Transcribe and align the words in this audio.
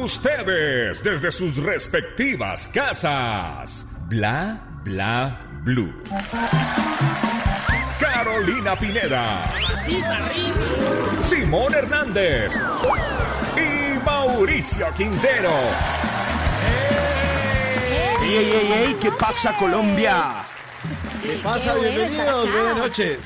ustedes, 0.00 1.02
desde 1.02 1.30
sus 1.30 1.56
respectivas 1.56 2.68
casas. 2.68 3.84
Bla 4.08 4.60
Bla 4.84 5.38
Blue. 5.62 5.92
Carolina 7.98 8.74
Pineda. 8.76 9.44
Simón 11.22 11.74
Hernández. 11.74 12.54
Y 13.56 13.98
Mauricio 14.04 14.86
Quintero. 14.96 15.52
¡Ey, 18.22 18.36
ey, 18.36 18.52
ey, 18.52 18.72
ey! 18.72 18.96
¿Qué 19.00 19.10
pasa, 19.12 19.56
Colombia? 19.58 20.44
¿Qué 21.22 21.40
pasa? 21.42 21.74
Qué 21.74 21.80
Bienvenidos, 21.90 22.52
buenas 22.52 22.76
noches. 22.76 23.18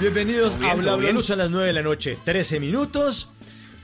Bienvenidos 0.00 0.54
¿Todo 0.54 0.60
bien, 0.60 0.70
a 0.70 0.74
Bla 0.74 0.96
Bla? 0.96 1.10
Blue, 1.10 1.22
son 1.22 1.38
las 1.38 1.50
9 1.50 1.66
de 1.68 1.72
la 1.72 1.82
noche, 1.82 2.18
13 2.24 2.60
minutos. 2.60 3.30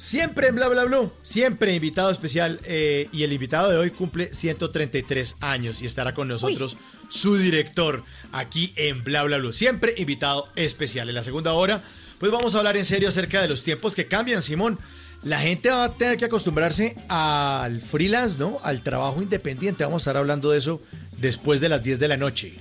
Siempre 0.00 0.48
en 0.48 0.54
Bla 0.54 0.66
Bla 0.68 0.84
Blue, 0.84 1.12
siempre 1.22 1.74
invitado 1.74 2.10
especial. 2.10 2.58
eh, 2.64 3.10
y 3.12 3.22
el 3.22 3.34
invitado 3.34 3.70
de 3.70 3.76
hoy 3.76 3.90
cumple 3.90 4.32
133 4.32 5.36
años 5.40 5.82
y 5.82 5.84
estará 5.84 6.14
con 6.14 6.26
nosotros 6.26 6.78
su 7.10 7.36
director 7.36 8.02
aquí 8.32 8.72
en 8.76 9.04
Bla 9.04 9.24
Bla 9.24 9.36
Blue. 9.36 9.52
Siempre 9.52 9.92
invitado 9.98 10.48
especial. 10.56 11.10
En 11.10 11.16
la 11.16 11.22
segunda 11.22 11.52
hora, 11.52 11.82
pues 12.18 12.32
vamos 12.32 12.54
a 12.54 12.58
hablar 12.58 12.78
en 12.78 12.86
serio 12.86 13.10
acerca 13.10 13.42
de 13.42 13.48
los 13.48 13.62
tiempos 13.62 13.94
que 13.94 14.06
cambian, 14.06 14.42
Simón. 14.42 14.78
La 15.22 15.38
gente 15.38 15.68
va 15.68 15.84
a 15.84 15.92
tener 15.92 16.16
que 16.16 16.24
acostumbrarse 16.24 16.96
al 17.10 17.82
freelance, 17.82 18.38
¿no? 18.38 18.56
Al 18.62 18.82
trabajo 18.82 19.20
independiente. 19.20 19.84
Vamos 19.84 20.00
a 20.00 20.04
estar 20.04 20.16
hablando 20.16 20.50
de 20.50 20.56
eso 20.56 20.80
después 21.18 21.60
de 21.60 21.68
las 21.68 21.82
10 21.82 21.98
de 21.98 22.08
la 22.08 22.16
noche. 22.16 22.54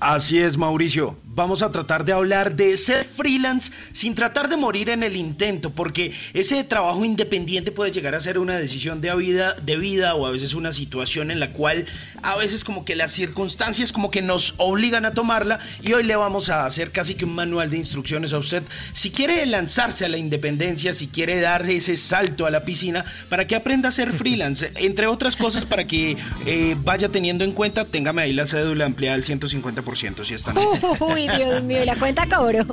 Así 0.00 0.38
es, 0.38 0.56
Mauricio. 0.56 1.16
Vamos 1.24 1.62
a 1.62 1.72
tratar 1.72 2.04
de 2.04 2.12
hablar 2.12 2.54
de 2.54 2.76
ser 2.76 3.04
freelance 3.04 3.72
sin 3.92 4.14
tratar 4.14 4.48
de 4.48 4.56
morir 4.56 4.90
en 4.90 5.02
el 5.02 5.16
intento, 5.16 5.70
porque 5.70 6.12
ese 6.32 6.62
trabajo 6.62 7.04
independiente 7.04 7.72
puede 7.72 7.90
llegar 7.90 8.14
a 8.14 8.20
ser 8.20 8.38
una 8.38 8.56
decisión 8.56 9.00
de 9.00 9.14
vida, 9.16 9.54
de 9.54 9.76
vida 9.76 10.14
o 10.14 10.26
a 10.26 10.30
veces 10.30 10.54
una 10.54 10.72
situación 10.72 11.30
en 11.30 11.40
la 11.40 11.52
cual 11.52 11.86
a 12.22 12.36
veces 12.36 12.64
como 12.64 12.84
que 12.84 12.94
las 12.94 13.12
circunstancias 13.12 13.92
como 13.92 14.10
que 14.10 14.22
nos 14.22 14.54
obligan 14.58 15.06
a 15.06 15.14
tomarla 15.14 15.58
y 15.82 15.92
hoy 15.92 16.04
le 16.04 16.14
vamos 16.14 16.50
a 16.50 16.66
hacer 16.66 16.92
casi 16.92 17.14
que 17.14 17.24
un 17.24 17.34
manual 17.34 17.70
de 17.70 17.78
instrucciones 17.78 18.32
a 18.32 18.38
usted. 18.38 18.62
Si 18.92 19.10
quiere 19.10 19.44
lanzarse 19.46 20.04
a 20.04 20.08
la 20.08 20.18
independencia, 20.18 20.92
si 20.92 21.08
quiere 21.08 21.40
dar 21.40 21.68
ese 21.68 21.96
salto 21.96 22.46
a 22.46 22.50
la 22.50 22.64
piscina 22.64 23.04
para 23.28 23.46
que 23.46 23.56
aprenda 23.56 23.88
a 23.88 23.92
ser 23.92 24.12
freelance, 24.16 24.70
entre 24.76 25.06
otras 25.06 25.34
cosas 25.34 25.64
para 25.64 25.86
que 25.86 26.16
eh, 26.46 26.76
vaya 26.78 27.08
teniendo 27.08 27.42
en 27.42 27.52
cuenta, 27.52 27.86
téngame 27.86 28.22
ahí 28.22 28.32
la 28.32 28.46
cédula 28.46 28.86
empleada 28.86 29.16
al 29.16 29.24
150% 29.24 29.93
si 29.96 30.34
está. 30.34 30.54
Uy, 31.00 31.28
Dios 31.28 31.62
mío, 31.62 31.82
¿y 31.82 31.86
la 31.86 31.96
cuenta 31.96 32.28
cobro? 32.28 32.64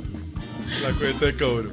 La 0.82 0.92
cuenta 0.98 1.26
de 1.26 1.36
cobro. 1.36 1.72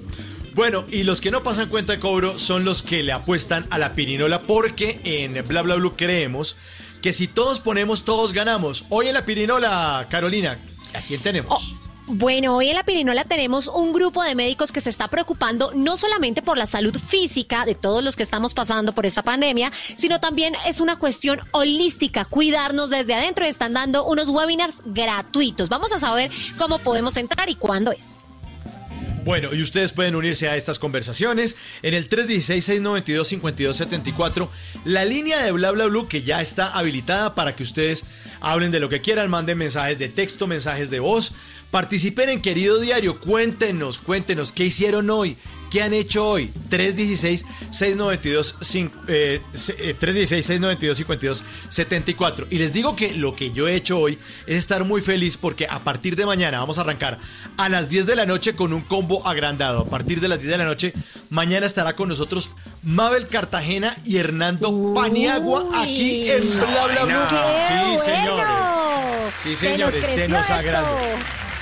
Bueno, 0.53 0.85
y 0.91 1.03
los 1.03 1.21
que 1.21 1.31
no 1.31 1.43
pasan 1.43 1.69
cuenta 1.69 1.93
de 1.93 1.99
cobro 1.99 2.37
son 2.37 2.65
los 2.65 2.83
que 2.83 3.03
le 3.03 3.11
apuestan 3.11 3.67
a 3.69 3.77
la 3.77 3.95
pirinola 3.95 4.41
porque 4.41 4.99
en 5.03 5.47
Bla 5.47 5.61
Bla 5.61 5.75
Blue 5.75 5.95
creemos 5.95 6.57
que 7.01 7.13
si 7.13 7.27
todos 7.27 7.59
ponemos, 7.59 8.03
todos 8.03 8.33
ganamos. 8.33 8.85
Hoy 8.89 9.07
en 9.07 9.13
la 9.13 9.25
pirinola, 9.25 10.07
Carolina, 10.09 10.59
¿a 10.93 11.01
quién 11.01 11.21
tenemos? 11.21 11.75
Bueno, 12.11 12.57
hoy 12.57 12.69
en 12.69 12.75
la 12.75 12.83
Pirinola 12.83 13.23
tenemos 13.23 13.67
un 13.67 13.93
grupo 13.93 14.23
de 14.23 14.33
médicos 14.33 14.71
que 14.71 14.81
se 14.81 14.89
está 14.89 15.09
preocupando 15.09 15.71
no 15.75 15.95
solamente 15.95 16.41
por 16.41 16.57
la 16.57 16.65
salud 16.65 16.97
física 16.97 17.65
de 17.65 17.75
todos 17.75 18.03
los 18.03 18.15
que 18.15 18.23
estamos 18.23 18.55
pasando 18.55 18.93
por 18.93 19.05
esta 19.05 19.21
pandemia, 19.21 19.71
sino 19.95 20.19
también 20.19 20.55
es 20.65 20.81
una 20.81 20.97
cuestión 20.97 21.39
holística, 21.51 22.25
cuidarnos 22.25 22.89
desde 22.89 23.13
adentro 23.13 23.45
y 23.45 23.49
están 23.49 23.73
dando 23.73 24.05
unos 24.05 24.29
webinars 24.29 24.81
gratuitos. 24.85 25.69
Vamos 25.69 25.91
a 25.91 25.99
saber 25.99 26.31
cómo 26.57 26.79
podemos 26.79 27.15
entrar 27.15 27.47
y 27.47 27.53
cuándo 27.53 27.91
es. 27.91 28.05
Bueno, 29.23 29.53
y 29.53 29.61
ustedes 29.61 29.91
pueden 29.91 30.15
unirse 30.15 30.49
a 30.49 30.55
estas 30.55 30.79
conversaciones 30.79 31.57
en 31.83 31.93
el 31.93 32.09
316-692-5274, 32.09 34.47
la 34.85 35.05
línea 35.05 35.43
de 35.43 35.51
Bla 35.51 35.69
Bla 35.69 35.85
Blue 35.85 36.07
que 36.07 36.23
ya 36.23 36.41
está 36.41 36.71
habilitada 36.71 37.35
para 37.35 37.55
que 37.55 37.61
ustedes 37.61 38.05
hablen 38.41 38.71
de 38.71 38.79
lo 38.79 38.89
que 38.89 39.01
quieran, 39.01 39.29
manden 39.29 39.59
mensajes 39.59 39.99
de 39.99 40.09
texto, 40.09 40.47
mensajes 40.47 40.89
de 40.89 40.99
voz, 40.99 41.33
participen 41.71 42.29
en 42.29 42.41
Querido 42.41 42.79
Diario, 42.79 43.19
cuéntenos, 43.19 43.99
cuéntenos 43.99 44.51
qué 44.51 44.65
hicieron 44.65 45.09
hoy, 45.09 45.37
qué 45.69 45.81
han 45.83 45.93
hecho 45.93 46.27
hoy. 46.27 46.51
316-692-5274. 46.69 48.91
Eh, 49.07 49.41
se- 49.53 49.89
eh, 49.89 49.95
316-692-5274. 49.99 52.47
Y 52.49 52.57
les 52.59 52.73
digo 52.73 52.95
que 52.95 53.13
lo 53.13 53.35
que 53.35 53.51
yo 53.51 53.67
he 53.67 53.75
hecho 53.75 53.99
hoy 53.99 54.17
es 54.47 54.55
estar 54.57 54.83
muy 54.83 55.01
feliz 55.01 55.37
porque 55.37 55.67
a 55.69 55.79
partir 55.79 56.15
de 56.15 56.25
mañana 56.25 56.59
vamos 56.59 56.77
a 56.77 56.81
arrancar 56.81 57.19
a 57.57 57.69
las 57.69 57.89
10 57.89 58.05
de 58.05 58.15
la 58.15 58.25
noche 58.25 58.55
con 58.55 58.73
un 58.73 58.81
combo 58.81 59.25
agrandado. 59.27 59.81
A 59.81 59.85
partir 59.85 60.19
de 60.21 60.27
las 60.27 60.39
10 60.39 60.51
de 60.51 60.57
la 60.57 60.65
noche, 60.65 60.93
mañana 61.29 61.65
estará 61.65 61.95
con 61.95 62.09
nosotros 62.09 62.49
Mabel 62.83 63.27
Cartagena 63.27 63.95
y 64.05 64.17
Hernando 64.17 64.93
Paniagua 64.93 65.81
aquí 65.81 66.29
en 66.29 66.41
Bla 66.57 66.87
Bla. 67.05 67.27
¡Qué 67.29 67.97
Sí, 67.99 68.05
señores. 68.05 68.55
Sí, 69.43 69.55
Se 69.55 69.69
señores, 69.71 70.05
se 70.05 70.15
creció 70.15 70.37
nos 70.37 70.49
agrandó. 70.49 70.97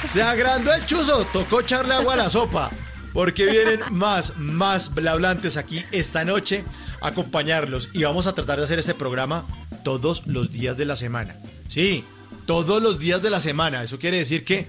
Se 0.10 0.22
agrandó 0.22 0.74
el 0.74 0.86
chuzo, 0.86 1.26
tocó 1.34 1.62
echarle 1.62 1.94
agua 1.96 2.14
a 2.14 2.18
la 2.18 2.30
sopa. 2.30 2.70
Porque 3.18 3.48
vienen 3.48 3.80
más, 3.90 4.38
más 4.38 4.94
blablantes 4.94 5.58
aquí 5.58 5.84
esta 5.92 6.24
noche 6.24 6.64
a 7.02 7.08
acompañarlos. 7.08 7.90
Y 7.92 8.04
vamos 8.04 8.28
a 8.28 8.36
tratar 8.36 8.60
de 8.60 8.66
hacer 8.66 8.78
este 8.78 8.94
programa 8.94 9.48
todos 9.84 10.28
los 10.28 10.52
días 10.52 10.78
de 10.78 10.86
la 10.86 10.96
semana. 10.96 11.36
Sí, 11.68 12.06
todos 12.46 12.80
los 12.80 13.00
días 13.00 13.24
de 13.24 13.32
la 13.32 13.40
semana. 13.40 13.82
Eso 13.82 13.98
quiere 13.98 14.18
decir 14.18 14.46
que 14.46 14.68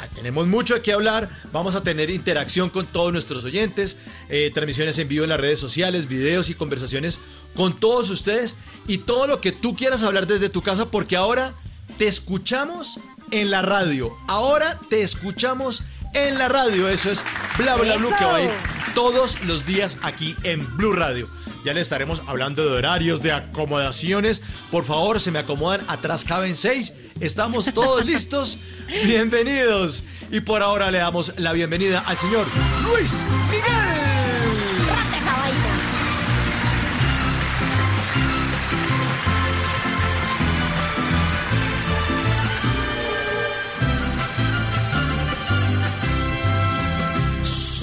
ah, 0.00 0.08
tenemos 0.12 0.48
mucho 0.48 0.74
de 0.74 0.82
qué 0.82 0.92
hablar. 0.92 1.30
Vamos 1.52 1.76
a 1.76 1.84
tener 1.84 2.10
interacción 2.10 2.68
con 2.68 2.86
todos 2.86 3.12
nuestros 3.12 3.44
oyentes, 3.44 3.96
eh, 4.28 4.50
transmisiones 4.52 4.98
en 4.98 5.06
vivo 5.06 5.22
en 5.22 5.30
las 5.30 5.38
redes 5.38 5.60
sociales, 5.60 6.08
videos 6.08 6.50
y 6.50 6.54
conversaciones 6.54 7.20
con 7.54 7.78
todos 7.78 8.10
ustedes. 8.10 8.56
Y 8.88 8.98
todo 8.98 9.28
lo 9.28 9.40
que 9.40 9.52
tú 9.52 9.76
quieras 9.76 10.02
hablar 10.02 10.26
desde 10.26 10.48
tu 10.48 10.62
casa, 10.62 10.90
porque 10.90 11.14
ahora 11.14 11.54
te 11.96 12.08
escuchamos 12.08 12.98
en 13.30 13.52
la 13.52 13.62
radio. 13.62 14.16
Ahora 14.26 14.80
te 14.90 15.02
escuchamos 15.02 15.84
en 16.14 16.38
la 16.38 16.48
radio. 16.48 16.88
Eso 16.88 17.10
es 17.10 17.22
Bla 17.58 17.76
Bla 17.76 17.96
Blue 17.96 18.14
que 18.18 18.24
va 18.24 18.36
a 18.36 18.42
ir 18.42 18.50
todos 18.94 19.42
los 19.44 19.66
días 19.66 19.98
aquí 20.02 20.36
en 20.42 20.76
Blue 20.76 20.92
Radio. 20.92 21.28
Ya 21.64 21.72
le 21.72 21.80
estaremos 21.80 22.22
hablando 22.26 22.64
de 22.64 22.76
horarios, 22.76 23.22
de 23.22 23.32
acomodaciones. 23.32 24.42
Por 24.70 24.84
favor, 24.84 25.20
se 25.20 25.30
me 25.30 25.38
acomodan. 25.38 25.80
Atrás 25.88 26.24
caben 26.24 26.56
seis. 26.56 26.94
Estamos 27.20 27.72
todos 27.72 28.04
listos. 28.06 28.58
Bienvenidos. 29.04 30.04
Y 30.30 30.40
por 30.40 30.62
ahora 30.62 30.90
le 30.90 30.98
damos 30.98 31.32
la 31.38 31.52
bienvenida 31.52 32.04
al 32.06 32.18
señor 32.18 32.46
Luis 32.86 33.24
Miguel. 33.50 34.03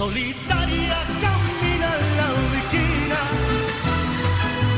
Solitaria 0.01 0.97
camina 1.23 1.89
en 2.01 2.07
la 2.19 2.27
esquina, 2.59 3.19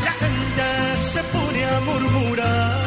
la 0.06 0.13
gente 0.22 0.66
se 1.11 1.22
pone 1.35 1.61
a 1.75 1.79
murmurar, 1.88 2.81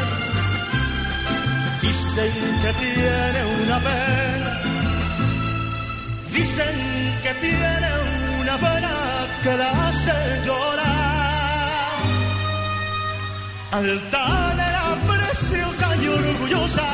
dicen 1.81 2.35
que 2.63 2.73
tiene 2.85 3.41
una 3.63 3.79
pena, 3.89 4.51
dicen 6.37 6.77
que 7.25 7.33
tiene 7.45 7.91
una 8.43 8.57
pena 8.67 8.95
que 9.43 9.53
la 9.63 9.71
hace 9.87 10.17
llorar. 10.47 11.97
Altanera 13.81 14.87
preciosa 15.11 15.87
y 16.03 16.07
orgullosa, 16.19 16.89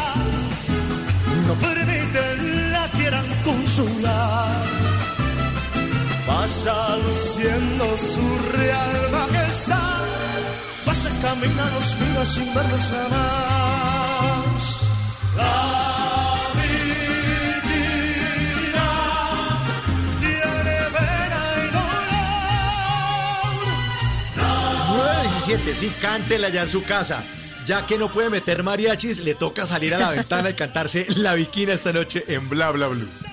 no 1.46 1.54
permiten 1.66 2.72
la 2.74 2.84
quieran 2.96 3.26
consolar 3.48 5.01
pasa 6.32 6.96
luciendo 6.96 7.96
su 7.96 8.38
real 8.56 9.10
majestad, 9.10 10.04
pasa 10.84 11.10
caminando 11.20 11.78
los 11.78 11.98
días 12.00 12.28
sin 12.28 12.54
verlos 12.54 12.84
jamás. 12.92 14.64
La 15.36 15.54
virginidad 16.54 17.62
tiene 20.20 20.76
pena 20.96 21.42
y 21.62 21.66
dolor. 21.76 22.04
917, 24.96 25.74
sí, 25.74 25.88
cántela 26.00 26.48
ya 26.48 26.62
en 26.62 26.68
su 26.68 26.82
casa. 26.82 27.22
ya 27.64 27.86
que 27.86 27.96
no 27.96 28.08
puede 28.08 28.28
meter 28.28 28.64
mariachis, 28.64 29.20
le 29.20 29.36
toca 29.36 29.66
salir 29.66 29.94
a 29.94 29.98
la 29.98 30.10
ventana 30.10 30.50
y 30.50 30.54
cantarse 30.54 31.06
la 31.16 31.34
viquina 31.34 31.72
esta 31.74 31.92
noche 31.92 32.24
en 32.26 32.48
Bla 32.48 32.70
Bla 32.72 32.88
Blue. 32.88 33.31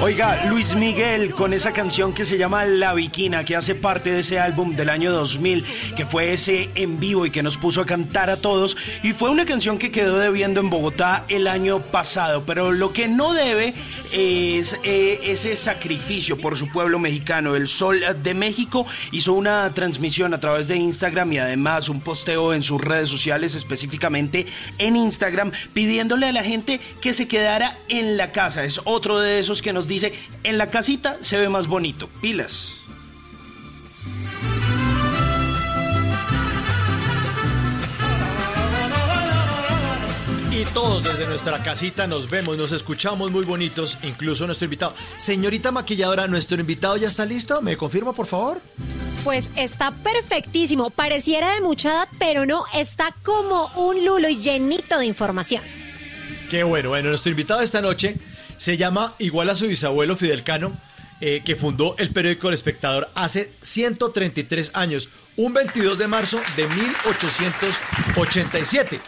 Oiga, 0.00 0.44
Luis 0.50 0.74
Miguel 0.74 1.30
con 1.30 1.54
esa 1.54 1.72
canción 1.72 2.12
que 2.12 2.26
se 2.26 2.36
llama 2.36 2.66
La 2.66 2.92
Viquina, 2.92 3.42
que 3.42 3.56
hace 3.56 3.74
parte 3.74 4.10
de 4.10 4.20
ese 4.20 4.38
álbum 4.38 4.76
del 4.76 4.90
año 4.90 5.10
2000, 5.12 5.64
que 5.96 6.04
fue 6.04 6.32
ese 6.34 6.68
en 6.74 7.00
vivo 7.00 7.24
y 7.24 7.30
que 7.30 7.42
nos 7.42 7.56
puso 7.56 7.80
a 7.80 7.86
cantar 7.86 8.28
a 8.28 8.36
todos. 8.36 8.76
Y 9.02 9.12
fue 9.12 9.30
una 9.30 9.46
canción 9.46 9.78
que 9.78 9.90
quedó 9.90 10.18
debiendo 10.18 10.60
en 10.60 10.68
Bogotá 10.68 11.24
el 11.28 11.46
año 11.46 11.80
pasado. 11.80 12.42
Pero 12.44 12.72
lo 12.72 12.92
que 12.92 13.08
no 13.08 13.32
debe 13.32 13.72
es 14.12 14.76
eh, 14.82 15.20
ese 15.22 15.56
sacrificio 15.56 16.36
por 16.36 16.58
su 16.58 16.68
pueblo 16.68 16.98
mexicano. 16.98 17.56
El 17.56 17.68
Sol 17.68 18.04
de 18.22 18.34
México 18.34 18.86
hizo 19.10 19.32
una 19.32 19.72
transmisión 19.72 20.34
a 20.34 20.40
través 20.40 20.68
de 20.68 20.76
Instagram 20.76 21.32
y 21.32 21.38
además 21.38 21.88
un 21.88 22.00
posteo 22.00 22.52
en 22.52 22.62
sus 22.62 22.80
redes 22.80 23.08
sociales, 23.08 23.54
específicamente 23.54 24.44
en 24.76 24.96
Instagram, 24.96 25.50
pidiéndole 25.72 26.26
a 26.26 26.32
la 26.32 26.44
gente 26.44 26.78
que 27.00 27.14
se 27.14 27.26
quedara 27.26 27.78
en 27.88 28.18
la 28.18 28.32
casa. 28.32 28.64
Es 28.64 28.80
otro 28.84 29.18
de 29.18 29.38
esos 29.38 29.62
que 29.64 29.72
nos 29.72 29.88
dice, 29.88 30.12
en 30.44 30.58
la 30.58 30.68
casita 30.68 31.18
se 31.22 31.38
ve 31.38 31.48
más 31.48 31.66
bonito. 31.66 32.08
Pilas. 32.20 32.76
Y 40.52 40.64
todos 40.66 41.02
desde 41.02 41.26
nuestra 41.26 41.60
casita 41.64 42.06
nos 42.06 42.30
vemos, 42.30 42.56
nos 42.56 42.70
escuchamos 42.70 43.32
muy 43.32 43.44
bonitos, 43.44 43.98
incluso 44.04 44.46
nuestro 44.46 44.66
invitado. 44.66 44.94
Señorita 45.16 45.72
maquilladora, 45.72 46.28
¿nuestro 46.28 46.60
invitado 46.60 46.96
ya 46.96 47.08
está 47.08 47.24
listo? 47.24 47.60
¿Me 47.60 47.76
confirma, 47.76 48.12
por 48.12 48.26
favor? 48.26 48.60
Pues 49.24 49.48
está 49.56 49.90
perfectísimo. 49.90 50.90
Pareciera 50.90 51.54
de 51.54 51.62
mucha 51.62 51.90
edad, 51.90 52.08
pero 52.18 52.44
no, 52.46 52.64
está 52.74 53.16
como 53.24 53.68
un 53.74 54.04
lulo 54.04 54.28
y 54.28 54.36
llenito 54.36 54.98
de 54.98 55.06
información. 55.06 55.62
Qué 56.50 56.62
bueno, 56.62 56.90
bueno, 56.90 57.08
nuestro 57.08 57.30
invitado 57.30 57.62
esta 57.62 57.80
noche 57.80 58.16
se 58.56 58.76
llama 58.76 59.14
igual 59.18 59.50
a 59.50 59.56
su 59.56 59.66
bisabuelo 59.68 60.16
Fidel 60.16 60.42
Cano, 60.44 60.72
eh, 61.20 61.42
que 61.44 61.56
fundó 61.56 61.94
el 61.98 62.10
periódico 62.10 62.48
El 62.48 62.54
Espectador 62.54 63.10
hace 63.14 63.52
133 63.62 64.70
años, 64.74 65.08
un 65.36 65.52
22 65.54 65.98
de 65.98 66.06
marzo 66.08 66.40
de 66.56 66.66
1887. 66.68 69.00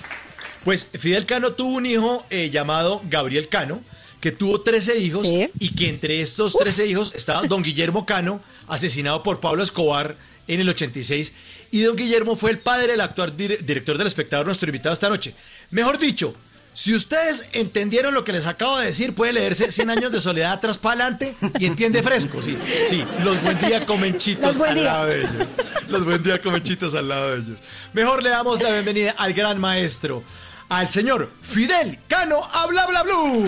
Pues 0.64 0.88
Fidel 0.98 1.26
Cano 1.26 1.52
tuvo 1.52 1.76
un 1.76 1.86
hijo 1.86 2.26
eh, 2.30 2.50
llamado 2.50 3.00
Gabriel 3.08 3.48
Cano, 3.48 3.80
que 4.20 4.32
tuvo 4.32 4.60
13 4.62 4.98
hijos 4.98 5.22
Sí. 5.26 5.48
y 5.58 5.74
que 5.74 5.88
entre 5.88 6.20
estos 6.20 6.54
13 6.56 6.86
hijos 6.86 7.12
estaba 7.14 7.42
don 7.46 7.62
Guillermo 7.62 8.04
Cano, 8.06 8.40
asesinado 8.66 9.22
por 9.22 9.40
Pablo 9.40 9.62
Escobar 9.62 10.16
en 10.48 10.60
el 10.60 10.68
86, 10.68 11.32
y 11.70 11.82
don 11.82 11.96
Guillermo 11.96 12.36
fue 12.36 12.50
el 12.52 12.58
padre 12.58 12.92
del 12.92 13.00
actual 13.00 13.36
dire- 13.36 13.58
director 13.58 13.98
del 13.98 14.06
espectador, 14.06 14.46
nuestro 14.46 14.68
invitado 14.68 14.92
esta 14.92 15.08
noche. 15.08 15.34
Mejor 15.70 15.98
dicho, 15.98 16.34
si 16.76 16.94
ustedes 16.94 17.48
entendieron 17.52 18.12
lo 18.12 18.22
que 18.22 18.32
les 18.32 18.46
acabo 18.46 18.76
de 18.76 18.88
decir, 18.88 19.14
puede 19.14 19.32
leerse 19.32 19.70
100 19.70 19.88
años 19.88 20.12
de 20.12 20.20
soledad 20.20 20.52
atrás 20.52 20.76
para 20.76 21.04
adelante 21.06 21.34
y 21.58 21.64
entiende 21.64 22.02
fresco, 22.02 22.42
sí. 22.42 22.58
Sí, 22.90 23.02
los 23.24 23.42
buen 23.42 23.58
día 23.60 23.86
comen 23.86 24.18
chitos 24.18 24.44
Los 24.44 24.58
buen 24.58 24.70
al 24.72 24.76
día. 24.76 24.84
lado 24.84 25.06
de 25.06 25.20
ellos. 25.20 25.48
Los 25.88 26.04
buen 26.04 26.22
día 26.22 26.42
comen 26.42 26.62
chitos 26.62 26.94
al 26.94 27.08
lado 27.08 27.30
de 27.30 27.36
ellos. 27.38 27.58
Mejor 27.94 28.22
le 28.22 28.28
damos 28.28 28.62
la 28.62 28.70
bienvenida 28.72 29.14
al 29.16 29.32
gran 29.32 29.58
maestro, 29.58 30.22
al 30.68 30.90
señor 30.90 31.30
Fidel 31.40 31.98
Cano 32.08 32.42
a 32.52 32.66
Bla 32.66 32.84
Bla 32.86 33.02
Blue. 33.04 33.46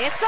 ¡Eso! 0.00 0.26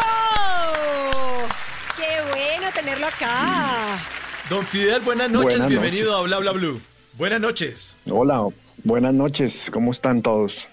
¡Qué 1.96 2.28
bueno 2.34 2.72
tenerlo 2.74 3.06
acá! 3.06 4.00
Don 4.48 4.66
Fidel, 4.66 5.00
buenas 5.02 5.30
noches, 5.30 5.50
Buenas 5.52 5.68
bienvenido 5.68 6.16
a 6.16 6.22
Bla 6.22 6.38
Bla 6.40 6.50
Blue. 6.50 6.80
Buenas 7.12 7.40
noches. 7.40 7.94
Hola, 8.10 8.48
buenas 8.82 9.14
noches, 9.14 9.70
¿cómo 9.72 9.92
están 9.92 10.22
todos? 10.22 10.66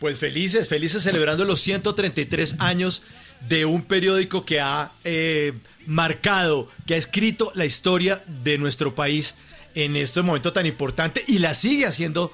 Pues 0.00 0.18
felices, 0.18 0.68
felices 0.68 1.02
celebrando 1.02 1.44
los 1.44 1.60
133 1.60 2.56
años 2.58 3.02
de 3.48 3.66
un 3.66 3.82
periódico 3.82 4.46
que 4.46 4.58
ha 4.58 4.92
eh, 5.04 5.52
marcado, 5.86 6.68
que 6.86 6.94
ha 6.94 6.96
escrito 6.96 7.52
la 7.54 7.66
historia 7.66 8.24
de 8.42 8.56
nuestro 8.56 8.94
país 8.94 9.36
en 9.74 9.96
este 9.96 10.22
momento 10.22 10.54
tan 10.54 10.64
importante 10.64 11.22
y 11.26 11.38
la 11.38 11.52
sigue 11.52 11.86
haciendo 11.86 12.32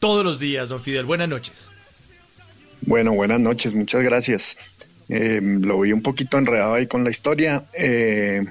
todos 0.00 0.24
los 0.24 0.40
días, 0.40 0.68
don 0.68 0.82
Fidel. 0.82 1.04
Buenas 1.04 1.28
noches. 1.28 1.68
Bueno, 2.82 3.12
buenas 3.12 3.38
noches, 3.38 3.74
muchas 3.74 4.02
gracias. 4.02 4.56
Eh, 5.08 5.40
lo 5.40 5.80
vi 5.80 5.92
un 5.92 6.02
poquito 6.02 6.36
enredado 6.36 6.74
ahí 6.74 6.88
con 6.88 7.04
la 7.04 7.10
historia. 7.10 7.64
Eh, 7.74 8.44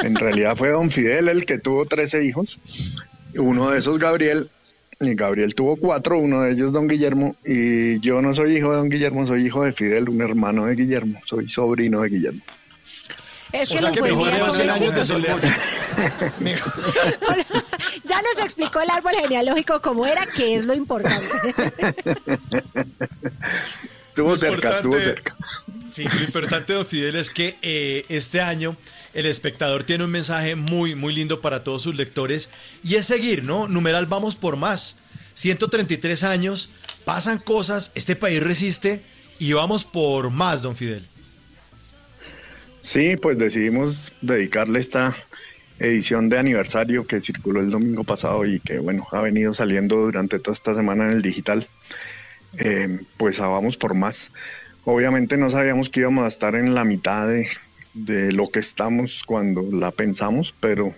en 0.00 0.14
realidad 0.16 0.54
fue 0.54 0.68
don 0.68 0.90
Fidel 0.90 1.28
el 1.28 1.46
que 1.46 1.58
tuvo 1.58 1.86
13 1.86 2.26
hijos. 2.26 2.60
Uno 3.34 3.70
de 3.70 3.78
esos, 3.78 3.98
Gabriel. 3.98 4.50
Gabriel 4.98 5.54
tuvo 5.54 5.76
cuatro, 5.76 6.18
uno 6.18 6.42
de 6.42 6.52
ellos 6.52 6.72
don 6.72 6.88
Guillermo. 6.88 7.36
Y 7.44 8.00
yo 8.00 8.22
no 8.22 8.34
soy 8.34 8.56
hijo 8.56 8.70
de 8.70 8.76
don 8.78 8.88
Guillermo, 8.88 9.26
soy 9.26 9.46
hijo 9.46 9.62
de 9.64 9.72
Fidel, 9.72 10.08
un 10.08 10.22
hermano 10.22 10.66
de 10.66 10.74
Guillermo. 10.74 11.20
Soy 11.24 11.48
sobrino 11.48 12.00
de 12.02 12.08
Guillermo. 12.08 12.42
Es 13.52 13.70
O 13.70 13.74
que 13.74 13.78
sea 13.78 13.82
los 13.82 13.92
que 13.92 14.02
mejor 14.02 14.24
día 14.24 14.32
le 14.32 14.40
comen 14.40 14.54
100 14.54 14.70
años 14.70 14.94
de 14.94 15.04
soledad. 15.04 15.38
Ya 18.04 18.20
nos 18.22 18.44
explicó 18.44 18.80
el 18.80 18.90
árbol 18.90 19.14
genealógico 19.14 19.80
cómo 19.80 20.06
era, 20.06 20.24
que 20.36 20.56
es 20.56 20.64
lo 20.64 20.74
importante. 20.74 21.26
Estuvo 24.08 24.38
cerca, 24.38 24.76
estuvo 24.76 24.98
cerca. 25.00 25.36
Sí, 25.92 26.04
lo 26.04 26.24
importante, 26.24 26.72
don 26.72 26.86
Fidel, 26.86 27.16
es 27.16 27.30
que 27.30 27.58
eh, 27.62 28.04
este 28.08 28.40
año 28.40 28.76
el 29.16 29.24
espectador 29.24 29.84
tiene 29.84 30.04
un 30.04 30.10
mensaje 30.10 30.56
muy, 30.56 30.94
muy 30.94 31.14
lindo 31.14 31.40
para 31.40 31.64
todos 31.64 31.82
sus 31.82 31.96
lectores 31.96 32.50
y 32.84 32.96
es 32.96 33.06
seguir, 33.06 33.44
¿no? 33.44 33.66
Numeral, 33.66 34.04
vamos 34.04 34.36
por 34.36 34.56
más. 34.56 34.98
133 35.32 36.22
años, 36.22 36.68
pasan 37.06 37.38
cosas, 37.38 37.92
este 37.94 38.14
país 38.14 38.42
resiste 38.42 39.00
y 39.38 39.54
vamos 39.54 39.86
por 39.86 40.30
más, 40.30 40.60
don 40.60 40.76
Fidel. 40.76 41.06
Sí, 42.82 43.16
pues 43.16 43.38
decidimos 43.38 44.12
dedicarle 44.20 44.80
esta 44.80 45.16
edición 45.78 46.28
de 46.28 46.38
aniversario 46.38 47.06
que 47.06 47.22
circuló 47.22 47.60
el 47.60 47.70
domingo 47.70 48.04
pasado 48.04 48.44
y 48.44 48.60
que, 48.60 48.78
bueno, 48.80 49.08
ha 49.12 49.22
venido 49.22 49.54
saliendo 49.54 49.96
durante 49.96 50.38
toda 50.40 50.54
esta 50.54 50.74
semana 50.74 51.06
en 51.06 51.12
el 51.12 51.22
digital. 51.22 51.66
Eh, 52.58 53.00
pues 53.16 53.40
a 53.40 53.46
vamos 53.46 53.78
por 53.78 53.94
más. 53.94 54.30
Obviamente 54.84 55.38
no 55.38 55.48
sabíamos 55.48 55.88
que 55.88 56.00
íbamos 56.00 56.26
a 56.26 56.28
estar 56.28 56.54
en 56.54 56.74
la 56.74 56.84
mitad 56.84 57.28
de, 57.28 57.48
de 57.96 58.32
lo 58.32 58.48
que 58.50 58.58
estamos 58.58 59.22
cuando 59.24 59.62
la 59.72 59.90
pensamos, 59.90 60.54
pero 60.60 60.94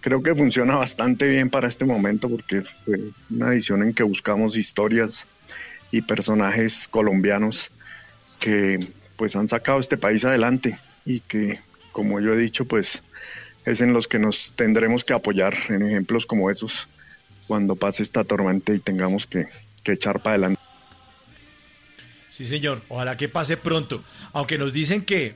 creo 0.00 0.22
que 0.22 0.34
funciona 0.34 0.76
bastante 0.76 1.26
bien 1.26 1.48
para 1.48 1.66
este 1.66 1.86
momento 1.86 2.28
porque 2.28 2.62
fue 2.62 3.10
una 3.30 3.48
edición 3.48 3.82
en 3.82 3.94
que 3.94 4.02
buscamos 4.02 4.56
historias 4.56 5.26
y 5.90 6.02
personajes 6.02 6.88
colombianos 6.88 7.70
que 8.38 8.86
pues 9.16 9.34
han 9.34 9.48
sacado 9.48 9.80
este 9.80 9.96
país 9.96 10.24
adelante 10.24 10.78
y 11.06 11.20
que 11.20 11.58
como 11.92 12.20
yo 12.20 12.34
he 12.34 12.36
dicho 12.36 12.66
pues 12.66 13.02
es 13.64 13.80
en 13.80 13.94
los 13.94 14.06
que 14.06 14.18
nos 14.18 14.52
tendremos 14.54 15.04
que 15.04 15.14
apoyar 15.14 15.56
en 15.70 15.82
ejemplos 15.82 16.26
como 16.26 16.50
esos 16.50 16.86
cuando 17.46 17.76
pase 17.76 18.02
esta 18.02 18.24
tormenta 18.24 18.74
y 18.74 18.78
tengamos 18.78 19.26
que, 19.26 19.46
que 19.82 19.92
echar 19.92 20.20
para 20.20 20.34
adelante. 20.34 20.60
Sí, 22.28 22.44
señor, 22.44 22.82
ojalá 22.88 23.16
que 23.16 23.30
pase 23.30 23.56
pronto, 23.56 24.04
aunque 24.32 24.58
nos 24.58 24.74
dicen 24.74 25.02
que 25.02 25.34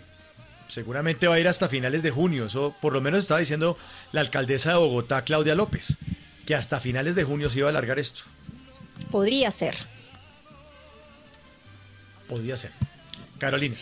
seguramente 0.71 1.29
va 1.29 1.35
a 1.35 1.41
ir 1.41 1.49
hasta 1.49 1.69
finales 1.69 2.03
de 2.03 2.11
junio, 2.11 2.47
eso 2.47 2.75
por 2.81 2.93
lo 2.93 3.00
menos 3.00 3.21
estaba 3.21 3.41
diciendo 3.41 3.77
la 4.12 4.21
alcaldesa 4.21 4.71
de 4.71 4.77
Bogotá, 4.79 5.23
Claudia 5.23 5.55
López, 5.55 5.97
que 6.47 6.55
hasta 6.55 6.81
finales 6.81 7.15
de 7.15 7.25
junio 7.25 7.50
se 7.50 7.59
iba 7.59 7.69
a 7.69 7.71
alargar 7.71 7.99
esto. 7.99 8.23
Podría 9.11 9.50
ser. 9.50 9.77
Podría 12.29 12.57
ser. 12.57 12.71
Carolina. 13.39 13.77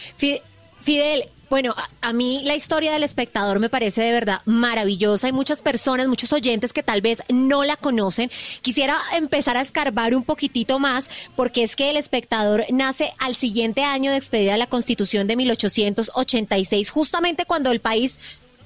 Fidel, 0.88 1.28
bueno, 1.50 1.75
a, 2.00 2.12
mí 2.14 2.40
la 2.45 2.57
historia 2.57 2.92
del 2.92 3.02
espectador 3.02 3.61
me 3.61 3.68
parece 3.68 4.00
de 4.00 4.11
verdad 4.11 4.40
maravillosa. 4.47 5.26
Hay 5.26 5.35
muchas 5.35 5.61
personas, 5.61 6.09
muchos 6.09 6.33
oyentes 6.33 6.73
que 6.73 6.83
tal 6.83 7.02
vez 7.02 7.23
no 7.28 7.62
la 7.62 7.76
conocen. 7.76 8.30
Quisiera 8.62 8.99
empezar 9.12 9.59
a 9.59 9.61
escarbar 9.61 10.14
un 10.14 10.25
poquitito 10.25 10.78
más, 10.78 11.11
porque 11.37 11.62
es 11.62 11.76
que 11.76 11.90
el 11.90 11.99
espectador 11.99 12.64
nace 12.71 13.12
al 13.18 13.37
siguiente 13.37 13.85
año 13.85 14.12
de 14.12 14.16
expedida 14.16 14.57
la 14.57 14.66
Constitución 14.66 15.26
de 15.26 15.37
1886, 15.37 16.88
justamente 16.88 17.45
cuando 17.45 17.71
el 17.71 17.80
país, 17.80 18.18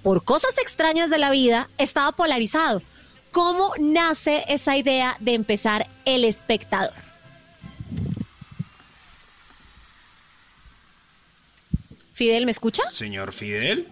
por 0.04 0.22
cosas 0.22 0.56
extrañas 0.58 1.10
de 1.10 1.18
la 1.18 1.32
vida, 1.32 1.70
estaba 1.76 2.12
polarizado. 2.12 2.82
¿Cómo 3.32 3.72
nace 3.80 4.44
esa 4.46 4.76
idea 4.76 5.16
de 5.18 5.34
empezar 5.34 5.88
el 6.04 6.24
espectador? 6.24 7.01
Fidel, 12.12 12.44
¿me 12.46 12.52
escucha? 12.52 12.82
Señor 12.90 13.32
Fidel. 13.32 13.88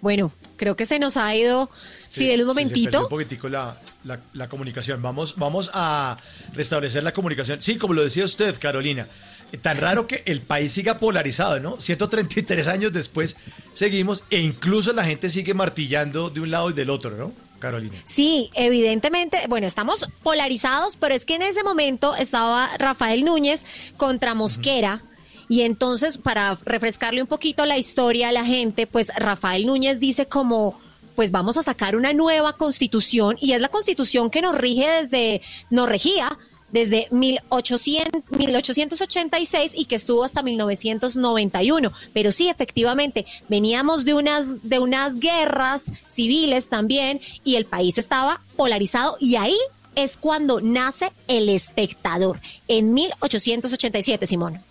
Bueno, 0.00 0.32
creo 0.56 0.76
que 0.76 0.86
se 0.86 0.98
nos 0.98 1.16
ha 1.16 1.34
ido 1.34 1.70
Fidel 2.10 2.42
un 2.42 2.48
momentito. 2.48 3.02
un 3.04 3.08
poquitico 3.08 3.48
la, 3.48 3.80
la- 4.04 4.20
la 4.34 4.48
comunicación. 4.48 5.02
Vamos, 5.02 5.34
vamos 5.36 5.70
a 5.74 6.18
restablecer 6.52 7.02
la 7.02 7.12
comunicación. 7.12 7.60
Sí, 7.60 7.76
como 7.76 7.94
lo 7.94 8.02
decía 8.02 8.24
usted, 8.24 8.58
Carolina. 8.58 9.08
eh, 9.52 9.56
Tan 9.58 9.78
raro 9.78 10.06
que 10.06 10.22
el 10.26 10.40
país 10.42 10.72
siga 10.72 10.98
polarizado, 10.98 11.58
¿no? 11.60 11.80
133 11.80 12.68
años 12.68 12.92
después 12.92 13.36
seguimos 13.74 14.22
e 14.30 14.38
incluso 14.40 14.92
la 14.92 15.04
gente 15.04 15.30
sigue 15.30 15.54
martillando 15.54 16.30
de 16.30 16.40
un 16.40 16.50
lado 16.50 16.70
y 16.70 16.74
del 16.74 16.90
otro, 16.90 17.10
¿no? 17.16 17.32
Carolina. 17.58 17.96
Sí, 18.04 18.50
evidentemente, 18.54 19.38
bueno, 19.48 19.66
estamos 19.66 20.08
polarizados, 20.22 20.96
pero 20.96 21.14
es 21.14 21.24
que 21.24 21.36
en 21.36 21.42
ese 21.42 21.62
momento 21.64 22.14
estaba 22.14 22.68
Rafael 22.78 23.24
Núñez 23.24 23.64
contra 23.96 24.34
Mosquera. 24.34 25.02
Y 25.48 25.62
entonces, 25.62 26.18
para 26.18 26.58
refrescarle 26.64 27.22
un 27.22 27.28
poquito 27.28 27.66
la 27.66 27.78
historia 27.78 28.28
a 28.28 28.32
la 28.32 28.44
gente, 28.44 28.86
pues 28.86 29.12
Rafael 29.16 29.66
Núñez 29.66 30.00
dice 30.00 30.26
como, 30.26 30.78
pues 31.14 31.30
vamos 31.30 31.56
a 31.56 31.62
sacar 31.62 31.96
una 31.96 32.12
nueva 32.12 32.54
constitución 32.54 33.36
y 33.40 33.52
es 33.52 33.60
la 33.60 33.68
constitución 33.68 34.30
que 34.30 34.42
nos 34.42 34.56
rige 34.56 34.86
desde, 34.88 35.42
nos 35.70 35.88
regía 35.88 36.38
desde 36.70 37.06
1800, 37.10 38.22
1886 38.30 39.72
y 39.74 39.84
que 39.86 39.94
estuvo 39.94 40.24
hasta 40.24 40.42
1991. 40.42 41.92
Pero 42.12 42.32
sí, 42.32 42.48
efectivamente, 42.48 43.24
veníamos 43.48 44.04
de 44.04 44.14
unas, 44.14 44.62
de 44.62 44.78
unas 44.78 45.18
guerras 45.18 45.84
civiles 46.08 46.68
también 46.68 47.20
y 47.44 47.56
el 47.56 47.66
país 47.66 47.98
estaba 47.98 48.42
polarizado 48.56 49.16
y 49.20 49.36
ahí 49.36 49.56
es 49.94 50.18
cuando 50.18 50.60
nace 50.60 51.10
el 51.26 51.48
espectador, 51.48 52.40
en 52.68 52.92
1887, 52.92 54.26
Simón. 54.26 54.62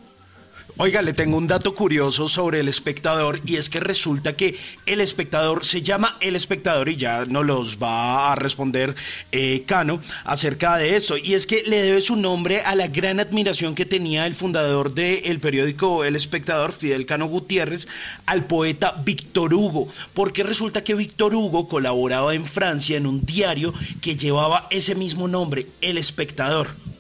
Oiga, 0.78 1.02
le 1.02 1.14
tengo 1.14 1.38
un 1.38 1.48
dato 1.48 1.74
curioso 1.74 2.28
sobre 2.28 2.60
el 2.60 2.68
espectador 2.68 3.40
y 3.46 3.56
es 3.56 3.70
que 3.70 3.80
resulta 3.80 4.36
que 4.36 4.58
el 4.86 5.00
espectador 5.00 5.64
se 5.64 5.82
llama 5.82 6.18
el 6.20 6.36
espectador 6.36 6.90
y 6.90 6.98
ya 6.98 7.24
no 7.24 7.44
los 7.44 7.82
va 7.82 8.34
a 8.34 8.36
responder 8.36 8.94
eh, 9.32 9.64
Cano 9.66 10.02
acerca 10.26 10.76
de 10.76 10.98
eso. 10.98 11.16
Y 11.16 11.34
es 11.34 11.48
que 11.48 11.64
le 11.64 11.82
debe 11.82 12.02
su 12.02 12.18
nombre 12.18 12.60
a 12.60 12.76
la 12.76 12.88
gran 12.88 13.22
admiración 13.22 13.74
que 13.74 13.86
tenía 13.86 14.26
el 14.26 14.36
fundador 14.36 14.94
del 14.94 15.40
periódico 15.40 16.04
El 16.04 16.18
Espectador, 16.18 16.74
Fidel 16.74 17.06
Cano 17.06 17.28
Gutiérrez, 17.28 17.88
al 18.26 18.44
poeta 18.44 19.02
Víctor 19.06 19.54
Hugo, 19.54 19.88
porque 20.14 20.44
resulta 20.44 20.84
que 20.84 20.94
Víctor 20.94 21.36
Hugo 21.36 21.70
colaboraba 21.70 22.36
en 22.36 22.44
Francia 22.44 22.98
en 22.98 23.08
un 23.08 23.26
diario 23.26 23.74
que 24.02 24.18
llevaba 24.18 24.68
ese 24.72 24.94
mismo 24.94 25.30
nombre, 25.30 25.68
El 25.80 25.98
Espectador. 25.98 26.95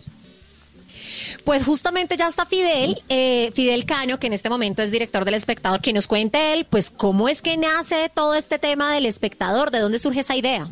Pues 1.45 1.63
justamente 1.63 2.17
ya 2.17 2.27
está 2.27 2.47
Fidel, 2.47 3.03
eh, 3.07 3.51
Fidel 3.53 3.85
Cano, 3.85 4.19
que 4.19 4.27
en 4.27 4.33
este 4.33 4.49
momento 4.49 4.81
es 4.81 4.89
director 4.89 5.25
del 5.25 5.35
espectador, 5.35 5.79
que 5.79 5.93
nos 5.93 6.07
cuente 6.07 6.53
él, 6.53 6.65
pues 6.67 6.89
cómo 6.89 7.29
es 7.29 7.43
que 7.43 7.55
nace 7.55 8.11
todo 8.13 8.33
este 8.33 8.57
tema 8.57 8.91
del 8.91 9.05
espectador, 9.05 9.69
de 9.69 9.79
dónde 9.79 9.99
surge 9.99 10.21
esa 10.21 10.35
idea. 10.35 10.67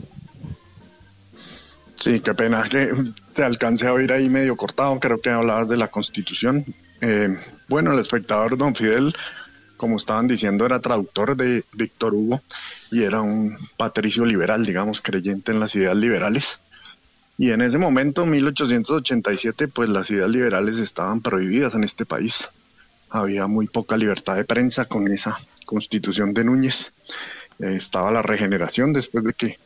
Sí, 2.00 2.20
qué 2.22 2.34
pena 2.34 2.68
que 2.68 2.92
te 3.34 3.44
alcance 3.44 3.88
a 3.88 3.94
oír 3.94 4.12
ahí 4.12 4.30
medio 4.30 4.58
cortado, 4.58 5.00
creo 5.00 5.22
que 5.22 5.30
hablabas 5.30 5.70
de 5.70 5.78
la 5.78 5.90
constitución. 5.90 6.66
Eh, 7.02 7.30
bueno, 7.68 7.94
el 7.94 8.00
espectador 8.00 8.58
don 8.58 8.76
Fidel, 8.76 9.16
como 9.78 9.98
estaban 9.98 10.28
diciendo, 10.28 10.66
era 10.66 10.80
traductor 10.80 11.38
de 11.38 11.64
Víctor 11.74 12.16
Hugo 12.16 12.42
y 12.92 13.04
era 13.04 13.22
un 13.22 13.56
patricio 13.78 14.26
liberal, 14.26 14.66
digamos, 14.66 15.02
creyente 15.02 15.52
en 15.52 15.60
las 15.60 15.76
ideas 15.76 15.96
liberales. 15.96 16.60
Y 17.38 17.52
en 17.52 17.62
ese 17.62 17.78
momento, 17.78 18.26
1887, 18.26 19.68
pues 19.68 19.90
las 19.90 20.10
ideas 20.12 20.30
liberales 20.30 20.78
estaban 20.78 21.22
prohibidas 21.22 21.74
en 21.76 21.84
este 21.84 22.06
país. 22.06 22.50
Había 23.10 23.48
muy 23.48 23.68
poca 23.68 23.98
libertad 23.98 24.36
de 24.36 24.46
prensa 24.46 24.86
con 24.86 25.12
esa 25.12 25.38
constitución 25.66 26.34
de 26.34 26.44
Núñez. 26.44 26.94
Eh, 27.60 27.76
estaba 27.76 28.12
la 28.12 28.22
regeneración 28.22 28.94
después 28.94 29.24
de 29.24 29.34
que 29.34 29.60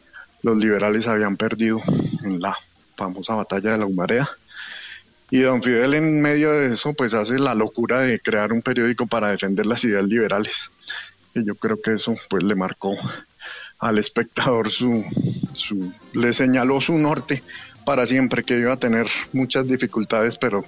los 0.43 0.57
liberales 0.57 1.07
habían 1.07 1.36
perdido 1.36 1.81
en 2.24 2.39
la 2.39 2.55
famosa 2.95 3.36
batalla 3.36 3.74
de 3.74 3.77
la 3.77 3.86
Humarea. 3.86 4.29
Y 5.29 5.39
don 5.39 5.62
Fidel 5.62 5.93
en 5.93 6.21
medio 6.21 6.51
de 6.51 6.74
eso 6.74 6.93
pues 6.93 7.13
hace 7.13 7.38
la 7.38 7.53
locura 7.53 8.00
de 8.00 8.19
crear 8.19 8.53
un 8.53 8.62
periódico 8.62 9.07
para 9.07 9.29
defender 9.29 9.65
las 9.65 9.83
ideas 9.83 10.05
liberales. 10.05 10.71
Y 11.33 11.45
yo 11.45 11.55
creo 11.55 11.81
que 11.81 11.93
eso 11.93 12.15
pues 12.29 12.43
le 12.43 12.55
marcó 12.55 12.95
al 13.79 13.98
espectador 14.00 14.69
su, 14.72 15.03
su, 15.53 15.93
le 16.13 16.34
señaló 16.34 16.81
su 16.81 16.98
norte 16.98 17.43
para 17.86 18.05
siempre, 18.05 18.43
que 18.43 18.57
iba 18.57 18.74
a 18.74 18.77
tener 18.77 19.07
muchas 19.34 19.67
dificultades, 19.67 20.38
pero 20.38 20.65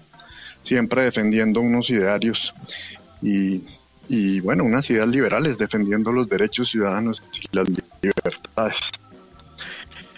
siempre 0.64 1.04
defendiendo 1.04 1.60
unos 1.60 1.90
idearios 1.90 2.54
y, 3.22 3.62
y 4.08 4.40
bueno, 4.40 4.64
unas 4.64 4.90
ideas 4.90 5.08
liberales, 5.08 5.58
defendiendo 5.58 6.12
los 6.12 6.30
derechos 6.30 6.70
ciudadanos 6.70 7.22
y 7.34 7.56
las 7.56 7.68
libertades. 8.02 8.92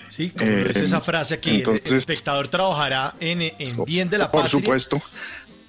Sí, 0.10 0.30
como 0.30 0.52
eh, 0.52 0.72
es 0.72 0.78
esa 0.78 1.02
frase 1.02 1.40
que 1.40 1.58
entonces, 1.58 1.90
el 1.90 1.98
espectador 1.98 2.50
trabajará 2.50 3.16
en, 3.20 3.42
en 3.42 3.86
bien 3.86 4.10
de 4.10 4.18
la 4.18 4.30
por 4.30 4.42
patria. 4.42 4.52
Por 4.52 4.62
supuesto. 4.62 5.02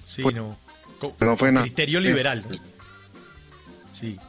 Sí, 0.05 0.21
pues, 0.21 0.35
no, 0.35 0.57
no 1.19 1.37
fue 1.37 1.51
nada. 1.51 1.65
criterio 1.65 1.99
liberal. 1.99 2.45
¿no? 2.49 2.57
Sí. 3.93 4.19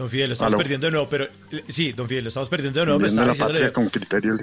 Don 0.00 0.08
Fidel, 0.08 0.28
lo 0.28 0.32
estamos 0.32 0.54
perdiendo 0.54 0.86
de 0.86 0.92
nuevo, 0.92 1.08
pero 1.10 1.28
sí, 1.68 1.92
don 1.92 2.08
Fidel, 2.08 2.24
lo 2.24 2.28
estamos 2.28 2.48
perdiendo 2.48 2.80
de 2.80 2.86
nuevo. 2.86 2.98
pero 2.98 3.12
Bien 3.12 3.20
de 3.20 3.26
la 3.26 3.34
patria 3.34 3.70
con 3.70 3.90
criterio. 3.90 4.38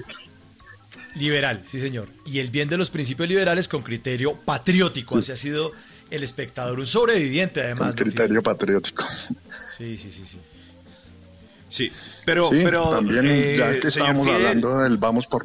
Liberal, 1.16 1.64
sí 1.66 1.80
señor. 1.80 2.10
Y 2.28 2.38
el 2.38 2.52
bien 2.52 2.70
de 2.70 2.78
los 2.78 2.92
principios 2.92 3.28
liberales 3.28 3.68
con 3.68 3.82
criterio 3.82 4.36
patriótico. 4.36 5.18
Así 5.18 5.32
ha 5.32 5.36
sido 5.36 5.72
el 6.12 6.22
espectador, 6.22 6.80
un 6.80 6.86
sobreviviente 6.86 7.64
además. 7.64 7.96
Con 7.96 8.06
criterio 8.06 8.44
patriótico. 8.44 9.04
Sí, 9.80 9.98
sí, 9.98 10.12
sí, 10.12 10.28
sí. 10.28 10.38
Sí, 11.70 11.92
pero, 12.24 12.52
sí, 12.52 12.62
pero 12.64 12.92
también 12.92 13.26
eh, 13.26 13.56
ya 13.58 13.80
que 13.80 13.90
señor 13.90 14.10
estábamos 14.10 14.28
Fidel, 14.28 14.36
hablando 14.36 14.78
del 14.78 14.98
vamos 15.00 15.26
por... 15.26 15.44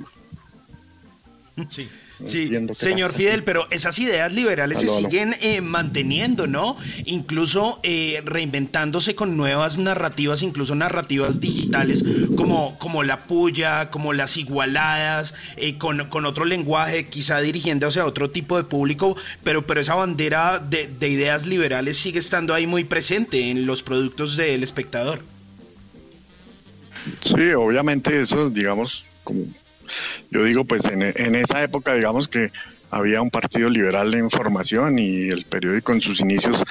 Sí. 1.70 1.88
Sí, 2.26 2.42
Entiendo 2.42 2.74
señor 2.74 3.08
pasa. 3.08 3.18
Fidel, 3.18 3.44
pero 3.44 3.66
esas 3.70 3.98
ideas 3.98 4.32
liberales 4.32 4.78
Aló, 4.78 4.88
se 4.92 4.98
aló. 4.98 5.08
siguen 5.10 5.34
eh, 5.40 5.60
manteniendo, 5.60 6.46
¿no? 6.46 6.76
Incluso 7.04 7.80
eh, 7.82 8.22
reinventándose 8.24 9.14
con 9.14 9.36
nuevas 9.36 9.78
narrativas, 9.78 10.42
incluso 10.42 10.74
narrativas 10.74 11.40
digitales, 11.40 12.04
como, 12.36 12.78
como 12.78 13.02
la 13.02 13.24
puya, 13.24 13.90
como 13.90 14.12
las 14.12 14.36
igualadas, 14.36 15.34
eh, 15.56 15.78
con, 15.78 16.08
con 16.08 16.26
otro 16.26 16.44
lenguaje, 16.44 17.08
quizá 17.08 17.40
dirigiéndose 17.40 18.00
a 18.00 18.06
otro 18.06 18.30
tipo 18.30 18.56
de 18.56 18.64
público, 18.64 19.16
pero, 19.42 19.66
pero 19.66 19.80
esa 19.80 19.94
bandera 19.94 20.58
de, 20.58 20.88
de 20.88 21.08
ideas 21.08 21.46
liberales 21.46 21.96
sigue 21.96 22.18
estando 22.18 22.54
ahí 22.54 22.66
muy 22.66 22.84
presente 22.84 23.50
en 23.50 23.66
los 23.66 23.82
productos 23.82 24.36
del 24.36 24.62
espectador. 24.62 25.20
Sí, 27.20 27.50
obviamente 27.52 28.20
eso, 28.20 28.48
digamos, 28.48 29.04
como 29.24 29.44
yo 30.30 30.44
digo, 30.44 30.64
pues 30.64 30.84
en, 30.84 31.02
en 31.02 31.34
esa 31.34 31.62
época, 31.62 31.94
digamos 31.94 32.28
que 32.28 32.50
había 32.90 33.22
un 33.22 33.30
partido 33.30 33.70
liberal 33.70 34.12
en 34.14 34.30
formación 34.30 34.98
y 34.98 35.28
el 35.28 35.44
periódico 35.46 35.92
en 35.92 36.00
sus 36.00 36.20
inicios, 36.20 36.62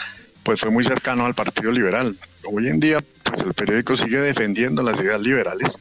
pues 0.43 0.59
fue 0.59 0.69
muy 0.69 0.83
cercano 0.83 1.25
al 1.25 1.35
partido 1.35 1.71
liberal. 1.71 2.17
Hoy 2.43 2.67
en 2.67 2.79
día, 2.79 3.03
pues 3.23 3.41
el 3.41 3.53
periódico 3.53 3.97
sigue 3.97 4.17
defendiendo 4.17 4.83
las 4.83 4.99
ideas 4.99 5.19
liberales, 5.19 5.77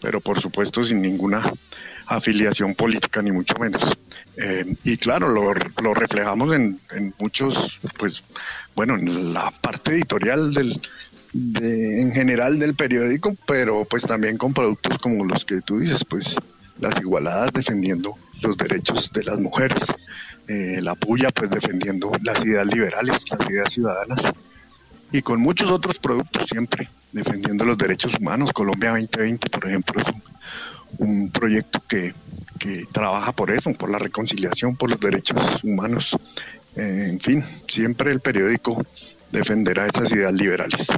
pero 0.00 0.20
por 0.20 0.40
supuesto 0.40 0.84
sin 0.84 1.00
ninguna 1.00 1.52
afiliación 2.06 2.74
política, 2.74 3.20
ni 3.22 3.32
mucho 3.32 3.54
menos. 3.58 3.98
Eh, 4.36 4.74
y 4.84 4.96
claro, 4.96 5.28
lo, 5.28 5.52
lo 5.82 5.94
reflejamos 5.94 6.54
en, 6.54 6.80
en 6.90 7.14
muchos, 7.18 7.80
pues, 7.98 8.22
bueno, 8.74 8.94
en 8.94 9.34
la 9.34 9.50
parte 9.50 9.92
editorial 9.92 10.52
del, 10.54 10.80
de, 11.32 12.02
en 12.02 12.12
general 12.12 12.58
del 12.58 12.74
periódico, 12.74 13.36
pero 13.46 13.84
pues 13.84 14.04
también 14.04 14.38
con 14.38 14.54
productos 14.54 14.98
como 14.98 15.24
los 15.24 15.44
que 15.44 15.60
tú 15.60 15.80
dices, 15.80 16.04
pues 16.08 16.36
las 16.78 17.00
igualadas 17.00 17.52
defendiendo 17.52 18.16
los 18.42 18.56
derechos 18.56 19.12
de 19.12 19.24
las 19.24 19.38
mujeres, 19.38 19.94
eh, 20.46 20.80
la 20.82 20.94
puya 20.94 21.30
pues 21.30 21.50
defendiendo 21.50 22.12
las 22.22 22.44
ideas 22.44 22.66
liberales, 22.66 23.24
las 23.30 23.50
ideas 23.50 23.72
ciudadanas 23.72 24.22
y 25.10 25.22
con 25.22 25.40
muchos 25.40 25.70
otros 25.70 25.98
productos 25.98 26.46
siempre 26.48 26.88
defendiendo 27.12 27.64
los 27.64 27.78
derechos 27.78 28.14
humanos. 28.18 28.52
Colombia 28.52 28.90
2020, 28.90 29.48
por 29.50 29.66
ejemplo, 29.66 30.00
es 30.00 30.06
un, 30.98 31.30
proyecto 31.30 31.82
que, 31.88 32.14
que 32.58 32.84
trabaja 32.92 33.32
por 33.32 33.50
eso, 33.50 33.72
por 33.72 33.90
la 33.90 33.98
reconciliación, 33.98 34.76
por 34.76 34.90
los 34.90 35.00
derechos 35.00 35.62
humanos. 35.62 36.16
Eh, 36.76 37.08
en 37.10 37.20
fin, 37.20 37.44
siempre 37.66 38.12
el 38.12 38.20
periódico 38.20 38.84
defenderá 39.32 39.86
esas 39.86 40.12
ideas 40.12 40.32
liberales. 40.32 40.88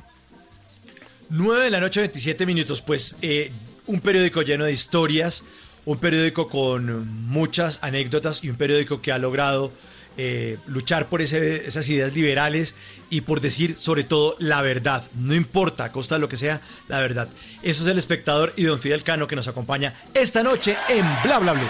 9 1.30 1.64
de 1.64 1.70
la 1.70 1.80
noche, 1.80 2.00
27 2.00 2.44
minutos. 2.46 2.82
Pues 2.82 3.16
eh, 3.22 3.52
un 3.86 4.00
periódico 4.00 4.42
lleno 4.42 4.64
de 4.64 4.72
historias, 4.72 5.44
un 5.84 5.98
periódico 5.98 6.48
con 6.48 7.08
muchas 7.26 7.78
anécdotas 7.82 8.42
y 8.44 8.50
un 8.50 8.56
periódico 8.56 9.00
que 9.00 9.12
ha 9.12 9.18
logrado 9.18 9.72
eh, 10.16 10.58
luchar 10.66 11.08
por 11.08 11.22
ese- 11.22 11.66
esas 11.66 11.88
ideas 11.88 12.12
liberales 12.14 12.74
y 13.08 13.22
por 13.22 13.40
decir 13.40 13.76
sobre 13.78 14.04
todo 14.04 14.36
la 14.38 14.60
verdad. 14.60 15.04
No 15.14 15.34
importa, 15.34 15.84
a 15.84 15.92
costa 15.92 16.16
de 16.16 16.20
lo 16.20 16.28
que 16.28 16.36
sea, 16.36 16.60
la 16.88 17.00
verdad. 17.00 17.28
Eso 17.62 17.82
es 17.82 17.88
el 17.88 17.96
espectador 17.98 18.52
y 18.56 18.64
don 18.64 18.80
Fidel 18.80 19.02
Cano 19.04 19.26
que 19.26 19.36
nos 19.36 19.48
acompaña 19.48 19.94
esta 20.12 20.42
noche 20.42 20.76
en 20.88 21.06
Bla 21.22 21.38
Bla 21.38 21.52
Blue. 21.54 21.62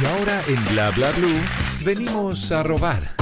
Y 0.00 0.06
ahora 0.06 0.42
en 0.48 0.64
Bla 0.72 0.90
Bla 0.92 1.10
Blue 1.12 1.40
venimos 1.84 2.50
a 2.50 2.62
robar. 2.62 3.14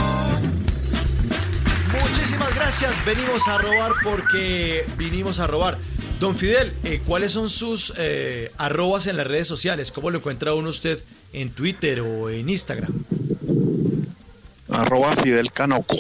Muchísimas 2.03 2.55
gracias. 2.55 3.05
Venimos 3.05 3.49
a 3.49 3.59
robar 3.59 3.93
porque 4.05 4.87
vinimos 4.97 5.41
a 5.41 5.47
robar. 5.47 5.79
Don 6.21 6.37
Fidel, 6.37 6.73
eh, 6.85 7.00
¿cuáles 7.07 7.33
son 7.33 7.49
sus 7.49 7.95
eh, 7.97 8.53
arrobas 8.59 9.07
en 9.07 9.17
las 9.17 9.27
redes 9.27 9.49
sociales? 9.49 9.91
¿Cómo 9.91 10.11
lo 10.11 10.19
encuentra 10.19 10.53
uno 10.53 10.69
usted 10.69 11.03
en 11.33 11.50
Twitter 11.50 12.00
o 12.00 12.29
en 12.29 12.49
Instagram? 12.50 12.93
Arroba 14.69 15.17
Fidel 15.17 15.50
Canoco. 15.50 15.97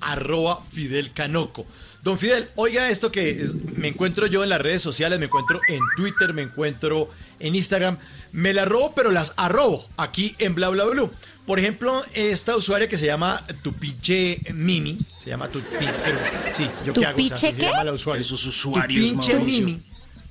Arroba 0.00 0.62
Fidel 0.72 1.12
Canoco. 1.12 1.64
Don 2.02 2.18
Fidel, 2.18 2.48
oiga 2.56 2.90
esto 2.90 3.12
que 3.12 3.30
es- 3.42 3.54
me 3.54 3.88
encuentro 3.88 4.26
yo 4.26 4.42
en 4.42 4.50
las 4.50 4.60
redes 4.60 4.82
sociales, 4.82 5.18
me 5.20 5.26
encuentro 5.26 5.60
en 5.68 5.80
Twitter, 5.96 6.32
me 6.34 6.42
encuentro 6.42 7.10
en 7.38 7.54
Instagram, 7.54 7.98
me 8.32 8.52
la 8.52 8.64
robo, 8.64 8.94
pero 8.94 9.10
las 9.12 9.32
arrobo 9.36 9.88
aquí 9.96 10.34
en 10.38 10.54
Bla 10.56 10.68
Bla 10.70 10.84
Blue. 10.86 11.10
Por 11.48 11.58
ejemplo, 11.58 12.04
esta 12.12 12.54
usuaria 12.56 12.86
que 12.88 12.98
se 12.98 13.06
llama 13.06 13.42
Tupiche 13.62 14.38
Mimi, 14.52 14.98
se 15.24 15.30
llama 15.30 15.48
Tupiche, 15.48 15.90
pero 16.04 16.18
sí, 16.52 16.68
yo 16.84 16.92
qué 16.92 17.00
hago, 17.06 17.16
O 17.16 17.20
sea, 17.20 17.28
¿Tupiche 17.30 17.34
así 17.34 17.46
se 17.56 17.60
qué? 17.62 17.66
llama 17.68 17.84
la 17.84 17.92
usuaria. 17.94 18.20
Esos 18.20 18.44
usuarios, 18.46 19.12
Tupiche 19.12 19.32
Mauricio. 19.32 19.60
Mimi, 19.66 19.82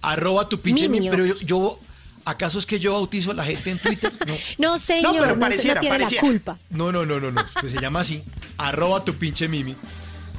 arroba 0.04 0.48
Tupiche 0.48 0.88
Mimi, 0.88 1.00
Mimi, 1.00 1.10
pero 1.10 1.26
yo, 1.26 1.36
yo- 1.40 1.80
¿acaso 2.24 2.60
es 2.60 2.68
que 2.68 2.80
yo 2.80 2.94
bautizo 2.94 3.32
a 3.32 3.34
la 3.34 3.44
gente 3.44 3.72
en 3.72 3.80
Twitter? 3.80 4.12
No. 4.28 4.36
No, 4.60 4.80
señor, 4.80 5.14
pero 5.14 5.26
no, 5.26 5.30
se- 5.30 5.34
no 5.34 5.40
pareciera, 5.40 5.80
tiene 5.82 5.96
pareciera. 5.96 6.22
la 6.24 6.30
culpa. 6.30 6.60
No, 6.70 6.92
no, 6.92 7.04
no, 7.06 7.20
no, 7.20 7.32
no. 7.32 7.44
Que 7.60 7.68
se 7.70 7.82
llama 7.82 8.02
así. 8.02 8.22
Arroba 8.60 9.04
tu 9.04 9.16
pinche 9.16 9.48
Mimi. 9.48 9.76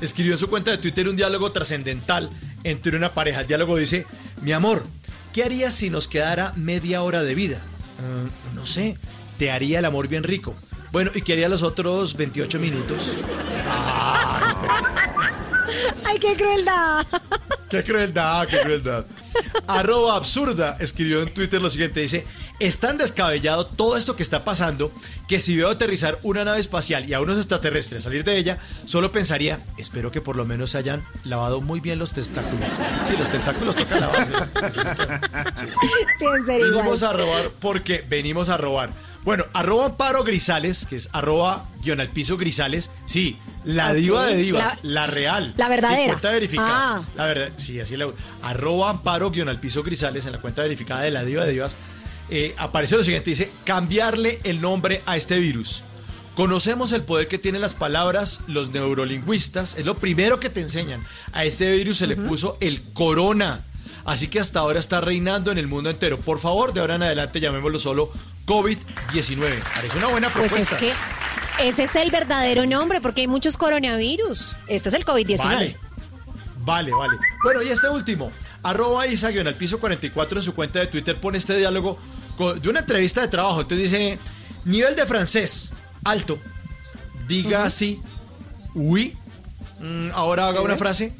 Escribió 0.00 0.34
en 0.34 0.38
su 0.38 0.48
cuenta 0.48 0.70
de 0.70 0.78
Twitter 0.78 1.08
un 1.08 1.16
diálogo 1.16 1.50
trascendental 1.50 2.30
entre 2.62 2.96
una 2.96 3.12
pareja. 3.14 3.40
El 3.40 3.48
diálogo 3.48 3.76
dice: 3.76 4.06
Mi 4.42 4.52
amor, 4.52 4.86
¿qué 5.32 5.42
harías 5.42 5.74
si 5.74 5.90
nos 5.90 6.06
quedara 6.06 6.52
media 6.54 7.02
hora 7.02 7.24
de 7.24 7.34
vida? 7.34 7.60
"Mm, 7.98 8.54
no 8.54 8.64
sé, 8.64 8.96
te 9.38 9.50
haría 9.50 9.80
el 9.80 9.84
amor 9.84 10.06
bien 10.06 10.22
rico. 10.22 10.54
Bueno, 10.92 11.10
¿y 11.14 11.22
qué 11.22 11.34
haría 11.34 11.48
los 11.48 11.62
otros 11.62 12.16
28 12.16 12.58
minutos? 12.58 12.98
Ay, 13.70 14.54
pero- 14.60 14.74
¡Ay, 16.04 16.18
qué 16.18 16.34
crueldad! 16.36 17.06
Qué 17.68 17.84
crueldad, 17.84 18.46
qué 18.48 18.60
crueldad. 18.62 19.04
Arroba 19.66 20.16
absurda 20.16 20.78
escribió 20.80 21.20
en 21.20 21.34
Twitter 21.34 21.60
lo 21.60 21.68
siguiente, 21.68 22.00
dice, 22.00 22.24
es 22.58 22.78
tan 22.78 22.96
descabellado 22.96 23.66
todo 23.66 23.98
esto 23.98 24.16
que 24.16 24.22
está 24.22 24.42
pasando 24.42 24.90
que 25.28 25.38
si 25.38 25.54
veo 25.54 25.68
aterrizar 25.68 26.18
una 26.22 26.46
nave 26.46 26.60
espacial 26.60 27.06
y 27.06 27.12
a 27.12 27.20
unos 27.20 27.36
extraterrestres 27.36 28.04
salir 28.04 28.24
de 28.24 28.38
ella, 28.38 28.56
solo 28.86 29.12
pensaría, 29.12 29.60
espero 29.76 30.10
que 30.10 30.22
por 30.22 30.34
lo 30.36 30.46
menos 30.46 30.70
se 30.70 30.78
hayan 30.78 31.04
lavado 31.24 31.60
muy 31.60 31.80
bien 31.80 31.98
los 31.98 32.12
tentáculos. 32.12 32.66
Sí, 33.06 33.12
los 33.18 33.28
tentáculos 33.30 33.76
tocan 33.76 34.00
lavarse. 34.00 34.32
Sí, 36.18 36.24
en 36.24 36.46
serio. 36.46 36.70
Venimos 36.72 37.02
a 37.02 37.12
robar 37.12 37.50
porque 37.60 38.02
venimos 38.08 38.48
a 38.48 38.56
robar. 38.56 38.88
Bueno, 39.28 39.44
arroba 39.52 39.84
Amparo 39.84 40.24
Grisales, 40.24 40.86
que 40.86 40.96
es 40.96 41.10
arroba 41.12 41.68
guion 41.82 42.00
al 42.00 42.08
piso 42.08 42.38
Grisales. 42.38 42.90
Sí, 43.04 43.36
la 43.62 43.92
diva 43.92 44.24
de 44.24 44.36
divas, 44.36 44.78
La- 44.82 45.02
la, 45.02 45.06
real. 45.06 45.52
la 45.58 45.68
verdadera. 45.68 46.00
Sí, 46.00 46.08
cuenta 46.08 46.30
verificada. 46.30 46.96
Ah. 46.96 47.02
La 47.14 47.26
verdad, 47.26 47.50
sí, 47.58 47.78
así 47.78 47.94
la. 47.98 48.08
Arroba 48.40 48.88
Amparo 48.88 49.30
guion 49.30 49.50
al 49.50 49.60
piso 49.60 49.82
Grisales 49.82 50.24
en 50.24 50.32
la 50.32 50.40
cuenta 50.40 50.62
verificada 50.62 51.02
de 51.02 51.10
la 51.10 51.26
diva 51.26 51.44
de 51.44 51.52
divas. 51.52 51.76
eh, 52.30 52.54
aparece 52.56 52.96
lo 52.96 53.04
siguiente: 53.04 53.28
dice 53.28 53.50
cambiarle 53.64 54.40
el 54.44 54.62
nombre 54.62 55.02
a 55.04 55.18
este 55.18 55.38
virus. 55.38 55.82
Conocemos 56.34 56.92
el 56.92 57.02
poder 57.02 57.28
que 57.28 57.36
tienen 57.36 57.60
las 57.60 57.74
palabras, 57.74 58.40
los 58.46 58.70
neurolingüistas, 58.70 59.76
es 59.76 59.84
lo 59.84 59.98
primero 59.98 60.40
que 60.40 60.48
te 60.48 60.60
enseñan. 60.62 61.04
A 61.34 61.44
este 61.44 61.70
virus 61.70 61.98
se 61.98 62.06
le 62.06 62.16
puso 62.16 62.56
el 62.60 62.82
corona. 62.94 63.60
Así 64.06 64.28
que 64.28 64.40
hasta 64.40 64.60
ahora 64.60 64.80
está 64.80 65.02
reinando 65.02 65.52
en 65.52 65.58
el 65.58 65.66
mundo 65.66 65.90
entero. 65.90 66.18
Por 66.18 66.38
favor, 66.38 66.72
de 66.72 66.80
ahora 66.80 66.94
en 66.94 67.02
adelante 67.02 67.40
llamémoslo 67.40 67.78
solo 67.78 68.10
COVID-19. 68.48 69.62
Parece 69.74 69.98
una 69.98 70.06
buena 70.08 70.28
Pues 70.30 70.50
propuesta. 70.52 70.74
es 70.76 70.80
que 70.80 71.68
ese 71.68 71.84
es 71.84 71.94
el 71.96 72.10
verdadero 72.10 72.66
nombre, 72.66 73.00
porque 73.00 73.20
hay 73.22 73.26
muchos 73.26 73.56
coronavirus. 73.56 74.56
Este 74.66 74.88
es 74.88 74.94
el 74.94 75.04
COVID-19. 75.04 75.38
Vale. 75.44 75.76
Vale, 76.60 76.92
vale. 76.92 77.16
Bueno, 77.44 77.62
y 77.62 77.68
este 77.68 77.88
último. 77.88 78.30
Arroba 78.62 79.06
Isa 79.06 79.28
al 79.28 79.54
piso 79.54 79.78
44 79.78 80.38
en 80.40 80.44
su 80.44 80.54
cuenta 80.54 80.80
de 80.80 80.86
Twitter 80.86 81.18
pone 81.20 81.38
este 81.38 81.56
diálogo 81.56 81.98
con- 82.36 82.60
de 82.60 82.68
una 82.68 82.80
entrevista 82.80 83.20
de 83.22 83.28
trabajo. 83.28 83.60
Entonces 83.62 83.90
dice, 83.90 84.18
nivel 84.64 84.94
de 84.96 85.06
francés, 85.06 85.70
alto. 86.04 86.38
Diga 87.26 87.64
así, 87.64 88.00
oui. 88.74 89.16
Mm, 89.80 90.10
ahora 90.12 90.48
haga 90.48 90.60
una 90.60 90.76
frase. 90.76 91.14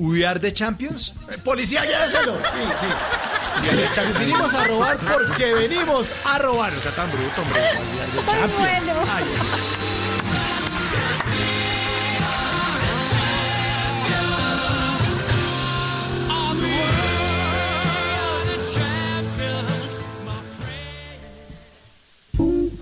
We 0.00 0.24
are 0.24 0.38
the 0.38 0.50
champions. 0.50 1.12
Eh, 1.28 1.36
policía, 1.44 1.82
lléveselo. 1.84 2.32
Sí, 2.36 2.58
sí. 2.80 4.18
Venimos 4.18 4.54
a 4.54 4.64
robar 4.66 4.96
porque 4.96 5.52
venimos 5.52 6.14
a 6.24 6.38
robar. 6.38 6.72
O 6.74 6.80
sea, 6.80 6.90
tan 6.92 7.10
bruto, 7.12 7.42
hombre. 7.42 7.60
Bueno. 8.56 8.94
Ay, 9.12 9.24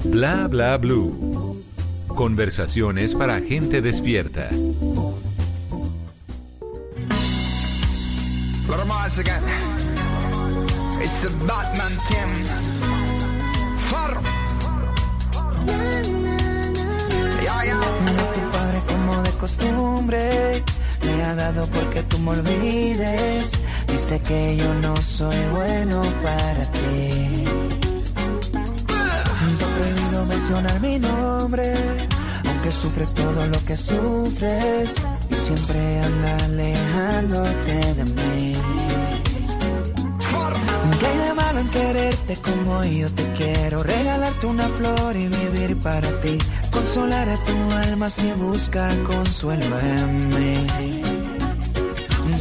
Bla 0.05 0.47
bla 0.47 0.77
blue. 0.77 1.65
Conversaciones 2.07 3.17
para 3.17 3.41
gente 3.41 3.83
despierta. 3.83 4.51
Little 8.69 8.87
Mars 8.87 9.19
again. 9.19 9.43
It's 11.01 11.25
a 11.25 11.31
Batman 11.49 11.93
team. 12.09 12.31
Farro. 13.89 14.23
Ya, 17.47 17.65
ya. 17.65 17.79
Tu 18.35 18.41
padre 18.53 18.81
como 18.87 19.23
de 19.23 19.31
costumbre 19.43 20.65
me 21.05 21.23
ha 21.25 21.35
dado 21.35 21.67
porque 21.69 22.03
tú 22.03 22.19
me 22.19 22.31
olvides. 22.33 23.53
Dice 23.87 24.21
que 24.21 24.57
yo 24.57 24.75
no 24.75 24.95
soy 24.97 25.41
bueno 25.53 26.03
para 26.23 26.65
ti. 26.73 27.45
Te 29.59 29.65
he 29.65 29.69
prohibido 29.77 30.27
mencionar 30.27 30.81
mi 30.81 30.99
nombre, 30.99 31.75
aunque 32.47 32.71
sufres 32.71 33.15
todo 33.15 33.47
lo 33.47 33.65
que 33.65 33.77
sufres 33.77 34.95
y 35.31 35.35
siempre 35.35 36.01
anda 36.01 36.37
alejándote 36.45 37.95
de 37.95 38.05
mí. 38.05 38.58
¿Qué 40.99 41.07
hay 41.07 41.19
de 41.19 41.35
malo 41.35 41.61
en 41.61 41.69
quererte 41.69 42.37
como 42.37 42.85
yo 42.85 43.11
te 43.13 43.33
quiero? 43.33 43.83
Regalarte 43.83 44.47
una 44.47 44.69
flor 44.69 45.17
y 45.17 45.29
vivir 45.29 45.77
para 45.79 46.21
ti. 46.21 46.39
Consolar 46.71 47.29
a 47.29 47.37
tu 47.45 47.73
alma 47.73 48.11
si 48.11 48.33
busca 48.33 48.91
consuelo 49.05 49.79
en 49.81 50.29
mí. 50.31 50.67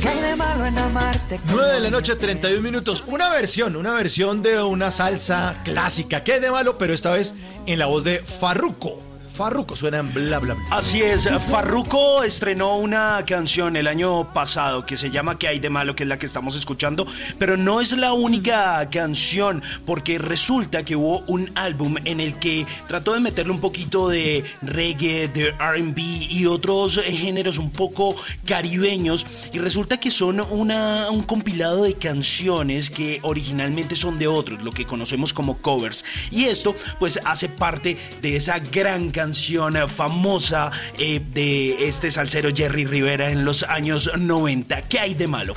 ¿Qué 0.02 0.10
hay 0.10 0.22
de 0.22 0.36
malo 0.36 0.66
en 0.66 0.78
amarte? 0.78 1.40
como 1.40 1.58
9 1.58 1.74
de 1.74 1.80
la 1.80 1.90
noche, 1.90 2.16
31 2.16 2.62
minutos. 2.62 3.04
Una 3.08 3.30
versión, 3.30 3.76
una 3.76 3.94
versión 3.94 4.42
de 4.42 4.62
una 4.62 4.92
salsa 4.92 5.62
clásica. 5.64 6.24
¿Qué 6.24 6.40
de 6.40 6.52
malo? 6.52 6.78
Pero 6.78 6.94
esta 6.94 7.12
vez 7.12 7.34
en 7.66 7.80
la 7.80 7.88
voz 7.88 8.04
de 8.04 8.20
Farruko. 8.20 9.07
Farruko 9.38 9.76
suena 9.76 10.00
en 10.00 10.12
bla 10.12 10.40
bla. 10.40 10.58
Así 10.72 11.04
es, 11.04 11.30
Farruko 11.52 12.24
estrenó 12.24 12.76
una 12.78 13.24
canción 13.28 13.76
el 13.76 13.86
año 13.86 14.34
pasado 14.34 14.84
que 14.84 14.98
se 14.98 15.12
llama 15.12 15.38
¿Qué 15.38 15.48
hay 15.48 15.60
de 15.60 15.70
malo? 15.70 15.96
que 15.96 16.04
es 16.04 16.10
la 16.10 16.18
que 16.18 16.26
estamos 16.26 16.56
escuchando, 16.56 17.06
pero 17.38 17.56
no 17.56 17.80
es 17.80 17.92
la 17.92 18.14
única 18.14 18.90
canción 18.90 19.62
porque 19.86 20.18
resulta 20.18 20.84
que 20.84 20.96
hubo 20.96 21.20
un 21.28 21.52
álbum 21.54 21.98
en 22.04 22.20
el 22.20 22.34
que 22.40 22.66
trató 22.88 23.14
de 23.14 23.20
meterle 23.20 23.52
un 23.52 23.62
poquito 23.62 24.10
de 24.10 24.44
reggae, 24.64 25.28
de 25.28 25.50
R&B 25.50 26.02
y 26.02 26.48
otros 26.48 27.00
géneros 27.00 27.60
un 27.60 27.70
poco 27.70 28.16
caribeños 28.44 29.24
y 29.54 29.60
resulta 29.60 30.00
que 30.00 30.10
son 30.10 30.42
una, 30.50 31.12
un 31.12 31.22
compilado 31.22 31.84
de 31.84 31.94
canciones 31.94 32.90
que 32.90 33.20
originalmente 33.22 33.96
son 33.96 34.18
de 34.18 34.26
otros, 34.26 34.64
lo 34.64 34.72
que 34.72 34.86
conocemos 34.86 35.32
como 35.32 35.60
covers 35.60 36.04
y 36.32 36.46
esto 36.46 36.76
pues 36.98 37.20
hace 37.24 37.50
parte 37.50 37.98
de 38.24 38.36
esa 38.36 38.58
gran 38.58 39.12
canción 39.12 39.27
eh, 39.34 39.88
famosa 39.88 40.72
eh, 40.98 41.22
de 41.34 41.88
este 41.88 42.12
salsero 42.12 42.50
Jerry 42.54 42.86
Rivera 42.86 43.30
en 43.30 43.46
los 43.46 43.64
años 43.64 44.10
90. 44.18 44.84
¿Qué 44.84 45.00
hay 45.00 45.14
de 45.14 45.28
malo, 45.28 45.56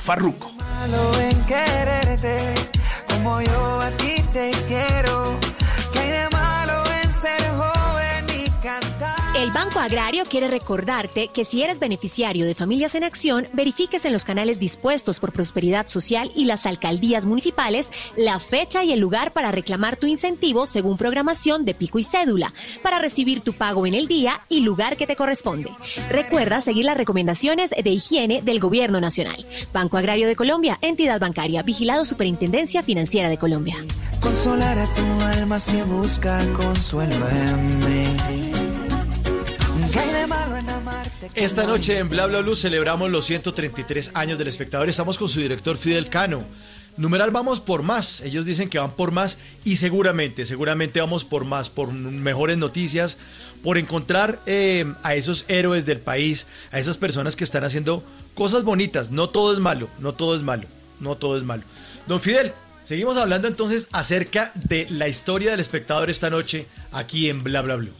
quiero. 4.67 5.39
El 9.41 9.49
Banco 9.49 9.79
Agrario 9.79 10.25
quiere 10.25 10.47
recordarte 10.49 11.29
que 11.29 11.45
si 11.45 11.63
eres 11.63 11.79
beneficiario 11.79 12.45
de 12.45 12.53
Familias 12.53 12.93
en 12.93 13.03
Acción, 13.03 13.47
verifiques 13.53 14.05
en 14.05 14.13
los 14.13 14.23
canales 14.23 14.59
dispuestos 14.59 15.19
por 15.19 15.31
Prosperidad 15.31 15.87
Social 15.87 16.31
y 16.35 16.45
las 16.45 16.67
alcaldías 16.67 17.25
municipales 17.25 17.91
la 18.15 18.39
fecha 18.39 18.83
y 18.83 18.91
el 18.91 18.99
lugar 18.99 19.33
para 19.33 19.51
reclamar 19.51 19.97
tu 19.97 20.05
incentivo 20.05 20.67
según 20.67 20.95
programación 20.95 21.65
de 21.65 21.73
pico 21.73 21.97
y 21.97 22.03
cédula, 22.03 22.53
para 22.83 22.99
recibir 22.99 23.41
tu 23.41 23.53
pago 23.53 23.87
en 23.87 23.95
el 23.95 24.07
día 24.07 24.41
y 24.47 24.59
lugar 24.59 24.95
que 24.95 25.07
te 25.07 25.15
corresponde. 25.15 25.71
Recuerda 26.11 26.61
seguir 26.61 26.85
las 26.85 26.97
recomendaciones 26.97 27.71
de 27.71 27.89
higiene 27.89 28.43
del 28.43 28.59
Gobierno 28.59 29.01
Nacional. 29.01 29.43
Banco 29.73 29.97
Agrario 29.97 30.27
de 30.27 30.35
Colombia, 30.35 30.77
entidad 30.83 31.19
bancaria, 31.19 31.63
vigilado 31.63 32.05
Superintendencia 32.05 32.83
Financiera 32.83 33.27
de 33.27 33.39
Colombia. 33.39 33.77
Consolar 34.19 34.77
a 34.77 34.85
tu 34.85 35.21
alma 35.39 35.59
si 35.59 35.81
busca 35.81 36.45
consuelo 36.53 37.27
en. 37.27 38.50
Esta 41.33 41.65
noche 41.65 41.97
en 41.97 42.09
Bla 42.09 42.27
Bla 42.27 42.41
Blue 42.41 42.55
celebramos 42.55 43.09
los 43.09 43.25
133 43.25 44.11
años 44.13 44.37
del 44.37 44.47
espectador. 44.47 44.89
Estamos 44.89 45.17
con 45.17 45.29
su 45.29 45.39
director 45.39 45.77
Fidel 45.77 46.09
Cano. 46.09 46.43
numeral 46.97 47.31
vamos 47.31 47.59
por 47.59 47.81
más. 47.83 48.21
Ellos 48.21 48.45
dicen 48.45 48.69
que 48.69 48.79
van 48.79 48.91
por 48.91 49.11
más 49.11 49.37
y 49.63 49.77
seguramente, 49.77 50.45
seguramente 50.45 50.99
vamos 50.99 51.23
por 51.23 51.45
más, 51.45 51.69
por 51.69 51.91
mejores 51.91 52.57
noticias, 52.57 53.17
por 53.63 53.77
encontrar 53.77 54.39
eh, 54.45 54.93
a 55.03 55.15
esos 55.15 55.45
héroes 55.47 55.85
del 55.85 55.99
país, 55.99 56.47
a 56.71 56.79
esas 56.79 56.97
personas 56.97 57.35
que 57.35 57.43
están 57.43 57.63
haciendo 57.63 58.03
cosas 58.33 58.63
bonitas. 58.63 59.09
No 59.09 59.29
todo 59.29 59.53
es 59.53 59.59
malo, 59.59 59.89
no 59.99 60.13
todo 60.13 60.35
es 60.35 60.41
malo, 60.41 60.67
no 60.99 61.15
todo 61.15 61.37
es 61.37 61.43
malo. 61.43 61.63
Don 62.07 62.21
Fidel, 62.21 62.53
seguimos 62.83 63.17
hablando 63.17 63.47
entonces 63.47 63.87
acerca 63.93 64.51
de 64.55 64.87
la 64.89 65.07
historia 65.07 65.51
del 65.51 65.59
espectador 65.59 66.09
esta 66.09 66.29
noche 66.29 66.67
aquí 66.91 67.29
en 67.29 67.43
Bla 67.43 67.61
Bla 67.61 67.77
Blue. 67.77 67.93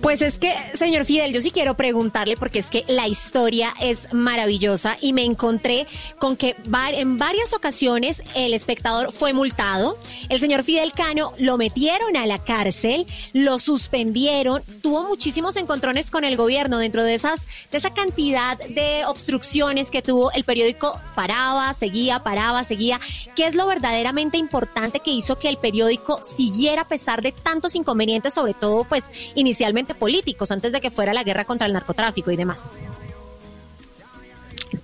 Pues 0.00 0.22
es 0.22 0.38
que, 0.38 0.54
señor 0.74 1.04
Fidel, 1.04 1.32
yo 1.32 1.42
sí 1.42 1.50
quiero 1.50 1.74
preguntarle 1.74 2.36
porque 2.36 2.60
es 2.60 2.70
que 2.70 2.84
la 2.86 3.08
historia 3.08 3.74
es 3.80 4.12
maravillosa 4.14 4.96
y 5.00 5.12
me 5.12 5.24
encontré 5.24 5.88
con 6.20 6.36
que 6.36 6.54
en 6.92 7.18
varias 7.18 7.52
ocasiones 7.52 8.22
el 8.36 8.54
espectador 8.54 9.12
fue 9.12 9.32
multado, 9.32 9.98
el 10.28 10.38
señor 10.38 10.62
Fidel 10.62 10.92
Cano 10.92 11.32
lo 11.38 11.58
metieron 11.58 12.16
a 12.16 12.26
la 12.26 12.38
cárcel, 12.38 13.06
lo 13.32 13.58
suspendieron, 13.58 14.62
tuvo 14.82 15.02
muchísimos 15.02 15.56
encontrones 15.56 16.12
con 16.12 16.24
el 16.24 16.36
gobierno. 16.36 16.78
Dentro 16.78 17.02
de 17.02 17.14
esas 17.14 17.48
de 17.72 17.78
esa 17.78 17.92
cantidad 17.92 18.56
de 18.56 19.04
obstrucciones 19.06 19.90
que 19.90 20.00
tuvo 20.00 20.30
el 20.30 20.44
periódico 20.44 21.00
paraba, 21.16 21.74
seguía, 21.74 22.22
paraba, 22.22 22.62
seguía, 22.62 23.00
¿qué 23.34 23.46
es 23.48 23.56
lo 23.56 23.66
verdaderamente 23.66 24.38
importante 24.38 25.00
que 25.00 25.10
hizo 25.10 25.38
que 25.40 25.48
el 25.48 25.58
periódico 25.58 26.22
siguiera 26.22 26.82
a 26.82 26.88
pesar 26.88 27.20
de 27.20 27.32
tantos 27.32 27.74
inconvenientes, 27.74 28.34
sobre 28.34 28.54
todo 28.54 28.84
pues 28.84 29.04
inicialmente 29.34 29.87
políticos 29.94 30.50
antes 30.50 30.72
de 30.72 30.80
que 30.80 30.90
fuera 30.90 31.12
la 31.12 31.24
guerra 31.24 31.44
contra 31.44 31.66
el 31.66 31.72
narcotráfico 31.72 32.30
y 32.30 32.36
demás. 32.36 32.72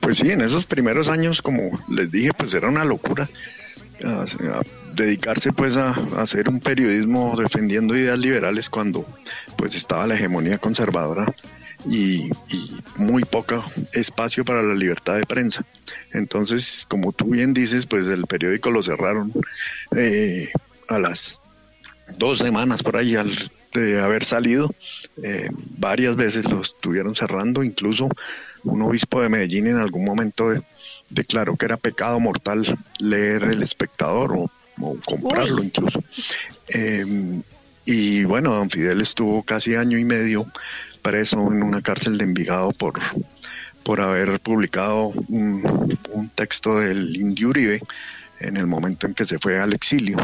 Pues 0.01 0.19
sí, 0.19 0.31
en 0.31 0.41
esos 0.41 0.67
primeros 0.67 1.09
años, 1.09 1.43
como 1.43 1.79
les 1.89 2.11
dije, 2.11 2.33
pues 2.37 2.55
era 2.55 2.69
una 2.69 2.85
locura 2.85 3.29
dedicarse 4.95 5.53
pues 5.53 5.77
a, 5.77 5.91
hacer 6.17 6.49
un 6.49 6.61
periodismo 6.61 7.37
defendiendo 7.37 7.97
ideas 7.97 8.19
liberales 8.19 8.71
cuando 8.71 9.07
pues 9.57 9.75
estaba 9.75 10.07
la 10.07 10.15
hegemonía 10.15 10.59
conservadora 10.59 11.27
y, 11.87 12.31
muy 12.97 13.25
poco 13.25 13.65
espacio 13.93 14.45
para 14.45 14.63
la 14.63 14.75
libertad 14.75 15.17
de 15.17 15.27
prensa. 15.27 15.65
Entonces, 16.13 16.87
como 16.89 17.13
tú 17.13 17.27
bien 17.27 17.53
dices, 17.53 17.87
pues 17.87 18.07
el 18.07 18.27
periódico 18.27 18.71
lo 18.71 18.83
cerraron 18.83 19.33
eh, 19.97 20.51
a 20.89 20.99
las 20.99 21.41
dos 22.17 22.39
semanas 22.39 22.83
por 22.83 22.97
ahí 22.97 23.17
al 23.17 23.33
de 23.81 24.01
haber 24.01 24.25
salido. 24.25 24.71
Eh, 25.23 25.51
varias 25.79 26.17
veces 26.17 26.45
lo 26.45 26.63
estuvieron 26.63 27.15
cerrando, 27.15 27.63
incluso 27.63 28.09
un 28.63 28.83
obispo 28.83 29.21
de 29.21 29.29
Medellín 29.29 29.67
en 29.67 29.77
algún 29.77 30.05
momento 30.05 30.53
declaró 31.11 31.57
que 31.57 31.67
era 31.67 31.77
pecado 31.77 32.19
mortal 32.19 32.79
leer 32.99 33.45
El 33.45 33.63
Espectador 33.63 34.33
o, 34.33 34.51
comprarlo 35.07 35.63
incluso. 35.63 36.03
Eh, 36.69 37.43
y 37.85 38.25
bueno, 38.25 38.55
don 38.55 38.71
Fidel 38.71 39.01
estuvo 39.01 39.43
casi 39.43 39.75
año 39.75 39.99
y 39.99 40.05
medio 40.05 40.51
preso 41.03 41.53
en 41.53 41.63
una 41.63 41.83
cárcel 41.83 42.17
de 42.17 42.25
Envigado 42.25 42.73
por, 42.73 42.99
por 43.85 44.01
haber 44.01 44.41
publicado 44.41 45.09
un, 45.29 45.99
un 46.11 46.29
texto 46.31 46.81
del 46.81 47.15
Indio 47.15 47.51
Uribe 47.51 47.81
en 48.41 48.57
el 48.57 48.67
momento 48.67 49.07
en 49.07 49.15
que 49.15 49.27
se 49.27 49.39
fue 49.39 49.61
al 49.61 49.75
exilio. 49.75 50.17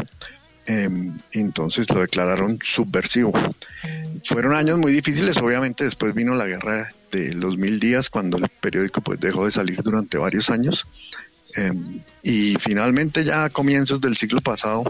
Em, 0.67 1.17
entonces 1.31 1.89
lo 1.89 2.01
declararon 2.01 2.59
subversivo. 2.63 3.33
Fueron 4.23 4.53
años 4.53 4.77
muy 4.77 4.91
difíciles, 4.91 5.37
obviamente 5.37 5.83
después 5.83 6.13
vino 6.13 6.35
la 6.35 6.45
guerra 6.45 6.93
de 7.11 7.33
los 7.33 7.57
mil 7.57 7.79
días 7.79 8.09
cuando 8.09 8.37
el 8.37 8.47
periódico 8.47 9.01
pues 9.01 9.19
dejó 9.19 9.45
de 9.45 9.51
salir 9.51 9.81
durante 9.81 10.17
varios 10.17 10.49
años 10.49 10.87
em, 11.55 11.99
y 12.23 12.55
finalmente 12.59 13.23
ya 13.23 13.45
a 13.45 13.49
comienzos 13.49 13.99
del 13.99 14.15
siglo 14.15 14.39
pasado, 14.39 14.83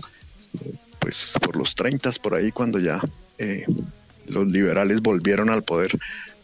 pues 1.00 1.34
por 1.42 1.56
los 1.56 1.74
30 1.74 2.12
por 2.22 2.36
ahí 2.36 2.52
cuando 2.52 2.78
ya 2.78 3.02
eh, 3.38 3.66
los 4.28 4.48
liberales 4.48 5.02
volvieron 5.02 5.50
al 5.50 5.64
poder, 5.64 5.98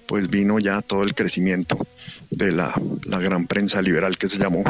pues 0.07 0.29
vino 0.29 0.57
ya 0.57 0.81
todo 0.81 1.03
el 1.03 1.13
crecimiento 1.13 1.77
de 2.31 2.53
la, 2.53 2.73
la 3.03 3.19
gran 3.19 3.45
prensa 3.45 3.81
liberal 3.81 4.17
que 4.17 4.29
se 4.29 4.37
llamó 4.37 4.63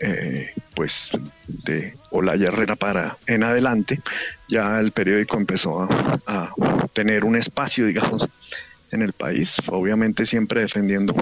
eh, 0.00 0.54
pues 0.74 1.10
de 1.46 1.94
Olaya 2.10 2.48
Herrera 2.48 2.76
para 2.76 3.18
en 3.26 3.42
adelante, 3.42 4.00
ya 4.48 4.78
el 4.78 4.92
periódico 4.92 5.36
empezó 5.36 5.82
a, 5.82 6.54
tener 6.92 7.24
un 7.24 7.36
espacio, 7.36 7.86
digamos, 7.86 8.28
en 8.90 9.02
el 9.02 9.12
país, 9.12 9.56
obviamente 9.68 10.26
siempre 10.26 10.62
defendiendo 10.62 11.14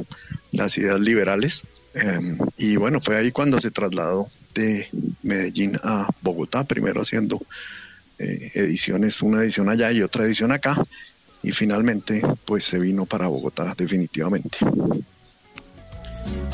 las 0.53 0.79
ideas 0.79 1.01
liberales. 1.01 1.65
Em, 1.93 2.39
y 2.57 2.77
bueno, 2.77 3.01
fue 3.03 3.17
ahí 3.17 3.31
cuando 3.31 3.61
se 3.61 3.71
trasladó 3.71 4.31
de 4.55 4.89
Medellín 5.23 5.79
a 5.83 6.09
Bogotá, 6.23 6.65
primero 6.65 7.03
haciendo 7.03 7.43
eh, 8.19 8.53
ediciones, 8.55 9.21
una 9.21 9.43
edición 9.43 9.69
allá 9.69 9.93
y 9.93 10.03
otra 10.03 10.25
edición 10.25 10.53
acá, 10.53 10.83
y 11.43 11.53
finalmente 11.53 12.23
pues 12.45 12.65
se 12.65 12.79
vino 12.79 13.05
para 13.05 13.29
Bogotá 13.29 13.75
definitivamente. 13.77 14.59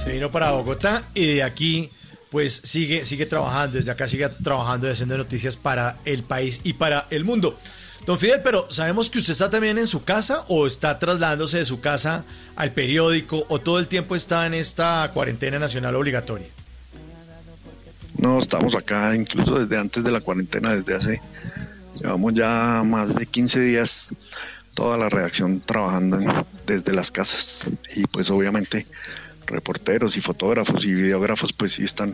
Se 0.02 0.12
vino 0.12 0.30
para 0.30 0.50
Bogotá 0.50 1.04
y 1.14 1.34
de 1.34 1.42
aquí 1.42 1.90
pues 2.32 2.62
sigue, 2.64 3.04
sigue 3.04 3.26
trabajando, 3.26 3.76
desde 3.76 3.90
acá 3.90 4.08
sigue 4.08 4.26
trabajando 4.42 4.88
y 4.88 4.90
haciendo 4.90 5.18
noticias 5.18 5.54
para 5.54 5.98
el 6.06 6.22
país 6.22 6.60
y 6.64 6.72
para 6.72 7.06
el 7.10 7.26
mundo. 7.26 7.58
Don 8.06 8.18
Fidel, 8.18 8.40
pero 8.42 8.66
sabemos 8.70 9.10
que 9.10 9.18
usted 9.18 9.32
está 9.32 9.50
también 9.50 9.76
en 9.76 9.86
su 9.86 10.02
casa 10.02 10.40
o 10.48 10.66
está 10.66 10.98
trasladándose 10.98 11.58
de 11.58 11.66
su 11.66 11.82
casa 11.82 12.24
al 12.56 12.72
periódico 12.72 13.44
o 13.50 13.60
todo 13.60 13.78
el 13.78 13.86
tiempo 13.86 14.16
está 14.16 14.46
en 14.46 14.54
esta 14.54 15.10
cuarentena 15.12 15.58
nacional 15.58 15.94
obligatoria. 15.94 16.46
No, 18.16 18.38
estamos 18.38 18.74
acá 18.74 19.14
incluso 19.14 19.58
desde 19.58 19.78
antes 19.78 20.02
de 20.02 20.10
la 20.10 20.22
cuarentena, 20.22 20.74
desde 20.74 20.94
hace, 20.94 21.20
llevamos 22.00 22.32
ya 22.32 22.82
más 22.82 23.14
de 23.14 23.26
15 23.26 23.60
días 23.60 24.08
toda 24.72 24.96
la 24.96 25.10
redacción 25.10 25.60
trabajando 25.60 26.46
desde 26.66 26.94
las 26.94 27.10
casas 27.10 27.66
y 27.94 28.06
pues 28.06 28.30
obviamente 28.30 28.86
reporteros 29.46 30.16
y 30.16 30.20
fotógrafos 30.20 30.84
y 30.84 30.94
videógrafos 30.94 31.52
pues 31.52 31.74
sí 31.74 31.84
están 31.84 32.12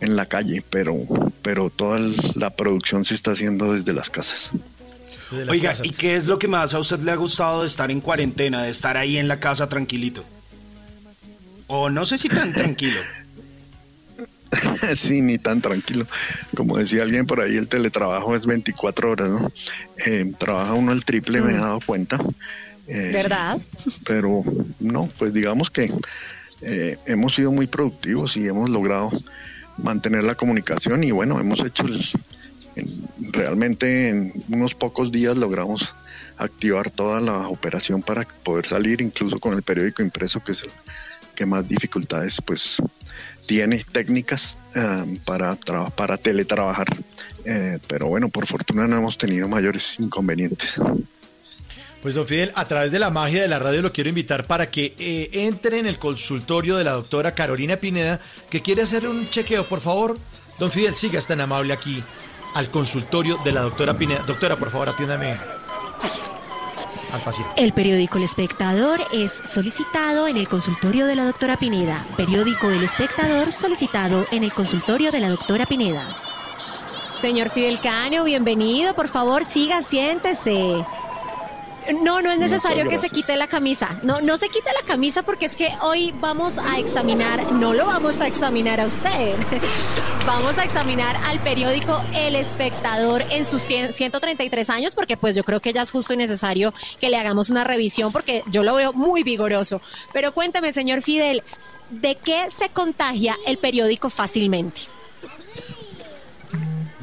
en 0.00 0.16
la 0.16 0.26
calle, 0.26 0.62
pero, 0.68 0.96
pero 1.42 1.70
toda 1.70 2.00
la 2.34 2.50
producción 2.50 3.04
se 3.04 3.14
está 3.14 3.32
haciendo 3.32 3.74
desde 3.74 3.92
las 3.92 4.10
casas. 4.10 4.52
Oiga, 5.48 5.74
¿y 5.82 5.90
qué 5.90 6.16
es 6.16 6.26
lo 6.26 6.38
que 6.38 6.48
más 6.48 6.72
a 6.74 6.78
usted 6.78 7.00
le 7.00 7.10
ha 7.10 7.16
gustado 7.16 7.60
de 7.62 7.66
estar 7.66 7.90
en 7.90 8.00
cuarentena, 8.00 8.62
de 8.62 8.70
estar 8.70 8.96
ahí 8.96 9.18
en 9.18 9.28
la 9.28 9.40
casa 9.40 9.68
tranquilito? 9.68 10.24
O 11.66 11.90
no 11.90 12.06
sé 12.06 12.16
si 12.16 12.28
tan 12.28 12.52
tranquilo. 12.52 12.98
sí, 14.94 15.20
ni 15.20 15.36
tan 15.36 15.60
tranquilo. 15.60 16.06
Como 16.56 16.78
decía 16.78 17.02
alguien 17.02 17.26
por 17.26 17.40
ahí, 17.40 17.56
el 17.56 17.68
teletrabajo 17.68 18.34
es 18.34 18.46
24 18.46 19.10
horas, 19.10 19.28
¿no? 19.28 19.52
Eh, 20.06 20.32
trabaja 20.38 20.72
uno 20.72 20.92
el 20.92 21.04
triple, 21.04 21.42
me 21.42 21.52
he 21.52 21.56
mm. 21.56 21.60
dado 21.60 21.80
cuenta. 21.84 22.18
Eh, 22.86 23.10
¿Verdad? 23.12 23.58
Pero 24.04 24.42
no, 24.80 25.10
pues 25.18 25.34
digamos 25.34 25.70
que 25.70 25.92
eh, 26.62 26.96
hemos 27.06 27.34
sido 27.34 27.52
muy 27.52 27.66
productivos 27.66 28.36
y 28.36 28.46
hemos 28.46 28.70
logrado 28.70 29.10
mantener 29.76 30.24
la 30.24 30.34
comunicación 30.34 31.04
y 31.04 31.10
bueno, 31.10 31.38
hemos 31.38 31.60
hecho 31.60 31.84
realmente 33.18 34.08
en 34.08 34.44
unos 34.48 34.74
pocos 34.74 35.10
días 35.12 35.36
logramos 35.36 35.94
activar 36.36 36.90
toda 36.90 37.20
la 37.20 37.48
operación 37.48 38.02
para 38.02 38.26
poder 38.44 38.66
salir 38.66 39.00
incluso 39.00 39.38
con 39.38 39.54
el 39.54 39.62
periódico 39.62 40.02
impreso 40.02 40.42
que 40.42 40.52
es 40.52 40.62
el 40.62 40.70
que 41.34 41.46
más 41.46 41.66
dificultades 41.66 42.40
pues 42.44 42.76
tiene 43.46 43.84
técnicas 43.90 44.56
eh, 44.74 45.18
para, 45.24 45.56
para 45.56 46.16
teletrabajar 46.16 46.86
eh, 47.44 47.78
pero 47.86 48.08
bueno 48.08 48.28
por 48.28 48.46
fortuna 48.46 48.86
no 48.86 48.98
hemos 48.98 49.18
tenido 49.18 49.48
mayores 49.48 49.98
inconvenientes. 49.98 50.78
Pues 52.02 52.14
don 52.14 52.26
Fidel, 52.26 52.52
a 52.54 52.64
través 52.66 52.92
de 52.92 53.00
la 53.00 53.10
magia 53.10 53.42
de 53.42 53.48
la 53.48 53.58
radio 53.58 53.82
lo 53.82 53.92
quiero 53.92 54.08
invitar 54.08 54.46
para 54.46 54.70
que 54.70 54.94
eh, 54.98 55.30
entre 55.32 55.80
en 55.80 55.86
el 55.86 55.98
consultorio 55.98 56.76
de 56.76 56.84
la 56.84 56.92
doctora 56.92 57.34
Carolina 57.34 57.76
Pineda, 57.76 58.20
que 58.48 58.62
quiere 58.62 58.82
hacer 58.82 59.08
un 59.08 59.28
chequeo, 59.28 59.64
por 59.64 59.80
favor. 59.80 60.16
Don 60.58 60.70
Fidel, 60.70 60.94
siga 60.94 61.20
tan 61.20 61.40
amable 61.40 61.72
aquí 61.72 62.02
al 62.54 62.70
consultorio 62.70 63.38
de 63.44 63.52
la 63.52 63.62
doctora 63.62 63.94
Pineda. 63.94 64.22
Doctora, 64.26 64.56
por 64.56 64.70
favor, 64.70 64.88
atiéndame 64.90 65.36
al 67.12 67.22
paciente. 67.22 67.52
El 67.56 67.72
periódico 67.72 68.18
El 68.18 68.24
Espectador 68.24 69.00
es 69.12 69.32
solicitado 69.48 70.28
en 70.28 70.36
el 70.36 70.48
consultorio 70.48 71.06
de 71.06 71.16
la 71.16 71.24
doctora 71.24 71.56
Pineda. 71.56 72.04
Periódico 72.16 72.70
El 72.70 72.84
Espectador 72.84 73.50
solicitado 73.50 74.24
en 74.30 74.44
el 74.44 74.52
consultorio 74.52 75.10
de 75.10 75.20
la 75.20 75.30
doctora 75.30 75.66
Pineda. 75.66 76.04
Señor 77.20 77.50
Fidel 77.50 77.80
Cano, 77.80 78.22
bienvenido. 78.22 78.94
Por 78.94 79.08
favor, 79.08 79.44
siga, 79.44 79.82
siéntese. 79.82 80.84
No, 82.02 82.20
no 82.20 82.30
es 82.30 82.38
necesario 82.38 82.88
que 82.88 82.98
se 82.98 83.08
quite 83.08 83.36
la 83.36 83.46
camisa. 83.46 83.98
No, 84.02 84.20
no 84.20 84.36
se 84.36 84.48
quite 84.48 84.70
la 84.72 84.86
camisa 84.86 85.22
porque 85.22 85.46
es 85.46 85.56
que 85.56 85.70
hoy 85.80 86.14
vamos 86.20 86.58
a 86.58 86.78
examinar, 86.78 87.52
no 87.52 87.72
lo 87.72 87.86
vamos 87.86 88.20
a 88.20 88.26
examinar 88.26 88.80
a 88.80 88.86
usted. 88.86 89.36
Vamos 90.26 90.58
a 90.58 90.64
examinar 90.64 91.16
al 91.24 91.38
periódico 91.38 92.04
El 92.14 92.36
Espectador 92.36 93.24
en 93.30 93.46
sus 93.46 93.62
133 93.62 94.68
años, 94.68 94.94
porque 94.94 95.16
pues 95.16 95.34
yo 95.34 95.42
creo 95.42 95.60
que 95.60 95.72
ya 95.72 95.80
es 95.80 95.90
justo 95.90 96.12
y 96.12 96.18
necesario 96.18 96.74
que 97.00 97.08
le 97.08 97.16
hagamos 97.16 97.48
una 97.48 97.64
revisión, 97.64 98.12
porque 98.12 98.42
yo 98.50 98.62
lo 98.62 98.74
veo 98.74 98.92
muy 98.92 99.22
vigoroso. 99.22 99.80
Pero 100.12 100.34
cuénteme, 100.34 100.74
señor 100.74 101.00
Fidel, 101.00 101.42
¿de 101.88 102.16
qué 102.16 102.48
se 102.54 102.68
contagia 102.68 103.36
el 103.46 103.56
periódico 103.56 104.10
fácilmente? 104.10 104.82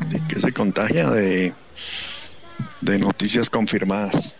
¿De 0.07 0.21
qué 0.29 0.39
se 0.39 0.53
contagia? 0.53 1.09
De, 1.09 1.55
de 2.81 2.99
noticias 2.99 3.49
confirmadas 3.49 4.35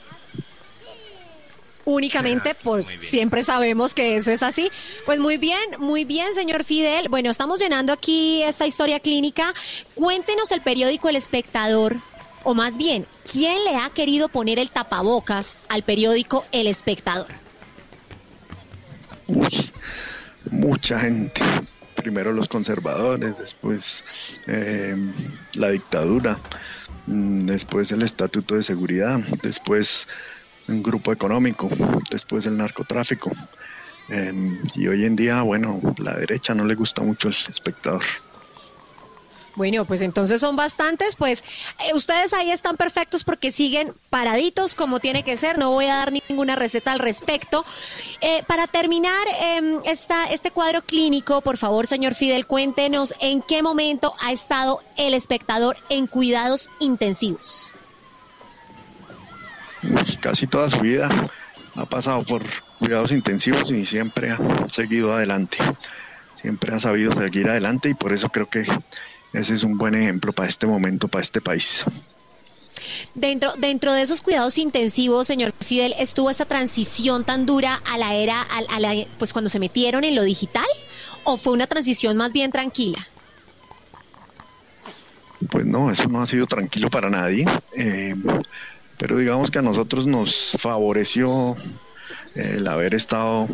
únicamente, 1.86 2.56
pues 2.56 2.86
siempre 3.00 3.44
sabemos 3.44 3.94
que 3.94 4.18
eso 4.18 4.32
es 4.32 4.44
así. 4.44 4.70
Pues 5.06 5.20
muy 5.20 5.38
bien, 5.38 5.62
muy 5.80 6.04
bien, 6.04 6.34
señor 6.36 6.64
Fidel. 6.64 7.10
Bueno, 7.10 7.32
estamos 7.32 7.60
llenando 7.60 7.94
aquí 7.94 8.44
esta 8.44 8.68
historia 8.68 9.00
clínica. 9.00 9.54
Cuéntenos 9.94 10.52
el 10.52 10.62
periódico 10.62 11.10
El 11.10 11.16
Espectador, 11.16 11.98
o 12.44 12.54
más 12.54 12.78
bien, 12.78 13.08
¿quién 13.32 13.64
le 13.64 13.78
ha 13.78 13.90
querido 13.90 14.30
poner 14.30 14.60
el 14.60 14.70
tapabocas 14.70 15.58
al 15.70 15.84
periódico 15.84 16.46
El 16.52 16.68
Espectador? 16.68 17.28
mucha 20.52 21.00
gente. 21.00 21.42
Primero 21.96 22.34
los 22.34 22.48
conservadores, 22.48 23.38
después 23.38 24.04
eh, 24.48 24.96
la 25.56 25.70
dictadura, 25.70 26.40
mm, 27.08 27.40
después 27.40 27.92
el 27.92 28.02
Estatuto 28.04 28.56
de 28.56 28.64
Seguridad, 28.64 29.20
después 29.42 30.08
un 30.68 30.84
grupo 30.84 31.12
económico, 31.12 31.70
después 32.10 32.46
el 32.46 32.58
narcotráfico. 32.58 33.32
Y 34.76 34.88
hoy 34.88 35.06
en 35.06 35.16
día, 35.16 35.42
bueno, 35.42 35.82
la 35.98 36.16
derecha 36.16 36.54
no 36.54 36.66
le 36.66 36.76
gusta 36.76 37.02
mucho 37.02 37.30
el 37.30 37.36
espectador. 37.48 38.04
Bueno, 39.56 39.86
pues 39.86 40.02
entonces 40.02 40.42
son 40.42 40.58
bastantes, 40.58 41.16
pues 41.16 41.42
eh, 41.80 41.94
ustedes 41.94 42.34
ahí 42.34 42.52
están 42.52 42.76
perfectos 42.76 43.24
porque 43.24 43.54
siguen 43.54 43.94
paraditos 44.10 44.76
como 44.76 45.00
tiene 45.00 45.24
que 45.24 45.38
ser, 45.38 45.58
no 45.58 45.72
voy 45.72 45.86
a 45.86 45.96
dar 45.96 46.12
ninguna 46.12 46.58
receta 46.58 46.92
al 46.92 47.00
respecto. 47.00 47.66
Eh, 48.20 48.44
para 48.48 48.68
terminar 48.68 49.26
em, 49.40 49.80
esta, 49.86 50.26
este 50.26 50.52
cuadro 50.52 50.82
clínico, 50.82 51.40
por 51.40 51.56
favor, 51.56 51.88
señor 51.88 52.16
Fidel, 52.16 52.48
cuéntenos 52.48 53.16
en 53.22 53.42
qué 53.42 53.64
momento 53.64 54.14
ha 54.20 54.34
estado 54.34 54.82
el 54.98 55.14
espectador 55.14 55.78
en 55.90 56.08
cuidados 56.08 56.70
intensivos 56.80 57.75
casi 60.20 60.48
toda 60.48 60.70
su 60.70 60.80
vida 60.80 61.10
ha 61.76 61.86
pasado 61.86 62.24
por 62.24 62.44
cuidados 62.80 63.12
intensivos 63.12 63.70
y 63.72 63.86
siempre 63.86 64.32
ha 64.32 64.40
seguido 64.70 65.14
adelante. 65.14 65.58
Siempre 66.42 66.76
ha 66.76 66.80
sabido 66.80 67.20
seguir 67.20 67.50
adelante 67.50 67.90
y 67.90 67.94
por 67.94 68.14
eso 68.14 68.30
creo 68.30 68.50
que 68.50 68.66
ese 69.34 69.54
es 69.54 69.64
un 69.64 69.78
buen 69.78 69.96
ejemplo 69.96 70.32
para 70.32 70.48
este 70.48 70.68
momento, 70.68 71.08
para 71.08 71.24
este 71.24 71.42
país. 71.42 71.84
Dentro, 73.14 73.54
dentro 73.58 73.94
de 73.94 74.02
esos 74.02 74.22
cuidados 74.22 74.58
intensivos, 74.58 75.28
señor 75.28 75.54
Fidel, 75.60 75.96
¿estuvo 76.00 76.30
esa 76.30 76.46
transición 76.46 77.24
tan 77.24 77.46
dura 77.46 77.82
a 77.86 77.98
la 77.98 78.14
era, 78.14 78.42
a, 78.42 78.80
la, 78.80 78.94
pues 79.18 79.34
cuando 79.34 79.50
se 79.50 79.60
metieron 79.60 80.04
en 80.04 80.16
lo 80.16 80.24
digital? 80.24 80.66
¿O 81.24 81.38
fue 81.38 81.54
una 81.54 81.68
transición 81.68 82.16
más 82.18 82.32
bien 82.32 82.52
tranquila? 82.52 83.08
Pues 85.50 85.66
no, 85.66 85.92
eso 85.92 86.08
no 86.08 86.22
ha 86.22 86.28
sido 86.28 86.46
tranquilo 86.46 86.90
para 86.90 87.10
nadie. 87.10 87.46
Eh, 87.74 88.16
pero 88.98 89.18
digamos 89.18 89.52
que 89.52 89.60
a 89.60 89.64
nosotros 89.64 90.08
nos 90.08 90.52
favoreció 90.60 91.56
eh, 92.36 92.56
el 92.58 92.68
haber 92.68 92.96
estado 92.96 93.48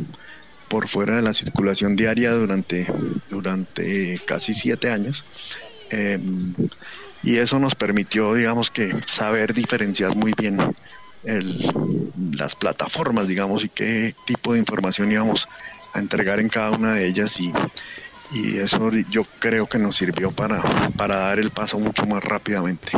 por 0.68 0.88
fuera 0.88 1.16
de 1.18 1.22
la 1.22 1.34
circulación 1.34 1.96
diaria 1.96 2.32
durante, 2.32 2.88
durante 3.30 4.22
casi 4.26 4.54
siete 4.54 4.90
años. 4.90 5.24
Em, 5.90 6.54
y 7.24 7.38
eso 7.38 7.60
nos 7.60 7.76
permitió, 7.76 8.34
digamos 8.34 8.72
que, 8.72 8.96
saber 9.06 9.54
diferenciar 9.54 10.16
muy 10.16 10.34
bien 10.36 10.58
las 12.34 12.56
plataformas, 12.56 13.28
digamos, 13.28 13.64
y 13.64 13.70
qué 13.70 14.16
tipo 14.26 14.54
de 14.54 14.60
información 14.60 15.12
íbamos 15.12 15.48
a 15.94 16.00
entregar 16.00 16.40
en 16.40 16.50
cada 16.50 16.72
una 16.72 16.94
de 16.94 17.06
ellas 17.06 17.40
y, 17.40 17.54
y 18.32 18.58
eso 18.58 18.90
yo 19.10 19.24
creo 19.40 19.68
que 19.68 19.78
nos 19.78 19.98
sirvió 19.98 20.32
para, 20.32 20.90
para 20.98 21.18
dar 21.18 21.40
el 21.40 21.52
paso 21.52 21.78
mucho 21.78 22.06
más 22.06 22.24
rápidamente. 22.24 22.94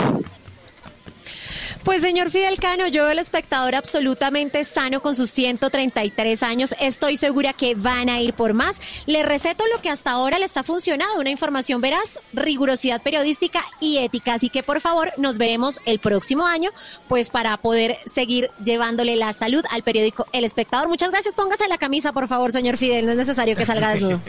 Pues 1.83 2.01
señor 2.01 2.31
Fidel 2.31 2.59
Cano, 2.59 2.87
yo 2.87 3.09
el 3.09 3.19
espectador 3.19 3.75
absolutamente 3.75 4.63
sano 4.63 5.01
con 5.01 5.15
sus 5.15 5.31
133 5.31 6.41
años. 6.41 6.73
Estoy 6.79 7.17
segura 7.17 7.51
que 7.51 7.75
van 7.75 8.07
a 8.07 8.21
ir 8.21 8.33
por 8.33 8.53
más. 8.53 8.77
Le 9.05 9.21
receto 9.21 9.65
lo 9.67 9.81
que 9.81 9.89
hasta 9.89 10.11
ahora 10.11 10.39
le 10.39 10.45
está 10.45 10.63
funcionando, 10.63 11.19
una 11.19 11.29
información 11.29 11.81
veraz, 11.81 12.19
rigurosidad 12.31 13.01
periodística 13.01 13.61
y 13.81 13.97
ética. 13.97 14.35
Así 14.35 14.49
que 14.49 14.63
por 14.63 14.79
favor 14.79 15.11
nos 15.17 15.37
veremos 15.37 15.81
el 15.85 15.99
próximo 15.99 16.47
año, 16.47 16.71
pues 17.09 17.29
para 17.29 17.57
poder 17.57 17.97
seguir 18.09 18.49
llevándole 18.63 19.17
la 19.17 19.33
salud 19.33 19.65
al 19.69 19.83
periódico 19.83 20.25
El 20.31 20.45
Espectador. 20.45 20.87
Muchas 20.87 21.11
gracias. 21.11 21.35
Póngase 21.35 21.67
la 21.67 21.77
camisa, 21.77 22.13
por 22.13 22.29
favor, 22.29 22.53
señor 22.53 22.77
Fidel. 22.77 23.05
No 23.05 23.11
es 23.11 23.17
necesario 23.17 23.57
que 23.57 23.65
salga 23.65 23.89
desnudo. 23.89 24.21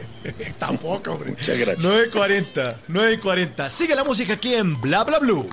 Tampoco, 0.58 1.12
hombre. 1.12 1.32
Muchas 1.32 1.58
gracias. 1.58 1.84
9.40, 1.84 2.76
9.40. 2.88 3.68
Sigue 3.68 3.94
la 3.94 4.02
música 4.02 4.32
aquí 4.32 4.54
en 4.54 4.80
Bla 4.80 5.04
Bla 5.04 5.18
Blue. 5.18 5.46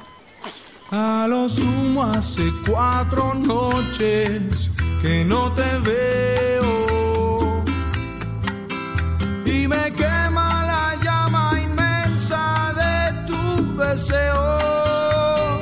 A 0.91 1.27
lo 1.29 1.47
sumo 1.47 2.03
hace 2.03 2.51
cuatro 2.67 3.35
noches 3.35 4.71
que 5.03 5.23
no 5.23 5.51
te 5.51 5.79
veo 5.85 7.63
y 9.45 9.67
me 9.67 9.91
quema 9.91 10.63
la 10.65 10.95
llama 11.03 11.51
inmensa 11.61 12.73
de 12.73 13.27
tu 13.27 13.77
deseo. 13.77 15.59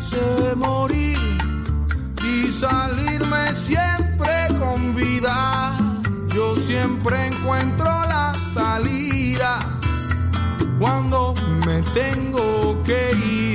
Sé 0.00 0.56
morir 0.56 1.18
y 2.24 2.50
salirme 2.50 3.54
siempre 3.54 4.48
con 4.58 4.92
vida. 4.96 5.72
Yo 6.34 6.56
siempre 6.56 7.28
encuentro 7.28 7.84
la 7.84 8.34
salida 8.52 9.60
cuando 10.80 11.36
me 11.64 11.80
tengo 11.94 12.82
que 12.82 13.12
ir. 13.24 13.51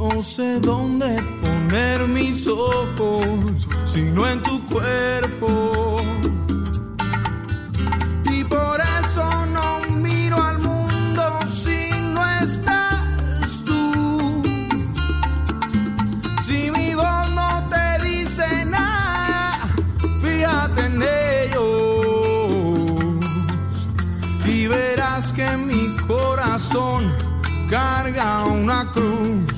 No 0.00 0.22
sé 0.22 0.58
dónde 0.60 1.14
poner 1.42 2.08
mis 2.08 2.46
ojos, 2.46 3.68
sino 3.84 4.26
en 4.26 4.42
tu 4.42 4.66
cuerpo. 4.68 5.98
Y 8.32 8.42
por 8.44 8.80
eso 8.80 9.46
no 9.46 9.92
miro 9.96 10.42
al 10.42 10.58
mundo 10.58 11.22
si 11.50 11.90
no 12.14 12.22
estás 12.40 13.62
tú. 13.66 14.42
Si 16.46 16.70
mi 16.70 16.94
voz 16.94 17.30
no 17.34 17.68
te 17.68 18.04
dice 18.06 18.64
nada, 18.64 19.68
fíjate 20.22 20.86
en 20.86 20.98
que 25.34 25.56
mi 25.58 25.94
corazón 26.06 27.12
carga 27.68 28.46
una 28.46 28.90
cruz. 28.92 29.49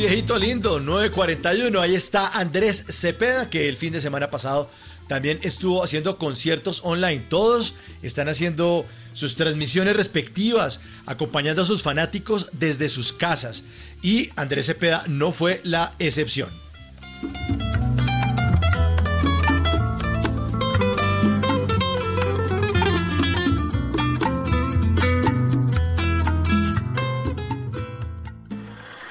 Viejito 0.00 0.38
lindo, 0.38 0.80
941. 0.80 1.78
Ahí 1.78 1.94
está 1.94 2.28
Andrés 2.28 2.84
Cepeda, 2.88 3.50
que 3.50 3.68
el 3.68 3.76
fin 3.76 3.92
de 3.92 4.00
semana 4.00 4.30
pasado 4.30 4.70
también 5.08 5.38
estuvo 5.42 5.84
haciendo 5.84 6.16
conciertos 6.16 6.80
online. 6.84 7.22
Todos 7.28 7.74
están 8.00 8.28
haciendo 8.28 8.86
sus 9.12 9.36
transmisiones 9.36 9.94
respectivas, 9.94 10.80
acompañando 11.04 11.60
a 11.60 11.66
sus 11.66 11.82
fanáticos 11.82 12.48
desde 12.52 12.88
sus 12.88 13.12
casas. 13.12 13.62
Y 14.00 14.30
Andrés 14.36 14.66
Cepeda 14.66 15.04
no 15.06 15.32
fue 15.32 15.60
la 15.64 15.92
excepción. 15.98 16.48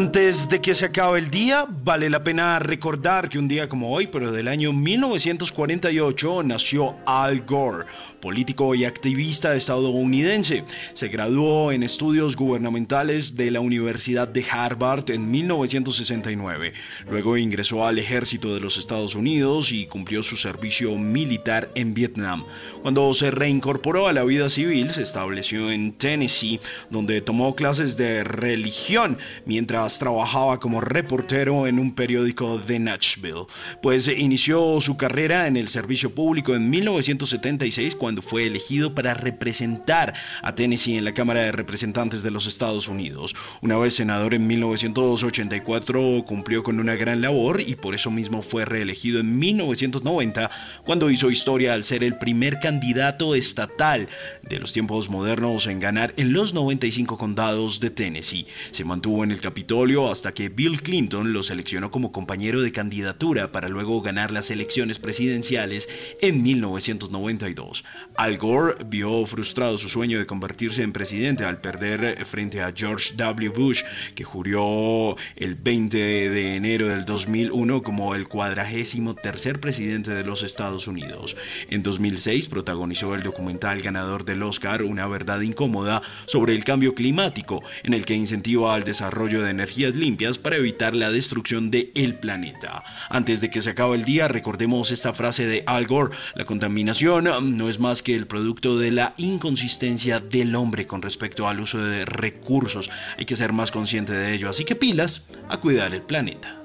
Antes 0.00 0.48
de 0.48 0.62
que 0.62 0.74
se 0.74 0.86
acabe 0.86 1.18
el 1.18 1.30
día, 1.30 1.66
vale 1.68 2.08
la 2.08 2.24
pena 2.24 2.58
recordar 2.58 3.28
que 3.28 3.38
un 3.38 3.48
día 3.48 3.68
como 3.68 3.92
hoy, 3.92 4.06
pero 4.06 4.32
del 4.32 4.48
año 4.48 4.72
1948, 4.72 6.42
nació 6.42 6.96
Al 7.04 7.42
Gore, 7.42 7.84
político 8.22 8.74
y 8.74 8.86
activista 8.86 9.54
estadounidense. 9.54 10.64
Se 10.94 11.08
graduó 11.08 11.70
en 11.70 11.82
estudios 11.82 12.34
gubernamentales 12.34 13.36
de 13.36 13.50
la 13.50 13.60
Universidad 13.60 14.26
de 14.26 14.42
Harvard 14.50 15.10
en 15.10 15.30
1969. 15.30 16.72
Luego 17.10 17.36
ingresó 17.36 17.86
al 17.86 17.98
ejército 17.98 18.54
de 18.54 18.60
los 18.60 18.78
Estados 18.78 19.14
Unidos 19.14 19.70
y 19.70 19.86
cumplió 19.86 20.22
su 20.22 20.38
servicio 20.38 20.96
militar 20.96 21.70
en 21.74 21.92
Vietnam. 21.92 22.46
Cuando 22.80 23.12
se 23.12 23.30
reincorporó 23.30 24.08
a 24.08 24.14
la 24.14 24.24
vida 24.24 24.48
civil, 24.48 24.92
se 24.92 25.02
estableció 25.02 25.70
en 25.70 25.92
Tennessee, 25.92 26.58
donde 26.88 27.20
tomó 27.20 27.54
clases 27.54 27.98
de 27.98 28.24
religión 28.24 29.18
mientras 29.44 29.89
trabajaba 29.98 30.60
como 30.60 30.80
reportero 30.80 31.66
en 31.66 31.78
un 31.78 31.94
periódico 31.94 32.58
de 32.58 32.78
Nashville. 32.78 33.46
Pues 33.82 34.08
inició 34.08 34.80
su 34.80 34.96
carrera 34.96 35.46
en 35.46 35.56
el 35.56 35.68
servicio 35.68 36.14
público 36.14 36.54
en 36.54 36.70
1976 36.70 37.94
cuando 37.96 38.22
fue 38.22 38.46
elegido 38.46 38.94
para 38.94 39.14
representar 39.14 40.14
a 40.42 40.54
Tennessee 40.54 40.96
en 40.96 41.04
la 41.04 41.14
Cámara 41.14 41.42
de 41.42 41.52
Representantes 41.52 42.22
de 42.22 42.30
los 42.30 42.46
Estados 42.46 42.88
Unidos. 42.88 43.34
Una 43.62 43.76
vez 43.76 43.94
senador 43.94 44.34
en 44.34 44.46
1984 44.46 46.24
cumplió 46.26 46.62
con 46.62 46.80
una 46.80 46.94
gran 46.94 47.20
labor 47.20 47.60
y 47.60 47.76
por 47.76 47.94
eso 47.94 48.10
mismo 48.10 48.42
fue 48.42 48.64
reelegido 48.64 49.20
en 49.20 49.38
1990 49.38 50.50
cuando 50.84 51.10
hizo 51.10 51.30
historia 51.30 51.74
al 51.74 51.84
ser 51.84 52.04
el 52.04 52.18
primer 52.18 52.60
candidato 52.60 53.34
estatal 53.34 54.08
de 54.42 54.58
los 54.58 54.72
tiempos 54.72 55.08
modernos 55.08 55.66
en 55.66 55.80
ganar 55.80 56.14
en 56.16 56.32
los 56.32 56.54
95 56.54 57.18
condados 57.18 57.80
de 57.80 57.90
Tennessee. 57.90 58.46
Se 58.72 58.84
mantuvo 58.84 59.24
en 59.24 59.30
el 59.30 59.40
Hasta 59.70 60.34
que 60.34 60.48
Bill 60.48 60.82
Clinton 60.82 61.32
lo 61.32 61.44
seleccionó 61.44 61.92
como 61.92 62.10
compañero 62.10 62.60
de 62.60 62.72
candidatura 62.72 63.52
para 63.52 63.68
luego 63.68 64.02
ganar 64.02 64.32
las 64.32 64.50
elecciones 64.50 64.98
presidenciales 64.98 65.88
en 66.20 66.42
1992. 66.42 67.84
Al 68.16 68.36
Gore 68.36 68.82
vio 68.86 69.24
frustrado 69.26 69.78
su 69.78 69.88
sueño 69.88 70.18
de 70.18 70.26
convertirse 70.26 70.82
en 70.82 70.92
presidente 70.92 71.44
al 71.44 71.60
perder 71.60 72.26
frente 72.26 72.60
a 72.62 72.72
George 72.74 73.14
W. 73.14 73.50
Bush, 73.50 73.82
que 74.16 74.24
juró 74.24 75.14
el 75.36 75.54
20 75.54 75.96
de 75.98 76.56
enero 76.56 76.88
del 76.88 77.04
2001 77.04 77.84
como 77.84 78.16
el 78.16 78.26
cuadragésimo 78.26 79.14
tercer 79.14 79.60
presidente 79.60 80.10
de 80.10 80.24
los 80.24 80.42
Estados 80.42 80.88
Unidos. 80.88 81.36
En 81.68 81.84
2006 81.84 82.48
protagonizó 82.48 83.14
el 83.14 83.22
documental 83.22 83.82
ganador 83.82 84.24
del 84.24 84.42
Oscar 84.42 84.82
Una 84.82 85.06
verdad 85.06 85.42
incómoda 85.42 86.02
sobre 86.26 86.56
el 86.56 86.64
cambio 86.64 86.96
climático, 86.96 87.62
en 87.84 87.94
el 87.94 88.04
que 88.04 88.14
incentiva 88.14 88.74
al 88.74 88.82
desarrollo 88.82 89.42
de 89.42 89.59
energías 89.60 89.94
limpias 89.94 90.38
para 90.38 90.56
evitar 90.56 90.96
la 90.96 91.12
destrucción 91.12 91.70
del 91.70 91.90
el 91.94 92.14
planeta. 92.14 92.82
Antes 93.10 93.42
de 93.42 93.50
que 93.50 93.60
se 93.60 93.70
acabe 93.70 93.96
el 93.96 94.06
día, 94.06 94.26
recordemos 94.26 94.90
esta 94.90 95.12
frase 95.12 95.46
de 95.46 95.62
Al 95.66 95.86
Gore, 95.86 96.16
la 96.34 96.46
contaminación 96.46 97.24
no 97.58 97.68
es 97.68 97.78
más 97.78 98.02
que 98.02 98.14
el 98.16 98.26
producto 98.26 98.78
de 98.78 98.90
la 98.90 99.12
inconsistencia 99.18 100.18
del 100.18 100.54
hombre 100.54 100.86
con 100.86 101.02
respecto 101.02 101.46
al 101.46 101.60
uso 101.60 101.78
de 101.78 102.06
recursos. 102.06 102.88
Hay 103.18 103.26
que 103.26 103.36
ser 103.36 103.52
más 103.52 103.70
consciente 103.70 104.14
de 104.14 104.32
ello, 104.32 104.48
así 104.48 104.64
que 104.64 104.76
pilas 104.76 105.22
a 105.50 105.58
cuidar 105.58 105.92
el 105.92 106.02
planeta. 106.02 106.56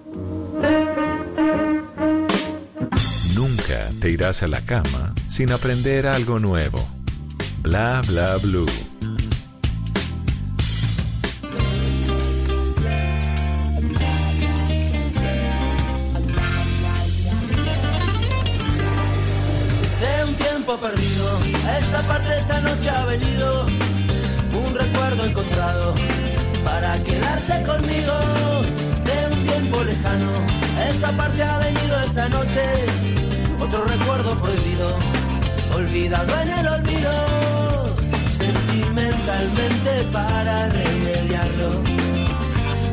Nunca 3.36 3.90
te 4.00 4.10
irás 4.10 4.42
a 4.44 4.48
la 4.48 4.62
cama 4.62 5.14
sin 5.28 5.52
aprender 5.52 6.08
algo 6.08 6.40
nuevo. 6.40 6.88
Bla 7.62 8.02
bla 8.08 8.38
blue. 8.38 8.95
Encontrado 25.26 25.96
para 26.64 26.98
quedarse 27.04 27.64
conmigo. 27.64 28.14
De 29.06 29.36
un 29.36 29.44
tiempo 29.44 29.84
lejano, 29.84 30.32
esta 30.90 31.12
parte 31.12 31.44
ha 31.44 31.58
venido 31.60 32.00
esta 32.06 32.30
noche 32.30 32.62
otro 33.60 33.86
recuerdo 33.86 34.36
prohibido, 34.40 34.98
olvidado 35.74 36.42
en 36.42 36.50
el 36.50 36.68
olvido. 36.68 37.12
Sentimentalmente 38.30 39.92
para 40.12 40.70
remediarlo, 40.70 41.70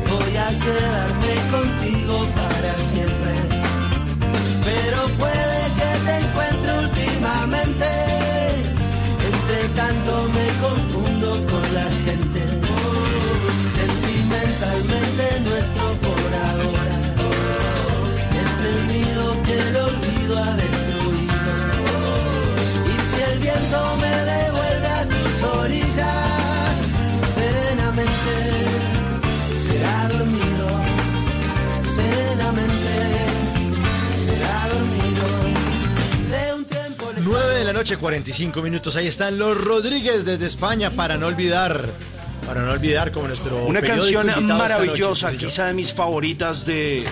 voy 0.09 0.37
a 0.37 0.49
quedarme 0.65 1.35
contigo 1.51 2.27
para 2.35 2.73
siempre 2.89 3.63
pero 4.63 5.07
puede 5.19 5.59
que 5.77 5.91
te 6.05 6.32
noche, 37.83 37.97
45 37.97 38.61
minutos. 38.61 38.95
Ahí 38.95 39.07
están 39.07 39.37
los 39.37 39.57
Rodríguez 39.61 40.23
desde 40.23 40.45
España 40.45 40.91
para 40.91 41.17
no 41.17 41.27
olvidar. 41.27 41.89
Para 42.47 42.61
no 42.61 42.71
olvidar 42.71 43.11
como 43.11 43.27
nuestro. 43.27 43.65
Una 43.65 43.81
canción 43.81 44.27
maravillosa, 44.47 45.27
noche, 45.27 45.47
quizá 45.47 45.65
de 45.67 45.73
mis 45.73 45.91
favoritas 45.91 46.65
de 46.65 47.03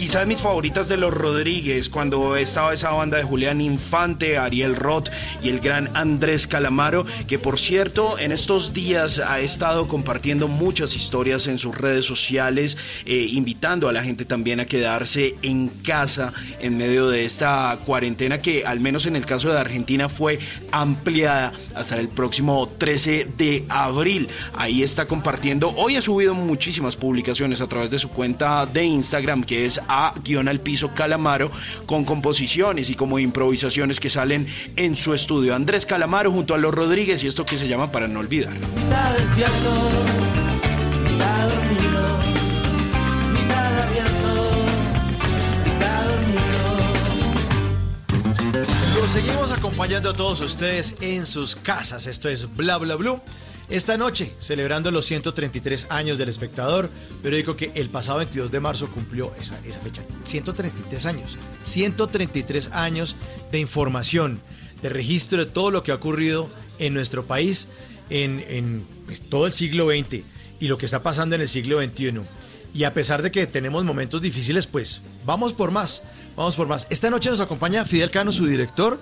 quizá 0.00 0.20
de 0.20 0.26
mis 0.26 0.40
favoritas 0.40 0.88
de 0.88 0.96
los 0.96 1.12
Rodríguez, 1.12 1.90
cuando 1.90 2.34
estaba 2.34 2.72
esa 2.72 2.90
banda 2.90 3.18
de 3.18 3.22
Julián 3.22 3.60
Infante, 3.60 4.38
Ariel 4.38 4.74
Roth 4.74 5.10
y 5.42 5.50
el 5.50 5.60
gran 5.60 5.94
Andrés 5.94 6.46
Calamaro, 6.46 7.04
que 7.28 7.38
por 7.38 7.58
cierto 7.58 8.18
en 8.18 8.32
estos 8.32 8.72
días 8.72 9.18
ha 9.18 9.40
estado 9.40 9.88
compartiendo 9.88 10.48
muchas 10.48 10.96
historias 10.96 11.46
en 11.48 11.58
sus 11.58 11.76
redes 11.76 12.06
sociales, 12.06 12.78
eh, 13.04 13.26
invitando 13.30 13.90
a 13.90 13.92
la 13.92 14.02
gente 14.02 14.24
también 14.24 14.58
a 14.60 14.64
quedarse 14.64 15.34
en 15.42 15.68
casa 15.68 16.32
en 16.60 16.78
medio 16.78 17.10
de 17.10 17.26
esta 17.26 17.78
cuarentena 17.84 18.40
que 18.40 18.64
al 18.64 18.80
menos 18.80 19.04
en 19.04 19.16
el 19.16 19.26
caso 19.26 19.52
de 19.52 19.58
Argentina 19.58 20.08
fue 20.08 20.38
ampliada 20.72 21.52
hasta 21.74 21.98
el 21.98 22.08
próximo 22.08 22.70
13 22.78 23.28
de 23.36 23.66
abril. 23.68 24.28
Ahí 24.56 24.82
está 24.82 25.04
compartiendo, 25.04 25.74
hoy 25.76 25.96
ha 25.96 26.02
subido 26.02 26.32
muchísimas 26.32 26.96
publicaciones 26.96 27.60
a 27.60 27.66
través 27.66 27.90
de 27.90 27.98
su 27.98 28.08
cuenta 28.08 28.64
de 28.64 28.82
Instagram 28.82 29.44
que 29.44 29.66
es 29.66 29.78
a 29.90 30.14
guion 30.22 30.46
al 30.46 30.60
piso 30.60 30.94
calamaro 30.94 31.50
con 31.84 32.04
composiciones 32.04 32.90
y 32.90 32.94
como 32.94 33.18
improvisaciones 33.18 33.98
que 33.98 34.08
salen 34.08 34.46
en 34.76 34.94
su 34.94 35.12
estudio. 35.14 35.52
Andrés 35.54 35.84
Calamaro 35.84 36.30
junto 36.30 36.54
a 36.54 36.58
los 36.58 36.72
Rodríguez 36.72 37.24
y 37.24 37.26
esto 37.26 37.44
que 37.44 37.58
se 37.58 37.66
llama 37.66 37.90
Para 37.90 38.06
no 38.06 38.20
olvidar. 38.20 38.54
Mitad 38.54 39.16
despierto, 39.18 39.90
mitad 41.02 41.48
dormido, 41.48 42.18
mitad 43.32 43.82
abierto, 43.82 44.32
mitad 45.64 46.04
dormido. 46.04 46.40
Los 49.00 49.10
seguimos 49.10 49.50
acompañando 49.50 50.10
a 50.10 50.14
todos 50.14 50.40
ustedes 50.40 50.94
en 51.00 51.26
sus 51.26 51.56
casas. 51.56 52.06
Esto 52.06 52.28
es 52.28 52.54
Bla 52.54 52.76
Bla 52.78 52.94
Blue. 52.94 53.20
Esta 53.70 53.96
noche, 53.96 54.32
celebrando 54.40 54.90
los 54.90 55.06
133 55.06 55.86
años 55.90 56.18
del 56.18 56.28
espectador, 56.28 56.90
periódico 57.22 57.54
que 57.54 57.70
el 57.76 57.88
pasado 57.88 58.18
22 58.18 58.50
de 58.50 58.58
marzo 58.58 58.90
cumplió 58.90 59.32
esa, 59.40 59.54
fecha. 59.54 60.02
133 60.24 61.06
años. 61.06 61.38
133 61.62 62.70
años 62.72 63.14
de 63.52 63.60
información, 63.60 64.40
de 64.82 64.88
registro 64.88 65.44
de 65.44 65.50
todo 65.52 65.70
lo 65.70 65.84
que 65.84 65.92
ha 65.92 65.94
ocurrido 65.94 66.50
en 66.80 66.94
nuestro 66.94 67.26
país 67.26 67.68
en, 68.10 68.44
en, 68.48 68.84
pues, 69.06 69.22
todo 69.22 69.46
el 69.46 69.52
siglo 69.52 69.88
XX 69.88 70.24
y 70.58 70.66
lo 70.66 70.76
que 70.76 70.86
está 70.86 71.04
pasando 71.04 71.36
en 71.36 71.42
el 71.42 71.48
siglo 71.48 71.80
XXI. 71.80 72.22
Y 72.74 72.82
a 72.82 72.92
pesar 72.92 73.22
de 73.22 73.30
que 73.30 73.46
tenemos 73.46 73.84
momentos 73.84 74.20
difíciles, 74.20 74.66
pues 74.66 75.00
vamos 75.24 75.52
por 75.52 75.70
más, 75.70 76.02
vamos 76.34 76.56
por 76.56 76.66
más. 76.66 76.88
Esta 76.90 77.08
noche 77.08 77.30
nos 77.30 77.38
acompaña 77.38 77.84
Fidel 77.84 78.10
Cano, 78.10 78.32
su 78.32 78.46
director. 78.46 79.00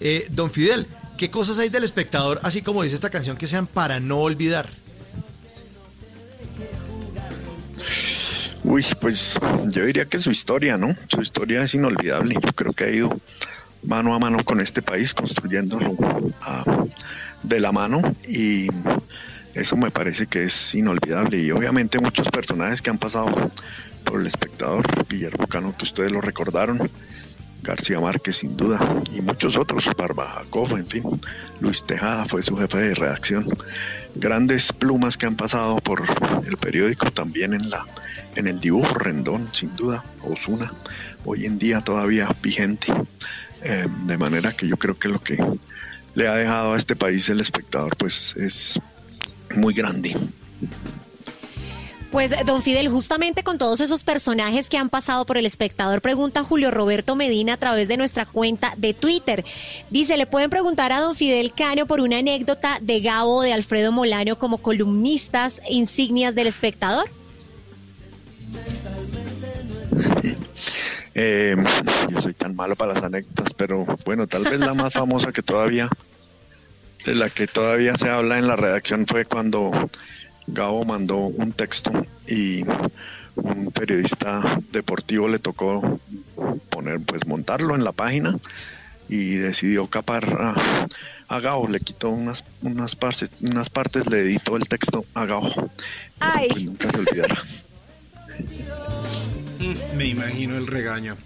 Eh, 0.00 0.26
don 0.30 0.50
Fidel, 0.50 0.86
¿qué 1.22 1.30
cosas 1.30 1.60
hay 1.60 1.68
del 1.68 1.84
espectador, 1.84 2.40
así 2.42 2.62
como 2.62 2.82
dice 2.82 2.96
esta 2.96 3.08
canción, 3.08 3.36
que 3.36 3.46
sean 3.46 3.68
para 3.68 4.00
no 4.00 4.18
olvidar? 4.18 4.68
Uy, 8.64 8.84
pues 9.00 9.38
yo 9.68 9.84
diría 9.84 10.06
que 10.06 10.18
su 10.18 10.32
historia, 10.32 10.76
¿no? 10.76 10.96
Su 11.06 11.22
historia 11.22 11.62
es 11.62 11.74
inolvidable. 11.74 12.34
Yo 12.42 12.52
creo 12.52 12.72
que 12.72 12.82
ha 12.82 12.90
ido 12.90 13.20
mano 13.84 14.16
a 14.16 14.18
mano 14.18 14.42
con 14.44 14.58
este 14.58 14.82
país, 14.82 15.14
construyéndolo 15.14 15.96
ah, 16.40 16.86
de 17.44 17.60
la 17.60 17.70
mano. 17.70 18.02
Y 18.26 18.66
Eso 19.54 19.76
me 19.76 19.92
parece 19.92 20.26
que 20.26 20.44
es 20.44 20.74
inolvidable 20.74 21.38
y 21.38 21.52
obviamente 21.52 22.00
muchos 22.00 22.28
personajes 22.30 22.80
que 22.80 22.90
han 22.90 22.98
pasado 22.98 23.52
por 24.02 24.20
el 24.20 24.26
espectador, 24.26 24.84
Guillermo 25.08 25.46
Cano, 25.46 25.76
que 25.76 25.84
ustedes 25.84 26.10
lo 26.10 26.20
recordaron, 26.20 26.90
García 27.62 28.00
Márquez 28.00 28.36
sin 28.36 28.56
duda 28.56 29.02
y 29.12 29.20
muchos 29.20 29.56
otros, 29.56 29.88
Barba 29.96 30.28
Jacob, 30.30 30.76
en 30.76 30.86
fin, 30.86 31.04
Luis 31.60 31.84
Tejada 31.84 32.24
fue 32.24 32.42
su 32.42 32.56
jefe 32.56 32.78
de 32.78 32.94
redacción. 32.94 33.46
Grandes 34.14 34.72
plumas 34.72 35.16
que 35.16 35.26
han 35.26 35.36
pasado 35.36 35.76
por 35.76 36.02
el 36.44 36.56
periódico 36.56 37.10
también 37.10 37.54
en 37.54 37.70
la 37.70 37.86
en 38.34 38.48
el 38.48 38.60
dibujo 38.60 38.94
Rendón, 38.94 39.50
sin 39.52 39.76
duda, 39.76 40.04
Osuna, 40.22 40.72
hoy 41.24 41.46
en 41.46 41.58
día 41.58 41.80
todavía 41.80 42.28
vigente. 42.42 42.92
Eh, 43.62 43.86
de 44.06 44.18
manera 44.18 44.52
que 44.52 44.66
yo 44.66 44.76
creo 44.76 44.98
que 44.98 45.08
lo 45.08 45.22
que 45.22 45.38
le 46.14 46.26
ha 46.26 46.34
dejado 46.34 46.72
a 46.72 46.76
este 46.76 46.96
país 46.96 47.28
el 47.28 47.40
espectador 47.40 47.96
pues 47.96 48.36
es 48.36 48.80
muy 49.54 49.72
grande. 49.72 50.16
Pues, 52.12 52.30
don 52.44 52.62
Fidel, 52.62 52.88
justamente 52.88 53.42
con 53.42 53.56
todos 53.56 53.80
esos 53.80 54.04
personajes 54.04 54.68
que 54.68 54.76
han 54.76 54.90
pasado 54.90 55.24
por 55.24 55.38
el 55.38 55.46
espectador, 55.46 56.02
pregunta 56.02 56.44
Julio 56.44 56.70
Roberto 56.70 57.16
Medina 57.16 57.54
a 57.54 57.56
través 57.56 57.88
de 57.88 57.96
nuestra 57.96 58.26
cuenta 58.26 58.74
de 58.76 58.92
Twitter. 58.92 59.46
Dice, 59.88 60.18
¿le 60.18 60.26
pueden 60.26 60.50
preguntar 60.50 60.92
a 60.92 61.00
don 61.00 61.16
Fidel 61.16 61.54
Cano 61.54 61.86
por 61.86 62.00
una 62.00 62.18
anécdota 62.18 62.78
de 62.82 63.00
Gabo 63.00 63.40
de 63.40 63.54
Alfredo 63.54 63.92
Molano 63.92 64.38
como 64.38 64.58
columnistas 64.58 65.62
insignias 65.70 66.34
del 66.34 66.46
espectador? 66.46 67.06
Eh, 71.14 71.54
yo 72.08 72.22
soy 72.22 72.32
tan 72.32 72.56
malo 72.56 72.74
para 72.74 72.94
las 72.94 73.04
anécdotas, 73.04 73.52
pero 73.52 73.84
bueno, 74.06 74.26
tal 74.26 74.44
vez 74.44 74.58
la 74.58 74.72
más 74.72 74.94
famosa 74.94 75.30
que 75.30 75.42
todavía, 75.42 75.90
de 77.04 77.14
la 77.14 77.28
que 77.28 77.46
todavía 77.46 77.98
se 77.98 78.08
habla 78.08 78.38
en 78.38 78.46
la 78.46 78.56
redacción 78.56 79.06
fue 79.06 79.26
cuando 79.26 79.90
Gabo 80.52 80.84
mandó 80.84 81.16
un 81.16 81.52
texto 81.52 81.90
y 82.26 82.64
un 83.36 83.72
periodista 83.72 84.60
deportivo 84.70 85.28
le 85.28 85.38
tocó 85.38 86.00
poner, 86.68 87.00
pues 87.00 87.26
montarlo 87.26 87.74
en 87.74 87.84
la 87.84 87.92
página 87.92 88.38
y 89.08 89.34
decidió 89.34 89.88
capar 89.88 90.24
a, 90.40 90.88
a 91.28 91.40
Gabo, 91.40 91.68
le 91.68 91.80
quitó 91.80 92.10
unas, 92.10 92.44
unas 92.62 92.94
partes, 92.96 93.30
unas 93.40 93.70
partes, 93.70 94.06
le 94.08 94.20
editó 94.20 94.56
el 94.56 94.68
texto 94.68 95.04
a 95.14 95.26
Gabo. 95.26 95.48
Eso, 95.48 95.68
Ay. 96.20 96.48
pues, 96.50 96.62
nunca 96.64 96.90
se 96.90 96.98
olvidará. 96.98 97.42
Mm, 99.58 99.96
Me 99.96 100.06
imagino 100.06 100.56
el 100.56 100.66
regaño. 100.66 101.16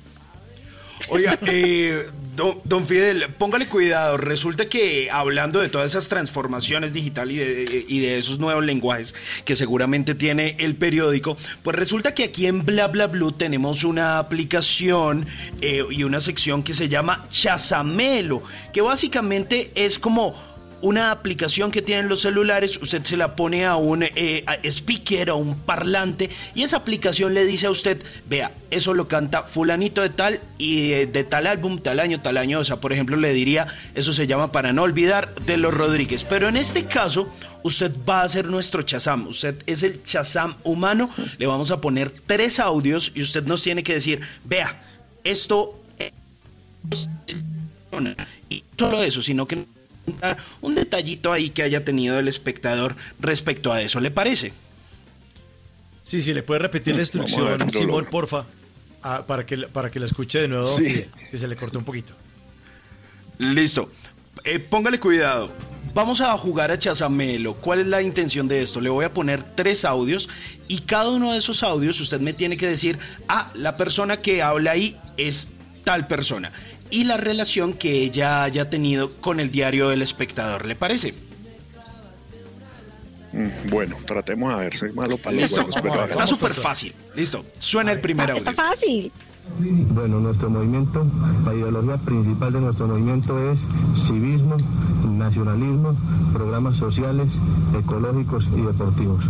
Oiga, 1.08 1.38
eh, 1.42 2.08
don, 2.36 2.60
don 2.64 2.86
Fidel, 2.86 3.26
póngale 3.38 3.66
cuidado. 3.66 4.16
Resulta 4.16 4.68
que 4.68 5.10
hablando 5.10 5.60
de 5.60 5.68
todas 5.68 5.90
esas 5.90 6.08
transformaciones 6.08 6.92
digitales 6.92 7.34
y 7.34 7.38
de, 7.38 7.84
y 7.88 8.00
de 8.00 8.18
esos 8.18 8.38
nuevos 8.38 8.64
lenguajes 8.64 9.14
que 9.44 9.56
seguramente 9.56 10.14
tiene 10.14 10.56
el 10.58 10.76
periódico, 10.76 11.36
pues 11.62 11.76
resulta 11.76 12.14
que 12.14 12.24
aquí 12.24 12.46
en 12.46 12.64
Bla 12.64 12.86
Bla 12.88 13.06
Blue 13.06 13.32
tenemos 13.32 13.84
una 13.84 14.18
aplicación 14.18 15.26
eh, 15.60 15.82
y 15.90 16.04
una 16.04 16.20
sección 16.20 16.62
que 16.62 16.74
se 16.74 16.88
llama 16.88 17.26
Chazamelo, 17.30 18.42
que 18.72 18.82
básicamente 18.82 19.70
es 19.74 19.98
como 19.98 20.34
una 20.86 21.10
aplicación 21.10 21.72
que 21.72 21.82
tienen 21.82 22.08
los 22.08 22.20
celulares, 22.20 22.78
usted 22.80 23.02
se 23.02 23.16
la 23.16 23.34
pone 23.34 23.66
a 23.66 23.74
un 23.74 24.04
eh, 24.04 24.44
a 24.46 24.54
speaker 24.62 25.30
o 25.30 25.36
un 25.36 25.58
parlante 25.58 26.30
y 26.54 26.62
esa 26.62 26.76
aplicación 26.76 27.34
le 27.34 27.44
dice 27.44 27.66
a 27.66 27.72
usted, 27.72 28.00
vea, 28.28 28.52
eso 28.70 28.94
lo 28.94 29.08
canta 29.08 29.42
fulanito 29.42 30.00
de 30.02 30.10
tal 30.10 30.40
y 30.58 30.92
eh, 30.92 31.06
de 31.08 31.24
tal 31.24 31.48
álbum, 31.48 31.80
tal 31.80 31.98
año, 31.98 32.20
tal 32.20 32.36
año, 32.36 32.60
o 32.60 32.64
sea, 32.64 32.76
por 32.76 32.92
ejemplo, 32.92 33.16
le 33.16 33.32
diría, 33.32 33.66
eso 33.96 34.12
se 34.12 34.28
llama 34.28 34.52
Para 34.52 34.72
no 34.72 34.84
olvidar 34.84 35.34
de 35.34 35.56
los 35.56 35.74
Rodríguez, 35.74 36.22
pero 36.22 36.48
en 36.48 36.56
este 36.56 36.84
caso 36.84 37.28
usted 37.64 37.90
va 38.08 38.22
a 38.22 38.28
ser 38.28 38.44
nuestro 38.44 38.82
chazam, 38.82 39.26
usted 39.26 39.56
es 39.66 39.82
el 39.82 40.04
chazam 40.04 40.54
humano, 40.62 41.10
le 41.38 41.46
vamos 41.48 41.72
a 41.72 41.80
poner 41.80 42.12
tres 42.12 42.60
audios 42.60 43.10
y 43.12 43.22
usted 43.22 43.44
nos 43.44 43.60
tiene 43.60 43.82
que 43.82 43.94
decir, 43.94 44.20
vea, 44.44 44.80
esto 45.24 45.82
y 48.48 48.62
todo 48.76 49.02
eso, 49.02 49.20
sino 49.20 49.48
que 49.48 49.66
un 50.60 50.74
detallito 50.74 51.32
ahí 51.32 51.50
que 51.50 51.62
haya 51.62 51.84
tenido 51.84 52.18
el 52.18 52.28
espectador 52.28 52.96
respecto 53.20 53.72
a 53.72 53.82
eso, 53.82 54.00
¿le 54.00 54.10
parece? 54.10 54.52
Sí, 56.02 56.22
sí, 56.22 56.32
le 56.32 56.42
puede 56.42 56.60
repetir 56.60 56.94
la 56.94 57.02
instrucción, 57.02 57.58
ver, 57.58 57.70
Simón, 57.72 58.06
porfa, 58.06 58.44
ah, 59.02 59.24
para, 59.26 59.44
que, 59.44 59.58
para 59.58 59.90
que 59.90 59.98
la 59.98 60.06
escuche 60.06 60.40
de 60.40 60.48
nuevo, 60.48 60.66
Sí. 60.66 61.04
Que 61.30 61.38
se 61.38 61.48
le 61.48 61.56
cortó 61.56 61.78
un 61.78 61.84
poquito. 61.84 62.14
Listo. 63.38 63.90
Eh, 64.44 64.60
póngale 64.60 65.00
cuidado. 65.00 65.50
Vamos 65.94 66.20
a 66.20 66.36
jugar 66.36 66.70
a 66.70 66.78
Chazamelo. 66.78 67.54
¿Cuál 67.54 67.80
es 67.80 67.86
la 67.86 68.02
intención 68.02 68.46
de 68.48 68.62
esto? 68.62 68.80
Le 68.80 68.90
voy 68.90 69.04
a 69.04 69.12
poner 69.12 69.42
tres 69.54 69.84
audios 69.84 70.28
y 70.68 70.80
cada 70.80 71.10
uno 71.10 71.32
de 71.32 71.38
esos 71.38 71.62
audios 71.62 71.98
usted 72.00 72.20
me 72.20 72.32
tiene 72.32 72.56
que 72.56 72.68
decir, 72.68 72.98
ah, 73.28 73.50
la 73.54 73.76
persona 73.76 74.18
que 74.18 74.42
habla 74.42 74.72
ahí 74.72 74.96
es 75.16 75.48
tal 75.84 76.06
persona 76.06 76.52
y 76.90 77.04
la 77.04 77.16
relación 77.16 77.72
que 77.74 78.02
ella 78.02 78.42
haya 78.44 78.70
tenido 78.70 79.12
con 79.16 79.40
el 79.40 79.50
diario 79.50 79.88
del 79.88 80.02
espectador. 80.02 80.66
¿Le 80.66 80.76
parece? 80.76 81.14
Mm, 83.32 83.70
Bueno, 83.70 83.96
tratemos 84.06 84.52
a 84.52 84.56
ver, 84.58 84.74
soy 84.74 84.92
malo 84.92 85.16
para 85.18 85.36
los 85.36 85.52
pero 85.52 86.04
Está 86.04 86.26
súper 86.26 86.54
fácil. 86.54 86.94
Listo. 87.14 87.44
Suena 87.58 87.92
el 87.92 88.00
primer 88.00 88.30
audio. 88.30 88.38
Está 88.38 88.52
fácil. 88.52 89.12
Bueno, 89.58 90.18
nuestro 90.20 90.50
movimiento, 90.50 91.06
la 91.44 91.54
ideología 91.54 91.96
principal 91.98 92.52
de 92.52 92.60
nuestro 92.60 92.88
movimiento 92.88 93.52
es 93.52 93.58
civismo, 94.06 94.56
nacionalismo, 95.16 95.96
programas 96.32 96.76
sociales, 96.76 97.28
ecológicos 97.78 98.44
y 98.56 98.60
deportivos. 98.62 99.24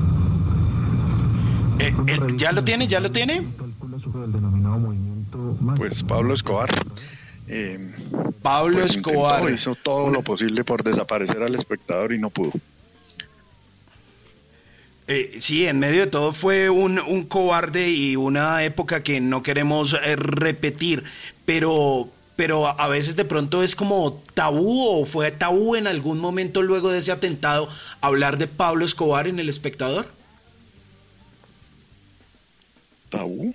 Eh, 1.78 1.94
eh, 2.06 2.18
¿Ya 2.38 2.52
lo 2.52 2.64
tiene? 2.64 2.88
¿Ya 2.88 3.00
lo 3.00 3.12
tiene? 3.12 3.46
Calcula 3.58 3.98
su 3.98 4.24
el 4.24 4.32
denominado 4.32 4.78
movimiento 4.78 5.56
más- 5.60 5.78
Pues 5.78 6.02
Pablo 6.02 6.32
Escobar. 6.32 6.70
Eh, 7.48 7.78
Pablo 8.42 8.78
pues 8.80 8.96
Escobar. 8.96 9.40
intentó, 9.40 9.54
hizo 9.54 9.74
todo 9.74 10.10
lo 10.10 10.22
posible 10.22 10.64
por 10.64 10.82
desaparecer 10.82 11.42
al 11.42 11.54
espectador 11.54 12.12
y 12.12 12.18
no 12.18 12.30
pudo. 12.30 12.52
Eh, 15.08 15.36
sí, 15.40 15.66
en 15.66 15.78
medio 15.78 16.00
de 16.00 16.06
todo 16.08 16.32
fue 16.32 16.68
un, 16.68 16.98
un 16.98 17.24
cobarde 17.26 17.88
y 17.90 18.16
una 18.16 18.64
época 18.64 19.04
que 19.04 19.20
no 19.20 19.42
queremos 19.44 19.94
eh, 19.94 20.16
repetir, 20.16 21.04
pero, 21.44 22.08
pero 22.34 22.66
a- 22.66 22.72
a 22.72 22.88
veces 22.88 23.14
de 23.14 23.24
pronto 23.24 23.62
es 23.62 23.76
como 23.76 24.20
tabú 24.34 24.84
o 24.84 25.06
fue 25.06 25.30
tabú 25.30 25.76
en 25.76 25.86
algún 25.86 26.18
momento 26.18 26.60
luego 26.60 26.90
de 26.90 26.98
ese 26.98 27.12
atentado 27.12 27.68
hablar 28.00 28.36
de 28.36 28.48
Pablo 28.48 28.84
Escobar 28.84 29.28
en 29.28 29.38
El 29.38 29.48
Espectador. 29.48 30.08
¿Tabú? 33.10 33.54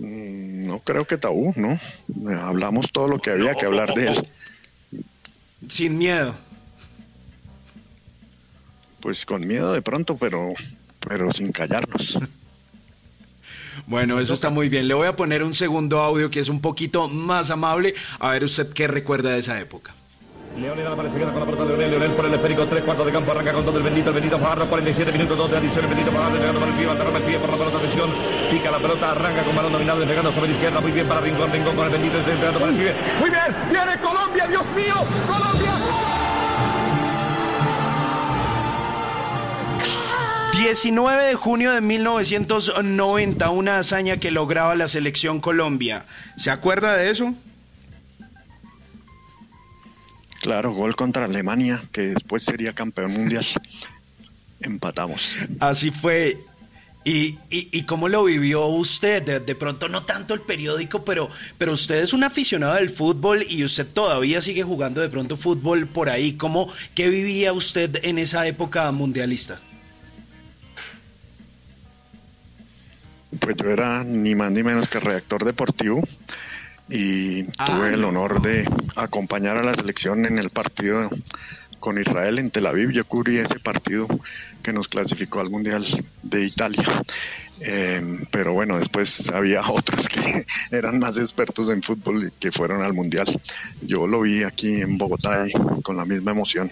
Mm, 0.00 0.66
No 0.66 0.78
creo 0.80 1.06
que 1.06 1.18
tabú, 1.18 1.52
¿no? 1.56 1.72
Eh, 1.72 2.34
Hablamos 2.40 2.90
todo 2.90 3.06
lo 3.06 3.18
que 3.18 3.30
había 3.30 3.54
que 3.54 3.66
hablar 3.66 3.92
de 3.94 4.08
él. 4.08 4.28
Sin 5.68 5.98
miedo. 5.98 6.34
Pues 9.00 9.24
con 9.26 9.46
miedo 9.46 9.72
de 9.72 9.82
pronto, 9.82 10.16
pero, 10.16 10.52
pero 11.06 11.32
sin 11.32 11.52
callarnos. 11.52 12.18
Bueno, 13.86 14.20
eso 14.20 14.34
está 14.34 14.50
muy 14.50 14.68
bien. 14.68 14.88
Le 14.88 14.94
voy 14.94 15.06
a 15.06 15.16
poner 15.16 15.42
un 15.42 15.54
segundo 15.54 16.00
audio 16.00 16.30
que 16.30 16.40
es 16.40 16.48
un 16.48 16.60
poquito 16.60 17.08
más 17.08 17.50
amable. 17.50 17.94
A 18.18 18.30
ver 18.30 18.44
usted 18.44 18.72
qué 18.72 18.88
recuerda 18.88 19.32
de 19.32 19.40
esa 19.40 19.58
época. 19.60 19.94
Leonel 20.56 20.86
Álvarez 20.86 21.12
se 21.12 21.18
queda 21.18 21.30
con 21.30 21.40
la 21.40 21.46
pelota 21.46 21.64
de 21.64 21.68
Leonel, 21.70 21.90
Leonel 21.90 22.10
por 22.10 22.26
el 22.26 22.34
esférico, 22.34 22.66
tres 22.66 22.82
cuartos 22.82 23.06
de 23.06 23.12
campo, 23.12 23.30
arranca 23.30 23.52
con 23.52 23.64
todo 23.64 23.78
el 23.78 23.84
bendito, 23.84 24.08
el 24.08 24.14
bendito 24.14 24.38
Fajardo, 24.38 24.66
47 24.66 25.12
minutos, 25.12 25.38
dos 25.38 25.50
de 25.50 25.56
adición, 25.56 25.84
el 25.84 25.90
bendito 25.90 26.10
Fajardo, 26.10 26.36
llegando 26.36 26.60
por 26.60 26.68
el 26.68 26.74
pie, 26.74 26.86
va 26.86 26.92
a 26.92 26.94
agarrar 26.96 27.16
el 27.16 27.22
pie 27.22 27.38
por 27.38 27.50
la 27.50 27.56
pelota, 27.56 27.78
atención, 27.78 28.10
pica 28.50 28.70
la 28.70 28.78
pelota, 28.78 29.10
arranca 29.12 29.44
con 29.44 29.56
balón 29.56 29.72
dominado, 29.72 30.00
despegando 30.00 30.32
sobre 30.32 30.48
la 30.48 30.54
izquierda, 30.54 30.80
muy 30.80 30.92
bien 30.92 31.06
para 31.06 31.20
Rincón, 31.20 31.52
Rincón 31.52 31.76
con 31.76 31.86
el 31.86 31.92
bendito, 31.92 32.18
está 32.18 32.32
entrando 32.32 32.58
por 32.58 32.68
el 32.68 32.76
pie, 32.76 32.94
muy 33.20 33.30
bien, 33.30 33.56
viene 33.70 33.98
Colombia, 34.00 34.46
Dios 34.48 34.66
mío, 34.74 34.94
Colombia. 35.26 35.70
19 40.58 41.24
de 41.24 41.34
junio 41.36 41.72
de 41.72 41.80
1990, 41.80 43.50
una 43.50 43.78
hazaña 43.78 44.18
que 44.18 44.30
lograba 44.30 44.74
la 44.74 44.88
selección 44.88 45.40
Colombia. 45.40 46.04
¿Se 46.36 46.50
acuerda 46.50 46.96
de 46.96 47.10
eso? 47.10 47.34
Claro, 50.40 50.72
gol 50.72 50.96
contra 50.96 51.26
Alemania, 51.26 51.82
que 51.92 52.00
después 52.00 52.42
sería 52.42 52.72
campeón 52.72 53.12
mundial. 53.12 53.44
Empatamos. 54.60 55.36
Así 55.60 55.90
fue. 55.90 56.42
¿Y, 57.04 57.38
y, 57.50 57.68
y 57.72 57.82
cómo 57.84 58.08
lo 58.08 58.24
vivió 58.24 58.66
usted? 58.66 59.22
De, 59.22 59.40
de 59.40 59.54
pronto 59.54 59.88
no 59.88 60.04
tanto 60.04 60.32
el 60.34 60.40
periódico, 60.40 61.04
pero, 61.04 61.28
pero 61.58 61.72
usted 61.72 62.02
es 62.02 62.12
un 62.12 62.24
aficionado 62.24 62.74
del 62.74 62.90
fútbol 62.90 63.44
y 63.48 63.64
usted 63.64 63.86
todavía 63.86 64.40
sigue 64.40 64.62
jugando 64.62 65.00
de 65.00 65.08
pronto 65.10 65.36
fútbol 65.36 65.86
por 65.86 66.08
ahí. 66.08 66.34
¿Cómo, 66.34 66.72
¿Qué 66.94 67.08
vivía 67.08 67.52
usted 67.52 68.00
en 68.02 68.18
esa 68.18 68.46
época 68.46 68.90
mundialista? 68.92 69.60
Pues 73.38 73.56
yo 73.56 73.70
era 73.70 74.04
ni 74.04 74.34
más 74.34 74.50
ni 74.50 74.62
menos 74.62 74.88
que 74.88 75.00
redactor 75.00 75.44
deportivo 75.44 76.02
y 76.90 77.46
Ah, 77.58 77.66
tuve 77.66 77.94
el 77.94 78.00
no. 78.00 78.08
honor 78.08 78.42
de 78.42 78.68
acompañar 78.96 79.56
a 79.56 79.62
la 79.62 79.74
selección 79.74 80.26
en 80.26 80.38
el 80.38 80.50
partido 80.50 81.08
con 81.78 81.98
Israel 81.98 82.38
en 82.38 82.50
Tel 82.50 82.66
Aviv. 82.66 82.90
Yo 82.90 83.04
cubrí 83.06 83.38
ese 83.38 83.58
partido 83.60 84.06
que 84.62 84.72
nos 84.72 84.88
clasificó 84.88 85.40
al 85.40 85.50
Mundial 85.50 85.86
de 86.22 86.44
Italia. 86.44 87.02
Eh, 87.62 88.24
pero 88.30 88.52
bueno, 88.54 88.78
después 88.78 89.28
había 89.30 89.62
otros 89.70 90.08
que 90.08 90.46
eran 90.70 90.98
más 90.98 91.16
expertos 91.18 91.68
en 91.70 91.82
fútbol 91.82 92.26
y 92.26 92.30
que 92.32 92.52
fueron 92.52 92.82
al 92.82 92.92
Mundial. 92.94 93.40
Yo 93.82 94.06
lo 94.06 94.20
vi 94.22 94.42
aquí 94.42 94.80
en 94.80 94.98
Bogotá 94.98 95.46
y 95.48 95.52
con 95.82 95.96
la 95.96 96.04
misma 96.04 96.32
emoción 96.32 96.68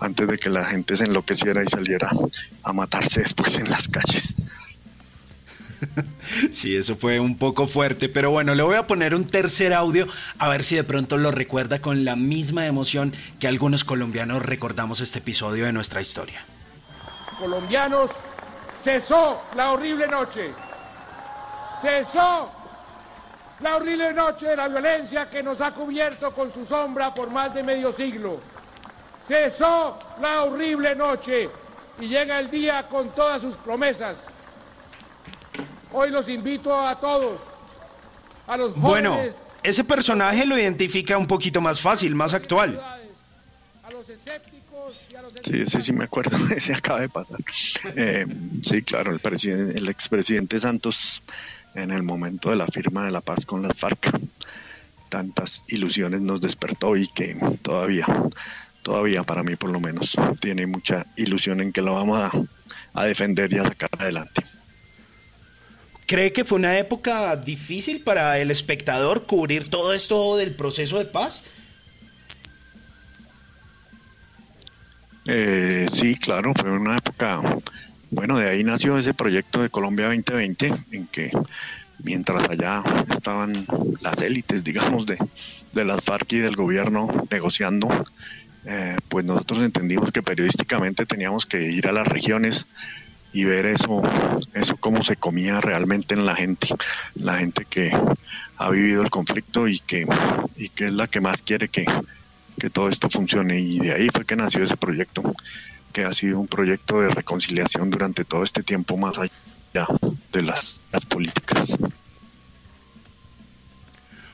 antes 0.00 0.26
de 0.28 0.38
que 0.38 0.48
la 0.50 0.64
gente 0.64 0.96
se 0.96 1.04
enloqueciera 1.04 1.62
y 1.62 1.66
saliera 1.68 2.10
a 2.62 2.72
matarse 2.72 3.20
después 3.20 3.54
en 3.56 3.68
las 3.70 3.88
calles. 3.88 4.34
Sí, 6.52 6.76
eso 6.76 6.96
fue 6.96 7.20
un 7.20 7.36
poco 7.36 7.66
fuerte, 7.66 8.08
pero 8.08 8.30
bueno, 8.30 8.54
le 8.54 8.62
voy 8.62 8.76
a 8.76 8.86
poner 8.86 9.14
un 9.14 9.24
tercer 9.24 9.72
audio 9.72 10.06
a 10.38 10.48
ver 10.48 10.64
si 10.64 10.76
de 10.76 10.84
pronto 10.84 11.18
lo 11.18 11.30
recuerda 11.30 11.80
con 11.80 12.04
la 12.04 12.16
misma 12.16 12.66
emoción 12.66 13.12
que 13.38 13.48
algunos 13.48 13.84
colombianos 13.84 14.44
recordamos 14.44 15.00
este 15.00 15.18
episodio 15.18 15.64
de 15.66 15.72
nuestra 15.72 16.00
historia. 16.00 16.42
Colombianos, 17.38 18.10
cesó 18.76 19.42
la 19.56 19.72
horrible 19.72 20.06
noche. 20.06 20.50
Cesó 21.80 22.52
la 23.60 23.76
horrible 23.76 24.12
noche 24.12 24.48
de 24.48 24.56
la 24.56 24.68
violencia 24.68 25.28
que 25.28 25.42
nos 25.42 25.60
ha 25.60 25.72
cubierto 25.72 26.32
con 26.32 26.52
su 26.52 26.64
sombra 26.64 27.14
por 27.14 27.30
más 27.30 27.54
de 27.54 27.62
medio 27.62 27.92
siglo. 27.92 28.40
Cesó 29.26 29.98
la 30.20 30.44
horrible 30.44 30.94
noche 30.94 31.48
y 32.00 32.08
llega 32.08 32.38
el 32.38 32.50
día 32.50 32.86
con 32.88 33.10
todas 33.10 33.42
sus 33.42 33.56
promesas. 33.56 34.16
Hoy 35.92 36.10
los 36.10 36.28
invito 36.28 36.78
a 36.78 36.98
todos, 37.00 37.40
a 38.46 38.56
los 38.56 38.74
jóvenes. 38.74 38.80
Bueno, 38.80 39.18
ese 39.62 39.82
personaje 39.84 40.46
lo 40.46 40.58
identifica 40.58 41.18
un 41.18 41.26
poquito 41.26 41.60
más 41.60 41.80
fácil, 41.80 42.14
más 42.14 42.32
actual. 42.32 42.80
A 43.82 43.90
los 43.90 44.08
escépticos 44.08 44.94
y 45.12 45.16
a 45.16 45.22
los 45.22 45.32
Sí, 45.44 45.60
ese 45.60 45.82
sí 45.82 45.92
me 45.92 46.04
acuerdo, 46.04 46.36
ese 46.54 46.74
acaba 46.74 47.00
de 47.00 47.08
pasar. 47.08 47.38
Eh, 47.96 48.26
sí, 48.62 48.82
claro, 48.82 49.12
el, 49.12 49.20
presidente, 49.20 49.78
el 49.78 49.88
expresidente 49.88 50.60
Santos 50.60 51.22
en 51.74 51.90
el 51.90 52.02
momento 52.02 52.50
de 52.50 52.56
la 52.56 52.66
firma 52.66 53.04
de 53.04 53.10
la 53.10 53.20
paz 53.20 53.44
con 53.44 53.62
las 53.62 53.76
FARC, 53.76 54.10
tantas 55.08 55.64
ilusiones 55.68 56.20
nos 56.20 56.40
despertó 56.40 56.96
y 56.96 57.08
que 57.08 57.36
todavía, 57.62 58.06
todavía 58.82 59.24
para 59.24 59.42
mí 59.42 59.56
por 59.56 59.70
lo 59.70 59.80
menos, 59.80 60.16
tiene 60.40 60.66
mucha 60.66 61.04
ilusión 61.16 61.60
en 61.60 61.72
que 61.72 61.82
lo 61.82 61.94
vamos 61.94 62.18
a, 62.18 62.30
a 62.94 63.04
defender 63.04 63.52
y 63.52 63.58
a 63.58 63.64
sacar 63.64 63.90
adelante. 63.98 64.42
¿Cree 66.10 66.32
que 66.32 66.44
fue 66.44 66.58
una 66.58 66.76
época 66.76 67.36
difícil 67.36 68.02
para 68.02 68.40
el 68.40 68.50
espectador 68.50 69.26
cubrir 69.26 69.70
todo 69.70 69.92
esto 69.94 70.36
del 70.36 70.56
proceso 70.56 70.98
de 70.98 71.04
paz? 71.04 71.40
Eh, 75.24 75.86
sí, 75.92 76.16
claro, 76.16 76.52
fue 76.60 76.72
una 76.72 76.96
época, 76.96 77.40
bueno, 78.10 78.40
de 78.40 78.48
ahí 78.48 78.64
nació 78.64 78.98
ese 78.98 79.14
proyecto 79.14 79.62
de 79.62 79.68
Colombia 79.68 80.06
2020, 80.06 80.86
en 80.90 81.06
que 81.06 81.30
mientras 81.98 82.50
allá 82.50 82.82
estaban 83.08 83.64
las 84.00 84.20
élites, 84.20 84.64
digamos, 84.64 85.06
de, 85.06 85.16
de 85.72 85.84
las 85.84 86.02
FARC 86.02 86.32
y 86.32 86.38
del 86.38 86.56
gobierno 86.56 87.06
negociando, 87.30 87.88
eh, 88.64 88.96
pues 89.08 89.24
nosotros 89.24 89.60
entendimos 89.60 90.10
que 90.10 90.24
periodísticamente 90.24 91.06
teníamos 91.06 91.46
que 91.46 91.62
ir 91.70 91.86
a 91.86 91.92
las 91.92 92.08
regiones 92.08 92.66
y 93.32 93.44
ver 93.44 93.66
eso, 93.66 94.02
eso 94.54 94.76
cómo 94.76 95.02
se 95.02 95.16
comía 95.16 95.60
realmente 95.60 96.14
en 96.14 96.26
la 96.26 96.34
gente, 96.34 96.68
la 97.14 97.38
gente 97.38 97.64
que 97.64 97.92
ha 98.56 98.70
vivido 98.70 99.02
el 99.02 99.10
conflicto 99.10 99.68
y 99.68 99.78
que, 99.78 100.06
y 100.56 100.68
que 100.68 100.86
es 100.86 100.92
la 100.92 101.06
que 101.06 101.20
más 101.20 101.42
quiere 101.42 101.68
que, 101.68 101.84
que 102.58 102.70
todo 102.70 102.88
esto 102.88 103.08
funcione. 103.08 103.58
Y 103.60 103.78
de 103.78 103.92
ahí 103.92 104.08
fue 104.12 104.24
que 104.24 104.36
nació 104.36 104.64
ese 104.64 104.76
proyecto, 104.76 105.22
que 105.92 106.04
ha 106.04 106.12
sido 106.12 106.40
un 106.40 106.48
proyecto 106.48 107.00
de 107.00 107.10
reconciliación 107.10 107.90
durante 107.90 108.24
todo 108.24 108.44
este 108.44 108.62
tiempo 108.62 108.96
más 108.96 109.18
allá 109.18 109.86
de 110.32 110.42
las, 110.42 110.80
las 110.92 111.04
políticas. 111.04 111.78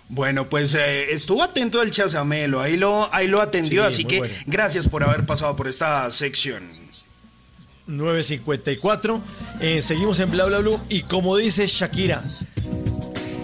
Bueno, 0.09 0.49
pues 0.49 0.75
eh, 0.75 1.13
estuvo 1.13 1.43
atento 1.43 1.83
el 1.83 1.91
Chazamelo, 1.91 2.61
ahí 2.61 2.77
lo, 2.77 3.13
ahí 3.13 3.27
lo 3.27 3.41
atendió, 3.41 3.83
Sí, 3.83 3.89
así 3.89 4.05
que 4.05 4.19
bueno. 4.19 4.35
gracias 4.47 4.89
por 4.89 5.03
haber 5.03 5.27
pasado 5.27 5.57
por 5.57 5.67
esta 5.67 6.09
sección. 6.13 6.86
954. 7.87 9.21
Eh, 9.61 9.83
seguimos 9.83 10.19
en 10.21 10.31
Bla 10.31 10.45
Bla 10.47 10.59
Blue. 10.59 10.81
Y 10.89 11.03
como 11.03 11.37
dice 11.37 11.67
Shakira, 11.67 12.25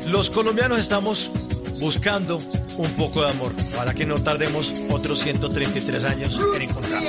los 0.09 0.31
colombianos 0.31 0.79
estamos 0.79 1.31
buscando 1.81 2.39
un 2.77 2.91
poco 2.93 3.23
de 3.23 3.31
amor 3.31 3.53
para 3.75 3.93
que 3.95 4.07
no 4.07 4.15
tardemos 4.23 4.73
otros 4.91 5.21
133 5.21 6.05
años 6.05 6.39
en 6.57 6.63
encontrar. 6.63 7.03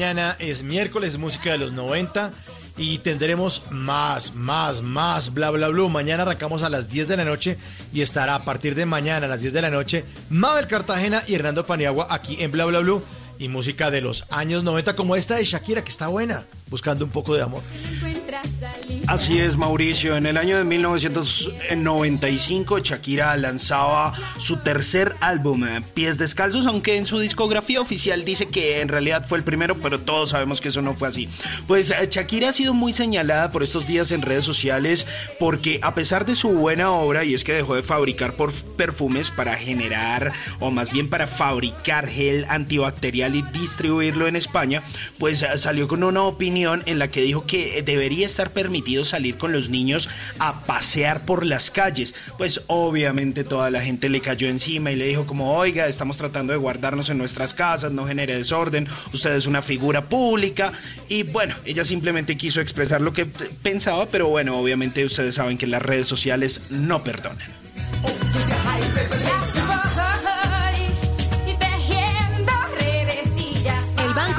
Mañana 0.00 0.34
es 0.38 0.62
miércoles, 0.62 1.18
música 1.18 1.50
de 1.50 1.58
los 1.58 1.74
90 1.74 2.30
y 2.78 3.00
tendremos 3.00 3.70
más, 3.70 4.34
más, 4.34 4.80
más, 4.80 5.34
bla, 5.34 5.50
bla, 5.50 5.68
bla. 5.68 5.88
Mañana 5.88 6.22
arrancamos 6.22 6.62
a 6.62 6.70
las 6.70 6.88
10 6.88 7.06
de 7.06 7.18
la 7.18 7.26
noche 7.26 7.58
y 7.92 8.00
estará 8.00 8.34
a 8.34 8.42
partir 8.42 8.74
de 8.74 8.86
mañana 8.86 9.26
a 9.26 9.28
las 9.28 9.42
10 9.42 9.52
de 9.52 9.60
la 9.60 9.68
noche 9.68 10.06
Mabel 10.30 10.66
Cartagena 10.68 11.22
y 11.26 11.34
Hernando 11.34 11.66
Paniagua 11.66 12.06
aquí 12.08 12.38
en 12.40 12.50
Bla, 12.50 12.64
bla, 12.64 12.78
bla. 12.78 12.98
Y 13.38 13.48
música 13.48 13.90
de 13.90 14.00
los 14.00 14.24
años 14.30 14.64
90 14.64 14.96
como 14.96 15.16
esta 15.16 15.36
de 15.36 15.44
Shakira 15.44 15.84
que 15.84 15.90
está 15.90 16.06
buena, 16.06 16.44
buscando 16.70 17.04
un 17.04 17.10
poco 17.10 17.34
de 17.34 17.42
amor. 17.42 17.62
Así 19.06 19.38
es, 19.38 19.58
Mauricio. 19.58 20.16
En 20.16 20.24
el 20.24 20.38
año 20.38 20.56
de 20.56 20.64
1995, 20.64 22.78
Shakira 22.78 23.36
lanzaba 23.36 24.14
su 24.50 24.56
tercer 24.56 25.14
álbum, 25.20 25.62
eh, 25.62 25.80
Pies 25.94 26.18
Descalzos, 26.18 26.66
aunque 26.66 26.96
en 26.96 27.06
su 27.06 27.20
discografía 27.20 27.80
oficial 27.80 28.24
dice 28.24 28.48
que 28.48 28.80
en 28.80 28.88
realidad 28.88 29.24
fue 29.28 29.38
el 29.38 29.44
primero, 29.44 29.78
pero 29.78 30.00
todos 30.00 30.30
sabemos 30.30 30.60
que 30.60 30.70
eso 30.70 30.82
no 30.82 30.96
fue 30.96 31.06
así. 31.06 31.28
Pues 31.68 31.92
eh, 31.92 32.08
Shakira 32.10 32.48
ha 32.48 32.52
sido 32.52 32.74
muy 32.74 32.92
señalada 32.92 33.52
por 33.52 33.62
estos 33.62 33.86
días 33.86 34.10
en 34.10 34.22
redes 34.22 34.44
sociales 34.44 35.06
porque 35.38 35.78
a 35.82 35.94
pesar 35.94 36.26
de 36.26 36.34
su 36.34 36.48
buena 36.48 36.90
obra, 36.90 37.22
y 37.22 37.34
es 37.34 37.44
que 37.44 37.52
dejó 37.52 37.76
de 37.76 37.84
fabricar 37.84 38.34
por 38.34 38.52
perfumes 38.52 39.30
para 39.30 39.54
generar, 39.54 40.32
o 40.58 40.72
más 40.72 40.90
bien 40.90 41.08
para 41.08 41.28
fabricar 41.28 42.08
gel 42.08 42.44
antibacterial 42.48 43.36
y 43.36 43.42
distribuirlo 43.42 44.26
en 44.26 44.34
España, 44.34 44.82
pues 45.20 45.44
eh, 45.44 45.58
salió 45.58 45.86
con 45.86 46.02
una 46.02 46.22
opinión 46.24 46.82
en 46.86 46.98
la 46.98 47.06
que 47.06 47.22
dijo 47.22 47.46
que 47.46 47.84
debería 47.86 48.26
estar 48.26 48.52
permitido 48.52 49.04
salir 49.04 49.36
con 49.36 49.52
los 49.52 49.70
niños 49.70 50.08
a 50.40 50.64
pasear 50.64 51.24
por 51.24 51.46
las 51.46 51.70
calles. 51.70 52.16
Pues 52.36 52.62
obviamente 52.66 53.44
toda 53.44 53.70
la 53.70 53.80
gente 53.80 54.08
le 54.08 54.20
cayó 54.20 54.39
encima 54.48 54.90
y 54.90 54.96
le 54.96 55.06
dijo 55.06 55.26
como, 55.26 55.52
oiga, 55.52 55.86
estamos 55.86 56.16
tratando 56.16 56.52
de 56.52 56.58
guardarnos 56.58 57.10
en 57.10 57.18
nuestras 57.18 57.54
casas, 57.54 57.92
no 57.92 58.06
genere 58.06 58.36
desorden, 58.36 58.88
usted 59.12 59.34
es 59.34 59.46
una 59.46 59.62
figura 59.62 60.02
pública. 60.02 60.72
Y 61.08 61.24
bueno, 61.24 61.54
ella 61.64 61.84
simplemente 61.84 62.36
quiso 62.36 62.60
expresar 62.60 63.00
lo 63.00 63.12
que 63.12 63.26
pensaba, 63.26 64.06
pero 64.06 64.28
bueno, 64.28 64.56
obviamente 64.56 65.04
ustedes 65.04 65.34
saben 65.34 65.58
que 65.58 65.66
las 65.66 65.82
redes 65.82 66.06
sociales 66.06 66.62
no 66.70 67.02
perdonan. 67.02 67.48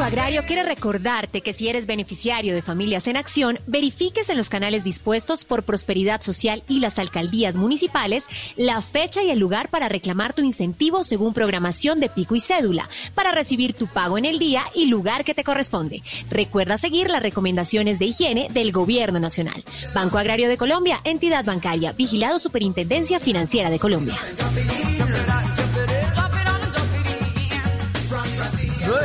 Banco 0.01 0.17
Agrario 0.17 0.43
quiere 0.47 0.63
recordarte 0.63 1.41
que 1.41 1.53
si 1.53 1.69
eres 1.69 1.85
beneficiario 1.85 2.55
de 2.55 2.63
Familias 2.63 3.05
en 3.05 3.17
Acción, 3.17 3.59
verifiques 3.67 4.29
en 4.29 4.37
los 4.37 4.49
canales 4.49 4.83
dispuestos 4.83 5.45
por 5.45 5.61
Prosperidad 5.61 6.21
Social 6.21 6.63
y 6.67 6.79
las 6.79 6.97
alcaldías 6.97 7.55
municipales 7.55 8.25
la 8.55 8.81
fecha 8.81 9.21
y 9.21 9.29
el 9.29 9.37
lugar 9.37 9.69
para 9.69 9.89
reclamar 9.89 10.33
tu 10.33 10.41
incentivo 10.41 11.03
según 11.03 11.35
programación 11.35 11.99
de 11.99 12.09
pico 12.09 12.33
y 12.35 12.39
cédula, 12.39 12.89
para 13.13 13.31
recibir 13.31 13.75
tu 13.75 13.85
pago 13.85 14.17
en 14.17 14.25
el 14.25 14.39
día 14.39 14.63
y 14.73 14.87
lugar 14.87 15.23
que 15.23 15.35
te 15.35 15.43
corresponde. 15.43 16.01
Recuerda 16.31 16.79
seguir 16.79 17.07
las 17.07 17.21
recomendaciones 17.21 17.99
de 17.99 18.05
higiene 18.05 18.47
del 18.49 18.71
Gobierno 18.71 19.19
Nacional. 19.19 19.63
Banco 19.93 20.17
Agrario 20.17 20.49
de 20.49 20.57
Colombia, 20.57 20.99
entidad 21.03 21.45
bancaria, 21.45 21.91
vigilado 21.91 22.39
Superintendencia 22.39 23.19
Financiera 23.19 23.69
de 23.69 23.77
Colombia. 23.77 24.17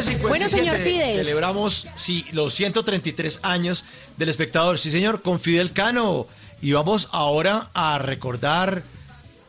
9.57, 0.05 0.29
Bueno, 0.29 0.49
señor 0.49 0.77
Fidel. 0.79 1.17
Celebramos, 1.17 1.87
sí, 1.95 2.27
los 2.33 2.55
133 2.55 3.41
años 3.43 3.85
del 4.17 4.29
espectador. 4.29 4.79
Sí, 4.79 4.91
señor, 4.91 5.23
con 5.23 5.41
Fidel 5.41 5.73
Cano. 5.73 6.27
Y 6.63 6.73
vamos 6.73 7.09
ahora 7.13 7.71
a 7.75 7.99
recordar 7.99 8.83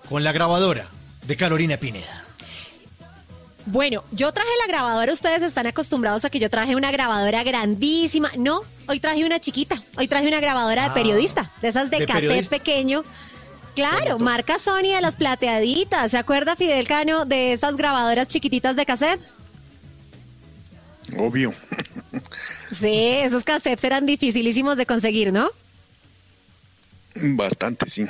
con 0.10 0.24
la 0.24 0.32
grabadora 0.32 0.88
de 1.26 1.36
Carolina 1.38 1.78
Pineda. 1.78 2.24
Bueno, 3.66 4.04
yo 4.12 4.32
traje 4.32 4.50
la 4.66 4.68
grabadora, 4.72 5.12
ustedes 5.12 5.41
están 5.41 5.68
acostumbrados 5.68 6.24
a 6.24 6.30
que 6.30 6.39
yo 6.39 6.50
traje 6.50 6.76
una 6.76 6.89
grabadora 6.91 7.43
grandísima. 7.43 8.32
No, 8.38 8.62
hoy 8.88 9.02
traje 9.02 9.26
una 9.26 9.41
chiquita, 9.41 9.82
hoy 9.98 10.08
traje 10.08 10.26
una 10.28 10.39
grabadora 10.39 10.84
de 10.84 10.89
Ah, 10.89 10.93
periodista, 10.93 11.52
de 11.62 11.68
esas 11.68 11.89
de, 11.91 12.00
de 12.00 12.06
cassette 12.06 12.22
periodista. 12.28 12.58
pequeño. 12.58 13.04
Claro, 13.76 14.20
marca 14.20 14.58
Sony 14.58 14.93
de 14.95 15.02
las 15.02 15.18
plateaditas. 15.18 16.12
¿Se 16.12 16.18
acuerda 16.18 16.56
Fidel 16.56 16.88
Cano 16.88 17.26
de 17.26 17.52
esas 17.54 17.76
grabadoras 17.76 18.28
chiquititas 18.30 18.76
de 18.78 18.86
cassette? 18.86 19.20
Obvio. 21.16 21.53
Sí, 22.72 23.10
esos 23.24 23.43
cassettes 23.43 23.84
eran 23.84 24.05
dificilísimos 24.05 24.76
de 24.76 24.86
conseguir, 24.86 25.32
¿no? 25.32 25.49
Bastante, 27.16 27.89
sí. 27.89 28.05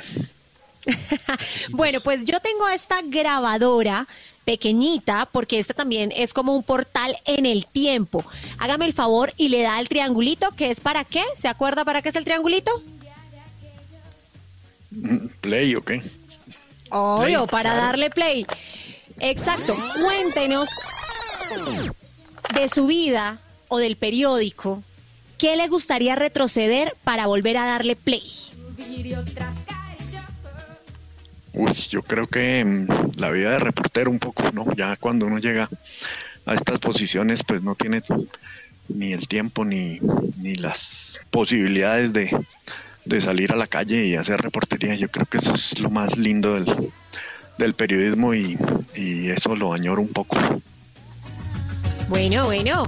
Bueno, 1.70 2.00
pues 2.00 2.24
yo 2.24 2.40
tengo 2.40 2.66
esta 2.68 3.02
grabadora 3.02 4.08
pequeñita 4.44 5.28
porque 5.30 5.58
esta 5.58 5.74
también 5.74 6.12
es 6.16 6.32
como 6.32 6.54
un 6.54 6.62
portal 6.62 7.16
en 7.26 7.44
el 7.46 7.66
tiempo. 7.66 8.24
Hágame 8.58 8.86
el 8.86 8.92
favor 8.94 9.34
y 9.36 9.48
le 9.48 9.62
da 9.62 9.78
el 9.80 9.88
triangulito, 9.88 10.52
que 10.52 10.70
es 10.70 10.80
para 10.80 11.04
qué? 11.04 11.22
¿Se 11.36 11.48
acuerda 11.48 11.84
para 11.84 12.00
qué 12.00 12.08
es 12.08 12.16
el 12.16 12.24
triangulito? 12.24 12.82
Play, 15.42 15.74
¿ok? 15.74 15.92
Obvio, 16.90 17.46
Play, 17.46 17.50
para 17.50 17.70
claro. 17.72 17.86
darle 17.86 18.10
play. 18.10 18.46
Exacto. 19.20 19.76
Cuéntenos 20.02 20.70
de 22.54 22.68
su 22.68 22.86
vida 22.86 23.40
o 23.68 23.78
del 23.78 23.96
periódico. 23.96 24.82
¿Qué 25.38 25.56
le 25.56 25.68
gustaría 25.68 26.16
retroceder 26.16 26.96
para 27.04 27.26
volver 27.26 27.56
a 27.56 27.66
darle 27.66 27.96
play? 27.96 28.22
Uy, 31.52 31.72
yo 31.90 32.02
creo 32.02 32.26
que 32.26 32.64
mm, 32.64 32.88
la 33.18 33.30
vida 33.30 33.50
de 33.52 33.58
reportero 33.58 34.10
un 34.10 34.18
poco, 34.18 34.50
¿no? 34.52 34.66
Ya 34.76 34.96
cuando 34.96 35.26
uno 35.26 35.38
llega 35.38 35.68
a 36.46 36.54
estas 36.54 36.78
posiciones, 36.78 37.42
pues 37.42 37.62
no 37.62 37.74
tiene 37.74 38.02
ni 38.88 39.12
el 39.12 39.28
tiempo 39.28 39.64
ni, 39.64 39.98
ni 40.36 40.54
las 40.54 41.20
posibilidades 41.30 42.12
de, 42.12 42.30
de 43.04 43.20
salir 43.20 43.52
a 43.52 43.56
la 43.56 43.66
calle 43.66 44.06
y 44.06 44.16
hacer 44.16 44.40
reportería. 44.40 44.94
Yo 44.94 45.08
creo 45.08 45.26
que 45.26 45.38
eso 45.38 45.54
es 45.54 45.78
lo 45.78 45.90
más 45.90 46.16
lindo 46.16 46.54
del, 46.54 46.90
del 47.58 47.74
periodismo 47.74 48.34
y, 48.34 48.58
y 48.94 49.30
eso 49.30 49.56
lo 49.56 49.72
añoro 49.72 50.00
un 50.00 50.12
poco. 50.12 50.36
Bueno, 52.08 52.44
bueno. 52.46 52.86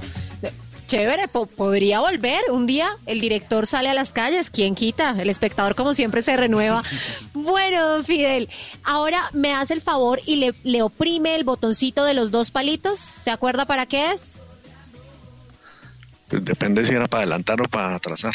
Chévere, 0.87 1.29
po- 1.29 1.45
podría 1.45 2.01
volver. 2.01 2.41
Un 2.51 2.67
día 2.67 2.97
el 3.05 3.21
director 3.21 3.65
sale 3.65 3.87
a 3.89 3.93
las 3.93 4.11
calles, 4.11 4.49
¿quién 4.49 4.75
quita? 4.75 5.15
El 5.17 5.29
espectador 5.29 5.73
como 5.75 5.93
siempre 5.93 6.21
se 6.21 6.35
renueva. 6.37 6.83
Bueno, 7.33 7.87
don 7.87 8.03
Fidel, 8.03 8.49
ahora 8.83 9.23
me 9.33 9.53
hace 9.53 9.73
el 9.73 9.81
favor 9.81 10.21
y 10.25 10.35
le, 10.35 10.53
le 10.63 10.81
oprime 10.83 11.33
el 11.35 11.43
botoncito 11.43 12.03
de 12.05 12.13
los 12.13 12.29
dos 12.29 12.51
palitos. 12.51 12.99
¿Se 12.99 13.31
acuerda 13.31 13.65
para 13.65 13.85
qué 13.87 14.11
es? 14.11 14.39
Pues 16.27 16.45
depende 16.45 16.85
si 16.85 16.91
era 16.93 17.07
para 17.07 17.21
adelantar 17.23 17.61
o 17.61 17.67
para 17.67 17.95
atrasar. 17.95 18.33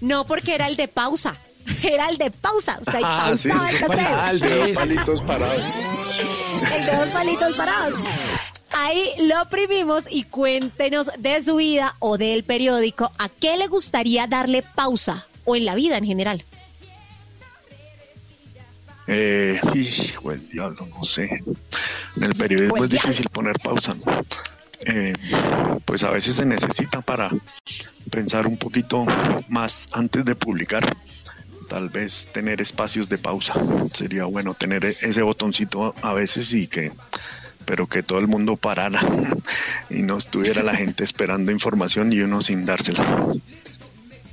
No, 0.00 0.24
porque 0.24 0.54
era 0.54 0.66
el 0.68 0.76
de 0.76 0.88
pausa. 0.88 1.36
Era 1.82 2.08
el 2.08 2.16
de 2.16 2.30
pausa. 2.30 2.78
O 2.84 2.90
sea, 2.90 3.00
Ah, 3.04 3.32
sí, 3.36 3.50
el 3.50 3.56
palitos, 3.58 4.40
de 4.40 4.56
dos 4.58 4.70
palitos 4.78 5.22
parados. 5.22 5.62
El 6.74 6.86
de 6.86 6.96
dos 6.96 7.08
palitos 7.10 7.52
parados. 7.56 7.98
Ahí 8.72 9.10
lo 9.18 9.42
oprimimos 9.42 10.04
y 10.10 10.24
cuéntenos 10.24 11.10
de 11.18 11.42
su 11.42 11.56
vida 11.56 11.96
o 11.98 12.18
del 12.18 12.44
periódico 12.44 13.10
a 13.18 13.28
qué 13.28 13.56
le 13.56 13.66
gustaría 13.66 14.26
darle 14.26 14.62
pausa 14.62 15.26
o 15.44 15.56
en 15.56 15.64
la 15.64 15.74
vida 15.74 15.96
en 15.98 16.06
general. 16.06 16.44
Eh, 19.06 19.60
hijo 19.74 20.30
del 20.30 20.48
diablo, 20.48 20.86
no 20.86 21.02
sé. 21.04 21.28
En 22.16 22.22
el 22.22 22.34
periodismo 22.34 22.84
es 22.84 22.90
difícil 22.90 23.28
poner 23.28 23.58
pausa, 23.58 23.92
¿no? 24.04 24.24
Eh, 24.86 25.12
pues 25.84 26.04
a 26.04 26.10
veces 26.10 26.36
se 26.36 26.46
necesita 26.46 27.00
para 27.00 27.30
pensar 28.10 28.46
un 28.46 28.56
poquito 28.56 29.04
más 29.48 29.88
antes 29.92 30.24
de 30.24 30.36
publicar. 30.36 30.96
Tal 31.68 31.88
vez 31.88 32.28
tener 32.32 32.60
espacios 32.60 33.08
de 33.08 33.18
pausa. 33.18 33.54
Sería 33.92 34.24
bueno 34.26 34.54
tener 34.54 34.84
e- 34.84 34.96
ese 35.00 35.22
botoncito 35.22 35.94
a 36.02 36.12
veces 36.12 36.52
y 36.52 36.66
que, 36.68 36.92
pero 37.70 37.86
que 37.86 38.02
todo 38.02 38.18
el 38.18 38.26
mundo 38.26 38.56
parara 38.56 39.00
y 39.90 40.02
no 40.02 40.18
estuviera 40.18 40.60
la 40.64 40.74
gente 40.74 41.04
esperando 41.04 41.52
información 41.52 42.12
y 42.12 42.18
uno 42.18 42.42
sin 42.42 42.66
dársela. 42.66 43.28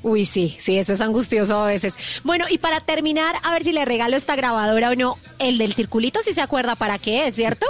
Uy, 0.02 0.26
sí, 0.26 0.58
sí, 0.60 0.80
eso 0.80 0.94
es 0.94 1.02
angustioso 1.02 1.64
a 1.64 1.68
veces. 1.68 1.94
Bueno, 2.24 2.46
y 2.50 2.58
para 2.58 2.80
terminar, 2.80 3.36
a 3.44 3.52
ver 3.52 3.64
si 3.64 3.74
le 3.74 3.86
regalo 3.86 4.18
esta 4.18 4.36
grabadora 4.36 4.90
o 4.90 4.96
no, 4.96 5.20
el 5.38 5.60
del 5.60 5.76
circulito, 5.76 6.20
si 6.24 6.34
se 6.34 6.42
acuerda 6.42 6.76
para 6.76 6.98
qué 6.98 7.28
es, 7.28 7.36
¿cierto? 7.36 7.68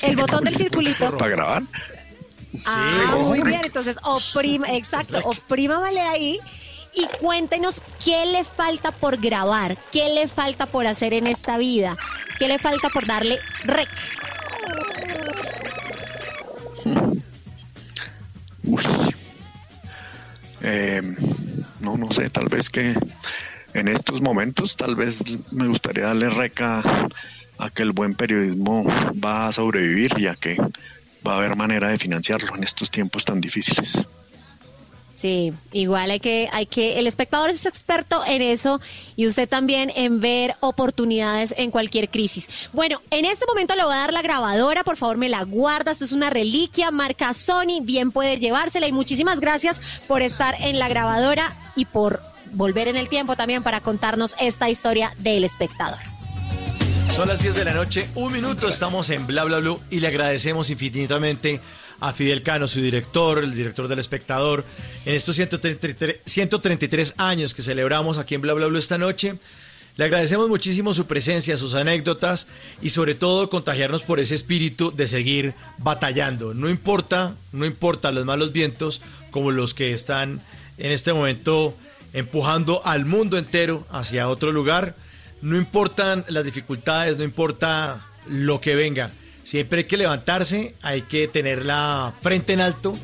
El 0.00 0.14
botón 0.14 0.44
del 0.44 0.56
circulito. 0.56 1.18
¿Para 1.18 1.30
grabar? 1.32 1.62
Ah, 2.66 3.16
muy 3.20 3.42
bien, 3.42 3.62
entonces 3.64 3.96
oprima, 4.04 4.68
exacto, 4.76 5.18
oprímamele 5.24 6.02
ahí 6.02 6.40
y 6.96 7.06
cuéntenos 7.18 7.82
qué 8.02 8.26
le 8.26 8.42
falta 8.44 8.90
por 8.90 9.18
grabar, 9.18 9.76
qué 9.92 10.08
le 10.08 10.26
falta 10.28 10.66
por 10.66 10.86
hacer 10.86 11.12
en 11.12 11.26
esta 11.26 11.58
vida, 11.58 11.96
qué 12.38 12.48
le 12.48 12.58
falta 12.58 12.88
por 12.88 13.06
darle 13.06 13.38
rec. 13.64 13.88
Uy. 18.64 18.82
Eh, 20.62 21.02
no, 21.80 21.96
no 21.96 22.10
sé, 22.10 22.30
tal 22.30 22.48
vez 22.48 22.70
que 22.70 22.94
en 23.74 23.88
estos 23.88 24.22
momentos, 24.22 24.74
tal 24.76 24.96
vez 24.96 25.22
me 25.52 25.68
gustaría 25.68 26.06
darle 26.06 26.30
reca 26.30 26.82
a 27.58 27.70
que 27.70 27.82
el 27.82 27.92
buen 27.92 28.14
periodismo 28.14 28.84
va 29.22 29.48
a 29.48 29.52
sobrevivir 29.52 30.14
y 30.16 30.26
a 30.26 30.34
que 30.34 30.56
va 31.26 31.34
a 31.34 31.36
haber 31.36 31.56
manera 31.56 31.90
de 31.90 31.98
financiarlo 31.98 32.56
en 32.56 32.64
estos 32.64 32.90
tiempos 32.90 33.24
tan 33.24 33.40
difíciles. 33.40 34.06
Sí, 35.16 35.54
igual 35.72 36.10
hay 36.10 36.20
que, 36.20 36.50
hay 36.52 36.66
que, 36.66 36.98
el 36.98 37.06
espectador 37.06 37.48
es 37.48 37.64
experto 37.64 38.22
en 38.26 38.42
eso 38.42 38.82
y 39.16 39.26
usted 39.26 39.48
también 39.48 39.90
en 39.96 40.20
ver 40.20 40.56
oportunidades 40.60 41.54
en 41.56 41.70
cualquier 41.70 42.10
crisis. 42.10 42.68
Bueno, 42.74 43.00
en 43.10 43.24
este 43.24 43.46
momento 43.46 43.74
le 43.76 43.84
voy 43.84 43.94
a 43.94 44.00
dar 44.00 44.12
la 44.12 44.20
grabadora, 44.20 44.84
por 44.84 44.98
favor 44.98 45.16
me 45.16 45.30
la 45.30 45.42
guarda, 45.44 45.92
esto 45.92 46.04
es 46.04 46.12
una 46.12 46.28
reliquia, 46.28 46.90
marca 46.90 47.32
Sony, 47.32 47.80
bien 47.82 48.12
puede 48.12 48.38
llevársela 48.38 48.88
y 48.88 48.92
muchísimas 48.92 49.40
gracias 49.40 49.80
por 50.06 50.20
estar 50.20 50.54
en 50.60 50.78
la 50.78 50.88
grabadora 50.88 51.56
y 51.76 51.86
por 51.86 52.20
volver 52.52 52.86
en 52.88 52.96
el 52.96 53.08
tiempo 53.08 53.36
también 53.36 53.62
para 53.62 53.80
contarnos 53.80 54.36
esta 54.38 54.68
historia 54.68 55.14
del 55.16 55.44
espectador. 55.44 55.98
Son 57.14 57.28
las 57.28 57.40
10 57.40 57.54
de 57.54 57.64
la 57.64 57.72
noche, 57.72 58.10
un 58.16 58.30
minuto, 58.34 58.68
estamos 58.68 59.08
en 59.08 59.26
Bla 59.26 59.44
Bla 59.44 59.60
Blue 59.60 59.80
y 59.88 60.00
le 60.00 60.08
agradecemos 60.08 60.68
infinitamente 60.68 61.62
a 62.00 62.12
Fidel 62.12 62.42
Cano, 62.42 62.68
su 62.68 62.80
director, 62.80 63.42
el 63.42 63.54
director 63.54 63.88
del 63.88 63.98
espectador, 63.98 64.64
en 65.04 65.14
estos 65.14 65.36
133, 65.36 66.20
133 66.24 67.14
años 67.16 67.54
que 67.54 67.62
celebramos 67.62 68.18
aquí 68.18 68.34
en 68.34 68.40
Bla 68.40 68.54
Bla 68.54 68.78
esta 68.78 68.98
noche. 68.98 69.36
Le 69.96 70.04
agradecemos 70.04 70.50
muchísimo 70.50 70.92
su 70.92 71.06
presencia, 71.06 71.56
sus 71.56 71.74
anécdotas 71.74 72.48
y 72.82 72.90
sobre 72.90 73.14
todo 73.14 73.48
contagiarnos 73.48 74.02
por 74.02 74.20
ese 74.20 74.34
espíritu 74.34 74.92
de 74.94 75.08
seguir 75.08 75.54
batallando. 75.78 76.52
No 76.52 76.68
importa, 76.68 77.34
no 77.52 77.64
importa 77.64 78.12
los 78.12 78.26
malos 78.26 78.52
vientos 78.52 79.00
como 79.30 79.52
los 79.52 79.72
que 79.72 79.92
están 79.92 80.42
en 80.76 80.92
este 80.92 81.14
momento 81.14 81.74
empujando 82.12 82.84
al 82.84 83.06
mundo 83.06 83.38
entero 83.38 83.86
hacia 83.90 84.28
otro 84.28 84.52
lugar. 84.52 84.96
No 85.40 85.56
importan 85.56 86.26
las 86.28 86.44
dificultades, 86.44 87.16
no 87.16 87.24
importa 87.24 88.06
lo 88.28 88.60
que 88.60 88.74
venga. 88.74 89.10
Siempre 89.46 89.78
hay 89.78 89.84
que 89.84 89.96
levantarse, 89.96 90.74
hay 90.82 91.02
que 91.02 91.28
tener 91.28 91.64
la 91.64 92.12
frente 92.20 92.52
en 92.52 92.60
alto 92.60 92.98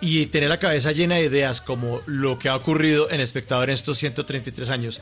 y 0.00 0.26
tener 0.26 0.48
la 0.48 0.58
cabeza 0.58 0.90
llena 0.90 1.14
de 1.14 1.26
ideas 1.26 1.60
como 1.60 2.00
lo 2.06 2.40
que 2.40 2.48
ha 2.48 2.56
ocurrido 2.56 3.08
en 3.08 3.20
Espectador 3.20 3.70
en 3.70 3.74
estos 3.74 3.96
133 3.96 4.68
años. 4.70 5.00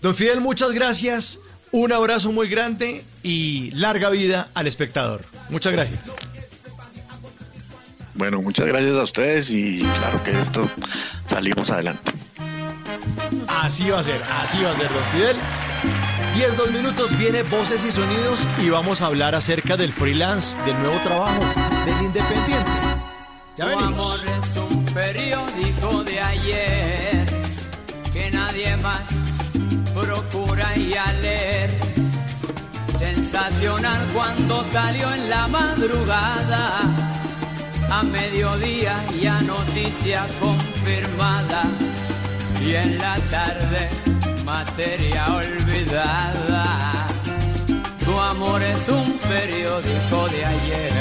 Don 0.00 0.14
Fidel, 0.14 0.40
muchas 0.40 0.72
gracias, 0.72 1.38
un 1.70 1.92
abrazo 1.92 2.32
muy 2.32 2.48
grande 2.48 3.04
y 3.22 3.72
larga 3.72 4.08
vida 4.08 4.48
al 4.54 4.66
espectador. 4.66 5.22
Muchas 5.50 5.74
gracias. 5.74 6.00
Bueno, 8.14 8.40
muchas 8.40 8.66
gracias 8.66 8.94
a 8.94 9.02
ustedes 9.02 9.50
y 9.50 9.82
claro 9.82 10.22
que 10.22 10.32
esto 10.32 10.66
salimos 11.26 11.68
adelante. 11.68 12.10
Así 13.48 13.90
va 13.90 14.00
a 14.00 14.02
ser, 14.02 14.22
así 14.40 14.62
va 14.62 14.70
a 14.70 14.74
ser, 14.74 14.88
don 14.88 15.04
Fidel. 15.12 15.36
10, 16.34 16.56
dos 16.56 16.70
minutos, 16.70 17.16
viene 17.18 17.42
Voces 17.42 17.84
y 17.84 17.92
Sonidos 17.92 18.46
y 18.62 18.70
vamos 18.70 19.02
a 19.02 19.06
hablar 19.06 19.34
acerca 19.34 19.76
del 19.76 19.92
freelance, 19.92 20.58
del 20.62 20.78
nuevo 20.82 20.96
trabajo, 21.04 21.40
del 21.84 22.06
independiente. 22.06 22.70
Ya 23.56 23.64
Tu 23.64 23.70
venimos. 23.70 23.92
amor 23.92 24.20
es 24.38 24.56
un 24.56 24.84
periódico 24.86 26.04
de 26.04 26.20
ayer 26.20 27.26
que 28.12 28.30
nadie 28.30 28.76
más 28.78 29.00
procura 29.94 30.76
y 30.76 30.94
a 30.94 31.12
leer. 31.14 31.70
Sensacional 32.98 34.06
cuando 34.14 34.64
salió 34.64 35.12
en 35.12 35.28
la 35.28 35.48
madrugada, 35.48 36.80
a 37.90 38.02
mediodía 38.04 39.04
ya 39.20 39.40
noticia 39.40 40.26
confirmada 40.40 41.64
y 42.64 42.74
en 42.74 42.96
la 42.98 43.16
tarde 43.30 43.90
materia 44.56 45.24
olvidada. 45.42 46.64
Tu 48.04 48.12
amor 48.32 48.62
es 48.62 48.88
un 48.88 49.08
periódico 49.18 50.28
de 50.28 50.44
ayer 50.44 50.92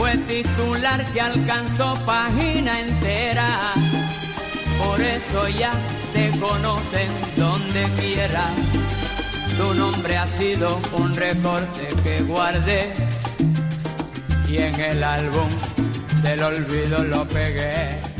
fue 0.00 0.16
titular 0.16 1.04
que 1.12 1.20
alcanzó 1.20 1.94
página 2.06 2.80
entera. 2.80 3.74
Por 4.82 4.98
eso 4.98 5.46
ya 5.48 5.72
te 6.14 6.30
conocen 6.38 7.10
donde 7.36 7.82
quiera. 7.98 8.46
Tu 9.58 9.74
nombre 9.74 10.16
ha 10.16 10.26
sido 10.26 10.80
un 10.92 11.14
recorte 11.14 11.88
que 12.02 12.22
guardé 12.22 12.94
y 14.48 14.56
en 14.56 14.80
el 14.80 15.04
álbum 15.04 15.50
del 16.22 16.42
olvido 16.44 17.04
lo 17.04 17.28
pegué. 17.28 18.19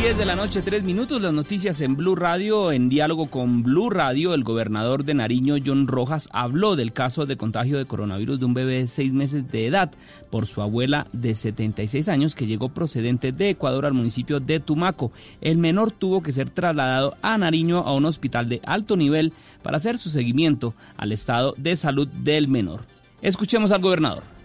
10 0.00 0.16
de 0.16 0.24
la 0.24 0.34
noche, 0.34 0.62
3 0.62 0.82
minutos, 0.82 1.20
las 1.20 1.34
noticias 1.34 1.82
en 1.82 1.94
Blue 1.94 2.14
Radio. 2.14 2.72
En 2.72 2.88
diálogo 2.88 3.26
con 3.26 3.62
Blue 3.62 3.90
Radio, 3.90 4.32
el 4.32 4.44
gobernador 4.44 5.04
de 5.04 5.12
Nariño, 5.12 5.56
John 5.64 5.86
Rojas, 5.86 6.30
habló 6.32 6.74
del 6.74 6.94
caso 6.94 7.26
de 7.26 7.36
contagio 7.36 7.76
de 7.76 7.84
coronavirus 7.84 8.40
de 8.40 8.46
un 8.46 8.54
bebé 8.54 8.78
de 8.78 8.86
6 8.86 9.12
meses 9.12 9.52
de 9.52 9.66
edad 9.66 9.92
por 10.30 10.46
su 10.46 10.62
abuela 10.62 11.06
de 11.12 11.34
76 11.34 12.08
años 12.08 12.34
que 12.34 12.46
llegó 12.46 12.70
procedente 12.70 13.30
de 13.30 13.50
Ecuador 13.50 13.84
al 13.84 13.92
municipio 13.92 14.40
de 14.40 14.58
Tumaco. 14.58 15.12
El 15.42 15.58
menor 15.58 15.90
tuvo 15.90 16.22
que 16.22 16.32
ser 16.32 16.48
trasladado 16.48 17.18
a 17.20 17.36
Nariño 17.36 17.80
a 17.80 17.92
un 17.92 18.06
hospital 18.06 18.48
de 18.48 18.62
alto 18.64 18.96
nivel 18.96 19.34
para 19.62 19.76
hacer 19.76 19.98
su 19.98 20.08
seguimiento 20.08 20.74
al 20.96 21.12
estado 21.12 21.52
de 21.58 21.76
salud 21.76 22.08
del 22.08 22.48
menor. 22.48 22.86
Escuchemos 23.20 23.70
al 23.70 23.82
gobernador. 23.82 24.39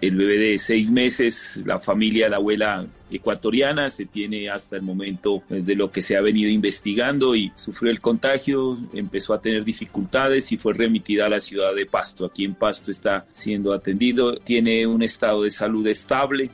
El 0.00 0.16
bebé 0.16 0.38
de 0.38 0.58
seis 0.58 0.90
meses, 0.90 1.60
la 1.64 1.78
familia, 1.78 2.28
la 2.28 2.36
abuela 2.36 2.86
ecuatoriana, 3.10 3.90
se 3.90 4.06
tiene 4.06 4.48
hasta 4.48 4.76
el 4.76 4.82
momento 4.82 5.42
eh, 5.50 5.62
de 5.62 5.74
lo 5.74 5.90
que 5.90 6.00
se 6.00 6.16
ha 6.16 6.20
venido 6.20 6.48
investigando 6.48 7.34
y 7.34 7.52
sufrió 7.54 7.90
el 7.90 8.00
contagio, 8.00 8.78
empezó 8.94 9.34
a 9.34 9.40
tener 9.40 9.64
dificultades 9.64 10.52
y 10.52 10.56
fue 10.56 10.74
remitida 10.74 11.26
a 11.26 11.28
la 11.28 11.40
ciudad 11.40 11.74
de 11.74 11.86
Pasto. 11.86 12.26
Aquí 12.26 12.44
en 12.44 12.54
Pasto 12.54 12.90
está 12.90 13.26
siendo 13.30 13.72
atendido, 13.72 14.36
tiene 14.36 14.86
un 14.86 15.02
estado 15.02 15.42
de 15.42 15.50
salud 15.50 15.86
estable, 15.86 16.50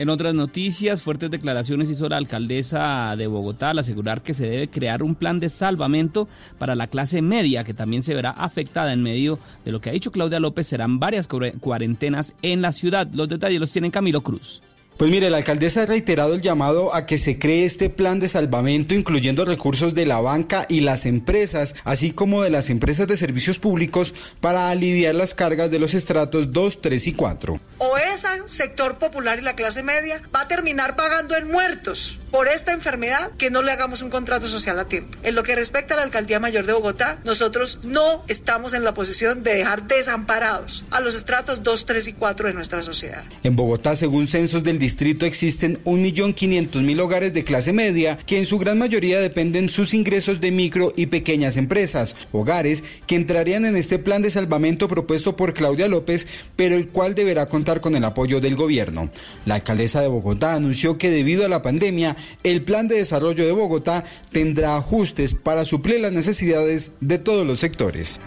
En 0.00 0.08
otras 0.08 0.34
noticias, 0.34 1.02
fuertes 1.02 1.30
declaraciones 1.30 1.90
hizo 1.90 2.08
la 2.08 2.16
alcaldesa 2.16 3.14
de 3.18 3.26
Bogotá 3.26 3.68
al 3.68 3.80
asegurar 3.80 4.22
que 4.22 4.32
se 4.32 4.48
debe 4.48 4.68
crear 4.68 5.02
un 5.02 5.14
plan 5.14 5.40
de 5.40 5.50
salvamento 5.50 6.26
para 6.58 6.74
la 6.74 6.86
clase 6.86 7.20
media, 7.20 7.64
que 7.64 7.74
también 7.74 8.02
se 8.02 8.14
verá 8.14 8.30
afectada 8.30 8.94
en 8.94 9.02
medio 9.02 9.38
de 9.62 9.72
lo 9.72 9.82
que 9.82 9.90
ha 9.90 9.92
dicho 9.92 10.10
Claudia 10.10 10.40
López, 10.40 10.66
serán 10.68 11.00
varias 11.00 11.28
cuare- 11.28 11.52
cuarentenas 11.60 12.34
en 12.40 12.62
la 12.62 12.72
ciudad. 12.72 13.08
Los 13.12 13.28
detalles 13.28 13.60
los 13.60 13.70
tiene 13.70 13.90
Camilo 13.90 14.22
Cruz. 14.22 14.62
Pues 15.00 15.10
mire, 15.10 15.30
la 15.30 15.38
alcaldesa 15.38 15.84
ha 15.84 15.86
reiterado 15.86 16.34
el 16.34 16.42
llamado 16.42 16.94
a 16.94 17.06
que 17.06 17.16
se 17.16 17.38
cree 17.38 17.64
este 17.64 17.88
plan 17.88 18.20
de 18.20 18.28
salvamento 18.28 18.92
incluyendo 18.92 19.46
recursos 19.46 19.94
de 19.94 20.04
la 20.04 20.20
banca 20.20 20.66
y 20.68 20.82
las 20.82 21.06
empresas, 21.06 21.74
así 21.84 22.10
como 22.10 22.42
de 22.42 22.50
las 22.50 22.68
empresas 22.68 23.06
de 23.06 23.16
servicios 23.16 23.58
públicos 23.58 24.12
para 24.42 24.68
aliviar 24.68 25.14
las 25.14 25.34
cargas 25.34 25.70
de 25.70 25.78
los 25.78 25.94
estratos 25.94 26.52
2, 26.52 26.82
3 26.82 27.06
y 27.06 27.12
4. 27.14 27.60
o 27.78 27.96
ese 27.96 28.28
sector 28.44 28.98
popular 28.98 29.38
y 29.38 29.42
la 29.42 29.56
clase 29.56 29.82
media 29.82 30.20
va 30.36 30.42
a 30.42 30.48
terminar 30.48 30.96
pagando 30.96 31.34
en 31.34 31.48
muertos 31.48 32.18
por 32.30 32.48
esta 32.48 32.72
enfermedad 32.72 33.30
que 33.38 33.50
no 33.50 33.62
le 33.62 33.72
hagamos 33.72 34.02
un 34.02 34.10
contrato 34.10 34.46
social 34.46 34.78
a 34.78 34.86
tiempo. 34.86 35.16
En 35.22 35.34
lo 35.34 35.42
que 35.42 35.56
respecta 35.56 35.94
a 35.94 35.96
la 35.96 36.02
Alcaldía 36.04 36.38
Mayor 36.40 36.66
de 36.66 36.72
Bogotá, 36.72 37.18
nosotros 37.24 37.78
no 37.82 38.24
estamos 38.28 38.72
en 38.72 38.84
la 38.84 38.94
posición 38.94 39.42
de 39.42 39.54
dejar 39.54 39.86
desamparados 39.86 40.84
a 40.90 41.00
los 41.00 41.14
estratos 41.14 41.62
2, 41.62 41.86
3 41.86 42.08
y 42.08 42.12
4 42.12 42.48
de 42.48 42.54
nuestra 42.54 42.82
sociedad. 42.82 43.24
En 43.42 43.56
Bogotá, 43.56 43.96
según 43.96 44.26
censos 44.26 44.62
del 44.62 44.78
distrito, 44.90 45.24
existen 45.24 45.78
1.500.000 45.84 47.00
hogares 47.00 47.32
de 47.32 47.44
clase 47.44 47.72
media 47.72 48.18
que 48.26 48.38
en 48.38 48.46
su 48.46 48.58
gran 48.58 48.76
mayoría 48.76 49.20
dependen 49.20 49.70
sus 49.70 49.94
ingresos 49.94 50.40
de 50.40 50.50
micro 50.50 50.92
y 50.96 51.06
pequeñas 51.06 51.56
empresas, 51.56 52.16
hogares 52.32 52.82
que 53.06 53.14
entrarían 53.14 53.64
en 53.64 53.76
este 53.76 54.00
plan 54.00 54.20
de 54.20 54.32
salvamento 54.32 54.88
propuesto 54.88 55.36
por 55.36 55.54
Claudia 55.54 55.86
López, 55.86 56.26
pero 56.56 56.74
el 56.74 56.88
cual 56.88 57.14
deberá 57.14 57.46
contar 57.46 57.80
con 57.80 57.94
el 57.94 58.04
apoyo 58.04 58.40
del 58.40 58.56
gobierno. 58.56 59.10
La 59.46 59.54
alcaldesa 59.54 60.00
de 60.00 60.08
Bogotá 60.08 60.54
anunció 60.54 60.98
que 60.98 61.10
debido 61.10 61.46
a 61.46 61.48
la 61.48 61.62
pandemia, 61.62 62.16
el 62.42 62.62
plan 62.62 62.88
de 62.88 62.96
desarrollo 62.96 63.46
de 63.46 63.52
Bogotá 63.52 64.04
tendrá 64.32 64.76
ajustes 64.76 65.34
para 65.34 65.64
suplir 65.64 66.00
las 66.00 66.12
necesidades 66.12 66.94
de 67.00 67.18
todos 67.18 67.46
los 67.46 67.60
sectores. 67.60 68.20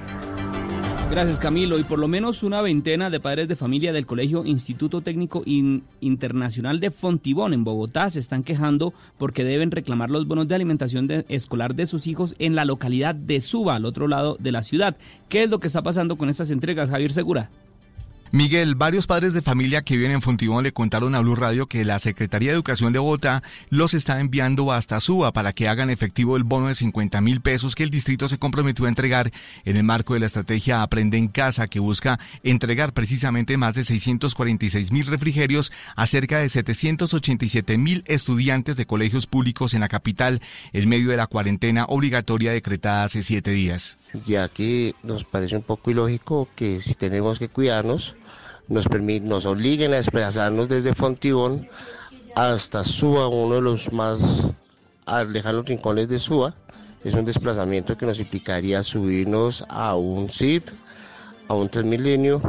Gracias 1.13 1.39
Camilo. 1.39 1.77
Y 1.77 1.83
por 1.83 1.99
lo 1.99 2.07
menos 2.07 2.41
una 2.41 2.61
veintena 2.63 3.11
de 3.11 3.19
padres 3.19 3.47
de 3.47 3.55
familia 3.55 3.93
del 3.93 4.07
Colegio 4.07 4.45
Instituto 4.45 5.01
Técnico 5.01 5.43
In- 5.45 5.83
Internacional 6.01 6.79
de 6.79 6.89
Fontibón 6.89 7.53
en 7.53 7.63
Bogotá 7.63 8.09
se 8.09 8.19
están 8.19 8.41
quejando 8.43 8.95
porque 9.19 9.43
deben 9.43 9.69
reclamar 9.69 10.09
los 10.09 10.25
bonos 10.27 10.47
de 10.47 10.55
alimentación 10.55 11.05
de- 11.05 11.23
escolar 11.29 11.75
de 11.75 11.85
sus 11.85 12.07
hijos 12.07 12.35
en 12.39 12.55
la 12.55 12.65
localidad 12.65 13.13
de 13.13 13.41
Suba, 13.41 13.75
al 13.75 13.85
otro 13.85 14.07
lado 14.07 14.37
de 14.39 14.51
la 14.51 14.63
ciudad. 14.63 14.97
¿Qué 15.29 15.43
es 15.43 15.51
lo 15.51 15.59
que 15.59 15.67
está 15.67 15.83
pasando 15.83 16.15
con 16.15 16.29
estas 16.29 16.49
entregas, 16.49 16.89
Javier 16.89 17.11
Segura? 17.11 17.51
Miguel, 18.35 18.73
varios 18.73 19.05
padres 19.05 19.35
de 19.35 19.43
familia 19.43 19.83
que 19.83 19.95
viven 19.95 20.09
en 20.09 20.23
Fontibón 20.23 20.63
le 20.63 20.73
contaron 20.73 21.13
a 21.13 21.19
Blue 21.19 21.35
Radio 21.35 21.67
que 21.67 21.85
la 21.85 21.99
Secretaría 21.99 22.49
de 22.49 22.55
Educación 22.55 22.91
de 22.91 22.97
Bogotá 22.97 23.43
los 23.69 23.93
está 23.93 24.19
enviando 24.19 24.71
hasta 24.71 24.99
Suba 24.99 25.31
para 25.31 25.53
que 25.53 25.67
hagan 25.67 25.91
efectivo 25.91 26.35
el 26.35 26.43
bono 26.43 26.67
de 26.67 26.73
50 26.73 27.21
mil 27.21 27.41
pesos 27.41 27.75
que 27.75 27.83
el 27.83 27.91
distrito 27.91 28.27
se 28.27 28.39
comprometió 28.39 28.85
a 28.85 28.89
entregar 28.89 29.31
en 29.65 29.77
el 29.77 29.83
marco 29.83 30.15
de 30.15 30.21
la 30.21 30.25
estrategia 30.25 30.81
Aprende 30.81 31.19
en 31.19 31.27
Casa 31.27 31.67
que 31.67 31.79
busca 31.79 32.19
entregar 32.41 32.93
precisamente 32.93 33.55
más 33.57 33.75
de 33.75 33.83
646 33.83 34.91
mil 34.91 35.05
refrigerios 35.05 35.71
a 35.95 36.07
cerca 36.07 36.39
de 36.39 36.49
787 36.49 37.77
mil 37.77 38.03
estudiantes 38.07 38.77
de 38.77 38.87
colegios 38.87 39.27
públicos 39.27 39.75
en 39.75 39.81
la 39.81 39.89
capital 39.89 40.41
en 40.71 40.89
medio 40.89 41.11
de 41.11 41.17
la 41.17 41.27
cuarentena 41.27 41.85
obligatoria 41.87 42.51
decretada 42.51 43.03
hace 43.03 43.21
siete 43.21 43.51
días. 43.51 43.99
Ya 44.25 44.47
que 44.49 44.93
nos 45.03 45.23
parece 45.23 45.55
un 45.55 45.63
poco 45.63 45.91
ilógico 45.91 46.47
que 46.55 46.81
si 46.81 46.93
tenemos 46.93 47.39
que 47.39 47.49
cuidarnos, 47.49 48.15
nos, 48.67 48.87
nos 48.89 49.45
obliguen 49.45 49.93
a 49.93 49.97
desplazarnos 49.97 50.69
desde 50.69 50.93
Fontibón 50.93 51.67
hasta 52.35 52.83
Suba, 52.83 53.27
uno 53.27 53.55
de 53.55 53.61
los 53.61 53.91
más 53.91 54.49
lejanos 55.29 55.65
rincones 55.65 56.07
de 56.07 56.19
Suba. 56.19 56.55
Es 57.03 57.13
un 57.15 57.25
desplazamiento 57.25 57.97
que 57.97 58.05
nos 58.05 58.19
implicaría 58.19 58.83
subirnos 58.83 59.65
a 59.67 59.95
un 59.95 60.29
zip, 60.29 60.69
a 61.49 61.53
un 61.53 61.67
Transmilenio 61.67 62.41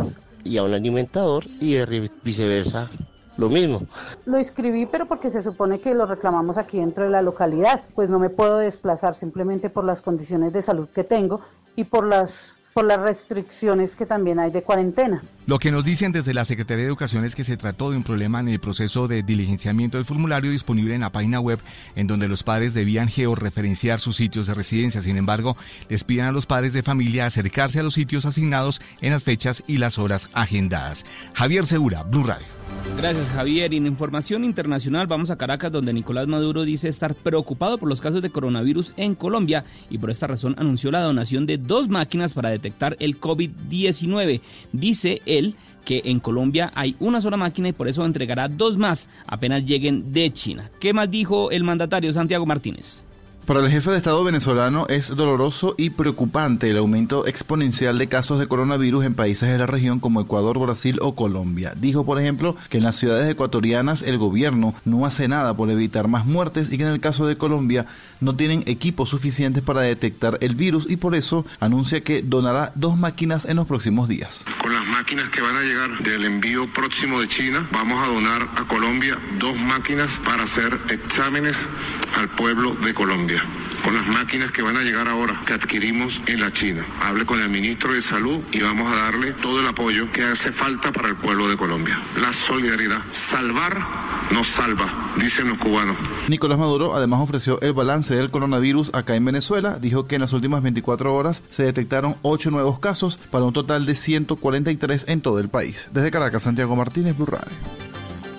y 0.44 0.58
a 0.58 0.62
un 0.62 0.74
alimentador 0.74 1.44
y 1.60 1.76
viceversa 2.22 2.88
lo 3.36 3.48
mismo. 3.48 3.82
Lo 4.26 4.38
inscribí, 4.38 4.86
pero 4.86 5.06
porque 5.06 5.30
se 5.30 5.42
supone 5.42 5.80
que 5.80 5.94
lo 5.94 6.06
reclamamos 6.06 6.58
aquí 6.58 6.78
dentro 6.78 7.04
de 7.04 7.10
la 7.10 7.22
localidad. 7.22 7.82
Pues 7.94 8.08
no 8.08 8.18
me 8.18 8.30
puedo 8.30 8.58
desplazar 8.58 9.14
simplemente 9.14 9.70
por 9.70 9.84
las 9.84 10.00
condiciones 10.00 10.52
de 10.52 10.62
salud 10.62 10.88
que 10.88 11.04
tengo 11.04 11.40
y 11.76 11.84
por 11.84 12.06
las 12.06 12.30
por 12.74 12.84
las 12.84 13.00
restricciones 13.00 13.94
que 13.94 14.04
también 14.04 14.40
hay 14.40 14.50
de 14.50 14.62
cuarentena. 14.62 15.22
Lo 15.46 15.60
que 15.60 15.70
nos 15.70 15.84
dicen 15.84 16.10
desde 16.10 16.34
la 16.34 16.44
Secretaría 16.44 16.82
de 16.82 16.88
Educación 16.88 17.24
es 17.24 17.36
que 17.36 17.44
se 17.44 17.56
trató 17.56 17.90
de 17.90 17.96
un 17.96 18.02
problema 18.02 18.40
en 18.40 18.48
el 18.48 18.58
proceso 18.58 19.06
de 19.06 19.22
diligenciamiento 19.22 19.96
del 19.96 20.04
formulario 20.04 20.50
disponible 20.50 20.94
en 20.94 21.02
la 21.02 21.12
página 21.12 21.38
web 21.38 21.60
en 21.94 22.08
donde 22.08 22.26
los 22.26 22.42
padres 22.42 22.74
debían 22.74 23.08
georreferenciar 23.08 24.00
sus 24.00 24.16
sitios 24.16 24.48
de 24.48 24.54
residencia. 24.54 25.02
Sin 25.02 25.16
embargo, 25.16 25.56
les 25.88 26.02
piden 26.02 26.24
a 26.24 26.32
los 26.32 26.46
padres 26.46 26.72
de 26.72 26.82
familia 26.82 27.26
acercarse 27.26 27.78
a 27.78 27.84
los 27.84 27.94
sitios 27.94 28.26
asignados 28.26 28.82
en 29.00 29.12
las 29.12 29.22
fechas 29.22 29.62
y 29.68 29.76
las 29.76 29.98
horas 29.98 30.28
agendadas. 30.32 31.06
Javier 31.34 31.66
Segura, 31.66 32.02
Blue 32.02 32.24
Radio. 32.24 32.53
Gracias 32.96 33.28
Javier. 33.28 33.74
En 33.74 33.86
información 33.86 34.44
internacional 34.44 35.06
vamos 35.06 35.30
a 35.30 35.36
Caracas 35.36 35.70
donde 35.70 35.92
Nicolás 35.92 36.26
Maduro 36.26 36.64
dice 36.64 36.88
estar 36.88 37.14
preocupado 37.14 37.76
por 37.76 37.88
los 37.88 38.00
casos 38.00 38.22
de 38.22 38.30
coronavirus 38.30 38.94
en 38.96 39.14
Colombia 39.14 39.64
y 39.90 39.98
por 39.98 40.10
esta 40.10 40.26
razón 40.26 40.54
anunció 40.58 40.90
la 40.90 41.02
donación 41.02 41.44
de 41.44 41.58
dos 41.58 41.88
máquinas 41.88 42.34
para 42.34 42.50
detectar 42.50 42.96
el 43.00 43.20
COVID-19. 43.20 44.40
Dice 44.72 45.20
él 45.26 45.56
que 45.84 46.02
en 46.06 46.20
Colombia 46.20 46.72
hay 46.74 46.96
una 46.98 47.20
sola 47.20 47.36
máquina 47.36 47.68
y 47.68 47.72
por 47.72 47.88
eso 47.88 48.06
entregará 48.06 48.48
dos 48.48 48.78
más 48.78 49.08
apenas 49.26 49.66
lleguen 49.66 50.12
de 50.12 50.32
China. 50.32 50.70
¿Qué 50.80 50.92
más 50.92 51.10
dijo 51.10 51.50
el 51.50 51.64
mandatario 51.64 52.12
Santiago 52.12 52.46
Martínez? 52.46 53.04
Para 53.46 53.60
el 53.60 53.70
jefe 53.70 53.90
de 53.90 53.98
Estado 53.98 54.24
venezolano 54.24 54.86
es 54.88 55.14
doloroso 55.14 55.74
y 55.76 55.90
preocupante 55.90 56.70
el 56.70 56.78
aumento 56.78 57.26
exponencial 57.26 57.98
de 57.98 58.08
casos 58.08 58.40
de 58.40 58.46
coronavirus 58.46 59.04
en 59.04 59.12
países 59.12 59.50
de 59.50 59.58
la 59.58 59.66
región 59.66 60.00
como 60.00 60.22
Ecuador, 60.22 60.58
Brasil 60.58 60.98
o 61.02 61.14
Colombia. 61.14 61.74
Dijo, 61.76 62.06
por 62.06 62.18
ejemplo, 62.18 62.56
que 62.70 62.78
en 62.78 62.84
las 62.84 62.96
ciudades 62.96 63.30
ecuatorianas 63.30 64.00
el 64.00 64.16
gobierno 64.16 64.74
no 64.86 65.04
hace 65.04 65.28
nada 65.28 65.54
por 65.54 65.68
evitar 65.68 66.08
más 66.08 66.24
muertes 66.24 66.72
y 66.72 66.78
que 66.78 66.84
en 66.84 66.88
el 66.88 67.00
caso 67.00 67.26
de 67.26 67.36
Colombia 67.36 67.84
no 68.18 68.34
tienen 68.34 68.62
equipos 68.64 69.10
suficientes 69.10 69.62
para 69.62 69.82
detectar 69.82 70.38
el 70.40 70.54
virus 70.54 70.86
y 70.88 70.96
por 70.96 71.14
eso 71.14 71.44
anuncia 71.60 72.00
que 72.00 72.22
donará 72.22 72.72
dos 72.76 72.96
máquinas 72.96 73.44
en 73.44 73.56
los 73.56 73.66
próximos 73.66 74.08
días. 74.08 74.42
Con 74.56 74.72
las 74.72 74.86
máquinas 74.86 75.28
que 75.28 75.42
van 75.42 75.56
a 75.56 75.60
llegar 75.60 75.98
del 75.98 76.24
envío 76.24 76.66
próximo 76.72 77.20
de 77.20 77.28
China, 77.28 77.68
vamos 77.72 78.02
a 78.02 78.10
donar 78.10 78.48
a 78.56 78.66
Colombia 78.66 79.18
dos 79.38 79.54
máquinas 79.54 80.18
para 80.24 80.44
hacer 80.44 80.78
exámenes 80.88 81.68
al 82.16 82.30
pueblo 82.30 82.74
de 82.76 82.94
Colombia 82.94 83.33
con 83.82 83.94
las 83.94 84.06
máquinas 84.06 84.50
que 84.50 84.62
van 84.62 84.76
a 84.76 84.82
llegar 84.82 85.08
ahora, 85.08 85.40
que 85.46 85.52
adquirimos 85.52 86.22
en 86.26 86.40
la 86.40 86.50
China. 86.52 86.84
Hable 87.02 87.26
con 87.26 87.40
el 87.40 87.50
ministro 87.50 87.92
de 87.92 88.00
Salud 88.00 88.40
y 88.52 88.60
vamos 88.60 88.90
a 88.90 88.96
darle 88.96 89.32
todo 89.32 89.60
el 89.60 89.66
apoyo 89.66 90.10
que 90.10 90.22
hace 90.22 90.52
falta 90.52 90.90
para 90.92 91.08
el 91.08 91.16
pueblo 91.16 91.48
de 91.48 91.56
Colombia. 91.56 91.98
La 92.20 92.32
solidaridad. 92.32 92.98
Salvar 93.10 93.86
nos 94.30 94.46
salva, 94.46 95.12
dicen 95.16 95.48
los 95.48 95.58
cubanos. 95.58 95.96
Nicolás 96.28 96.58
Maduro 96.58 96.94
además 96.94 97.20
ofreció 97.20 97.60
el 97.60 97.74
balance 97.74 98.14
del 98.14 98.30
coronavirus 98.30 98.90
acá 98.94 99.16
en 99.16 99.24
Venezuela. 99.24 99.78
Dijo 99.80 100.06
que 100.06 100.14
en 100.14 100.22
las 100.22 100.32
últimas 100.32 100.62
24 100.62 101.14
horas 101.14 101.42
se 101.50 101.64
detectaron 101.64 102.16
8 102.22 102.50
nuevos 102.50 102.78
casos 102.78 103.18
para 103.30 103.44
un 103.44 103.52
total 103.52 103.84
de 103.84 103.96
143 103.96 105.06
en 105.08 105.20
todo 105.20 105.40
el 105.40 105.48
país. 105.48 105.88
Desde 105.92 106.10
Caracas, 106.10 106.44
Santiago 106.44 106.74
Martínez, 106.74 107.16
Blue. 107.16 107.24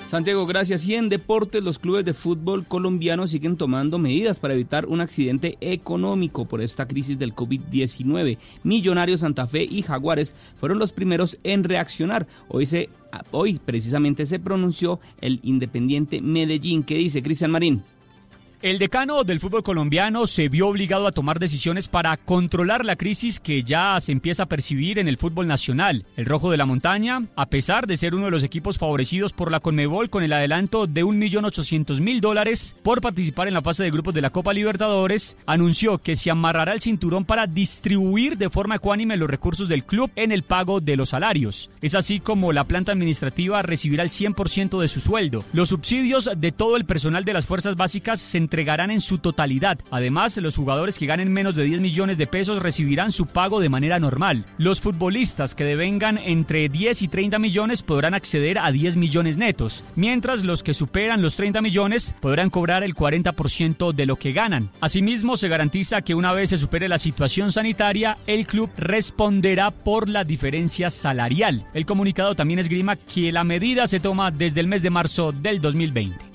Santiago, 0.07 0.45
gracias. 0.45 0.85
Y 0.85 0.93
en 0.93 1.09
deportes, 1.09 1.63
los 1.63 1.79
clubes 1.79 2.05
de 2.05 2.13
fútbol 2.13 2.65
colombianos 2.67 3.31
siguen 3.31 3.57
tomando 3.57 3.97
medidas 3.97 4.39
para 4.39 4.53
evitar 4.53 4.85
un 4.85 5.01
accidente 5.01 5.57
económico 5.61 6.45
por 6.45 6.61
esta 6.61 6.87
crisis 6.87 7.17
del 7.17 7.33
COVID-19. 7.33 8.37
Millonarios, 8.61 9.21
Santa 9.21 9.47
Fe 9.47 9.63
y 9.63 9.81
Jaguares 9.81 10.35
fueron 10.59 10.77
los 10.77 10.93
primeros 10.93 11.39
en 11.43 11.63
reaccionar. 11.63 12.27
Hoy, 12.49 12.67
se, 12.67 12.89
hoy 13.31 13.59
precisamente 13.65 14.27
se 14.27 14.37
pronunció 14.37 14.99
el 15.21 15.39
Independiente 15.41 16.21
Medellín. 16.21 16.83
¿Qué 16.83 16.95
dice 16.95 17.23
Cristian 17.23 17.49
Marín? 17.49 17.81
El 18.61 18.79
decano 18.79 19.23
del 19.23 19.39
fútbol 19.39 19.63
colombiano 19.63 20.25
se 20.25 20.47
vio 20.47 20.69
obligado 20.69 21.07
a 21.07 21.11
tomar 21.11 21.39
decisiones 21.39 21.87
para 21.87 22.15
controlar 22.17 22.85
la 22.85 22.95
crisis 22.95 23.39
que 23.39 23.63
ya 23.63 23.99
se 23.99 24.13
empieza 24.13 24.43
a 24.43 24.47
percibir 24.47 24.97
en 24.97 25.07
el 25.07 25.17
fútbol 25.17 25.45
nacional. 25.45 26.05
El 26.15 26.25
Rojo 26.25 26.49
de 26.49 26.57
la 26.57 26.65
Montaña, 26.65 27.23
a 27.35 27.47
pesar 27.47 27.85
de 27.85 27.97
ser 27.97 28.15
uno 28.15 28.25
de 28.25 28.31
los 28.31 28.43
equipos 28.43 28.77
favorecidos 28.77 29.33
por 29.33 29.51
la 29.51 29.59
Conmebol 29.59 30.09
con 30.09 30.23
el 30.23 30.33
adelanto 30.33 30.87
de 30.87 31.03
1.800.000 31.03 32.21
dólares 32.21 32.75
por 32.81 33.01
participar 33.01 33.47
en 33.47 33.53
la 33.53 33.61
fase 33.61 33.83
de 33.83 33.91
grupos 33.91 34.13
de 34.13 34.21
la 34.21 34.29
Copa 34.29 34.53
Libertadores, 34.53 35.37
anunció 35.45 35.97
que 35.97 36.15
se 36.15 36.31
amarrará 36.31 36.73
el 36.73 36.81
cinturón 36.81 37.25
para 37.25 37.47
distribuir 37.47 38.37
de 38.37 38.49
forma 38.49 38.75
ecuánime 38.75 39.17
los 39.17 39.29
recursos 39.29 39.67
del 39.67 39.83
club 39.83 40.09
en 40.15 40.31
el 40.31 40.43
pago 40.43 40.79
de 40.79 40.95
los 40.95 41.09
salarios. 41.09 41.69
Es 41.81 41.93
así 41.93 42.19
como 42.21 42.53
la 42.53 42.63
planta 42.63 42.93
administrativa 42.93 43.61
recibirá 43.61 44.03
el 44.03 44.09
100% 44.09 44.79
de 44.79 44.87
su 44.87 45.01
sueldo. 45.01 45.43
Los 45.51 45.69
subsidios 45.69 46.29
de 46.37 46.51
todo 46.51 46.77
el 46.77 46.85
personal 46.85 47.25
de 47.25 47.33
las 47.33 47.45
fuerzas 47.45 47.75
básicas 47.75 48.19
se 48.21 48.37
entregarán 48.45 48.91
en 48.91 49.01
su 49.01 49.17
totalidad. 49.17 49.79
Además, 49.91 50.37
los 50.37 50.55
jugadores 50.55 50.97
que 50.97 51.05
ganen 51.05 51.33
menos 51.33 51.55
de 51.55 51.63
10 51.63 51.81
millones 51.81 52.17
de 52.17 52.27
pesos 52.27 52.61
recibirán 52.61 53.11
su 53.11 53.25
pago 53.25 53.59
de 53.59 53.69
manera 53.69 53.99
normal. 53.99 54.45
Los 54.57 54.81
futbolistas 54.81 55.55
que 55.55 55.63
devengan 55.63 56.17
entre 56.17 56.69
10 56.69 57.01
y 57.01 57.07
30 57.07 57.39
millones 57.39 57.81
podrán 57.81 58.13
acceder 58.13 58.59
a 58.59 58.71
10 58.71 58.97
millones 58.97 59.37
netos, 59.37 59.83
mientras 59.95 60.43
los 60.43 60.63
que 60.63 60.73
superan 60.73 61.21
los 61.21 61.35
30 61.35 61.61
millones 61.61 62.15
podrán 62.21 62.49
cobrar 62.49 62.83
el 62.83 62.95
40% 62.95 63.93
de 63.93 64.05
lo 64.05 64.15
que 64.15 64.31
ganan. 64.31 64.69
Asimismo, 64.79 65.37
se 65.37 65.49
garantiza 65.49 66.01
que 66.01 66.15
una 66.15 66.33
vez 66.33 66.51
se 66.51 66.57
supere 66.57 66.87
la 66.87 66.97
situación 66.97 67.51
sanitaria, 67.51 68.17
el 68.27 68.45
club 68.45 68.69
responderá 68.77 69.71
por 69.71 70.07
la 70.07 70.23
diferencia 70.23 70.89
salarial. 70.89 71.65
El 71.73 71.85
comunicado 71.85 72.35
también 72.35 72.59
esgrima 72.59 72.95
que 72.95 73.31
la 73.31 73.43
medida 73.43 73.87
se 73.87 73.99
toma 73.99 74.31
desde 74.31 74.61
el 74.61 74.67
mes 74.67 74.83
de 74.83 74.89
marzo 74.89 75.31
del 75.31 75.61
2020. 75.61 76.34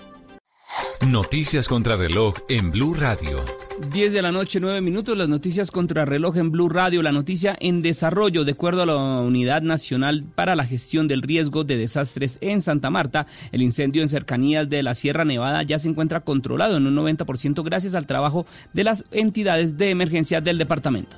Noticias 1.07 1.67
contra 1.67 1.97
reloj 1.97 2.35
en 2.51 2.71
Blue 2.71 2.93
Radio. 2.93 3.43
10 3.91 4.13
de 4.13 4.21
la 4.21 4.33
noche, 4.33 4.61
9 4.61 4.83
minutos, 4.83 5.17
las 5.17 5.31
noticias 5.31 5.71
contra 5.71 6.05
reloj 6.05 6.37
en 6.37 6.51
Blue 6.51 6.69
Radio. 6.69 7.03
La 7.03 7.11
noticia 7.11 7.57
en 7.59 7.81
desarrollo, 7.81 8.45
de 8.45 8.53
acuerdo 8.53 8.83
a 8.83 8.87
la 8.87 8.97
Unidad 9.23 9.63
Nacional 9.63 10.25
para 10.35 10.55
la 10.55 10.67
Gestión 10.67 11.09
del 11.09 11.23
Riesgo 11.23 11.65
de 11.65 11.79
Desastres 11.79 12.37
en 12.43 12.61
Santa 12.61 12.91
Marta, 12.91 13.27
el 13.51 13.63
incendio 13.63 14.03
en 14.03 14.11
cercanías 14.11 14.69
de 14.69 14.83
la 14.83 14.95
Sierra 14.95 15.25
Nevada 15.25 15.63
ya 15.63 15.79
se 15.79 15.89
encuentra 15.89 16.21
controlado 16.21 16.77
en 16.77 16.87
un 16.87 16.95
90% 16.95 17.65
gracias 17.65 17.95
al 17.95 18.07
trabajo 18.07 18.45
de 18.75 18.85
las 18.85 19.07
entidades 19.11 19.79
de 19.79 19.89
emergencia 19.89 20.43
del 20.43 20.59
departamento. 20.59 21.17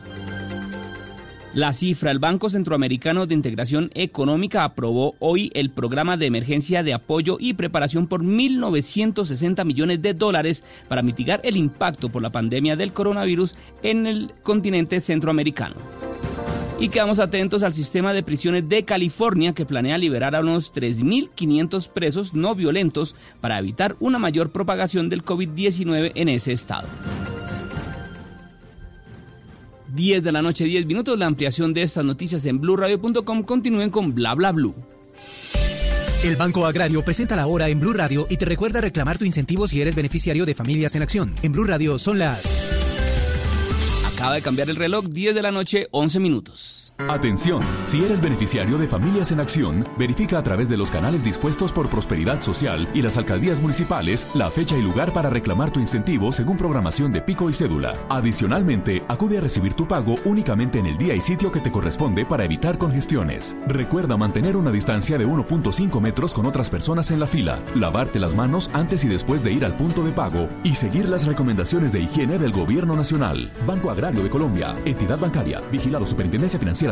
La 1.55 1.75
cifra, 1.75 2.11
el 2.11 2.19
Banco 2.19 2.49
Centroamericano 2.49 3.27
de 3.27 3.35
Integración 3.35 3.91
Económica 3.93 4.65
aprobó 4.65 5.17
hoy 5.19 5.51
el 5.53 5.71
programa 5.71 6.17
de 6.17 6.25
emergencia 6.25 6.83
de 6.83 6.95
apoyo 6.95 7.37
y 7.39 7.53
preparación 7.53 8.07
por 8.07 8.23
1.960 8.23 9.63
millones 9.67 10.01
de 10.01 10.15
dólares 10.15 10.65
para 10.89 11.03
mitigar 11.03 11.43
el 11.45 11.59
impacto 11.59 12.09
por 12.09 12.23
la 12.23 12.33
pandemia 12.33 12.75
del 12.75 12.95
coronavirus 12.95 13.55
en 13.83 14.07
el 14.07 14.33
continente 14.43 14.99
centroamericano. 14.99 15.75
Y 16.81 16.89
quedamos 16.89 17.19
atentos 17.19 17.63
al 17.63 17.75
sistema 17.75 18.15
de 18.15 18.23
prisiones 18.23 18.67
de 18.71 18.87
California 18.87 19.53
que 19.53 19.67
planea 19.67 19.99
liberar 19.99 20.35
a 20.35 20.41
unos 20.41 20.73
3.500 20.73 21.87
presos 21.89 22.33
no 22.33 22.55
violentos 22.55 23.15
para 23.43 23.59
evitar 23.59 23.95
una 24.01 24.19
mayor 24.19 24.53
propagación 24.53 25.11
del 25.11 25.23
COVID-19 25.23 26.13
en 26.15 26.31
ese 26.31 26.53
estado. 26.53 26.89
10 29.93 30.23
de 30.23 30.33
la 30.33 30.43
noche, 30.43 30.65
10 30.65 30.87
minutos. 30.87 31.19
La 31.19 31.27
ampliación 31.27 31.75
de 31.75 31.83
estas 31.83 32.05
noticias 32.05 32.45
en 32.47 32.61
blurradio.com. 32.61 33.43
Continúen 33.43 33.91
con 33.91 34.15
bla 34.15 34.35
bla 34.35 34.53
blue. 34.53 34.75
El 36.25 36.37
Banco 36.37 36.67
Agrario 36.67 37.05
presenta 37.05 37.35
la 37.35 37.49
hora 37.49 37.69
en 37.69 37.81
Blue 37.81 37.93
Radio 37.93 38.27
y 38.31 38.37
te 38.37 38.45
recuerda 38.45 38.81
reclamar 38.81 39.19
tu 39.19 39.25
incentivo 39.25 39.67
si 39.67 39.81
eres 39.81 39.97
beneficiario 39.97 40.47
de 40.47 40.55
Familias 40.55 40.95
en 40.95 41.03
Acción. 41.03 41.35
En 41.43 41.51
Blue 41.51 41.65
Radio 41.65 41.99
son 41.99 42.21
las. 42.21 42.59
Acaba 44.15 44.35
de 44.35 44.43
cambiar 44.43 44.71
el 44.71 44.77
reloj, 44.77 45.07
10 45.07 45.35
de 45.35 45.43
la 45.43 45.51
noche, 45.51 45.89
11 45.91 46.21
minutos. 46.21 46.92
Atención, 47.09 47.63
si 47.87 48.05
eres 48.05 48.21
beneficiario 48.21 48.79
de 48.79 48.87
Familias 48.87 49.33
en 49.33 49.41
Acción, 49.41 49.85
verifica 49.99 50.39
a 50.39 50.43
través 50.43 50.69
de 50.69 50.77
los 50.77 50.91
canales 50.91 51.25
dispuestos 51.25 51.73
por 51.73 51.89
Prosperidad 51.89 52.41
Social 52.41 52.89
y 52.95 53.03
las 53.03 53.17
alcaldías 53.17 53.61
municipales 53.61 54.29
la 54.35 54.51
fecha 54.51 54.79
y 54.79 54.83
lugar 54.83 55.13
para 55.13 55.29
reclamar 55.29 55.73
tu 55.73 55.81
incentivo 55.81 56.33
según 56.33 56.57
programación 56.57 57.13
de 57.13 57.21
pico 57.21 57.51
y 57.51 57.55
cédula. 57.55 57.97
Adicionalmente, 58.09 59.03
acude 59.09 59.39
a 59.39 59.41
recibir 59.41 59.75
tu 59.75 59.87
pago 59.87 60.15
únicamente 60.25 60.79
en 60.79 60.87
el 60.87 60.97
día 60.97 61.15
y 61.15 61.21
sitio 61.21 61.51
que 61.51 61.61
te 61.61 61.73
corresponde 61.73 62.25
para 62.25 62.45
evitar 62.45 62.79
congestiones. 62.79 63.57
Recuerda 63.67 64.17
mantener 64.17 64.57
una 64.57 64.71
distancia 64.71 65.19
de 65.19 65.27
1.5 65.27 66.01
metros 66.01 66.33
con 66.33 66.47
otras 66.47 66.71
personas 66.71 67.11
en 67.11 67.21
la 67.21 67.27
fila, 67.27 67.61
lavarte 67.75 68.21
las 68.21 68.35
manos 68.35 68.71
antes 68.73 69.05
y 69.05 69.09
después 69.09 69.43
de 69.43 69.53
ir 69.53 69.65
al 69.65 69.77
punto 69.77 70.05
de 70.05 70.13
pago 70.13 70.49
y 70.63 70.77
seguir 70.77 71.09
las 71.09 71.27
recomendaciones 71.27 71.93
de 71.93 72.01
higiene 72.01 72.39
del 72.39 72.53
Gobierno 72.53 72.97
Nacional. 72.97 73.51
Banco 73.67 73.91
Agrario 73.91 74.23
de 74.23 74.31
Colombia, 74.31 74.75
entidad 74.85 75.19
bancaria, 75.19 75.61
vigilado 75.71 76.07
Superintendencia 76.07 76.59
Financiera 76.59 76.92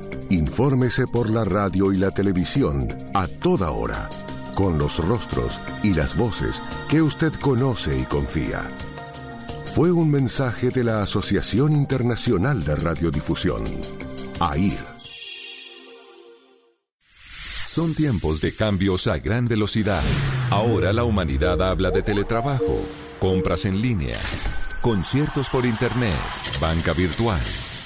Infórmese 0.31 1.07
por 1.07 1.29
la 1.29 1.43
radio 1.43 1.91
y 1.91 1.97
la 1.97 2.09
televisión 2.11 2.87
a 3.13 3.27
toda 3.27 3.71
hora, 3.71 4.07
con 4.55 4.77
los 4.77 5.05
rostros 5.05 5.59
y 5.83 5.93
las 5.93 6.15
voces 6.15 6.63
que 6.87 7.01
usted 7.01 7.33
conoce 7.33 7.97
y 7.97 8.03
confía. 8.03 8.61
Fue 9.75 9.91
un 9.91 10.09
mensaje 10.09 10.69
de 10.69 10.85
la 10.85 11.01
Asociación 11.01 11.73
Internacional 11.73 12.63
de 12.63 12.77
Radiodifusión, 12.77 13.65
AIR. 14.39 14.79
Son 17.67 17.93
tiempos 17.93 18.39
de 18.39 18.55
cambios 18.55 19.07
a 19.07 19.17
gran 19.17 19.49
velocidad. 19.49 20.03
Ahora 20.49 20.93
la 20.93 21.03
humanidad 21.03 21.61
habla 21.61 21.91
de 21.91 22.03
teletrabajo, 22.03 22.85
compras 23.19 23.65
en 23.65 23.81
línea, 23.81 24.15
conciertos 24.81 25.49
por 25.49 25.65
internet, 25.65 26.15
banca 26.61 26.93
virtual, 26.93 27.41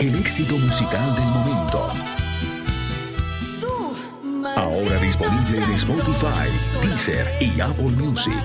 el 0.00 0.14
éxito 0.16 0.56
musical 0.58 1.14
del 1.14 1.24
momento. 1.24 1.92
Ahora 4.56 4.98
disponible 5.00 5.62
en 5.62 5.72
Spotify, 5.72 6.48
Deezer 6.82 7.26
y 7.40 7.60
Apple 7.60 7.92
Music. 7.96 8.42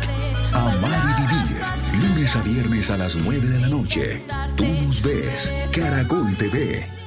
Amar 0.54 1.18
y 1.18 1.22
vivir, 1.22 1.62
lunes 2.10 2.36
a 2.36 2.42
viernes 2.42 2.90
a 2.90 2.98
las 2.98 3.16
9 3.16 3.48
de 3.48 3.60
la 3.60 3.68
noche. 3.68 4.24
Tú 4.56 4.66
nos 4.66 5.02
ves, 5.02 5.52
Caracol 5.72 6.36
TV. 6.38 7.07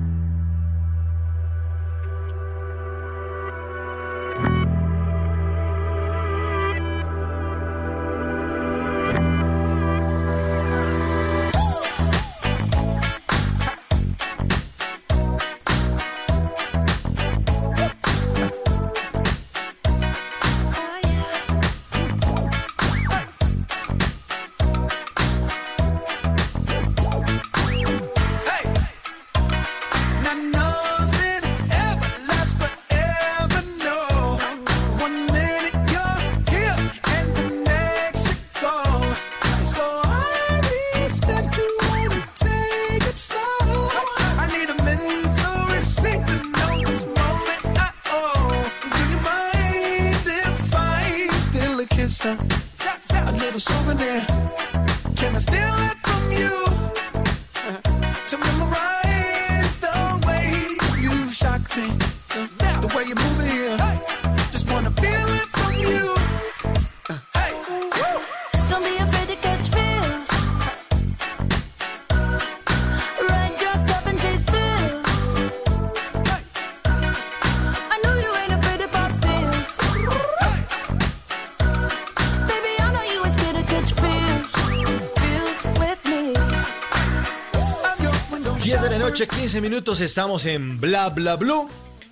15 89.51 89.69
minutos, 89.69 89.99
estamos 89.99 90.45
en 90.45 90.79
Bla 90.79 91.09
Bla 91.09 91.35
Blue. 91.35 91.69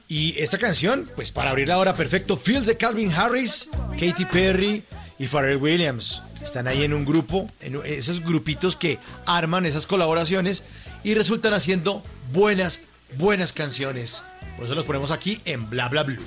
Y 0.10 0.38
esta 0.40 0.58
canción, 0.58 1.10
pues 1.16 1.32
para 1.32 1.52
abrir 1.52 1.70
la 1.70 1.78
hora 1.78 1.96
perfecto, 1.96 2.36
Fields 2.36 2.68
de 2.68 2.76
Calvin 2.76 3.14
Harris, 3.14 3.70
Katy 3.98 4.26
Perry 4.26 4.84
y 5.18 5.28
Pharrell 5.28 5.56
Williams. 5.56 6.22
Están 6.44 6.68
ahí 6.68 6.84
en 6.84 6.92
un 6.92 7.06
grupo, 7.06 7.50
en 7.62 7.80
esos 7.86 8.20
grupitos 8.20 8.76
que 8.76 9.00
arman 9.26 9.66
esas 9.66 9.88
colaboraciones 9.88 10.66
y 11.02 11.14
resultan 11.14 11.54
haciendo 11.54 12.04
buenas, 12.34 12.82
buenas 13.18 13.54
canciones. 13.54 14.22
Por 14.58 14.66
eso 14.66 14.76
los 14.76 14.84
ponemos 14.84 15.10
aquí 15.10 15.40
en 15.46 15.70
Bla 15.70 15.88
Bla 15.88 16.04
Blue. 16.04 16.22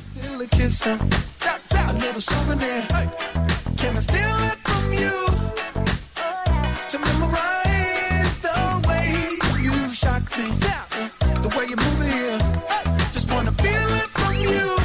You. 14.43 14.82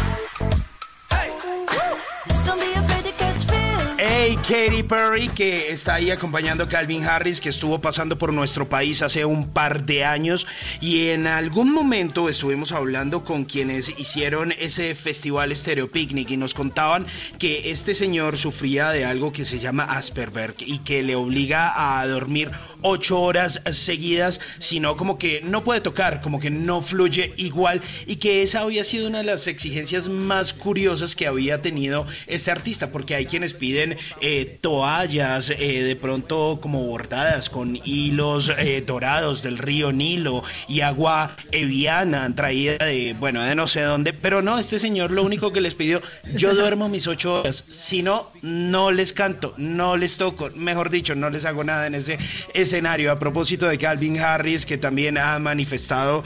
Katy 4.48 4.84
Perry, 4.84 5.28
que 5.28 5.72
está 5.72 5.96
ahí 5.96 6.10
acompañando 6.10 6.64
a 6.64 6.70
Calvin 6.70 7.04
Harris, 7.04 7.42
que 7.42 7.50
estuvo 7.50 7.82
pasando 7.82 8.18
por 8.18 8.32
nuestro 8.32 8.70
país 8.70 9.02
hace 9.02 9.26
un 9.26 9.52
par 9.52 9.86
de 9.86 10.06
años. 10.06 10.48
Y 10.80 11.10
en 11.10 11.28
algún 11.28 11.74
momento 11.74 12.30
estuvimos 12.30 12.72
hablando 12.72 13.26
con 13.26 13.44
quienes 13.44 13.90
hicieron 14.00 14.54
ese 14.58 14.96
festival 14.96 15.54
Stereo 15.54 15.92
Picnic 15.92 16.32
y 16.32 16.38
nos 16.38 16.54
contaban 16.54 17.08
que 17.40 17.72
este 17.72 17.94
señor 17.94 18.38
sufría 18.38 18.92
de 18.92 19.04
algo 19.04 19.34
que 19.34 19.44
se 19.44 19.60
llama 19.60 19.84
Asperger 19.84 20.56
y 20.60 20.80
que 20.80 21.04
le 21.04 21.16
obliga 21.16 22.00
a 22.00 22.08
dormir 22.08 22.50
ocho 22.82 23.20
horas 23.20 23.62
seguidas, 23.72 24.40
sino 24.60 24.96
como 24.96 25.18
que 25.18 25.42
no 25.44 25.66
puede 25.66 25.82
tocar, 25.82 26.22
como 26.22 26.40
que 26.40 26.52
no 26.52 26.82
fluye 26.82 27.34
igual 27.36 27.82
y 28.06 28.16
que 28.16 28.44
esa 28.44 28.62
había 28.62 28.86
sido 28.86 29.08
una 29.08 29.18
de 29.18 29.26
las 29.26 29.48
exigencias 29.48 30.08
más 30.08 30.54
curiosas 30.54 31.18
que 31.18 31.28
había 31.28 31.62
tenido 31.62 32.08
este 32.28 32.50
artista, 32.50 32.94
porque 32.94 33.14
hay 33.14 33.26
quienes 33.26 33.54
piden 33.54 33.98
eh, 34.22 34.37
eh, 34.38 34.60
toallas 34.62 35.50
eh, 35.50 35.82
de 35.82 35.96
pronto 35.96 36.60
como 36.62 36.84
bordadas 36.84 37.50
con 37.50 37.76
hilos 37.84 38.52
eh, 38.56 38.84
dorados 38.86 39.42
del 39.42 39.58
río 39.58 39.92
Nilo 39.92 40.44
y 40.68 40.82
agua 40.82 41.36
eviana 41.52 42.32
traída 42.36 42.86
de, 42.86 43.16
bueno, 43.20 43.42
de 43.42 43.56
no 43.56 43.68
sé 43.68 43.82
dónde, 43.82 44.14
pero 44.14 44.44
no, 44.44 44.60
este 44.60 44.78
señor 44.78 45.10
lo 45.10 45.24
único 45.24 45.52
que 45.52 45.60
les 45.60 45.74
pidió, 45.74 46.04
yo 46.36 46.54
duermo 46.54 46.88
mis 46.88 47.08
ocho 47.08 47.42
horas, 47.42 47.64
si 47.72 48.04
no, 48.04 48.32
no 48.44 48.92
les 48.92 49.12
canto, 49.12 49.56
no 49.58 49.98
les 49.98 50.18
toco, 50.18 50.52
mejor 50.54 50.92
dicho, 50.92 51.16
no 51.16 51.32
les 51.32 51.46
hago 51.46 51.64
nada 51.64 51.88
en 51.88 51.96
ese 51.96 52.20
escenario. 52.54 53.12
A 53.12 53.18
propósito 53.18 53.68
de 53.68 53.80
Calvin 53.80 54.20
Harris, 54.20 54.68
que 54.68 54.78
también 54.78 55.18
ha 55.18 55.40
manifestado 55.40 56.24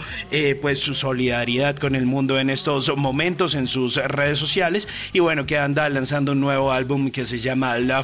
pues 0.61 0.79
su 0.79 0.95
solidaridad 0.95 1.77
con 1.77 1.95
el 1.95 2.05
mundo 2.05 2.39
en 2.39 2.49
estos 2.49 2.95
momentos 2.97 3.55
en 3.55 3.67
sus 3.67 3.95
redes 3.95 4.37
sociales. 4.37 4.87
Y 5.13 5.19
bueno, 5.19 5.45
que 5.45 5.57
anda 5.57 5.87
lanzando 5.89 6.33
un 6.33 6.41
nuevo 6.41 6.71
álbum 6.71 7.11
que 7.11 7.25
se 7.25 7.39
llama 7.39 7.77
Love 7.77 8.00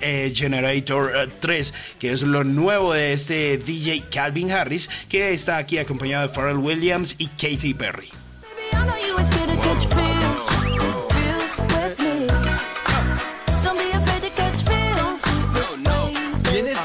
eh, 0.00 0.32
Generator 0.34 1.12
eh, 1.14 1.28
3, 1.40 1.74
que 1.98 2.12
es 2.12 2.22
lo 2.22 2.44
nuevo 2.44 2.92
de 2.92 3.12
este 3.12 3.58
DJ 3.58 4.04
Calvin 4.10 4.50
Harris, 4.52 4.88
que 5.08 5.32
está 5.32 5.56
aquí 5.56 5.78
acompañado 5.78 6.28
de 6.28 6.34
Pharrell 6.34 6.58
Williams 6.58 7.14
y 7.18 7.26
Katy 7.28 7.74
Perry. 7.74 8.10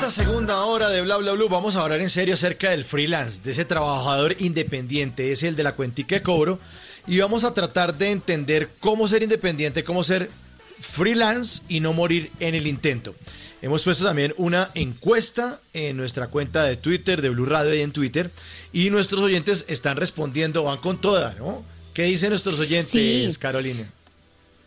Segunda 0.10 0.64
hora 0.64 0.88
de 0.88 1.02
Bla 1.02 1.18
Bla 1.18 1.34
Blue 1.34 1.50
vamos 1.50 1.76
a 1.76 1.82
hablar 1.82 2.00
en 2.00 2.10
serio 2.10 2.36
acerca 2.36 2.70
del 2.70 2.86
freelance, 2.86 3.42
de 3.44 3.52
ese 3.52 3.66
trabajador 3.66 4.38
independiente, 4.40 5.34
es 5.34 5.44
el 5.44 5.58
de 5.58 5.64
la 5.64 5.74
cuentica 5.74 6.16
de 6.16 6.24
cobro. 6.24 6.60
Y 7.08 7.20
vamos 7.20 7.44
a 7.44 7.54
tratar 7.54 7.94
de 7.94 8.12
entender 8.12 8.70
cómo 8.80 9.10
ser 9.10 9.22
independiente, 9.22 9.84
cómo 9.84 10.06
ser 10.06 10.30
freelance 10.80 11.62
y 11.68 11.80
no 11.80 11.94
morir 11.94 12.32
en 12.40 12.56
el 12.56 12.68
intento. 12.68 13.16
Hemos 13.62 13.84
puesto 13.84 14.04
también 14.06 14.34
una 14.38 14.70
encuesta 14.76 15.60
en 15.74 15.98
nuestra 15.98 16.28
cuenta 16.28 16.64
de 16.64 16.78
Twitter, 16.78 17.22
de 17.22 17.30
Blue 17.30 17.46
Radio 17.46 17.74
y 17.74 17.82
en 17.82 17.92
Twitter. 17.92 18.30
Y 18.72 18.90
nuestros 18.92 19.22
oyentes 19.22 19.66
están 19.68 19.98
respondiendo, 19.98 20.64
van 20.64 20.78
con 20.78 21.02
toda, 21.02 21.34
¿no? 21.40 21.64
¿Qué 21.94 22.04
dicen 22.04 22.30
nuestros 22.30 22.60
oyentes, 22.60 22.90
Sí. 22.90 23.28
Carolina? 23.40 23.92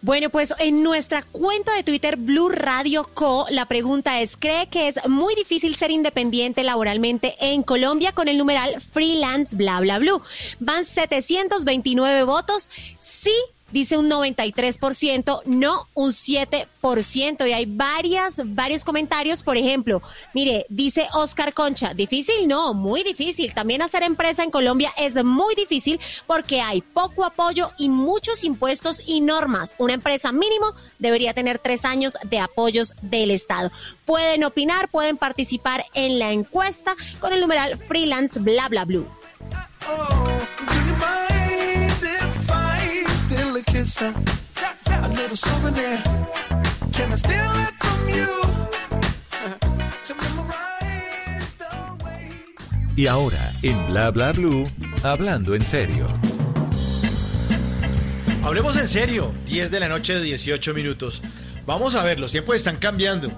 Bueno, 0.02 0.30
pues 0.30 0.52
en 0.58 0.82
nuestra 0.82 1.22
cuenta 1.22 1.74
de 1.74 1.82
Twitter 1.84 2.16
Blue 2.16 2.48
Radio 2.48 3.08
Co, 3.12 3.46
la 3.50 3.66
pregunta 3.66 4.22
es, 4.22 4.36
¿cree 4.36 4.66
que 4.70 4.88
es 4.88 4.96
muy 5.08 5.34
difícil 5.34 5.76
ser 5.76 5.90
independiente 5.90 6.64
laboralmente 6.64 7.34
en 7.38 7.62
Colombia 7.62 8.12
con 8.12 8.26
el 8.26 8.38
numeral 8.38 8.80
freelance 8.80 9.54
bla 9.54 9.78
bla 9.80 9.98
blue? 9.98 10.22
Van 10.58 10.86
729 10.86 12.22
votos, 12.24 12.70
sí. 12.98 13.34
Dice 13.71 13.97
un 13.97 14.11
93%, 14.11 15.43
no 15.47 15.89
un 15.95 16.11
7%. 16.11 17.49
Y 17.49 17.53
hay 17.53 17.66
varias, 17.66 18.41
varios 18.45 18.85
comentarios. 18.85 19.43
Por 19.43 19.57
ejemplo, 19.57 20.03
mire, 20.35 20.66
dice 20.68 21.07
Oscar 21.14 21.55
Concha, 21.55 21.95
difícil, 21.95 22.49
no, 22.49 22.75
muy 22.75 23.03
difícil. 23.03 23.55
También 23.55 23.83
hacer 23.83 24.03
empresa 24.03 24.43
en 24.43 24.51
Colombia 24.51 24.93
es 24.97 25.23
muy 25.25 25.55
difícil 25.55 26.01
porque 26.27 26.61
hay 26.61 26.81
poco 26.81 27.25
apoyo 27.25 27.71
y 27.79 27.89
muchos 27.89 28.45
impuestos 28.45 29.03
y 29.07 29.21
normas. 29.21 29.75
Una 29.79 29.95
empresa 29.95 30.33
mínimo 30.33 30.75
debería 30.99 31.35
tener 31.35 31.59
tres 31.59 31.85
años 31.85 32.16
de 32.25 32.39
apoyos 32.39 32.95
del 33.03 33.31
Estado. 33.31 33.71
Pueden 34.05 34.45
opinar, 34.45 34.89
pueden 34.89 35.16
participar 35.16 35.85
en 35.95 36.18
la 36.18 36.33
encuesta 36.33 36.97
con 37.21 37.33
el 37.33 37.41
numeral 37.41 37.79
freelance 37.79 38.39
bla 38.41 38.68
bla 38.68 38.85
blue. 38.85 39.07
Steal 43.87 44.11
a 44.11 44.12
kiss? 44.14 44.87
A 44.89 45.05
a 45.05 45.09
little 45.09 45.37
souvenir. 45.37 45.99
Can 46.93 47.12
I 47.12 47.16
steal 47.16 47.51
it 47.57 47.74
from 47.81 48.09
you? 48.09 48.26
To 50.05 50.14
memorize 50.14 51.55
the 51.59 52.05
way. 52.05 52.31
Y 52.97 53.07
ahora, 53.07 53.53
en 53.62 53.87
Bla 53.87 54.11
Bla 54.11 54.33
Blue, 54.33 54.70
hablando 55.03 55.55
en 55.55 55.64
serio. 55.64 56.07
Hablemos 58.43 58.76
en 58.76 58.89
serio, 58.89 59.33
10 59.47 59.70
de 59.70 59.81
la 59.81 59.89
noche 59.89 60.14
de 60.14 60.22
18 60.22 60.74
minutos. 60.74 61.22
Vamos 61.66 61.95
a 61.95 62.03
ver, 62.03 62.18
los 62.18 62.33
tiempos 62.33 62.57
están 62.57 62.76
cambiando. 62.78 63.31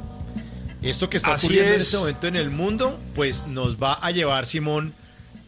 Esto 0.81 1.11
que 1.11 1.17
está 1.17 1.35
Así 1.35 1.47
ocurriendo 1.47 1.75
en 1.75 1.77
es. 1.81 1.83
este 1.83 1.99
momento 1.99 2.27
en 2.29 2.37
el 2.37 2.51
mundo, 2.51 2.99
pues 3.15 3.47
nos 3.47 3.77
va 3.77 3.95
a 3.95 4.11
llevar, 4.11 4.47
Simón, 4.47 4.95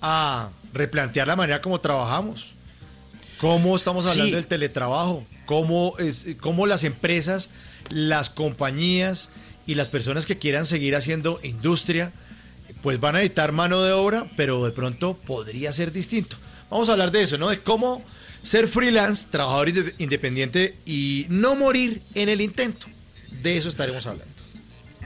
a 0.03 0.51
replantear 0.72 1.26
la 1.28 1.36
manera 1.36 1.61
como 1.61 1.80
trabajamos. 1.80 2.53
¿Cómo 3.45 3.76
estamos 3.76 4.07
hablando 4.07 4.30
Sí. 4.30 4.34
del 4.36 4.47
teletrabajo? 4.47 5.26
¿Cómo, 5.45 5.95
es, 5.99 6.26
¿Cómo 6.40 6.66
las 6.66 6.82
empresas, 6.82 7.51
las 7.90 8.30
compañías 8.30 9.30
y 9.66 9.74
las 9.74 9.90
personas 9.90 10.24
que 10.24 10.38
quieran 10.38 10.64
seguir 10.64 10.97
haciendo 10.97 11.40
industria, 11.42 12.12
pues 12.82 12.99
van 13.01 13.16
a 13.16 13.18
necesitar 13.18 13.53
mano 13.53 13.82
de 13.82 13.92
obra, 13.92 14.30
pero 14.36 14.64
de 14.64 14.70
pronto 14.72 15.14
podría 15.26 15.72
ser 15.74 15.92
distinto? 15.92 16.36
Vamos 16.70 16.88
a 16.88 16.92
hablar 16.92 17.11
de 17.11 17.22
eso, 17.22 17.36
¿no? 17.36 17.51
De 17.51 17.62
cómo 17.62 18.03
ser 18.40 18.66
freelance, 18.66 19.28
trabajador 19.30 19.68
inde- 19.68 19.95
independiente 19.99 20.76
y 20.86 21.26
no 21.28 21.55
morir 21.55 22.01
en 22.14 22.30
el 22.30 22.40
intento. 22.40 22.86
De 23.42 23.59
eso 23.59 23.68
estaremos 23.68 24.07
hablando. 24.07 24.34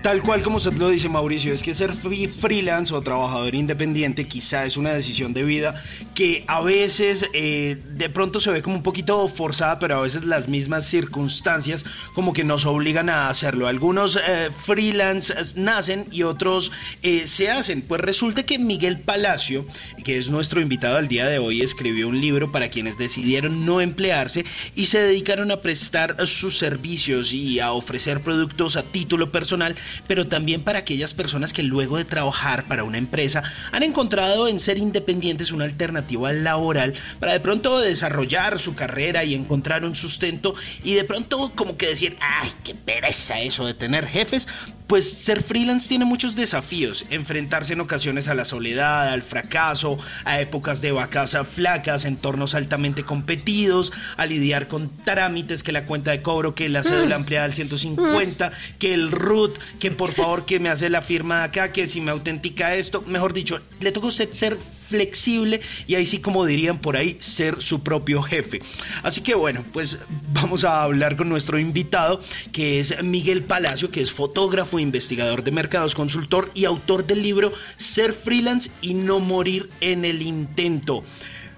Tal 0.03 0.23
cual 0.23 0.43
como 0.43 0.59
usted 0.59 0.73
lo 0.75 0.91
dice, 0.91 1.09
Mauricio, 1.09 1.53
es 1.53 1.63
que 1.63 1.75
ser 1.75 1.93
free- 1.93 2.29
freelance 2.29 2.95
o 2.95 3.03
trabajador 3.03 3.55
independiente 3.57 4.27
quizá 4.29 4.65
es 4.65 4.77
una 4.77 4.91
decisión 4.95 5.35
de 5.35 5.43
vida 5.43 5.83
que 6.15 6.45
a 6.47 6.61
veces 6.63 7.27
eh, 7.35 7.77
de 7.97 8.09
pronto 8.09 8.41
se 8.41 8.51
ve 8.53 8.63
como 8.63 8.77
un 8.77 8.83
poquito 8.85 9.27
forzada, 9.29 9.79
pero 9.81 9.97
a 9.97 10.01
veces 10.01 10.25
las 10.25 10.49
mismas 10.49 10.87
circunstancias 10.87 11.85
como 12.15 12.33
que 12.33 12.45
nos 12.45 12.65
obligan 12.65 13.11
a 13.11 13.29
hacerlo. 13.29 13.67
Algunos 13.67 14.17
eh, 14.17 14.51
freelance 14.65 15.35
nacen 15.57 16.07
y 16.13 16.23
otros 16.23 16.71
eh, 17.03 17.25
se 17.27 17.51
hacen. 17.51 17.83
Pues 17.83 18.01
resulta 18.01 18.45
que 18.45 18.59
Miguel 18.59 19.01
Palacio, 19.01 19.67
que 20.05 20.17
es 20.17 20.31
nuestro 20.31 20.61
invitado 20.61 20.97
al 20.97 21.09
día 21.09 21.27
de 21.27 21.39
hoy, 21.39 21.61
escribió 21.61 22.09
un 22.09 22.21
libro 22.21 22.53
para 22.53 22.71
quienes 22.71 22.97
decidieron 22.99 23.67
no 23.67 23.81
emplearse 23.81 24.45
y 24.77 24.87
se 24.87 25.01
dedicaron 25.01 25.51
a 25.51 25.61
prestar 25.61 26.25
sus 26.29 26.57
servicios 26.57 27.33
y 27.33 27.59
a 27.61 27.73
ofrecer 27.73 28.21
productos 28.23 28.77
a 28.77 28.85
título 28.85 29.33
personal, 29.33 29.75
pero 30.07 30.27
también 30.27 30.63
para 30.63 30.81
aquellas 30.81 31.15
personas 31.15 31.53
que 31.53 31.63
luego 31.63 31.97
de 31.97 32.05
trabajar 32.05 32.67
para 32.67 32.85
una 32.85 32.99
empresa 32.99 33.43
han 33.73 33.83
encontrado 33.83 34.49
en 34.49 34.61
ser 34.61 34.79
independientes 34.79 35.53
una 35.53 35.65
alternativa 35.65 36.33
laboral 36.33 36.95
para 37.21 37.33
de 37.33 37.41
pronto 37.41 37.79
desarrollar 37.79 38.59
su 38.59 38.75
carrera 38.75 39.25
y 39.25 39.35
encontrar 39.35 39.85
un 39.85 39.95
sustento 39.95 40.55
y 40.85 40.95
de 40.95 41.05
pronto 41.05 41.53
como 41.55 41.77
que 41.77 41.89
decir, 41.89 42.17
ay, 42.21 42.51
qué 42.65 42.75
pereza 42.75 43.41
eso 43.41 43.67
de 43.67 43.75
tener 43.75 44.07
jefes, 44.07 44.49
pues 44.87 45.13
ser 45.13 45.43
freelance 45.43 45.89
tiene 45.89 46.07
muchos 46.07 46.35
desafíos, 46.35 47.05
enfrentarse 47.11 47.75
en 47.75 47.81
ocasiones 47.81 48.27
a 48.29 48.35
la 48.35 48.47
soledad, 48.47 49.13
al 49.13 49.23
fracaso, 49.23 49.99
a 50.25 50.41
épocas 50.41 50.81
de 50.81 50.93
vacas 50.93 51.37
flacas, 51.55 52.05
entornos 52.05 52.55
altamente 52.55 53.05
competidos, 53.05 53.93
a 54.17 54.25
lidiar 54.25 54.69
con 54.69 54.89
trámites, 55.05 55.63
que 55.63 55.73
la 55.73 55.85
cuenta 55.85 56.11
de 56.11 56.23
cobro, 56.23 56.55
que 56.55 56.69
la 56.69 56.83
cédula 56.83 57.17
ampliada 57.17 57.45
al 57.45 57.53
150, 57.53 58.51
que 58.79 58.95
el 58.95 59.11
RUT, 59.11 59.59
que 59.79 59.91
por 59.91 60.13
favor 60.13 60.45
que 60.45 60.61
me 60.61 60.69
hace 60.69 60.91
la 60.91 61.03
firma 61.03 61.45
acá, 61.45 61.73
que 61.73 61.89
si 61.89 62.01
me 62.01 62.11
autentica 62.11 62.75
esto, 62.75 63.03
mejor 63.03 63.33
dicho, 63.33 63.61
le 63.81 63.93
toca 63.93 64.07
a 64.07 64.11
usted 64.11 64.33
ser 64.33 64.59
flexible 64.89 65.61
y 65.87 65.95
ahí 65.95 66.07
sí 66.07 66.19
como 66.19 66.47
dirían 66.47 66.79
por 66.79 66.97
ahí 66.97 67.17
ser 67.21 67.61
su 67.61 67.83
propio 67.83 68.23
jefe. 68.23 68.61
Así 69.03 69.21
que 69.21 69.35
bueno, 69.35 69.65
pues 69.73 69.99
vamos 70.33 70.65
a 70.65 70.83
hablar 70.83 71.17
con 71.17 71.29
nuestro 71.29 71.59
invitado 71.59 72.21
que 72.53 72.81
es 72.81 73.03
Miguel 73.03 73.43
Palacio, 73.43 73.91
que 73.91 74.03
es 74.03 74.11
fotógrafo, 74.11 74.79
investigador 74.79 75.45
de 75.45 75.51
mercados, 75.51 75.95
consultor 75.95 76.51
y 76.55 76.65
autor 76.65 77.07
del 77.07 77.23
libro 77.23 77.53
Ser 77.77 78.13
freelance 78.13 78.71
y 78.81 78.95
no 78.95 79.21
morir 79.21 79.71
en 79.81 80.05
el 80.05 80.23
intento. 80.23 81.05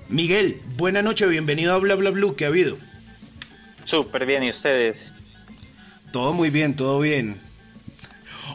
Miguel, 0.09 0.61
buena 0.77 1.03
noche, 1.03 1.27
bienvenido 1.27 1.73
a 1.73 1.79
Bla 1.79 1.95
Bla 1.95 2.11
Blue, 2.11 2.35
¿qué 2.35 2.45
ha 2.45 2.49
habido? 2.49 2.79
Súper 3.85 4.27
bien, 4.27 4.43
¿y 4.43 4.51
ustedes? 4.51 5.13
Todo 6.13 6.33
muy 6.33 6.51
bien, 6.51 6.75
todo 6.75 6.99
bien. 7.01 7.50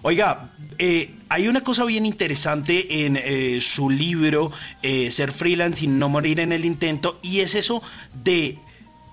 Oiga, 0.08 0.52
eh, 0.78 1.16
hay 1.30 1.48
una 1.48 1.62
cosa 1.62 1.84
bien 1.84 2.06
interesante 2.06 3.06
en 3.06 3.18
eh, 3.18 3.60
su 3.60 3.90
libro 3.90 4.52
eh, 4.84 5.10
Ser 5.10 5.32
freelance 5.32 5.84
y 5.84 5.88
no 5.88 6.10
morir 6.10 6.40
en 6.42 6.52
el 6.52 6.64
intento 6.64 7.18
y 7.24 7.40
es 7.40 7.56
eso 7.56 7.82
de 8.14 8.60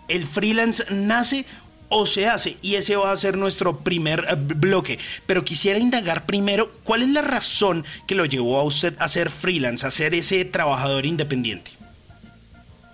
el 0.09 0.26
freelance 0.26 0.84
nace 0.90 1.47
o 1.88 2.05
se 2.05 2.26
hace 2.26 2.59
y 2.61 2.74
ese 2.74 2.97
va 2.97 3.11
a 3.11 3.16
ser 3.16 3.38
nuestro 3.38 3.78
primer 3.78 4.36
bloque. 4.36 4.99
Pero 5.24 5.47
quisiera 5.47 5.78
indagar 5.78 6.26
primero 6.26 6.70
cuál 6.84 7.01
es 7.01 7.09
la 7.09 7.22
razón 7.22 7.86
que 8.07 8.14
lo 8.14 8.26
llevó 8.26 8.61
a 8.61 8.64
usted 8.64 8.95
a 8.99 9.09
ser 9.09 9.31
freelance, 9.31 9.86
a 9.86 9.90
ser 9.90 10.14
ese 10.14 10.44
trabajador 10.44 11.06
independiente. 11.06 11.70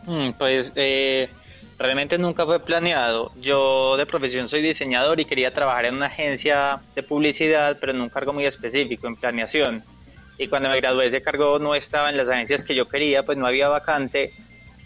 Mm, 0.07 0.35
Pues 0.39 0.73
eh, 0.77 1.31
realmente 1.79 2.19
nunca 2.19 2.45
fue 2.45 2.61
planeado. 2.61 3.33
Yo 3.37 3.97
de 3.97 4.07
profesión 4.07 4.49
soy 4.49 4.63
diseñador 4.63 5.21
y 5.21 5.25
quería 5.25 5.55
trabajar 5.55 5.87
en 5.87 5.95
una 5.95 6.07
agencia 6.07 6.81
de 6.95 7.03
publicidad, 7.03 7.79
pero 7.81 7.93
en 7.93 8.01
un 8.01 8.09
cargo 8.09 8.33
muy 8.33 8.45
específico, 8.47 9.07
en 9.07 9.17
planeación. 9.17 9.85
Y 10.39 10.49
cuando 10.49 10.69
me 10.69 10.77
gradué 10.77 11.07
ese 11.07 11.23
cargo 11.23 11.59
no 11.59 11.75
estaba 11.75 12.11
en 12.11 12.17
las 12.17 12.29
agencias 12.29 12.63
que 12.63 12.75
yo 12.75 12.89
quería, 12.89 13.25
pues 13.25 13.39
no 13.39 13.47
había 13.47 13.69
vacante. 13.69 14.33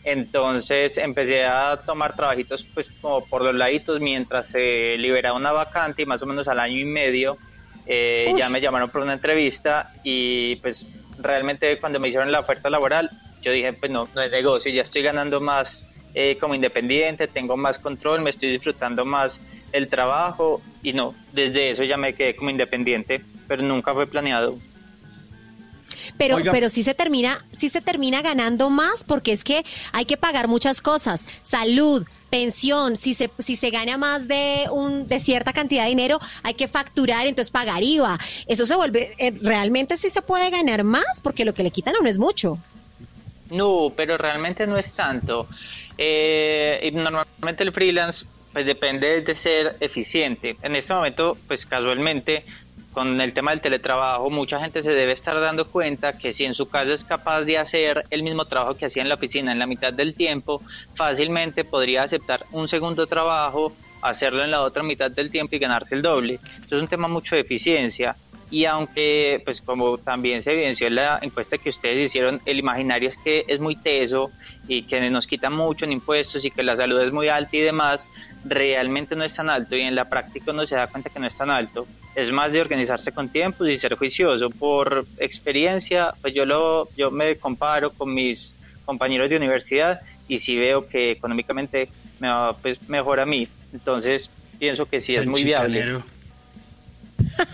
Entonces 0.05 0.99
empecé 0.99 1.45
a 1.45 1.77
tomar 1.87 2.17
trabajitos 2.17 2.65
pues 2.75 2.91
como 3.01 3.25
por 3.27 3.43
los 3.43 3.55
laditos 3.55 4.01
mientras 4.01 4.49
se 4.49 4.97
liberaba 4.99 5.37
una 5.37 5.53
vacante 5.53 6.03
y 6.03 6.07
más 6.07 6.23
o 6.23 6.27
menos 6.27 6.49
al 6.49 6.59
año 6.59 6.77
y 6.77 6.85
medio 6.85 7.39
eh, 7.87 8.33
ya 8.37 8.49
me 8.49 8.61
llamaron 8.61 8.91
por 8.91 9.03
una 9.03 9.13
entrevista 9.13 9.93
y 10.03 10.57
pues 10.57 10.87
realmente 11.19 11.79
cuando 11.79 12.01
me 12.01 12.09
hicieron 12.09 12.33
la 12.33 12.41
oferta 12.41 12.69
laboral 12.69 13.11
yo 13.43 13.53
dije 13.53 13.73
pues 13.75 13.93
no, 13.93 14.09
no 14.13 14.23
es 14.23 14.31
negocio, 14.33 14.73
ya 14.73 14.83
estoy 14.83 15.03
ganando 15.03 15.41
más 15.41 15.85
eh, 16.15 16.37
como 16.39 16.55
independiente, 16.55 17.27
tengo 17.27 17.57
más 17.57 17.79
control, 17.79 18.21
me 18.21 18.31
estoy 18.31 18.51
disfrutando 18.51 19.05
más 19.05 19.41
el 19.73 19.89
trabajo 19.89 20.61
y 20.83 20.93
no, 20.93 21.15
desde 21.33 21.71
eso 21.71 21.85
ya 21.85 21.97
me 21.97 22.15
quedé 22.15 22.37
como 22.37 22.51
independiente, 22.51 23.23
pero 23.49 23.63
nunca 23.63 23.95
fue 23.95 24.07
planeado. 24.07 24.59
Pero, 26.19 26.37
Oiga. 26.37 26.53
pero 26.53 26.69
sí 26.69 26.83
se 26.83 26.95
termina, 26.95 27.45
sí 27.53 27.71
se 27.71 27.81
termina 27.81 28.23
ganando 28.23 28.71
más 28.71 29.05
porque 29.05 29.33
es 29.33 29.45
que 29.45 29.65
hay 29.93 30.05
que 30.05 30.17
pagar 30.17 30.49
muchas 30.49 30.83
cosas, 30.83 31.27
salud, 31.43 32.05
pensión, 32.33 32.97
si 32.97 33.15
se, 33.15 33.31
si 33.39 33.57
se 33.57 33.71
gana 33.71 33.99
más 33.99 34.27
de 34.27 34.67
un, 34.71 35.07
de 35.07 35.21
cierta 35.21 35.53
cantidad 35.53 35.85
de 35.85 35.91
dinero, 35.91 36.19
hay 36.43 36.55
que 36.55 36.67
facturar, 36.67 37.27
entonces 37.27 37.51
pagar 37.51 37.83
IVA. 37.83 38.19
Eso 38.47 38.67
se 38.67 38.75
vuelve, 38.75 39.15
eh, 39.19 39.35
realmente 39.43 39.97
sí 39.99 40.09
se 40.09 40.23
puede 40.23 40.49
ganar 40.49 40.83
más 40.83 41.21
porque 41.23 41.45
lo 41.45 41.53
que 41.55 41.63
le 41.63 41.71
quitan 41.71 41.95
a 41.95 42.01
uno 42.01 42.09
es 42.09 42.19
mucho. 42.19 42.59
No, 43.51 43.93
pero 43.95 44.17
realmente 44.17 44.67
no 44.67 44.79
es 44.79 44.95
tanto. 44.95 45.47
Eh, 45.99 46.81
y 46.83 46.91
normalmente 46.93 47.65
el 47.65 47.73
freelance 47.73 48.25
pues 48.53 48.67
depende 48.67 49.23
de 49.23 49.35
ser 49.35 49.77
eficiente. 49.81 50.57
En 50.63 50.77
este 50.77 50.93
momento, 50.93 51.39
pues 51.47 51.65
casualmente, 51.65 52.45
con 52.93 53.21
el 53.21 53.33
tema 53.33 53.53
del 53.53 53.63
teletrabajo, 53.63 54.29
mucha 54.29 54.61
gente 54.61 54.83
se 54.83 54.93
debe 54.93 55.13
estar 55.13 55.41
dando 55.41 55.69
cuenta 55.69 56.19
que 56.19 56.33
si 56.33 56.45
en 56.45 56.55
su 56.55 56.69
casa 56.69 56.93
es 56.93 57.05
capaz 57.05 57.43
de 57.43 57.57
hacer 57.57 58.05
el 58.11 58.23
mismo 58.23 58.45
trabajo 58.45 58.77
que 58.77 58.87
hacía 58.87 59.03
en 59.03 59.09
la 59.09 59.15
oficina 59.15 59.53
en 59.53 59.59
la 59.59 59.67
mitad 59.67 59.93
del 59.93 60.15
tiempo, 60.15 60.63
fácilmente 60.95 61.65
podría 61.65 62.03
aceptar 62.03 62.45
un 62.53 62.69
segundo 62.69 63.07
trabajo, 63.07 63.75
hacerlo 64.03 64.45
en 64.45 64.51
la 64.51 64.61
otra 64.61 64.83
mitad 64.83 65.11
del 65.11 65.31
tiempo 65.31 65.57
y 65.57 65.59
ganarse 65.59 65.95
el 65.95 66.03
doble. 66.03 66.39
Esto 66.61 66.77
es 66.77 66.83
un 66.83 66.89
tema 66.89 67.09
mucho 67.09 67.35
de 67.35 67.41
eficiencia. 67.41 68.17
Y 68.53 68.67
aunque, 68.67 69.41
pues 69.47 69.63
como 69.63 69.97
también 69.97 70.43
se 70.43 70.53
evidenció 70.53 70.87
en 70.87 70.97
la 70.97 71.19
encuesta 71.23 71.57
que 71.57 71.71
ustedes 71.71 72.11
hicieron, 72.11 72.43
el 72.45 72.59
imaginario 72.59 73.09
es 73.09 73.17
que 73.17 73.47
es 73.49 73.59
muy 73.61 73.77
teso 73.77 74.31
y 74.69 74.83
que 74.83 75.09
nos 75.09 75.27
quita 75.27 75.49
mucho 75.49 75.87
en 75.87 75.93
impuestos 75.93 76.45
y 76.45 76.51
que 76.51 76.63
la 76.63 76.77
salud 76.77 77.01
es 77.01 77.13
muy 77.13 77.29
alta 77.29 77.57
y 77.57 77.61
demás, 77.61 78.07
realmente 78.45 79.17
no 79.17 79.25
es 79.25 79.35
tan 79.35 79.49
alto 79.49 79.75
y 79.75 79.81
en 79.81 79.95
la 79.95 80.11
práctica 80.11 80.51
uno 80.51 80.67
se 80.67 80.75
da 80.75 80.87
cuenta 80.87 81.09
que 81.09 81.19
no 81.19 81.27
es 81.27 81.35
tan 81.35 81.49
alto. 81.49 81.87
Es 82.15 82.31
más 82.31 82.53
de 82.53 82.61
organizarse 82.61 83.11
con 83.11 83.31
tiempos 83.31 83.71
y 83.71 83.79
ser 83.79 83.95
juicioso. 83.95 84.51
Por 84.51 85.07
experiencia, 85.17 86.13
pues 86.21 86.35
yo, 86.35 86.45
lo, 86.45 86.91
yo 86.95 87.11
me 87.11 87.37
comparo 87.37 87.93
con 87.93 88.13
mis 88.13 88.55
compañeros 88.85 89.31
de 89.31 89.39
universidad 89.39 90.03
y 90.29 90.37
sí 90.37 90.59
veo 90.59 90.87
que 90.87 91.13
económicamente 91.13 91.89
me 92.21 92.29
va 92.29 92.53
pues, 92.53 92.87
mejor 92.87 93.19
a 93.19 93.25
mí. 93.25 93.49
Entonces 93.73 94.29
pienso 94.59 94.85
que 94.85 95.01
sí 95.01 95.17
es 95.17 95.27
muy 95.27 95.43
viable. 95.43 96.03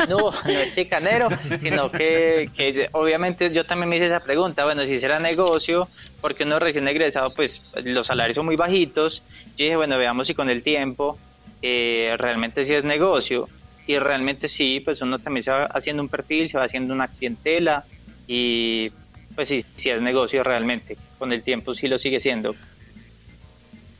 No, 0.08 0.30
no 0.44 0.50
es 0.50 0.74
chicanero, 0.74 1.28
sino 1.60 1.90
que, 1.90 2.50
que 2.54 2.88
obviamente 2.92 3.52
yo 3.52 3.64
también 3.64 3.88
me 3.88 3.96
hice 3.96 4.06
esa 4.06 4.20
pregunta, 4.20 4.64
bueno, 4.64 4.84
si 4.86 5.00
será 5.00 5.18
negocio, 5.18 5.88
porque 6.20 6.44
uno 6.44 6.58
recién 6.58 6.86
egresado, 6.88 7.34
pues 7.34 7.62
los 7.84 8.06
salarios 8.06 8.36
son 8.36 8.46
muy 8.46 8.56
bajitos, 8.56 9.22
yo 9.56 9.64
dije, 9.64 9.76
bueno, 9.76 9.98
veamos 9.98 10.26
si 10.26 10.34
con 10.34 10.50
el 10.50 10.62
tiempo 10.62 11.18
eh, 11.62 12.14
realmente 12.18 12.64
sí 12.64 12.74
es 12.74 12.84
negocio, 12.84 13.48
y 13.86 13.98
realmente 13.98 14.48
sí, 14.48 14.80
pues 14.80 15.00
uno 15.00 15.18
también 15.18 15.42
se 15.42 15.50
va 15.50 15.64
haciendo 15.64 16.02
un 16.02 16.08
perfil, 16.08 16.48
se 16.48 16.58
va 16.58 16.64
haciendo 16.64 16.92
una 16.92 17.08
clientela, 17.08 17.84
y 18.26 18.90
pues 19.34 19.48
sí, 19.48 19.64
sí 19.76 19.90
es 19.90 20.00
negocio 20.02 20.42
realmente, 20.44 20.96
con 21.18 21.32
el 21.32 21.42
tiempo 21.42 21.74
sí 21.74 21.88
lo 21.88 21.98
sigue 21.98 22.20
siendo. 22.20 22.54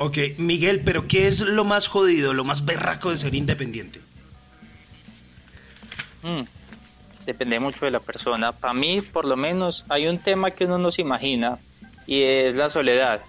Ok, 0.01 0.19
Miguel, 0.37 0.83
pero 0.85 1.09
¿qué 1.09 1.27
es 1.27 1.41
lo 1.41 1.65
más 1.65 1.89
jodido, 1.89 2.33
lo 2.33 2.45
más 2.45 2.65
berraco 2.65 3.11
de 3.11 3.17
ser 3.17 3.35
independiente? 3.35 4.01
Mm, 6.23 6.43
depende 7.27 7.61
mucho 7.61 7.85
de 7.85 7.91
la 7.91 8.01
persona. 8.01 8.53
Para 8.53 8.75
mí, 8.75 9.01
por 9.01 9.25
lo 9.25 9.37
menos, 9.37 9.85
hay 9.89 10.07
un 10.07 10.19
tema 10.19 10.51
que 10.51 10.65
uno 10.65 10.79
no 10.79 10.91
se 10.91 11.03
imagina 11.03 11.59
y 12.07 12.23
es 12.23 12.55
la 12.55 12.71
soledad. 12.71 13.21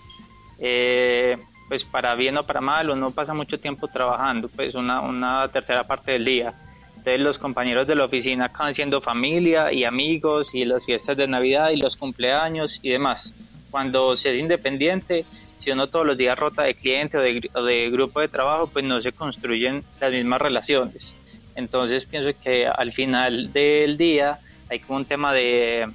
Eh, 0.60 1.38
pues 1.68 1.84
para 1.84 2.16
bien 2.16 2.36
o 2.38 2.46
para 2.46 2.62
mal, 2.62 2.90
uno 2.90 3.12
pasa 3.12 3.34
mucho 3.34 3.60
tiempo 3.60 3.88
trabajando, 3.88 4.50
pues 4.50 4.74
una, 4.74 5.48
tercera 5.50 5.86
parte 5.86 6.14
del 6.14 6.26
día. 6.26 6.54
Entonces 6.98 7.22
los 7.22 7.38
compañeros 7.38 7.88
de 7.88 7.96
la 7.96 8.06
oficina 8.06 8.46
acaban 8.46 8.74
siendo 8.74 9.02
familia 9.02 9.72
y 9.72 9.86
amigos 9.86 10.56
y 10.56 10.66
las 10.66 10.86
fiestas 10.86 11.16
de 11.16 11.28
Navidad 11.28 11.70
y 11.70 11.78
los 11.78 11.96
cumpleaños 11.96 12.80
y 12.82 12.90
demás. 12.90 13.34
Cuando 13.70 14.16
se 14.16 14.32
es 14.32 14.38
independiente, 14.38 15.26
si 15.58 15.72
uno 15.72 15.88
todos 15.88 16.06
los 16.06 16.18
días 16.18 16.38
rota 16.38 16.64
de 16.64 16.74
cliente 16.74 17.18
o 17.18 17.60
o 17.60 17.64
de 17.64 17.90
grupo 17.92 18.20
de 18.20 18.28
trabajo, 18.28 18.68
pues 18.68 18.84
no 18.84 19.00
se 19.00 19.12
construyen 19.12 19.84
las 20.02 20.12
mismas 20.12 20.42
relaciones. 20.42 21.16
Entonces 21.56 22.06
pienso 22.06 22.32
que 22.42 22.68
al 22.68 22.92
final 22.92 23.52
del 23.52 23.98
día 23.98 24.40
hay 24.70 24.80
como 24.80 24.98
un 24.98 25.06
tema 25.06 25.34
de, 25.34 25.88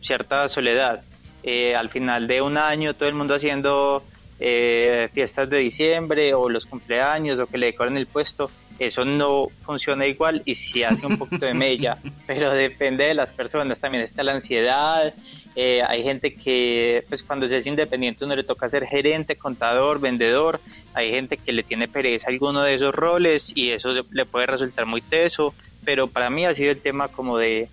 cierta 0.00 0.48
soledad. 0.48 1.02
Eh, 1.42 1.76
al 1.76 1.88
final 1.90 2.26
de 2.26 2.42
un 2.42 2.58
año 2.58 2.94
todo 2.94 3.08
el 3.08 3.14
mundo 3.14 3.34
haciendo 3.34 4.02
eh, 4.40 5.08
fiestas 5.14 5.48
de 5.48 5.58
diciembre 5.58 6.34
o 6.34 6.48
los 6.48 6.66
cumpleaños 6.66 7.38
o 7.40 7.46
que 7.46 7.58
le 7.58 7.66
decoren 7.66 7.96
el 7.96 8.06
puesto, 8.06 8.50
eso 8.78 9.04
no 9.04 9.48
funciona 9.62 10.06
igual 10.06 10.42
y 10.44 10.54
sí 10.54 10.84
hace 10.84 11.06
un 11.06 11.18
poquito 11.18 11.46
de 11.46 11.54
mella, 11.54 11.98
pero 12.26 12.52
depende 12.52 13.04
de 13.04 13.14
las 13.14 13.32
personas. 13.32 13.80
También 13.80 14.04
está 14.04 14.22
la 14.22 14.32
ansiedad, 14.32 15.14
eh, 15.56 15.82
hay 15.82 16.02
gente 16.02 16.34
que 16.34 17.04
pues 17.08 17.22
cuando 17.22 17.48
se 17.48 17.56
es 17.56 17.66
independiente 17.66 18.24
uno 18.24 18.36
le 18.36 18.44
toca 18.44 18.68
ser 18.68 18.86
gerente, 18.86 19.36
contador, 19.36 20.00
vendedor, 20.00 20.60
hay 20.94 21.10
gente 21.10 21.36
que 21.36 21.52
le 21.52 21.62
tiene 21.62 21.88
pereza 21.88 22.28
a 22.28 22.30
alguno 22.30 22.62
de 22.62 22.74
esos 22.74 22.94
roles 22.94 23.52
y 23.54 23.70
eso 23.70 23.90
le 24.10 24.24
puede 24.24 24.46
resultar 24.46 24.86
muy 24.86 25.00
teso, 25.00 25.54
pero 25.84 26.06
para 26.06 26.30
mí 26.30 26.46
ha 26.46 26.54
sido 26.54 26.70
el 26.70 26.80
tema 26.80 27.08
como 27.08 27.38
de, 27.38 27.68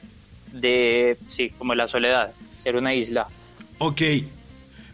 de 0.52 1.18
sí, 1.30 1.52
como 1.52 1.76
la 1.76 1.88
soledad, 1.88 2.34
ser 2.56 2.76
una 2.76 2.96
isla. 2.96 3.28
Ok. 3.78 4.02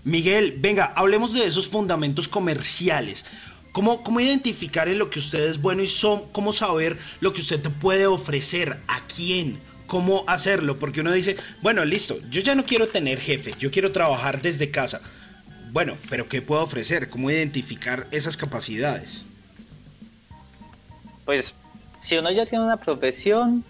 Miguel, 0.03 0.55
venga, 0.57 0.93
hablemos 0.95 1.33
de 1.33 1.45
esos 1.45 1.67
fundamentos 1.67 2.27
comerciales. 2.27 3.23
¿Cómo, 3.71 4.03
¿Cómo 4.03 4.19
identificar 4.19 4.89
en 4.89 4.99
lo 4.99 5.09
que 5.09 5.19
usted 5.19 5.47
es 5.49 5.61
bueno 5.61 5.81
y 5.81 5.87
son, 5.87 6.29
cómo 6.31 6.51
saber 6.51 6.97
lo 7.21 7.31
que 7.31 7.41
usted 7.41 7.61
te 7.61 7.69
puede 7.69 8.05
ofrecer? 8.05 8.79
¿A 8.87 9.01
quién? 9.07 9.59
¿Cómo 9.87 10.23
hacerlo? 10.27 10.77
Porque 10.77 11.01
uno 11.01 11.11
dice, 11.11 11.37
bueno, 11.61 11.85
listo, 11.85 12.19
yo 12.29 12.41
ya 12.41 12.55
no 12.55 12.65
quiero 12.65 12.89
tener 12.89 13.19
jefe, 13.19 13.53
yo 13.59 13.71
quiero 13.71 13.91
trabajar 13.91 14.41
desde 14.41 14.71
casa. 14.71 15.01
Bueno, 15.71 15.95
pero 16.09 16.27
¿qué 16.27 16.41
puedo 16.41 16.61
ofrecer? 16.63 17.09
¿Cómo 17.09 17.31
identificar 17.31 18.07
esas 18.11 18.35
capacidades? 18.35 19.23
Pues 21.23 21.55
si 21.97 22.17
uno 22.17 22.29
ya 22.31 22.45
tiene 22.45 22.65
una 22.65 22.77
profesión, 22.77 23.63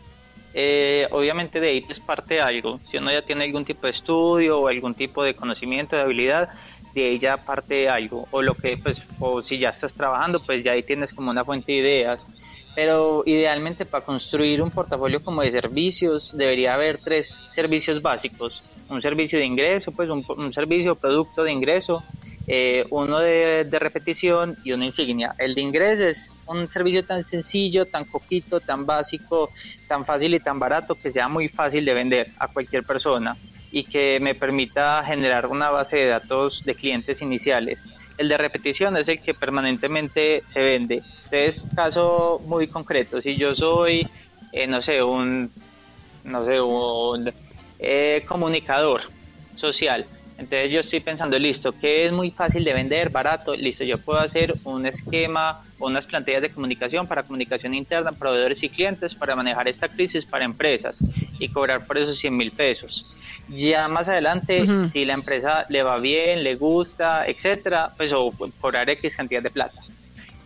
eh, 0.53 1.07
obviamente 1.11 1.59
de 1.59 1.69
ahí 1.69 1.85
es 1.89 1.99
parte 1.99 2.35
de 2.35 2.41
algo. 2.41 2.79
Si 2.89 2.97
uno 2.97 3.11
ya 3.11 3.21
tiene 3.21 3.43
algún 3.43 3.65
tipo 3.65 3.85
de 3.85 3.91
estudio 3.91 4.61
o 4.61 4.67
algún 4.67 4.95
tipo 4.95 5.23
de 5.23 5.35
conocimiento, 5.35 5.95
de 5.95 6.01
habilidad, 6.01 6.49
de 6.93 7.17
ya 7.19 7.37
parte 7.37 7.89
algo. 7.89 8.27
O 8.31 8.41
lo 8.41 8.55
que, 8.55 8.77
pues, 8.77 9.07
o 9.19 9.41
si 9.41 9.57
ya 9.57 9.69
estás 9.69 9.93
trabajando, 9.93 10.43
pues 10.45 10.63
ya 10.63 10.73
ahí 10.73 10.83
tienes 10.83 11.13
como 11.13 11.31
una 11.31 11.45
fuente 11.45 11.71
de 11.71 11.77
ideas. 11.79 12.29
Pero 12.73 13.23
idealmente 13.25 13.85
para 13.85 14.05
construir 14.05 14.61
un 14.61 14.71
portafolio 14.71 15.21
como 15.21 15.41
de 15.41 15.51
servicios 15.51 16.31
debería 16.33 16.73
haber 16.73 16.99
tres 16.99 17.43
servicios 17.49 18.01
básicos. 18.01 18.63
Un 18.89 19.01
servicio 19.01 19.39
de 19.39 19.45
ingreso, 19.45 19.91
pues 19.91 20.09
un, 20.09 20.25
un 20.37 20.53
servicio 20.53 20.95
producto 20.95 21.43
de 21.43 21.51
ingreso, 21.51 22.01
eh, 22.47 22.85
uno 22.89 23.19
de, 23.19 23.65
de 23.65 23.79
repetición 23.79 24.57
y 24.63 24.71
una 24.71 24.85
insignia. 24.85 25.35
El 25.37 25.53
de 25.53 25.61
ingreso 25.61 26.03
es 26.03 26.33
un 26.45 26.69
servicio 26.69 27.05
tan 27.05 27.23
sencillo, 27.25 27.85
tan 27.85 28.05
coquito, 28.05 28.61
tan 28.61 28.85
básico, 28.85 29.49
tan 29.87 30.05
fácil 30.05 30.33
y 30.33 30.39
tan 30.39 30.57
barato 30.57 30.95
que 30.95 31.11
sea 31.11 31.27
muy 31.27 31.49
fácil 31.49 31.83
de 31.83 31.93
vender 31.93 32.31
a 32.39 32.47
cualquier 32.47 32.83
persona 32.83 33.37
y 33.71 33.85
que 33.85 34.19
me 34.19 34.35
permita 34.35 35.03
generar 35.03 35.47
una 35.47 35.69
base 35.69 35.97
de 35.97 36.07
datos 36.07 36.63
de 36.65 36.75
clientes 36.75 37.21
iniciales. 37.21 37.87
El 38.17 38.27
de 38.27 38.37
repetición 38.37 38.97
es 38.97 39.07
el 39.07 39.21
que 39.21 39.33
permanentemente 39.33 40.43
se 40.45 40.59
vende. 40.59 41.01
Entonces, 41.25 41.65
caso 41.75 42.41
muy 42.45 42.67
concreto, 42.67 43.21
si 43.21 43.37
yo 43.37 43.55
soy, 43.55 44.05
eh, 44.51 44.67
no 44.67 44.81
sé, 44.81 45.01
un, 45.01 45.51
no 46.25 46.45
sé, 46.45 46.59
un 46.59 47.31
eh, 47.79 48.23
comunicador 48.27 49.03
social, 49.55 50.05
entonces 50.41 50.71
yo 50.71 50.79
estoy 50.79 51.01
pensando, 51.01 51.37
listo, 51.37 51.71
que 51.71 52.03
es 52.03 52.11
muy 52.11 52.31
fácil 52.31 52.63
de 52.63 52.73
vender, 52.73 53.11
barato, 53.11 53.53
listo, 53.53 53.83
yo 53.83 53.99
puedo 53.99 54.19
hacer 54.19 54.55
un 54.63 54.87
esquema, 54.87 55.63
unas 55.77 56.07
plantillas 56.07 56.41
de 56.41 56.49
comunicación 56.49 57.05
para 57.05 57.21
comunicación 57.21 57.75
interna, 57.75 58.11
proveedores 58.11 58.63
y 58.63 58.69
clientes 58.69 59.13
para 59.13 59.35
manejar 59.35 59.67
esta 59.67 59.87
crisis 59.87 60.25
para 60.25 60.43
empresas 60.43 61.03
y 61.37 61.47
cobrar 61.49 61.85
por 61.85 61.99
esos 61.99 62.17
100 62.17 62.35
mil 62.35 62.51
pesos. 62.51 63.05
Ya 63.53 63.87
más 63.87 64.09
adelante, 64.09 64.87
si 64.87 65.05
la 65.05 65.13
empresa 65.13 65.65
le 65.69 65.83
va 65.83 65.97
bien, 65.99 66.43
le 66.43 66.55
gusta, 66.55 67.25
etcétera, 67.27 67.91
pues 67.97 68.13
o 68.13 68.31
cobrar 68.59 68.89
X 68.89 69.15
cantidad 69.15 69.43
de 69.43 69.49
plata 69.49 69.81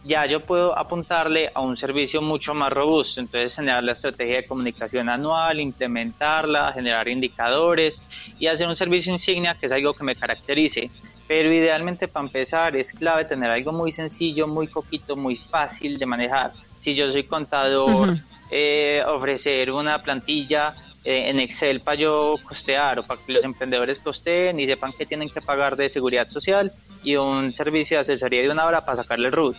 ya 0.06 0.26
yo 0.28 0.40
puedo 0.42 0.78
apuntarle 0.78 1.52
a 1.54 1.62
un 1.62 1.76
servicio 1.76 2.22
mucho 2.22 2.54
más 2.54 2.72
robusto. 2.72 3.20
Entonces, 3.20 3.56
generar 3.56 3.84
la 3.84 3.94
estrategia 3.94 4.38
de 4.38 4.46
comunicación 4.46 5.10
anual, 5.10 5.60
implementarla, 5.60 6.72
generar 6.74 7.08
indicadores 7.08 8.04
y 8.38 8.48
hacer 8.48 8.68
un 8.68 8.76
servicio 8.76 9.12
insignia 9.12 9.56
que 9.56 9.66
es 9.66 9.72
algo 9.72 9.94
que 9.94 10.04
me 10.04 10.16
caracterice. 10.16 10.92
Pero 11.28 11.52
idealmente 11.52 12.08
para 12.08 12.28
empezar 12.28 12.76
es 12.76 12.94
clave 12.94 13.26
tener 13.26 13.50
algo 13.50 13.72
muy 13.72 13.92
sencillo, 13.92 14.48
muy 14.48 14.68
poquito, 14.68 15.16
muy 15.16 15.38
fácil 15.38 15.98
de 15.98 16.06
manejar. 16.06 16.54
Si 16.78 16.94
yo 16.94 17.12
soy 17.12 17.24
contador, 17.24 18.18
eh, 18.52 19.04
ofrecer 19.08 19.72
una 19.72 20.04
plantilla 20.04 20.76
eh, 21.06 21.30
en 21.30 21.40
Excel 21.40 21.82
para 21.82 21.98
yo 21.98 22.36
costear 22.44 23.00
o 23.00 23.04
para 23.04 23.22
que 23.26 23.34
los 23.34 23.44
emprendedores 23.44 24.00
costeen 24.00 24.60
y 24.60 24.66
sepan 24.66 24.92
que 24.98 25.06
tienen 25.06 25.30
que 25.30 25.40
pagar 25.42 25.76
de 25.78 25.88
seguridad 25.88 26.28
social 26.28 26.72
y 27.04 27.16
un 27.16 27.54
servicio 27.54 27.98
de 27.98 28.02
asesoría 28.02 28.42
de 28.42 28.50
una 28.50 28.66
hora 28.66 28.82
para 28.82 28.98
sacarle 28.98 29.28
el. 29.30 29.56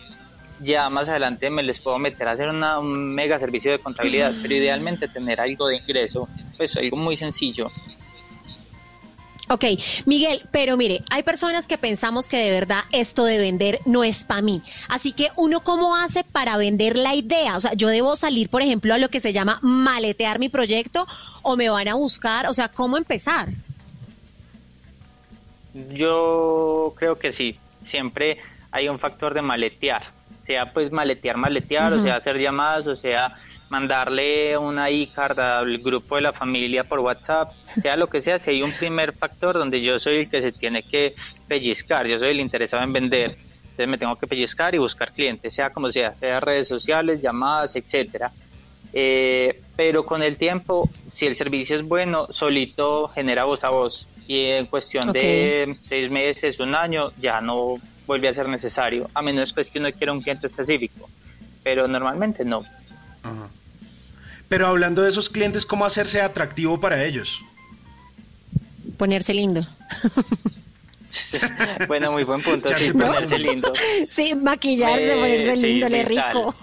Ya 0.59 0.89
más 0.89 1.07
adelante 1.07 1.49
me 1.49 1.61
les 1.63 1.79
puedo 1.79 1.99
meter 1.99 2.27
a 2.27 2.31
hacer 2.31 2.49
una- 2.49 2.79
un 2.79 3.13
mega 3.13 3.37
servicio 3.39 3.71
de 3.71 3.79
contabilidad, 3.79 4.33
pero 4.41 4.55
idealmente 4.55 5.07
tener 5.07 5.39
algo 5.39 5.67
de 5.67 5.77
ingreso, 5.77 6.27
pues 6.57 6.75
algo 6.77 6.97
muy 6.97 7.15
sencillo. 7.15 7.69
Ok, 9.49 9.63
Miguel, 10.05 10.41
pero 10.51 10.75
mire, 10.75 11.03
hay 11.09 11.23
personas 11.23 11.67
que 11.67 11.77
pensamos 11.77 12.27
que 12.27 12.37
de 12.37 12.51
verdad 12.51 12.81
esto 12.91 13.23
de 13.23 13.37
vender 13.37 13.79
no 13.85 14.03
es 14.03 14.25
para 14.25 14.41
mí. 14.41 14.61
Así 14.89 15.13
que 15.13 15.29
uno 15.37 15.63
cómo 15.63 15.95
hace 15.95 16.25
para 16.25 16.57
vender 16.57 16.97
la 16.97 17.15
idea? 17.15 17.55
O 17.55 17.61
sea, 17.61 17.73
yo 17.73 17.87
debo 17.87 18.17
salir, 18.17 18.49
por 18.49 18.61
ejemplo, 18.61 18.93
a 18.93 18.97
lo 18.97 19.09
que 19.09 19.21
se 19.21 19.31
llama 19.31 19.59
maletear 19.61 20.39
mi 20.39 20.49
proyecto 20.49 21.07
o 21.43 21.55
me 21.55 21.69
van 21.69 21.87
a 21.87 21.95
buscar, 21.95 22.47
o 22.47 22.53
sea, 22.53 22.67
¿cómo 22.67 22.97
empezar? 22.97 23.49
Yo 25.93 26.93
creo 26.97 27.17
que 27.17 27.31
sí, 27.31 27.57
siempre 27.83 28.39
hay 28.71 28.89
un 28.89 28.99
factor 28.99 29.33
de 29.33 29.41
maletear, 29.41 30.03
sea 30.45 30.73
pues 30.73 30.91
maletear, 30.91 31.37
maletear, 31.37 31.93
o 31.93 32.01
sea 32.01 32.17
hacer 32.17 32.37
llamadas, 32.37 32.87
o 32.87 32.95
sea 32.95 33.37
mandarle 33.69 34.57
una 34.57 34.89
e-card 34.89 35.39
al 35.39 35.77
grupo 35.79 36.15
de 36.15 36.21
la 36.21 36.33
familia 36.33 36.83
por 36.83 36.99
WhatsApp, 36.99 37.51
sea 37.81 37.95
lo 37.95 38.07
que 38.07 38.21
sea, 38.21 38.39
si 38.39 38.51
hay 38.51 38.61
un 38.61 38.71
primer 38.73 39.13
factor 39.13 39.57
donde 39.57 39.81
yo 39.81 39.99
soy 39.99 40.17
el 40.17 40.29
que 40.29 40.41
se 40.41 40.51
tiene 40.51 40.83
que 40.83 41.15
pellizcar, 41.47 42.07
yo 42.07 42.19
soy 42.19 42.29
el 42.29 42.39
interesado 42.39 42.83
en 42.83 42.93
vender, 42.93 43.37
entonces 43.77 43.87
me 43.87 43.97
tengo 43.97 44.15
que 44.15 44.27
pellizcar 44.27 44.73
y 44.73 44.77
buscar 44.77 45.11
clientes, 45.11 45.53
sea 45.53 45.69
como 45.69 45.91
sea, 45.91 46.15
sea 46.15 46.39
redes 46.39 46.67
sociales, 46.67 47.21
llamadas, 47.21 47.75
etcétera. 47.75 48.31
Eh, 48.93 49.61
pero 49.75 50.05
con 50.05 50.23
el 50.23 50.37
tiempo, 50.37 50.89
si 51.11 51.27
el 51.27 51.35
servicio 51.35 51.75
es 51.75 51.83
bueno, 51.83 52.27
solito 52.31 53.09
genera 53.09 53.43
voz 53.43 53.63
a 53.63 53.69
voz. 53.69 54.07
Y 54.27 54.45
en 54.45 54.65
cuestión 54.65 55.13
de 55.13 55.77
seis 55.83 56.09
meses, 56.09 56.59
un 56.59 56.73
año, 56.73 57.11
ya 57.19 57.39
no 57.39 57.75
vuelve 58.07 58.27
a 58.27 58.33
ser 58.33 58.49
necesario, 58.49 59.07
a 59.13 59.21
menos 59.21 59.53
pues, 59.53 59.69
que 59.69 59.79
uno 59.79 59.91
quiera 59.91 60.11
un 60.11 60.21
cliente 60.21 60.47
específico. 60.47 61.07
Pero 61.63 61.87
normalmente 61.87 62.43
no. 62.43 62.63
Pero 64.49 64.67
hablando 64.67 65.01
de 65.01 65.09
esos 65.09 65.29
clientes, 65.29 65.65
¿cómo 65.65 65.85
hacerse 65.85 66.21
atractivo 66.21 66.79
para 66.79 67.03
ellos? 67.03 67.39
Ponerse 68.97 69.33
lindo. 69.33 69.61
bueno, 71.87 72.11
muy 72.11 72.23
buen 72.23 72.41
punto, 72.41 72.69
sí, 72.77 72.91
ponerse 72.91 73.37
lindo. 73.39 73.73
Sí, 74.07 74.35
maquillarse, 74.35 75.11
Eh, 75.11 75.15
ponerse 75.15 75.55
sí, 75.55 75.67
lindo, 75.73 75.89
le 75.89 76.03
rico. 76.03 76.55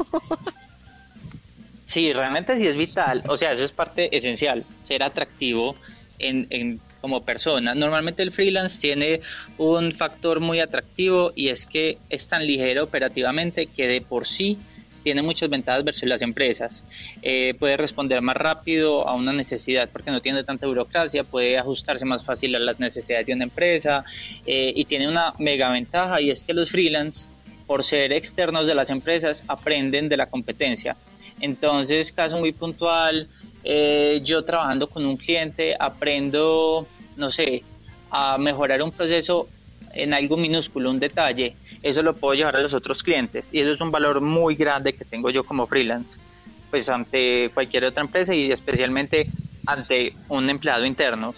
Sí, 1.84 2.12
realmente 2.12 2.56
sí 2.56 2.66
es 2.66 2.76
vital. 2.76 3.22
O 3.28 3.36
sea, 3.36 3.52
eso 3.52 3.64
es 3.64 3.72
parte 3.72 4.16
esencial, 4.16 4.64
ser 4.84 5.02
atractivo 5.02 5.76
en, 6.18 6.46
en- 6.50 6.80
como 7.00 7.22
persona. 7.24 7.74
Normalmente 7.74 8.22
el 8.22 8.32
freelance 8.32 8.80
tiene 8.80 9.20
un 9.58 9.92
factor 9.92 10.40
muy 10.40 10.60
atractivo 10.60 11.32
y 11.36 11.48
es 11.48 11.66
que 11.66 11.98
es 12.08 12.26
tan 12.28 12.46
ligero 12.46 12.84
operativamente 12.84 13.66
que 13.66 13.86
de 13.86 14.00
por 14.00 14.26
sí 14.26 14.58
tiene 15.04 15.22
muchas 15.22 15.48
ventajas 15.48 15.84
versus 15.84 16.08
las 16.08 16.22
empresas. 16.22 16.82
Eh, 17.22 17.54
puede 17.58 17.76
responder 17.76 18.22
más 18.22 18.36
rápido 18.36 19.06
a 19.06 19.14
una 19.14 19.32
necesidad 19.32 19.88
porque 19.92 20.10
no 20.10 20.20
tiene 20.20 20.42
tanta 20.42 20.66
burocracia, 20.66 21.22
puede 21.22 21.58
ajustarse 21.58 22.04
más 22.06 22.24
fácil 22.24 22.56
a 22.56 22.58
las 22.58 22.80
necesidades 22.80 23.26
de 23.26 23.34
una 23.34 23.44
empresa 23.44 24.04
eh, 24.46 24.72
y 24.74 24.86
tiene 24.86 25.06
una 25.06 25.34
mega 25.38 25.70
ventaja 25.70 26.20
y 26.20 26.30
es 26.30 26.42
que 26.42 26.54
los 26.54 26.70
freelance, 26.70 27.26
por 27.66 27.84
ser 27.84 28.12
externos 28.12 28.66
de 28.66 28.74
las 28.74 28.90
empresas, 28.90 29.44
aprenden 29.46 30.08
de 30.08 30.16
la 30.16 30.26
competencia. 30.26 30.96
Entonces, 31.40 32.10
caso 32.12 32.38
muy 32.38 32.52
puntual, 32.52 33.28
eh, 33.62 34.20
yo 34.24 34.44
trabajando 34.44 34.88
con 34.88 35.04
un 35.04 35.16
cliente 35.16 35.76
aprendo, 35.78 36.86
no 37.16 37.30
sé, 37.30 37.62
a 38.10 38.38
mejorar 38.38 38.82
un 38.82 38.92
proceso 38.92 39.48
en 39.94 40.14
algo 40.14 40.36
minúsculo, 40.36 40.90
un 40.90 41.00
detalle, 41.00 41.56
eso 41.82 42.02
lo 42.02 42.14
puedo 42.14 42.34
llevar 42.34 42.56
a 42.56 42.60
los 42.60 42.74
otros 42.74 43.02
clientes 43.02 43.52
y 43.52 43.60
eso 43.60 43.72
es 43.72 43.80
un 43.80 43.90
valor 43.90 44.20
muy 44.20 44.54
grande 44.54 44.94
que 44.94 45.04
tengo 45.04 45.30
yo 45.30 45.44
como 45.44 45.66
freelance, 45.66 46.18
pues 46.70 46.88
ante 46.88 47.50
cualquier 47.54 47.84
otra 47.84 48.02
empresa 48.02 48.34
y 48.34 48.50
especialmente 48.50 49.28
ante 49.66 50.14
un 50.28 50.48
empleado 50.50 50.84
interno. 50.84 51.34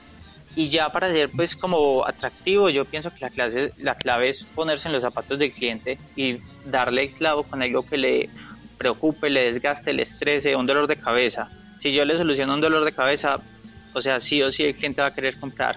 Y 0.54 0.70
ya 0.70 0.90
para 0.90 1.12
ser 1.12 1.30
pues 1.30 1.54
como 1.54 2.06
atractivo, 2.06 2.70
yo 2.70 2.86
pienso 2.86 3.12
que 3.12 3.20
la, 3.20 3.30
clase, 3.30 3.72
la 3.76 3.94
clave 3.94 4.30
es 4.30 4.44
ponerse 4.44 4.88
en 4.88 4.94
los 4.94 5.02
zapatos 5.02 5.38
del 5.38 5.52
cliente 5.52 5.98
y 6.16 6.38
darle 6.64 7.02
el 7.02 7.10
clavo 7.12 7.42
con 7.42 7.62
algo 7.62 7.84
que 7.84 7.98
le 7.98 8.30
preocupe, 8.78 9.28
le 9.28 9.52
desgaste, 9.52 9.92
le 9.92 10.02
estrese, 10.02 10.56
un 10.56 10.66
dolor 10.66 10.86
de 10.86 10.96
cabeza. 10.96 11.50
Si 11.80 11.92
yo 11.92 12.04
le 12.04 12.16
soluciono 12.16 12.54
un 12.54 12.60
dolor 12.60 12.84
de 12.84 12.92
cabeza, 12.92 13.38
o 13.92 14.00
sea, 14.00 14.20
sí 14.20 14.42
o 14.42 14.50
sí 14.50 14.64
el 14.64 14.74
cliente 14.74 15.02
va 15.02 15.08
a 15.08 15.14
querer 15.14 15.38
comprar. 15.38 15.76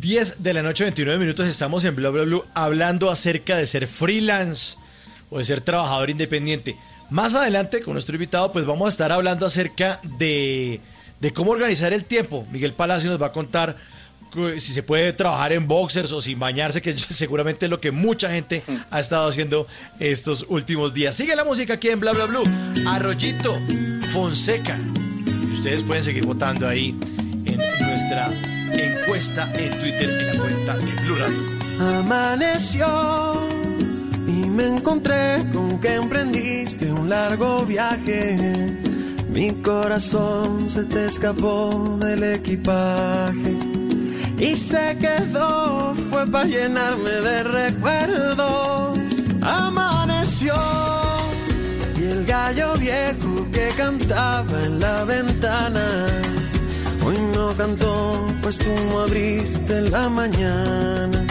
10 0.00 0.42
de 0.42 0.54
la 0.54 0.62
noche, 0.62 0.84
29 0.84 1.18
minutos, 1.18 1.46
estamos 1.46 1.84
en 1.84 1.94
Bla 1.94 2.08
Bla 2.08 2.22
Blue 2.22 2.42
hablando 2.54 3.10
acerca 3.10 3.58
de 3.58 3.66
ser 3.66 3.86
freelance 3.86 4.78
o 5.28 5.38
de 5.38 5.44
ser 5.44 5.60
trabajador 5.60 6.08
independiente. 6.08 6.74
Más 7.10 7.34
adelante, 7.34 7.82
con 7.82 7.92
nuestro 7.92 8.14
invitado, 8.14 8.50
pues 8.50 8.64
vamos 8.64 8.86
a 8.86 8.88
estar 8.88 9.12
hablando 9.12 9.44
acerca 9.44 10.00
de, 10.16 10.80
de 11.20 11.32
cómo 11.34 11.50
organizar 11.50 11.92
el 11.92 12.06
tiempo. 12.06 12.46
Miguel 12.50 12.72
Palacio 12.72 13.10
nos 13.10 13.20
va 13.20 13.26
a 13.26 13.32
contar 13.32 13.76
si 14.58 14.72
se 14.72 14.82
puede 14.82 15.12
trabajar 15.12 15.52
en 15.52 15.68
boxers 15.68 16.12
o 16.12 16.22
sin 16.22 16.38
bañarse, 16.38 16.80
que 16.80 16.96
seguramente 16.98 17.66
es 17.66 17.70
lo 17.70 17.78
que 17.78 17.90
mucha 17.90 18.30
gente 18.30 18.62
ha 18.90 19.00
estado 19.00 19.28
haciendo 19.28 19.66
estos 19.98 20.46
últimos 20.48 20.94
días. 20.94 21.14
Sigue 21.14 21.36
la 21.36 21.44
música 21.44 21.74
aquí 21.74 21.90
en 21.90 22.00
Bla 22.00 22.12
Bla 22.12 22.24
Blue. 22.24 22.44
Arroyito 22.86 23.58
Fonseca. 24.14 24.78
Ustedes 25.52 25.82
pueden 25.82 26.04
seguir 26.04 26.24
votando 26.24 26.66
ahí 26.66 26.96
en 27.44 27.58
nuestra 27.58 28.30
en 29.12 29.70
Twitter 29.80 30.08
la 30.08 30.40
cuenta. 30.40 30.76
Amaneció 31.98 32.86
y 34.28 34.46
me 34.46 34.68
encontré 34.68 35.44
con 35.52 35.80
que 35.80 35.94
emprendiste 35.94 36.92
un 36.92 37.08
largo 37.08 37.64
viaje. 37.66 38.72
Mi 39.28 39.50
corazón 39.62 40.70
se 40.70 40.84
te 40.84 41.06
escapó 41.06 41.98
del 41.98 42.22
equipaje 42.22 43.56
y 44.38 44.54
se 44.54 44.96
quedó, 45.00 45.92
fue 46.10 46.26
para 46.28 46.44
llenarme 46.44 47.10
de 47.10 47.42
recuerdos. 47.42 48.98
Amaneció 49.42 50.54
y 51.96 52.04
el 52.04 52.26
gallo 52.26 52.74
viejo 52.76 53.50
que 53.50 53.70
cantaba 53.76 54.64
en 54.64 54.78
la 54.78 55.02
ventana. 55.02 56.06
Hoy 57.04 57.18
no 57.34 57.54
cantó, 57.56 58.26
pues 58.42 58.58
tú 58.58 58.70
no 58.90 59.00
abriste 59.00 59.82
la 59.82 60.08
mañana. 60.08 61.24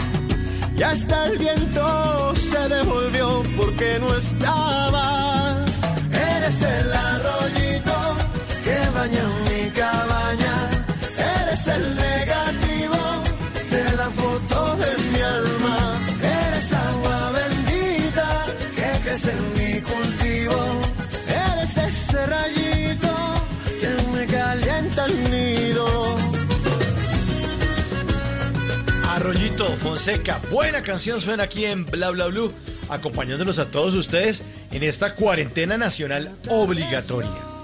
Y 0.76 0.82
hasta 0.82 1.26
el 1.26 1.38
viento 1.38 2.34
se 2.34 2.68
devolvió 2.68 3.42
porque 3.56 3.98
no 4.00 4.14
estaba. 4.16 5.64
Eres 6.36 6.62
el 6.62 6.92
arroyito 6.92 7.96
que 8.64 8.78
baña 8.96 9.24
mi 9.46 9.70
cabaña. 9.70 10.56
Eres 11.42 11.66
el 11.68 11.96
negativo 11.96 12.59
Fonseca, 29.78 30.40
buena 30.50 30.82
canción 30.82 31.20
suena 31.20 31.44
aquí 31.44 31.64
en 31.64 31.86
Bla 31.86 32.10
Bla 32.10 32.26
Blue, 32.26 32.52
acompañándonos 32.88 33.58
a 33.58 33.70
todos 33.70 33.94
ustedes 33.94 34.44
en 34.70 34.82
esta 34.82 35.14
cuarentena 35.14 35.78
nacional 35.78 36.30
obligatoria. 36.48 37.59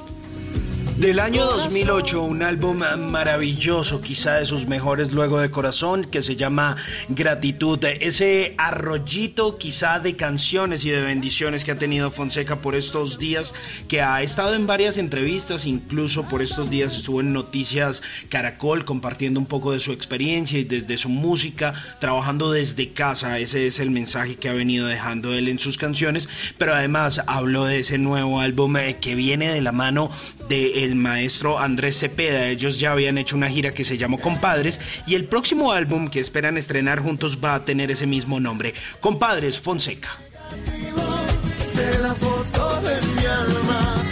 Del 0.98 1.20
año 1.20 1.44
2008, 1.44 2.23
un 2.23 2.43
álbum 2.43 2.81
maravilloso, 3.10 4.01
quizá 4.01 4.39
de 4.39 4.47
sus 4.47 4.66
mejores 4.66 5.12
luego 5.12 5.39
de 5.39 5.51
Corazón, 5.51 6.06
que 6.06 6.23
se 6.23 6.36
llama 6.36 6.77
Gratitud. 7.10 7.85
Ese 7.85 8.55
arroyito 8.56 9.59
quizá 9.59 10.01
de 10.01 10.16
canciones 10.16 10.86
y 10.86 10.90
de 10.90 11.02
bendiciones 11.02 11.64
que 11.64 11.73
ha 11.73 11.78
tenido 11.78 12.10
Fonseca 12.10 12.62
por 12.62 12.74
estos 12.74 13.18
días, 13.18 13.52
que 13.89 14.01
ha 14.01 14.23
estado 14.23 14.55
en 14.55 14.66
varias 14.66 14.97
entrevistas, 14.97 15.66
incluso 15.66 16.23
por 16.31 16.40
estos 16.40 16.70
días 16.70 16.94
estuvo 16.94 17.20
en 17.20 17.35
Noticias 17.35 18.02
Caracol 18.31 18.86
compartiendo 18.86 19.39
un 19.39 19.47
poco 19.47 19.73
de 19.73 19.81
su 19.81 19.93
experiencia 19.93 20.59
y 20.59 20.64
desde 20.64 20.97
su 20.97 21.10
música, 21.10 21.74
trabajando 22.01 22.51
desde 22.52 22.94
casa. 22.94 23.39
Ese 23.39 23.66
es 23.66 23.81
el 23.81 23.90
mensaje 23.90 24.36
que 24.36 24.48
ha 24.48 24.55
venido 24.55 24.86
dejando 24.86 25.35
él 25.35 25.48
en 25.48 25.59
sus 25.59 25.77
canciones, 25.77 26.27
pero 26.56 26.74
además 26.74 27.20
habló 27.27 27.66
de 27.66 27.81
ese 27.81 27.98
nuevo 27.98 28.40
álbum 28.40 28.78
eh, 28.78 28.97
que 28.98 29.14
viene 29.14 29.52
de 29.52 29.60
la 29.60 29.73
mano 29.73 30.10
de 30.48 30.85
el 30.86 30.94
maestro 30.94 31.58
Andrés 31.58 31.98
Cepeda. 31.98 32.46
Ellos 32.48 32.78
ya 32.78 32.92
habían 32.92 33.18
hecho 33.18 33.36
una 33.36 33.48
gira 33.50 33.72
que 33.72 33.84
se 33.84 33.98
llamó 33.98 34.18
Compadres 34.18 34.80
y 35.06 35.14
el 35.14 35.24
próximo 35.26 35.72
álbum 35.72 36.08
que 36.08 36.20
esperan 36.20 36.56
estrenar 36.56 37.00
juntos 37.00 37.38
va 37.44 37.54
a 37.54 37.64
tener 37.64 37.90
ese 37.90 38.06
mismo 38.06 38.40
nombre, 38.40 38.72
Compadres 39.00 39.58
Fonseca. 39.58 40.08
de 41.74 41.98
la 41.98 42.14
foto 42.14 42.80
de 42.82 42.94
mi 43.20 43.26
alma, 43.26 44.02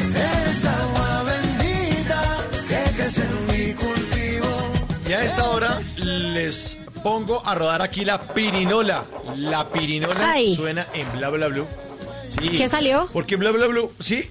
esa 0.50 0.82
agua 0.82 1.22
bendita 1.24 2.38
que 2.68 2.96
crece 2.96 3.22
en 3.22 3.46
mi 3.46 3.72
cultivo. 3.74 4.72
Y 5.08 5.12
a 5.12 5.24
esta 5.24 5.44
hora 5.48 5.80
les 6.04 6.78
pongo 7.02 7.46
a 7.46 7.54
rodar 7.54 7.80
aquí 7.82 8.04
la 8.04 8.20
pirinola. 8.20 9.04
La 9.36 9.68
pirinola 9.70 10.32
Ay. 10.32 10.54
suena 10.54 10.86
en 10.92 11.10
bla 11.12 11.30
bla 11.30 11.48
blue. 11.48 11.66
Sí. 12.28 12.48
¿Qué 12.50 12.68
salió? 12.68 13.08
Porque 13.12 13.36
bla 13.36 13.50
bla 13.52 13.66
blue, 13.68 13.92
sí, 14.00 14.28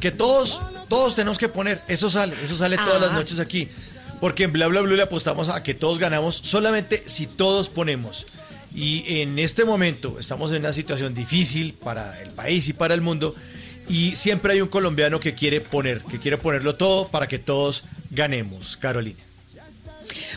que 0.00 0.10
todos, 0.10 0.60
todos 0.88 1.14
tenemos 1.14 1.38
que 1.38 1.48
poner. 1.48 1.82
Eso 1.88 2.08
sale, 2.10 2.34
eso 2.44 2.56
sale 2.56 2.76
todas 2.76 3.00
las 3.00 3.10
Ah. 3.10 3.14
noches 3.14 3.40
aquí. 3.40 3.68
Porque 4.20 4.44
en 4.44 4.52
bla 4.52 4.66
bla 4.68 4.80
blue 4.80 4.96
le 4.96 5.02
apostamos 5.02 5.48
a 5.50 5.62
que 5.62 5.74
todos 5.74 5.98
ganamos 5.98 6.36
solamente 6.36 7.02
si 7.06 7.26
todos 7.26 7.68
ponemos. 7.68 8.26
Y 8.74 9.20
en 9.20 9.38
este 9.38 9.64
momento 9.64 10.16
estamos 10.18 10.52
en 10.52 10.58
una 10.60 10.72
situación 10.72 11.14
difícil 11.14 11.74
para 11.74 12.20
el 12.22 12.30
país 12.30 12.68
y 12.68 12.72
para 12.72 12.94
el 12.94 13.00
mundo. 13.00 13.34
Y 13.88 14.16
siempre 14.16 14.54
hay 14.54 14.60
un 14.60 14.68
colombiano 14.68 15.20
que 15.20 15.34
quiere 15.34 15.60
poner, 15.60 16.00
que 16.02 16.18
quiere 16.18 16.38
ponerlo 16.38 16.74
todo 16.76 17.08
para 17.08 17.26
que 17.28 17.38
todos 17.38 17.84
ganemos. 18.10 18.76
Carolina. 18.76 19.20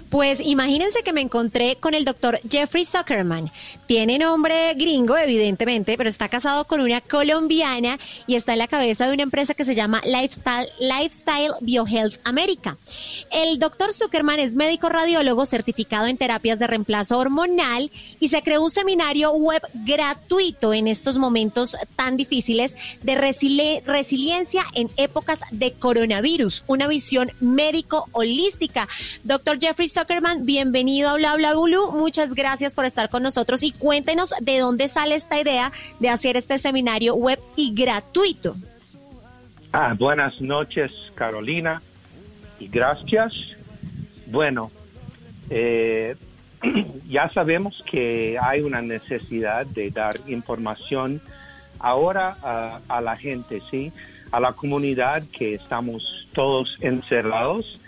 Pues 0.10 0.40
imagínense 0.40 1.03
que 1.03 1.14
me 1.14 1.22
encontré 1.22 1.78
con 1.78 1.94
el 1.94 2.06
doctor 2.06 2.40
Jeffrey 2.49 2.86
Zuckerman. 2.86 3.52
Tiene 3.86 4.18
nombre 4.20 4.74
gringo, 4.76 5.18
evidentemente, 5.18 5.98
pero 5.98 6.10
está 6.10 6.30
casado 6.30 6.66
con 6.66 6.82
una 6.82 7.02
colombiana 7.02 7.99
y 8.28 8.36
está 8.36 8.53
en 8.53 8.60
la 8.60 8.68
cabeza 8.68 9.07
de 9.07 9.14
una 9.14 9.24
empresa 9.24 9.53
que 9.53 9.66
se 9.66 9.76
llama 9.76 10.02
Lifestyle, 10.06 10.70
Lifestyle 10.80 11.53
BioHealth 11.61 12.20
America. 12.24 12.78
El 13.32 13.60
doctor 13.60 13.94
Zuckerman 13.94 14.40
es 14.40 14.56
médico 14.56 14.90
radiólogo 14.90 15.45
certificado 15.45 16.07
en 16.07 16.18
terapias 16.18 16.60
de 16.60 16.68
reemplazo 16.68 17.18
hormonal 17.18 17.91
y 18.20 18.30
se 18.30 18.41
creó 18.41 18.64
un 18.64 18.72
seminario 18.72 19.32
web 19.32 19.61
gratuito 19.74 20.74
en 20.74 20.88
estos 20.88 21.18
momentos 21.18 21.78
tan 21.95 22.18
difíciles 22.18 22.76
de 23.02 23.16
resili- 23.16 23.82
resiliencia 23.86 24.64
en 24.76 24.90
épocas 24.98 25.40
de 25.52 25.74
coronavirus, 25.74 26.64
una 26.68 26.88
visión 26.88 27.32
médico 27.40 28.06
holística. 28.11 28.88
Doctor 29.24 29.60
Jeffrey 29.60 29.78
Zuckerman, 29.88 30.45
bienvenido 30.45 31.10
a 31.10 31.14
Bla 31.14 31.35
Bla. 31.35 31.53
Muchas 31.93 32.34
gracias 32.34 32.76
por 32.76 32.85
estar 32.85 33.10
con 33.10 33.23
nosotros 33.23 33.64
y 33.64 33.72
cuéntenos 33.72 34.34
de 34.41 34.60
dónde 34.60 34.89
sale 34.89 35.15
esta 35.15 35.39
idea 35.39 35.72
de 35.99 36.10
hacer 36.10 36.35
este 36.35 36.60
seminario 36.60 37.15
web 37.15 37.39
y 37.56 37.73
gratuito. 37.73 38.56
Ah, 39.72 39.95
buenas 39.97 40.41
noches, 40.41 40.91
Carolina, 41.15 41.81
y 42.60 42.68
gracias. 42.68 43.34
Bueno, 44.26 44.72
eh, 45.49 46.15
ya 47.07 47.30
sabemos 47.30 47.81
que 47.89 48.38
hay 48.41 48.61
una 48.61 48.81
necesidad 48.81 49.65
de 49.65 49.91
dar 49.91 50.19
información 50.27 51.22
ahora 51.80 52.35
a, 52.43 52.81
a 52.89 53.01
la 53.01 53.15
gente, 53.15 53.61
¿sí? 53.72 53.93
A 54.31 54.39
la 54.39 54.53
comunidad 54.53 55.23
que 55.31 55.56
estamos 55.56 56.27
todos 56.34 56.77
encerrados. 56.81 57.80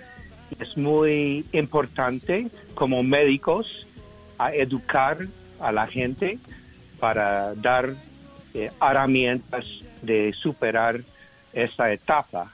Es 0.60 0.78
muy 0.78 1.46
importante 1.52 2.48
como 2.76 3.04
médicos 3.04 3.88
a 4.38 4.54
educar 4.54 5.28
a 5.60 5.72
la 5.72 5.88
gente 5.88 6.40
para 7.00 7.54
dar 7.56 7.94
eh, 8.54 8.70
herramientas 8.82 9.66
de 10.02 10.34
superar 10.34 11.02
esta 11.54 11.92
etapa. 11.92 12.52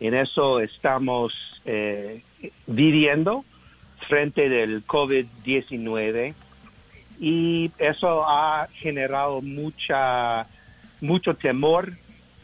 En 0.00 0.14
eso 0.14 0.60
estamos 0.60 1.32
eh, 1.64 2.22
viviendo 2.66 3.44
frente 4.08 4.48
del 4.48 4.86
COVID-19 4.86 6.34
y 7.20 7.70
eso 7.78 8.24
ha 8.26 8.68
generado 8.74 9.40
mucha 9.40 10.46
mucho 11.00 11.34
temor, 11.34 11.92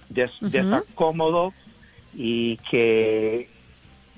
des, 0.08 0.30
Ujú. 0.42 0.50
desacómodo 0.50 1.54
y 2.14 2.56
que 2.70 3.48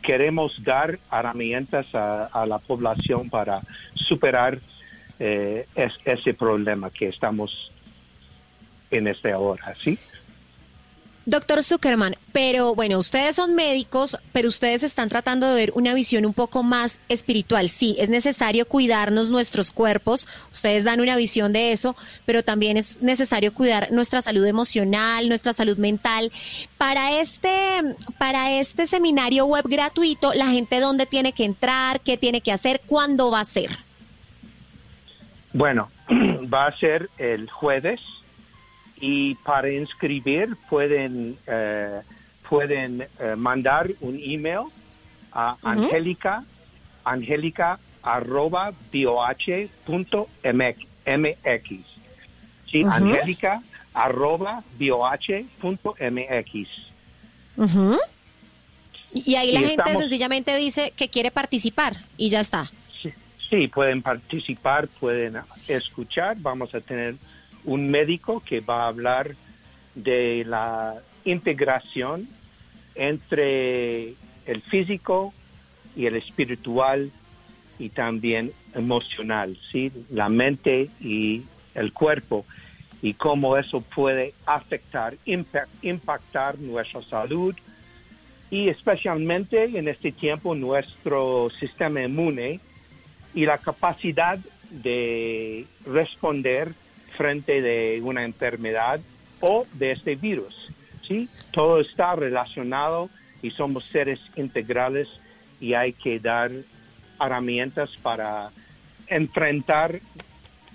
queremos 0.02 0.54
dar 0.62 1.00
herramientas 1.10 1.86
a, 1.94 2.46
la 2.46 2.58
población 2.60 3.30
para 3.30 3.64
superar 3.94 4.62
eh, 5.18 5.68
es- 5.74 5.98
ese 6.04 6.34
problema 6.34 6.90
que 6.90 7.08
estamos 7.08 7.74
en 8.90 9.06
esta 9.08 9.38
hora, 9.38 9.74
¿sí? 9.82 10.00
Doctor 11.26 11.62
Zuckerman, 11.62 12.16
pero 12.32 12.74
bueno, 12.74 12.98
ustedes 12.98 13.36
son 13.36 13.54
médicos, 13.54 14.18
pero 14.32 14.48
ustedes 14.48 14.82
están 14.82 15.10
tratando 15.10 15.48
de 15.48 15.54
ver 15.54 15.72
una 15.74 15.92
visión 15.92 16.24
un 16.24 16.32
poco 16.32 16.62
más 16.62 16.98
espiritual. 17.10 17.68
Sí, 17.68 17.94
es 17.98 18.08
necesario 18.08 18.66
cuidarnos 18.66 19.28
nuestros 19.28 19.70
cuerpos, 19.70 20.26
ustedes 20.50 20.84
dan 20.84 21.00
una 21.00 21.16
visión 21.16 21.52
de 21.52 21.72
eso, 21.72 21.94
pero 22.24 22.42
también 22.42 22.78
es 22.78 23.02
necesario 23.02 23.52
cuidar 23.52 23.92
nuestra 23.92 24.22
salud 24.22 24.46
emocional, 24.46 25.28
nuestra 25.28 25.52
salud 25.52 25.76
mental. 25.76 26.32
Para 26.78 27.20
este, 27.20 27.80
para 28.18 28.58
este 28.58 28.86
seminario 28.86 29.44
web 29.44 29.66
gratuito, 29.68 30.32
la 30.32 30.46
gente 30.46 30.80
dónde 30.80 31.04
tiene 31.04 31.32
que 31.32 31.44
entrar, 31.44 32.00
qué 32.00 32.16
tiene 32.16 32.40
que 32.40 32.52
hacer, 32.52 32.80
cuándo 32.86 33.30
va 33.30 33.40
a 33.40 33.44
ser. 33.44 33.70
Bueno, 35.52 35.90
va 36.52 36.66
a 36.66 36.76
ser 36.78 37.10
el 37.18 37.50
jueves 37.50 38.00
y 39.00 39.34
para 39.36 39.70
inscribir 39.70 40.56
pueden 40.68 41.38
eh, 41.46 42.00
pueden 42.48 43.02
eh, 43.18 43.34
mandar 43.36 43.90
un 44.00 44.20
email 44.22 44.66
a 45.32 45.54
Ujú. 45.62 45.68
angélica 45.68 46.44
angélica 47.04 47.78
arroba 48.02 48.72
bioh 48.92 49.20
punto 49.86 50.28
mx 50.44 50.78
sí 52.70 52.84
Ujú. 52.84 52.90
angélica 52.90 53.62
arroba 53.94 54.62
bioh 54.78 55.02
punto 55.60 55.94
mx. 56.00 56.68
Y 59.12 59.34
ahí 59.34 59.50
la 59.52 59.60
gente 59.60 59.74
estamos- 59.74 59.98
sencillamente 60.00 60.56
dice 60.56 60.92
que 60.96 61.08
quiere 61.08 61.30
participar 61.30 61.96
y 62.16 62.30
ya 62.30 62.40
está. 62.40 62.70
Sí, 63.48 63.66
pueden 63.66 64.00
participar, 64.02 64.86
pueden 64.86 65.36
escuchar. 65.66 66.36
Vamos 66.38 66.72
a 66.72 66.80
tener 66.80 67.16
un 67.64 67.90
médico 67.90 68.42
que 68.44 68.60
va 68.60 68.84
a 68.84 68.88
hablar 68.88 69.34
de 69.94 70.44
la 70.46 70.94
integración 71.24 72.28
entre 72.94 74.14
el 74.46 74.62
físico 74.70 75.32
y 75.96 76.06
el 76.06 76.16
espiritual 76.16 77.10
y 77.78 77.88
también 77.90 78.52
emocional, 78.74 79.58
¿sí? 79.70 79.90
La 80.10 80.28
mente 80.28 80.88
y 81.00 81.42
el 81.74 81.92
cuerpo 81.92 82.46
y 83.02 83.14
cómo 83.14 83.56
eso 83.56 83.80
puede 83.80 84.34
afectar, 84.44 85.16
impact- 85.26 85.68
impactar 85.82 86.58
nuestra 86.58 87.02
salud 87.02 87.54
y 88.50 88.68
especialmente 88.68 89.64
en 89.64 89.88
este 89.88 90.12
tiempo 90.12 90.54
nuestro 90.54 91.48
sistema 91.58 92.02
inmune 92.02 92.60
y 93.32 93.46
la 93.46 93.58
capacidad 93.58 94.38
de 94.70 95.66
responder 95.86 96.74
frente 97.20 97.60
de 97.60 98.00
una 98.02 98.24
enfermedad 98.24 98.98
o 99.40 99.66
de 99.74 99.90
este 99.92 100.16
virus. 100.16 100.54
¿sí? 101.02 101.28
Todo 101.50 101.78
está 101.78 102.16
relacionado 102.16 103.10
y 103.42 103.50
somos 103.50 103.84
seres 103.84 104.18
integrales 104.36 105.06
y 105.60 105.74
hay 105.74 105.92
que 105.92 106.18
dar 106.18 106.50
herramientas 107.20 107.90
para 108.02 108.52
enfrentar 109.06 110.00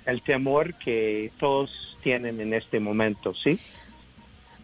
el 0.06 0.22
temor 0.22 0.76
que 0.76 1.32
todos 1.40 1.98
tienen 2.04 2.40
en 2.40 2.54
este 2.54 2.80
momento, 2.80 3.34
¿sí? 3.34 3.60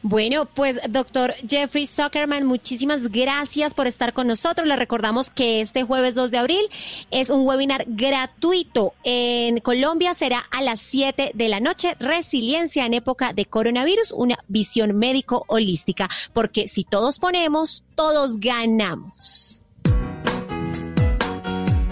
Bueno, 0.04 0.46
pues 0.46 0.80
doctor 0.90 1.34
Jeffrey 1.48 1.86
Zuckerman, 1.86 2.46
muchísimas 2.46 3.10
gracias 3.10 3.76
por 3.76 3.86
estar 3.86 4.14
con 4.14 4.28
nosotros. 4.28 4.68
Le 4.68 4.76
recordamos 4.76 5.30
que 5.30 5.62
este 5.62 5.84
jueves 5.84 6.16
2 6.16 6.32
de 6.32 6.38
abril 6.40 6.70
es 7.12 7.30
un 7.30 7.46
webinar 7.46 7.86
gratuito. 7.88 8.94
En 9.04 9.60
Colombia 9.60 10.14
será 10.16 10.40
a 10.52 10.62
las 10.64 10.82
7 10.82 11.32
de 11.36 11.50
la 11.50 11.60
noche. 11.60 11.96
Resiliencia 12.00 12.86
en 12.86 12.96
época 12.96 13.34
de 13.34 13.46
coronavirus, 13.46 14.12
una 14.12 14.40
visión 14.48 14.98
médico 14.98 15.46
holística. 15.48 16.10
Porque 16.34 16.68
si 16.68 16.84
todos 16.84 17.20
ponemos, 17.20 17.84
todos 17.96 18.38
ganamos. 18.38 19.64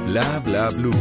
Bla 0.07 0.40
bla 0.40 0.69
blue. 0.69 0.91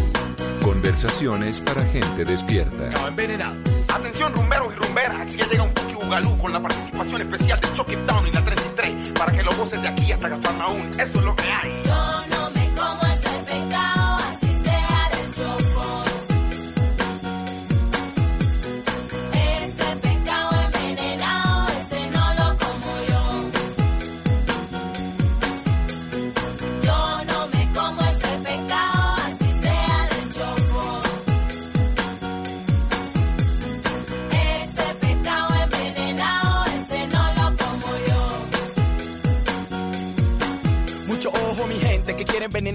Conversaciones 0.62 1.60
para 1.60 1.82
gente 1.86 2.26
despierta. 2.26 2.90
envenenado. 3.08 3.56
Atención 3.88 4.34
rumberos 4.34 4.74
y 4.74 4.76
rumberas, 4.76 5.20
aquí 5.22 5.36
ya 5.38 5.48
llega 5.48 5.62
un 5.62 5.87
Bugalú 6.08 6.38
con 6.38 6.54
la 6.54 6.62
participación 6.62 7.20
especial 7.20 7.60
de 7.60 7.70
Chucky 7.74 7.94
Down 7.94 8.26
y 8.26 8.30
la 8.30 8.42
33 8.42 9.12
para 9.12 9.30
que 9.30 9.42
lo 9.42 9.52
gocen 9.52 9.82
de 9.82 9.88
aquí 9.88 10.10
hasta 10.10 10.30
Cafarnaún. 10.30 10.88
Eso 10.88 11.18
es 11.18 11.22
lo 11.22 11.36
que 11.36 11.44
hay. 11.52 12.27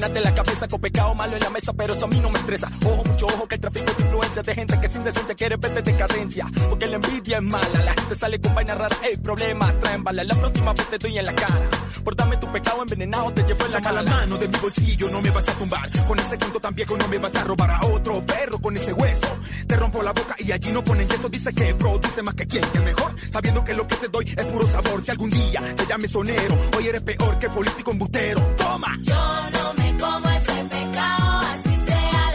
Envenenarte 0.06 0.22
la 0.22 0.36
cabeza 0.36 0.68
con 0.68 0.82
pecado 0.82 1.16
malo 1.16 1.36
en 1.36 1.44
la 1.44 1.50
mesa, 1.50 1.74
pero 1.74 1.94
eso 1.94 2.06
a 2.06 2.08
mí 2.08 2.20
no 2.20 2.30
me 2.30 2.40
estresa. 2.40 2.70
Ojo, 2.86 3.04
mucho 3.06 3.28
ojo 3.28 3.48
que 3.48 3.56
el 3.56 3.62
tráfico 3.62 3.92
te 3.94 4.02
influencia 4.04 4.44
de 4.44 4.56
gente 4.56 4.80
que 4.80 4.88
sin 4.88 5.04
decencia 5.04 5.36
quiere 5.36 5.58
verte 5.58 5.82
de 5.82 5.98
cadencia. 5.98 6.46
Porque 6.70 6.88
la 6.88 6.96
envidia 6.96 7.38
es 7.38 7.44
mala, 7.44 7.84
la 7.84 7.94
gente 7.94 8.16
sale 8.16 8.42
con 8.42 8.56
vainas 8.56 8.78
raras, 8.78 9.00
el 9.10 9.20
problema 9.20 9.74
traen 9.80 10.04
bala. 10.04 10.24
La 10.24 10.36
próxima 10.36 10.74
vez 10.74 10.90
te 10.90 10.98
doy 10.98 11.18
en 11.18 11.26
la 11.26 11.34
cara. 11.34 11.70
Por 12.04 12.16
darme 12.16 12.38
tu 12.38 12.52
pecado 12.52 12.82
envenenado, 12.82 13.32
te 13.34 13.44
llevo 13.44 13.66
en 13.66 13.72
la 13.72 13.78
Saca 13.78 13.92
la 13.92 14.04
mano 14.04 14.38
de 14.38 14.48
mi 14.48 14.58
bolsillo, 14.60 15.10
no 15.10 15.22
me 15.22 15.30
vas 15.32 15.48
a 15.48 15.54
tumbar. 15.54 16.06
Con 16.08 16.20
ese 16.20 16.38
cuento 16.38 16.60
tan 16.60 16.76
viejo 16.76 16.98
no 16.98 17.08
me 17.08 17.18
vas 17.18 17.36
a 17.36 17.44
robar 17.44 17.72
a 17.72 17.86
otro 17.86 18.26
perro 18.26 18.60
con 18.60 18.76
ese 18.76 18.94
hueso. 18.94 19.28
Te 19.68 19.76
rompo 19.76 20.04
la 20.04 20.12
boca 20.12 20.36
y 20.38 20.52
allí 20.52 20.72
no 20.72 20.84
ponen 20.84 21.08
yeso. 21.08 21.30
Dice 21.30 21.54
que 21.54 21.74
produce 21.76 22.22
más 22.22 22.36
que 22.36 22.46
quien, 22.46 22.64
que 22.66 22.78
el 22.78 22.84
mejor. 22.84 23.16
Sabiendo 23.32 23.64
que 23.64 23.74
lo 23.74 23.88
que 23.88 23.96
te 23.96 24.08
doy 24.10 24.34
es 24.36 24.46
puro 24.46 24.68
sabor. 24.68 25.04
Si 25.04 25.12
algún 25.12 25.30
día 25.30 25.62
te 25.76 25.86
llames 25.86 26.12
sonero, 26.12 26.58
hoy 26.78 26.88
eres 26.88 27.02
peor 27.02 27.40
que 27.40 27.50
político 27.50 27.92
embustero. 27.92 28.42
Toma. 28.58 29.00
Yo 29.02 29.16
no 29.54 29.74
me 29.76 29.83
como 30.04 30.30
ese 30.30 30.64
pecado, 30.66 31.40
así 31.40 31.76
sea. 31.86 32.34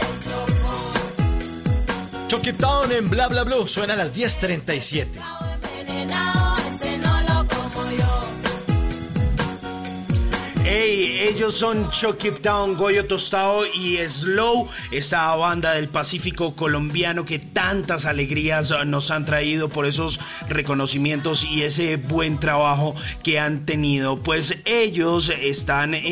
Chuck 2.27 2.47
It 2.47 2.57
Down 2.57 2.91
en 2.91 3.09
Bla 3.09 3.27
Bla 3.27 3.43
Blue. 3.43 3.67
Suena 3.67 3.93
a 3.93 3.97
las 3.97 4.13
10.37. 4.13 5.38
Hey, 10.71 11.21
ellos 11.27 11.55
son 11.55 11.89
Chuck 11.89 12.23
It 12.25 12.41
Down, 12.41 12.75
Goyo 12.75 13.07
Tostado 13.07 13.65
y 13.65 13.97
Slow, 14.07 14.67
esta 14.91 15.35
banda 15.35 15.73
del 15.73 15.89
Pacífico 15.89 16.55
colombiano 16.55 17.25
que 17.25 17.39
tantas 17.39 18.05
alegrías 18.05 18.71
nos 18.85 19.09
han 19.09 19.25
traído 19.25 19.67
por 19.69 19.87
esos 19.87 20.19
reconocimientos 20.47 21.43
y 21.43 21.63
ese 21.63 21.95
buen 21.95 22.39
trabajo 22.39 22.93
que 23.23 23.39
han 23.39 23.65
tenido. 23.65 24.17
Pues 24.17 24.57
ellos 24.65 25.31
están 25.41 25.95
eh, 25.95 26.03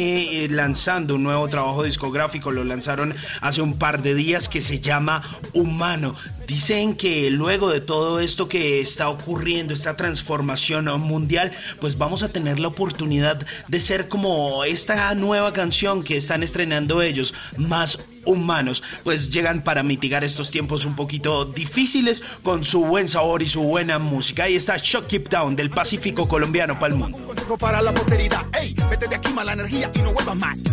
eh, 0.45 0.47
lanzando 0.49 1.13
un 1.13 1.21
nuevo 1.21 1.47
trabajo 1.49 1.83
discográfico, 1.83 2.49
lo 2.49 2.63
lanzaron 2.63 3.13
hace 3.41 3.61
un 3.61 3.77
par 3.77 4.01
de 4.01 4.15
días 4.15 4.49
que 4.49 4.61
se 4.61 4.79
llama 4.79 5.21
Humano. 5.53 6.15
Dicen 6.47 6.95
que 6.95 7.29
luego 7.29 7.69
de 7.69 7.81
todo 7.81 8.21
esto 8.21 8.47
que 8.47 8.79
está 8.79 9.09
ocurriendo, 9.09 9.73
esta 9.73 9.97
transformación 9.97 10.85
mundial, 10.99 11.51
pues 11.79 11.97
vamos 11.97 12.23
a 12.23 12.29
tener 12.29 12.59
la 12.59 12.69
oportunidad 12.69 13.45
de 13.67 13.79
ser 13.81 14.07
como 14.07 14.46
esta 14.65 15.13
nueva 15.15 15.53
canción 15.53 16.03
que 16.03 16.17
están 16.17 16.43
estrenando 16.43 17.01
ellos, 17.01 17.33
más 17.57 17.99
humanos, 18.25 18.83
pues 19.03 19.29
llegan 19.29 19.63
para 19.63 19.83
mitigar 19.83 20.23
estos 20.23 20.51
tiempos 20.51 20.85
un 20.85 20.95
poquito 20.95 21.45
difíciles 21.45 22.21
con 22.43 22.63
su 22.63 22.83
buen 22.83 23.07
sabor 23.07 23.41
y 23.41 23.47
su 23.47 23.61
buena 23.61 23.99
música. 23.99 24.43
Ahí 24.43 24.55
está 24.55 24.77
Shock 24.77 25.07
Keep 25.07 25.29
Down 25.29 25.55
del 25.55 25.69
Pacífico 25.69 26.27
colombiano 26.27 26.79
para 26.79 26.93
el 26.93 26.99
mundo. 26.99 27.17
Para 27.59 27.81
la 27.81 27.91
vete 27.91 29.07
de 29.07 29.15
aquí 29.15 29.31
mala 29.33 29.53
energía 29.53 29.91
y 29.93 29.99
no 29.99 30.13
más. 30.35 30.63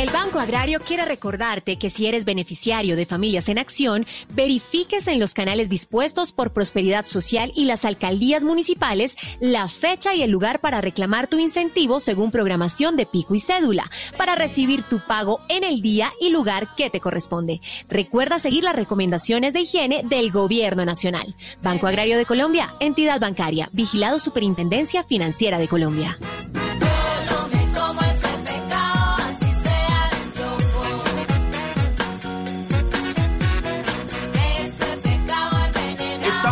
El 0.00 0.08
Banco 0.08 0.38
Agrario 0.38 0.80
quiere 0.80 1.04
recordarte 1.04 1.76
que 1.76 1.90
si 1.90 2.06
eres 2.06 2.24
beneficiario 2.24 2.96
de 2.96 3.04
Familias 3.04 3.50
en 3.50 3.58
Acción, 3.58 4.06
verifiques 4.30 5.06
en 5.08 5.20
los 5.20 5.34
canales 5.34 5.68
dispuestos 5.68 6.32
por 6.32 6.54
Prosperidad 6.54 7.04
Social 7.04 7.52
y 7.54 7.66
las 7.66 7.84
alcaldías 7.84 8.42
municipales 8.42 9.14
la 9.40 9.68
fecha 9.68 10.14
y 10.14 10.22
el 10.22 10.30
lugar 10.30 10.60
para 10.60 10.80
reclamar 10.80 11.26
tu 11.26 11.38
incentivo 11.38 12.00
según 12.00 12.30
programación 12.30 12.96
de 12.96 13.04
pico 13.04 13.34
y 13.34 13.40
cédula, 13.40 13.90
para 14.16 14.36
recibir 14.36 14.84
tu 14.84 15.04
pago 15.06 15.42
en 15.50 15.64
el 15.64 15.82
día 15.82 16.10
y 16.18 16.30
lugar 16.30 16.74
que 16.76 16.88
te 16.88 17.00
corresponde. 17.00 17.60
Recuerda 17.90 18.38
seguir 18.38 18.64
las 18.64 18.76
recomendaciones 18.76 19.52
de 19.52 19.60
higiene 19.60 20.02
del 20.06 20.32
Gobierno 20.32 20.86
Nacional. 20.86 21.36
Banco 21.62 21.86
Agrario 21.86 22.16
de 22.16 22.24
Colombia, 22.24 22.74
entidad 22.80 23.20
bancaria, 23.20 23.68
vigilado 23.74 24.18
Superintendencia 24.18 25.04
Financiera 25.04 25.58
de 25.58 25.68
Colombia. 25.68 26.18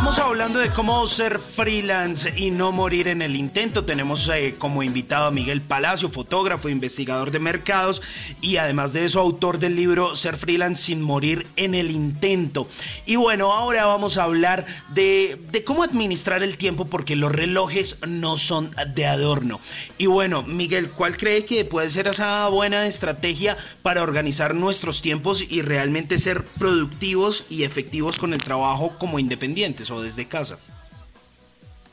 Estamos 0.08 0.26
hablando 0.26 0.60
de 0.60 0.70
cómo 0.70 1.06
ser 1.06 1.38
freelance 1.38 2.32
y 2.34 2.50
no 2.50 2.72
morir 2.72 3.08
en 3.08 3.20
el 3.20 3.36
intento. 3.36 3.84
Tenemos 3.84 4.26
eh, 4.32 4.54
como 4.56 4.82
invitado 4.82 5.26
a 5.26 5.30
Miguel 5.30 5.60
Palacio, 5.60 6.08
fotógrafo, 6.08 6.70
investigador 6.70 7.30
de 7.30 7.38
mercados 7.38 8.00
y 8.40 8.56
además 8.56 8.94
de 8.94 9.04
eso 9.04 9.20
autor 9.20 9.58
del 9.58 9.76
libro 9.76 10.16
Ser 10.16 10.38
freelance 10.38 10.84
sin 10.84 11.02
morir 11.02 11.46
en 11.56 11.74
el 11.74 11.90
intento. 11.90 12.68
Y 13.04 13.16
bueno, 13.16 13.52
ahora 13.52 13.84
vamos 13.84 14.16
a 14.16 14.22
hablar 14.22 14.64
de, 14.94 15.38
de 15.52 15.62
cómo 15.62 15.82
administrar 15.82 16.42
el 16.42 16.56
tiempo 16.56 16.86
porque 16.86 17.14
los 17.14 17.30
relojes 17.30 17.98
no 18.08 18.38
son 18.38 18.74
de 18.94 19.04
adorno. 19.04 19.60
Y 19.98 20.06
bueno, 20.06 20.42
Miguel, 20.42 20.88
¿cuál 20.88 21.18
cree 21.18 21.44
que 21.44 21.66
puede 21.66 21.90
ser 21.90 22.08
esa 22.08 22.48
buena 22.48 22.86
estrategia 22.86 23.58
para 23.82 24.02
organizar 24.02 24.54
nuestros 24.54 25.02
tiempos 25.02 25.44
y 25.46 25.60
realmente 25.60 26.16
ser 26.16 26.44
productivos 26.44 27.44
y 27.50 27.64
efectivos 27.64 28.16
con 28.16 28.32
el 28.32 28.42
trabajo 28.42 28.96
como 28.98 29.18
independientes 29.18 29.90
desde 30.02 30.26
casa? 30.26 30.58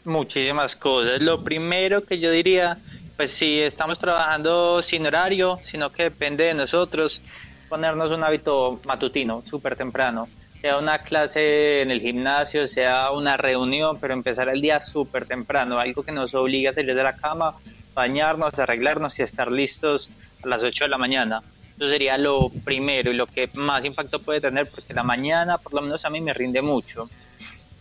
Muchísimas 0.04 0.76
cosas. 0.76 1.22
Lo 1.22 1.44
primero 1.44 2.04
que 2.04 2.20
yo 2.20 2.32
diría, 2.32 2.78
pues 3.18 3.32
si 3.32 3.60
estamos 3.60 3.98
trabajando 3.98 4.82
sin 4.82 5.06
horario, 5.06 5.60
sino 5.64 5.92
que 5.92 6.04
depende 6.04 6.44
de 6.44 6.54
nosotros, 6.54 7.22
es 7.60 7.66
ponernos 7.66 8.12
un 8.12 8.24
hábito 8.24 8.80
matutino, 8.86 9.44
súper 9.50 9.76
temprano. 9.76 10.28
Sea 10.62 10.78
una 10.78 11.00
clase 11.00 11.82
en 11.82 11.92
el 11.92 12.02
gimnasio, 12.02 12.68
sea 12.68 13.12
una 13.12 13.38
reunión, 13.38 14.00
pero 14.00 14.14
empezar 14.14 14.50
el 14.50 14.62
día 14.62 14.82
súper 14.82 15.26
temprano, 15.26 15.80
algo 15.80 16.04
que 16.04 16.12
nos 16.12 16.34
obliga 16.36 16.72
a 16.72 16.74
salir 16.74 16.96
de 16.96 17.04
la 17.04 17.16
cama, 17.16 17.56
bañarnos, 17.94 18.58
arreglarnos 18.60 19.20
y 19.20 19.24
estar 19.24 19.52
listos 19.52 20.10
a 20.44 20.48
las 20.48 20.64
8 20.64 20.86
de 20.86 20.90
la 20.90 20.98
mañana. 20.98 21.42
Eso 21.78 21.90
sería 21.90 22.18
lo 22.18 22.50
primero 22.64 23.12
y 23.12 23.16
lo 23.16 23.28
que 23.28 23.50
más 23.54 23.84
impacto 23.84 24.22
puede 24.22 24.40
tener, 24.40 24.70
porque 24.70 24.94
la 24.94 25.04
mañana, 25.04 25.58
por 25.58 25.74
lo 25.74 25.82
menos 25.82 26.06
a 26.06 26.10
mí, 26.10 26.22
me 26.22 26.34
rinde 26.34 26.62
mucho. 26.62 27.10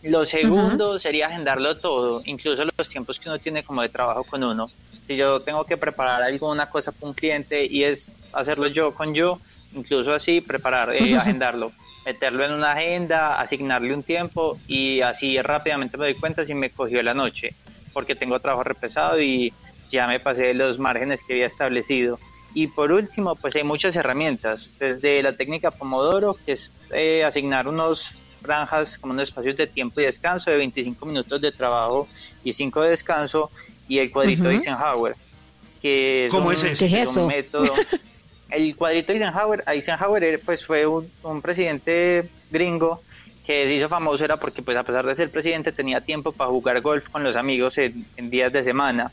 Lo 0.05 0.23
segundo 0.23 0.99
sería 0.99 1.27
agendarlo 1.27 1.77
todo, 1.77 2.21
incluso 2.25 2.63
los 2.77 2.89
tiempos 2.89 3.19
que 3.19 3.27
uno 3.27 3.39
tiene 3.39 3.63
como 3.63 3.81
de 3.81 3.89
trabajo 3.89 4.23
con 4.23 4.43
uno. 4.43 4.69
Si 5.07 5.15
yo 5.15 5.41
tengo 5.41 5.65
que 5.65 5.77
preparar 5.77 6.21
alguna 6.21 6.67
cosa 6.67 6.91
para 6.91 7.09
un 7.09 7.15
cliente 7.15 7.65
y 7.65 7.83
es 7.83 8.07
hacerlo 8.31 8.67
yo 8.67 8.93
con 8.93 9.15
yo, 9.15 9.41
incluso 9.73 10.13
así 10.13 10.41
preparar, 10.41 10.93
eh, 10.93 10.97
Sí, 10.97 11.03
sí, 11.05 11.09
sí. 11.09 11.15
agendarlo, 11.15 11.71
meterlo 12.05 12.45
en 12.45 12.53
una 12.53 12.73
agenda, 12.73 13.39
asignarle 13.39 13.95
un 13.95 14.03
tiempo 14.03 14.59
y 14.67 15.01
así 15.01 15.41
rápidamente 15.41 15.97
me 15.97 16.05
doy 16.05 16.19
cuenta 16.19 16.45
si 16.45 16.53
me 16.53 16.69
cogió 16.69 17.01
la 17.01 17.15
noche, 17.15 17.55
porque 17.91 18.13
tengo 18.15 18.39
trabajo 18.39 18.63
repesado 18.63 19.19
y 19.19 19.53
ya 19.89 20.07
me 20.07 20.19
pasé 20.19 20.53
los 20.53 20.77
márgenes 20.77 21.23
que 21.23 21.33
había 21.33 21.47
establecido. 21.47 22.19
Y 22.53 22.67
por 22.67 22.91
último, 22.91 23.35
pues 23.35 23.55
hay 23.55 23.63
muchas 23.63 23.95
herramientas, 23.95 24.71
desde 24.79 25.23
la 25.23 25.35
técnica 25.35 25.71
Pomodoro, 25.71 26.37
que 26.45 26.51
es 26.53 26.71
eh, 26.93 27.23
asignar 27.23 27.67
unos 27.67 28.11
franjas, 28.45 28.97
como 28.97 29.13
unos 29.13 29.29
espacios 29.29 29.57
de 29.57 29.67
tiempo 29.67 29.99
y 29.99 30.05
descanso 30.05 30.51
de 30.51 30.57
25 30.57 31.05
minutos 31.05 31.41
de 31.41 31.51
trabajo 31.51 32.07
y 32.43 32.53
5 32.53 32.81
de 32.83 32.89
descanso, 32.91 33.51
y 33.87 33.99
el 33.99 34.11
cuadrito 34.11 34.43
de 34.43 34.53
Eisenhower, 34.53 35.15
que 35.81 36.25
es 36.25 36.31
¿Cómo 36.31 36.47
un, 36.47 36.53
es 36.53 36.63
eso? 36.63 36.79
¿Qué 36.79 36.85
es 36.85 36.91
un 36.93 36.99
eso? 37.01 37.27
método. 37.27 37.73
El 38.49 38.75
cuadrito 38.75 39.11
de 39.11 39.19
Eisenhower, 39.19 39.63
Eisenhower 39.67 40.39
pues 40.45 40.63
fue 40.65 40.85
un, 40.85 41.11
un 41.23 41.41
presidente 41.41 42.29
gringo 42.51 43.01
que 43.45 43.65
se 43.65 43.73
hizo 43.73 43.89
famoso 43.89 44.23
era 44.23 44.37
porque 44.37 44.61
pues 44.61 44.77
a 44.77 44.83
pesar 44.83 45.05
de 45.05 45.15
ser 45.15 45.29
presidente 45.29 45.71
tenía 45.71 46.01
tiempo 46.01 46.31
para 46.31 46.49
jugar 46.49 46.81
golf 46.81 47.09
con 47.09 47.23
los 47.23 47.35
amigos 47.35 47.77
en, 47.77 48.05
en 48.17 48.29
días 48.29 48.51
de 48.53 48.63
semana. 48.63 49.11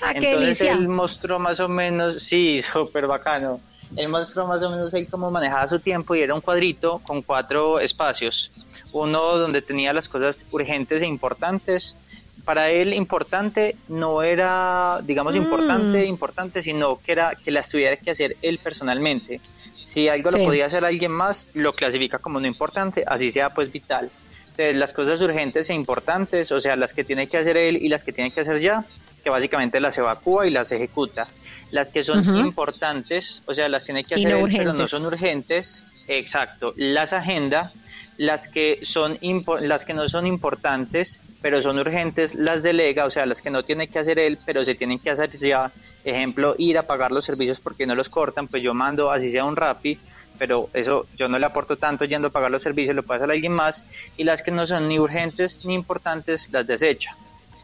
Ah, 0.00 0.12
Entonces 0.14 0.60
él 0.62 0.88
mostró 0.88 1.38
más 1.38 1.60
o 1.60 1.68
menos, 1.68 2.22
sí, 2.22 2.60
súper 2.72 3.06
bacano. 3.06 3.60
Él 3.96 4.08
mostró 4.08 4.46
más 4.46 4.62
o 4.62 4.70
menos 4.70 4.92
ahí 4.94 5.06
cómo 5.06 5.30
manejaba 5.30 5.68
su 5.68 5.78
tiempo 5.80 6.14
y 6.14 6.20
era 6.20 6.34
un 6.34 6.40
cuadrito 6.40 7.00
con 7.00 7.22
cuatro 7.22 7.78
espacios. 7.80 8.50
Uno 8.92 9.38
donde 9.38 9.62
tenía 9.62 9.92
las 9.92 10.08
cosas 10.08 10.46
urgentes 10.50 11.02
e 11.02 11.06
importantes. 11.06 11.96
Para 12.44 12.70
él 12.70 12.92
importante 12.94 13.76
no 13.88 14.22
era, 14.22 15.00
digamos, 15.04 15.34
Mm. 15.34 15.42
importante, 15.42 16.06
importante, 16.06 16.62
sino 16.62 16.98
que 17.00 17.12
era 17.12 17.34
que 17.34 17.50
las 17.50 17.68
tuviera 17.68 17.96
que 17.96 18.10
hacer 18.10 18.36
él 18.42 18.58
personalmente. 18.58 19.40
Si 19.84 20.08
algo 20.08 20.30
Sí. 20.30 20.38
lo 20.38 20.44
podía 20.44 20.66
hacer 20.66 20.84
alguien 20.84 21.12
más, 21.12 21.46
lo 21.54 21.72
clasifica 21.74 22.18
como 22.18 22.40
no 22.40 22.46
importante, 22.46 23.04
así 23.06 23.30
sea 23.30 23.50
pues 23.50 23.70
vital. 23.70 24.10
Entonces, 24.50 24.76
las 24.76 24.92
cosas 24.92 25.20
urgentes 25.22 25.70
e 25.70 25.74
importantes, 25.74 26.52
o 26.52 26.60
sea, 26.60 26.76
las 26.76 26.92
que 26.94 27.04
tiene 27.04 27.26
que 27.26 27.38
hacer 27.38 27.56
él 27.56 27.76
y 27.80 27.88
las 27.88 28.04
que 28.04 28.12
tiene 28.12 28.30
que 28.32 28.40
hacer 28.40 28.58
ya, 28.58 28.84
que 29.24 29.30
básicamente 29.30 29.80
las 29.80 29.96
evacúa 29.98 30.46
y 30.46 30.50
las 30.50 30.72
ejecuta. 30.72 31.28
Las 31.72 31.90
que 31.90 32.04
son 32.04 32.22
importantes, 32.36 33.42
o 33.46 33.54
sea, 33.54 33.68
las 33.68 33.84
tiene 33.84 34.04
que 34.04 34.14
hacer 34.14 34.30
no 34.30 34.46
él, 34.46 34.54
pero 34.56 34.72
no 34.72 34.86
son 34.86 35.04
urgentes, 35.06 35.84
exacto, 36.06 36.72
las 36.76 37.12
agenda, 37.12 37.72
las 38.18 38.46
que 38.46 38.78
son 38.82 39.18
impo- 39.20 39.58
las 39.58 39.84
que 39.84 39.94
no 39.94 40.08
son 40.08 40.26
importantes, 40.26 41.20
pero 41.40 41.60
son 41.60 41.78
urgentes, 41.78 42.34
las 42.36 42.62
delega, 42.62 43.04
o 43.06 43.10
sea, 43.10 43.26
las 43.26 43.42
que 43.42 43.50
no 43.50 43.64
tiene 43.64 43.88
que 43.88 43.98
hacer 43.98 44.18
él, 44.20 44.38
pero 44.46 44.64
se 44.64 44.74
tienen 44.76 44.98
que 45.00 45.10
hacer 45.10 45.30
ya, 45.38 45.72
ejemplo, 46.04 46.54
ir 46.58 46.78
a 46.78 46.84
pagar 46.86 47.10
los 47.10 47.24
servicios 47.24 47.58
porque 47.60 47.86
no 47.86 47.94
los 47.96 48.08
cortan, 48.10 48.46
pues 48.48 48.62
yo 48.62 48.74
mando 48.74 49.10
así 49.10 49.30
sea 49.30 49.44
un 49.44 49.56
Rappi, 49.56 49.98
pero 50.38 50.68
eso 50.74 51.06
yo 51.16 51.26
no 51.28 51.38
le 51.38 51.46
aporto 51.46 51.78
tanto 51.78 52.04
yendo 52.04 52.28
a 52.28 52.30
pagar 52.30 52.50
los 52.50 52.62
servicios, 52.62 52.94
lo 52.94 53.02
puede 53.02 53.18
hacer 53.20 53.30
alguien 53.30 53.52
más, 53.52 53.84
y 54.16 54.24
las 54.24 54.42
que 54.42 54.50
no 54.52 54.66
son 54.66 54.88
ni 54.88 54.98
urgentes 55.00 55.60
ni 55.64 55.74
importantes 55.74 56.48
las 56.52 56.66
desecha. 56.66 57.16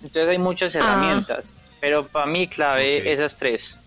Entonces 0.02 0.28
hay 0.28 0.38
muchas 0.38 0.74
Ah. 0.74 0.78
herramientas. 0.78 1.54
Pero 1.80 2.08
para 2.08 2.26
mí 2.26 2.48
clave 2.48 3.12
esas 3.12 3.36
tres. 3.36 3.78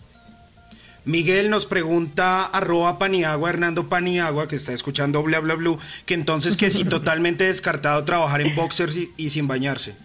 Miguel 1.03 1.49
nos 1.49 1.65
pregunta, 1.65 2.45
arroba 2.45 2.99
Paniagua, 2.99 3.49
Hernando 3.49 3.89
Paniagua, 3.89 4.47
que 4.47 4.55
está 4.55 4.73
escuchando 4.73 5.23
bla 5.23 5.39
bla 5.39 5.55
bla, 5.55 5.77
que 6.05 6.13
entonces 6.13 6.55
que 6.55 6.69
si 6.69 6.85
totalmente 6.97 7.45
descartado 7.45 8.03
trabajar 8.05 8.41
en 8.41 8.55
boxers 8.55 8.95
y, 8.95 9.11
y 9.17 9.31
sin 9.31 9.47
bañarse. 9.47 9.95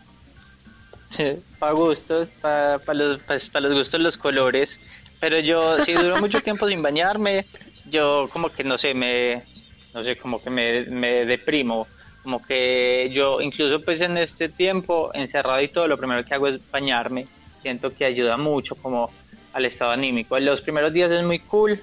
para 1.58 1.72
gustos, 1.72 2.30
para 2.40 2.78
los, 2.94 3.18
pues, 3.18 3.48
pa 3.50 3.60
los 3.60 3.74
gustos 3.74 4.00
los 4.00 4.16
colores. 4.16 4.80
Pero 5.20 5.38
yo, 5.40 5.84
si 5.84 5.92
duro 5.92 6.16
mucho 6.20 6.40
tiempo 6.40 6.66
sin 6.66 6.80
bañarme, 6.82 7.44
yo 7.90 8.28
como 8.32 8.48
que 8.48 8.64
no 8.64 8.78
sé, 8.78 8.94
me, 8.94 9.44
no 9.92 10.02
sé, 10.02 10.16
como 10.16 10.42
que 10.42 10.48
me, 10.48 10.86
me 10.86 11.26
deprimo. 11.26 11.86
Como 12.22 12.42
que 12.42 13.10
yo, 13.12 13.40
incluso 13.40 13.84
pues 13.84 14.00
en 14.00 14.16
este 14.16 14.48
tiempo, 14.48 15.10
encerrado 15.14 15.60
y 15.60 15.68
todo, 15.68 15.86
lo 15.86 15.98
primero 15.98 16.24
que 16.24 16.34
hago 16.34 16.48
es 16.48 16.58
bañarme. 16.70 17.28
Siento 17.62 17.92
que 17.92 18.04
ayuda 18.04 18.36
mucho 18.36 18.74
como 18.76 19.10
al 19.56 19.64
estado 19.64 19.90
anímico. 19.92 20.36
En 20.36 20.44
los 20.44 20.60
primeros 20.60 20.92
días 20.92 21.10
es 21.10 21.24
muy 21.24 21.38
cool 21.38 21.82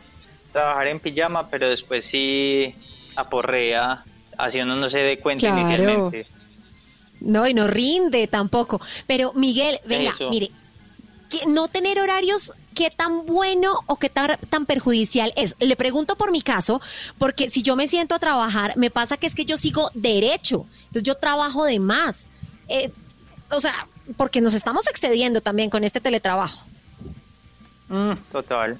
trabajar 0.51 0.87
en 0.87 0.99
pijama, 0.99 1.49
pero 1.49 1.67
después 1.67 2.05
sí 2.05 2.75
aporrea, 3.15 4.05
así 4.37 4.59
uno 4.59 4.75
no 4.75 4.89
se 4.91 4.99
dé 4.99 5.19
cuenta 5.19 5.47
Claro. 5.47 5.59
inicialmente. 5.61 6.27
No, 7.19 7.47
y 7.47 7.53
no 7.55 7.65
rinde 7.67 8.27
tampoco. 8.27 8.79
Pero 9.07 9.33
Miguel, 9.33 9.79
venga, 9.85 10.11
Eso. 10.11 10.29
mire, 10.29 10.51
que 11.31 11.47
no 11.47 11.67
tener 11.67 11.97
horarios, 11.99 12.53
¿qué 12.75 12.91
tan 12.91 13.25
bueno 13.25 13.73
o 13.87 13.95
qué 13.97 14.09
tan, 14.09 14.37
tan 14.49 14.67
perjudicial 14.67 15.33
es? 15.35 15.55
Le 15.59 15.75
pregunto 15.75 16.15
por 16.15 16.31
mi 16.31 16.43
caso, 16.43 16.79
porque 17.17 17.49
si 17.49 17.63
yo 17.63 17.75
me 17.75 17.87
siento 17.87 18.13
a 18.13 18.19
trabajar, 18.19 18.77
me 18.77 18.91
pasa 18.91 19.17
que 19.17 19.25
es 19.25 19.33
que 19.33 19.45
yo 19.45 19.57
sigo 19.57 19.89
derecho, 19.95 20.67
entonces 20.83 21.03
yo 21.03 21.15
trabajo 21.15 21.65
de 21.65 21.79
más. 21.79 22.29
Eh, 22.67 22.91
o 23.49 23.59
sea, 23.59 23.87
porque 24.15 24.41
nos 24.41 24.53
estamos 24.53 24.87
excediendo 24.87 25.41
también 25.41 25.71
con 25.71 25.83
este 25.83 25.99
teletrabajo. 26.01 26.67
Mm, 27.89 28.13
total. 28.31 28.77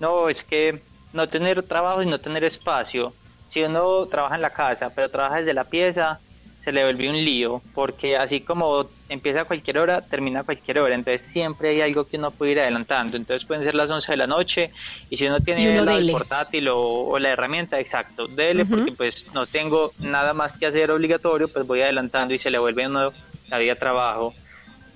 No, 0.00 0.28
es 0.28 0.42
que 0.44 0.82
no 1.12 1.28
tener 1.28 1.62
trabajo 1.62 2.02
y 2.02 2.06
no 2.06 2.18
tener 2.18 2.44
espacio. 2.44 3.14
Si 3.48 3.62
uno 3.62 4.06
trabaja 4.06 4.34
en 4.34 4.42
la 4.42 4.50
casa, 4.50 4.90
pero 4.94 5.08
trabaja 5.10 5.36
desde 5.36 5.54
la 5.54 5.64
pieza, 5.64 6.18
se 6.58 6.72
le 6.72 6.82
vuelve 6.82 7.10
un 7.10 7.24
lío, 7.24 7.62
porque 7.74 8.16
así 8.16 8.40
como 8.40 8.88
empieza 9.08 9.42
a 9.42 9.44
cualquier 9.44 9.78
hora, 9.78 10.00
termina 10.00 10.40
a 10.40 10.42
cualquier 10.44 10.78
hora. 10.78 10.94
Entonces 10.94 11.20
siempre 11.20 11.68
hay 11.68 11.82
algo 11.82 12.06
que 12.06 12.16
uno 12.16 12.30
puede 12.30 12.52
ir 12.52 12.60
adelantando. 12.60 13.16
Entonces 13.16 13.46
pueden 13.46 13.64
ser 13.64 13.74
las 13.74 13.90
11 13.90 14.12
de 14.12 14.16
la 14.16 14.26
noche 14.26 14.72
y 15.10 15.16
si 15.16 15.26
uno 15.26 15.40
tiene 15.40 15.78
uno 15.78 15.90
el 15.90 16.10
portátil 16.10 16.68
o, 16.68 16.78
o 16.78 17.18
la 17.18 17.28
herramienta, 17.28 17.78
exacto, 17.78 18.26
dele, 18.28 18.64
porque 18.64 18.92
pues 18.92 19.26
no 19.34 19.46
tengo 19.46 19.92
nada 19.98 20.32
más 20.32 20.56
que 20.56 20.66
hacer 20.66 20.90
obligatorio, 20.90 21.48
pues 21.48 21.66
voy 21.66 21.82
adelantando 21.82 22.32
y 22.32 22.38
se 22.38 22.50
le 22.50 22.58
vuelve 22.58 22.84
a 22.84 22.88
uno 22.88 23.12
la 23.48 23.58
vida 23.58 23.74
trabajo. 23.76 24.34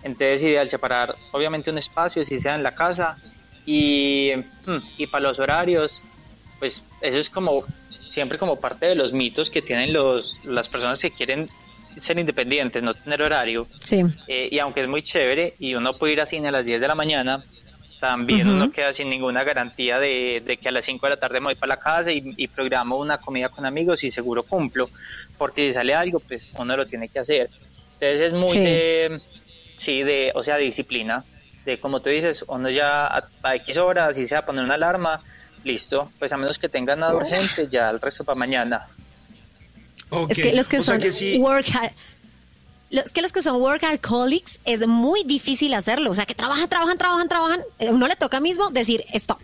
Entonces, 0.03 0.43
ideal 0.45 0.71
separar, 0.71 1.15
obviamente, 1.33 1.71
un 1.71 1.79
espacio, 1.79 2.25
si 2.25 2.41
sea 2.41 2.55
en 2.55 2.63
la 2.63 2.75
casa, 2.75 3.19
y, 3.71 4.33
hmm, 4.65 4.79
y 4.97 5.07
para 5.09 5.25
los 5.25 5.39
horarios, 5.39 6.03
pues 6.59 6.83
eso 7.03 7.19
es 7.19 7.29
como 7.29 7.65
siempre 8.09 8.39
como 8.39 8.59
parte 8.59 8.87
de 8.87 8.95
los 8.95 9.13
mitos 9.13 9.51
que 9.51 9.61
tienen 9.61 9.93
los, 9.93 10.41
las 10.45 10.69
personas 10.71 10.99
que 11.01 11.11
quieren 11.11 11.51
ser 11.99 12.19
independientes, 12.19 12.83
no 12.83 12.95
tener 12.95 13.21
horario. 13.23 13.69
Sí. 13.81 14.03
Eh, 14.27 14.49
y 14.51 14.59
aunque 14.59 14.81
es 14.81 14.89
muy 14.89 15.03
chévere 15.03 15.55
y 15.59 15.75
uno 15.75 15.93
puede 15.93 16.15
ir 16.15 16.21
a 16.23 16.27
cine 16.27 16.49
a 16.49 16.51
las 16.53 16.65
10 16.65 16.81
de 16.81 16.89
la 16.89 16.95
mañana, 16.95 17.45
también 18.01 18.47
Ujú. 18.47 18.57
uno 18.57 18.71
queda 18.71 18.95
sin 18.95 19.11
ninguna 19.11 19.45
garantía 19.45 19.99
de, 19.99 20.43
de 20.47 20.57
que 20.57 20.69
a 20.71 20.73
las 20.73 20.87
5 20.87 21.05
de 21.05 21.11
la 21.11 21.17
tarde 21.19 21.41
me 21.41 21.47
voy 21.49 21.55
para 21.57 21.75
la 21.75 21.81
casa 21.81 22.11
y, 22.11 22.23
y 22.39 22.47
programo 22.49 22.97
una 22.97 23.19
comida 23.19 23.51
con 23.51 23.67
amigos 23.67 24.03
y 24.03 24.11
seguro 24.11 24.45
cumplo, 24.45 24.89
porque 25.37 25.67
si 25.69 25.75
sale 25.75 25.95
algo, 25.95 26.21
pues 26.21 26.49
uno 26.57 26.75
lo 26.75 26.87
tiene 26.87 27.09
que 27.11 27.19
hacer. 27.19 27.51
Entonces 28.01 28.21
es 28.29 28.33
muy 28.33 28.49
Sí. 28.53 28.61
de, 28.61 29.21
sí, 29.75 30.03
de, 30.05 30.33
o 30.35 30.43
sea, 30.43 30.57
disciplina, 30.57 31.23
de 31.69 31.79
como 31.81 32.01
tú 32.01 32.09
dices, 32.11 32.45
uno 32.49 32.71
ya 32.71 33.07
a, 33.07 33.29
a 33.43 33.55
X 33.57 33.77
horas, 33.77 34.17
si 34.17 34.27
sea 34.27 34.45
poner 34.47 34.65
una 34.65 34.75
alarma, 34.75 35.23
listo, 35.65 36.11
pues 36.19 36.33
a 36.33 36.37
menos 36.39 36.59
que 36.59 36.69
tenga 36.69 36.97
nada 36.97 37.15
urgente, 37.15 37.69
ya 37.71 37.91
el 37.91 38.01
resto 38.01 38.25
para 38.25 38.37
mañana. 38.39 38.89
Es 40.31 40.37
que 40.39 40.53
los 40.55 40.67
que 40.69 40.79
O 40.79 40.83
son 40.83 40.99
que 41.01 41.13
sí- 41.13 41.39
work 41.39 41.67
hard- 41.67 41.93
los 42.91 43.13
que 43.13 43.21
los 43.21 43.33
que 43.33 43.43
son 43.43 43.61
workaholics 43.61 44.61
es 44.65 44.87
muy 44.87 45.23
difícil 45.25 45.75
hacerlo, 45.75 46.11
o 46.11 46.15
sea, 46.15 46.25
que 46.25 46.35
trabajan, 46.35 46.67
trabajan, 46.71 46.97
trabajan, 46.97 47.29
trabajan, 47.29 47.61
eh, 47.79 47.91
uno 47.91 48.07
le 48.09 48.17
toca 48.17 48.41
mismo 48.41 48.71
decir 48.71 49.05
stop. 49.13 49.39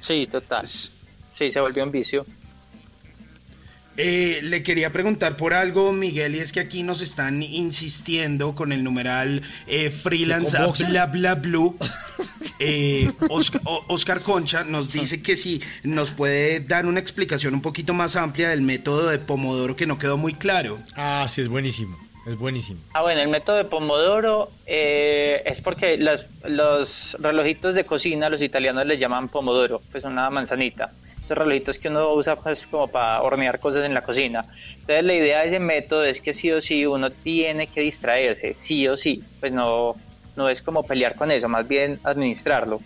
Sí, 0.00 0.26
total. 0.26 0.66
Sí, 0.66 1.50
se 1.52 1.60
volvió 1.60 1.84
un 1.84 1.92
vicio. 1.92 2.26
Eh, 3.96 4.40
le 4.42 4.62
quería 4.62 4.90
preguntar 4.90 5.36
por 5.36 5.52
algo, 5.52 5.92
Miguel, 5.92 6.34
y 6.36 6.38
es 6.40 6.52
que 6.52 6.60
aquí 6.60 6.82
nos 6.82 7.02
están 7.02 7.42
insistiendo 7.42 8.54
con 8.54 8.72
el 8.72 8.82
numeral 8.82 9.42
eh, 9.66 9.90
freelance 9.90 10.56
bla 10.88 11.06
bla 11.06 11.34
blue. 11.34 11.76
Eh, 12.64 13.10
Oscar, 13.28 13.60
Oscar 13.88 14.20
Concha 14.20 14.62
nos 14.62 14.92
dice 14.92 15.20
que 15.20 15.36
si 15.36 15.60
nos 15.82 16.12
puede 16.12 16.60
dar 16.60 16.86
una 16.86 17.00
explicación 17.00 17.54
un 17.54 17.60
poquito 17.62 17.92
más 17.92 18.14
amplia 18.14 18.50
del 18.50 18.62
método 18.62 19.08
de 19.08 19.18
Pomodoro 19.18 19.74
que 19.74 19.84
no 19.86 19.98
quedó 19.98 20.16
muy 20.16 20.34
claro. 20.34 20.78
Ah, 20.94 21.26
sí, 21.28 21.40
es 21.40 21.48
buenísimo. 21.48 21.98
Es 22.24 22.36
buenísimo. 22.36 22.78
Ah, 22.92 23.02
bueno, 23.02 23.20
el 23.20 23.26
método 23.28 23.56
de 23.56 23.64
Pomodoro 23.64 24.52
eh, 24.66 25.42
es 25.44 25.60
porque 25.60 25.98
las- 25.98 26.26
los 26.48 27.16
relojitos 27.20 27.74
de 27.74 27.84
cocina, 27.84 28.28
los 28.28 28.40
italianos 28.42 28.86
les 28.86 29.00
llaman 29.00 29.28
Pomodoro, 29.28 29.82
pues 29.90 30.04
una 30.04 30.30
manzanita. 30.30 30.92
Esos 31.24 31.38
relojitos 31.38 31.78
que 31.78 31.88
uno 31.88 32.12
usa 32.14 32.36
pues 32.36 32.66
como 32.66 32.88
para 32.88 33.22
hornear 33.22 33.60
cosas 33.60 33.84
en 33.84 33.94
la 33.94 34.02
cocina. 34.02 34.44
Entonces 34.80 35.04
la 35.04 35.14
idea 35.14 35.40
de 35.40 35.48
ese 35.48 35.60
método 35.60 36.04
es 36.04 36.20
que 36.20 36.32
sí 36.32 36.50
o 36.50 36.60
sí 36.60 36.84
uno 36.86 37.10
tiene 37.10 37.66
que 37.66 37.80
distraerse, 37.80 38.54
sí 38.54 38.88
o 38.88 38.96
sí. 38.96 39.22
Pues 39.40 39.52
no, 39.52 39.94
no 40.36 40.48
es 40.48 40.62
como 40.62 40.82
pelear 40.82 41.14
con 41.14 41.30
eso, 41.30 41.48
más 41.48 41.66
bien 41.66 42.00
administrarlo. 42.04 42.80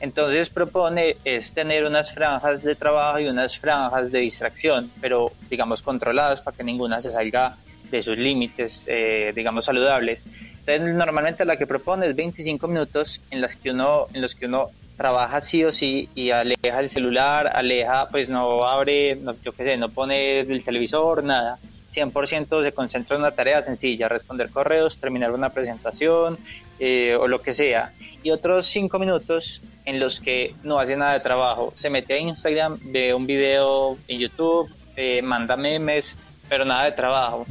Entonces 0.00 0.48
propone 0.48 1.16
es 1.24 1.52
tener 1.52 1.84
unas 1.84 2.12
franjas 2.12 2.62
de 2.62 2.76
trabajo 2.76 3.18
y 3.18 3.26
unas 3.26 3.58
franjas 3.58 4.12
de 4.12 4.20
distracción, 4.20 4.92
pero 5.00 5.32
digamos 5.50 5.82
controladas 5.82 6.40
para 6.40 6.56
que 6.56 6.62
ninguna 6.62 7.02
se 7.02 7.10
salga 7.10 7.56
de 7.90 8.02
sus 8.02 8.16
límites, 8.16 8.86
eh, 8.88 9.32
digamos 9.34 9.64
saludables. 9.64 10.24
Entonces 10.66 10.94
normalmente 10.94 11.44
la 11.44 11.56
que 11.56 11.66
propone 11.66 12.06
es 12.06 12.14
25 12.14 12.68
minutos 12.68 13.20
en 13.30 13.40
las 13.40 13.56
que 13.56 13.70
uno, 13.70 14.06
en 14.12 14.22
los 14.22 14.34
que 14.34 14.46
uno 14.46 14.68
trabaja 14.98 15.40
sí 15.40 15.64
o 15.64 15.72
sí 15.72 16.08
y 16.14 16.30
aleja 16.30 16.80
el 16.80 16.90
celular, 16.90 17.52
aleja, 17.54 18.08
pues 18.10 18.28
no 18.28 18.64
abre, 18.64 19.16
no, 19.16 19.36
yo 19.42 19.52
qué 19.52 19.64
sé, 19.64 19.76
no 19.78 19.88
pone 19.88 20.40
el 20.40 20.62
televisor, 20.62 21.22
nada. 21.24 21.58
100% 21.94 22.62
se 22.62 22.72
concentra 22.72 23.16
en 23.16 23.22
una 23.22 23.30
tarea 23.30 23.62
sencilla, 23.62 24.08
responder 24.08 24.50
correos, 24.50 24.98
terminar 24.98 25.32
una 25.32 25.50
presentación 25.50 26.36
eh, 26.78 27.16
o 27.18 27.28
lo 27.28 27.40
que 27.40 27.52
sea. 27.52 27.92
Y 28.22 28.30
otros 28.30 28.66
5 28.66 28.98
minutos 28.98 29.62
en 29.84 30.00
los 30.00 30.20
que 30.20 30.54
no 30.64 30.78
hace 30.80 30.96
nada 30.96 31.14
de 31.14 31.20
trabajo. 31.20 31.72
Se 31.74 31.88
mete 31.90 32.14
a 32.14 32.18
Instagram, 32.18 32.78
ve 32.92 33.14
un 33.14 33.26
video 33.26 33.96
en 34.08 34.18
YouTube, 34.18 34.68
eh, 34.96 35.22
manda 35.22 35.56
memes, 35.56 36.16
pero 36.48 36.64
nada 36.64 36.84
de 36.84 36.92
trabajo. 36.92 37.46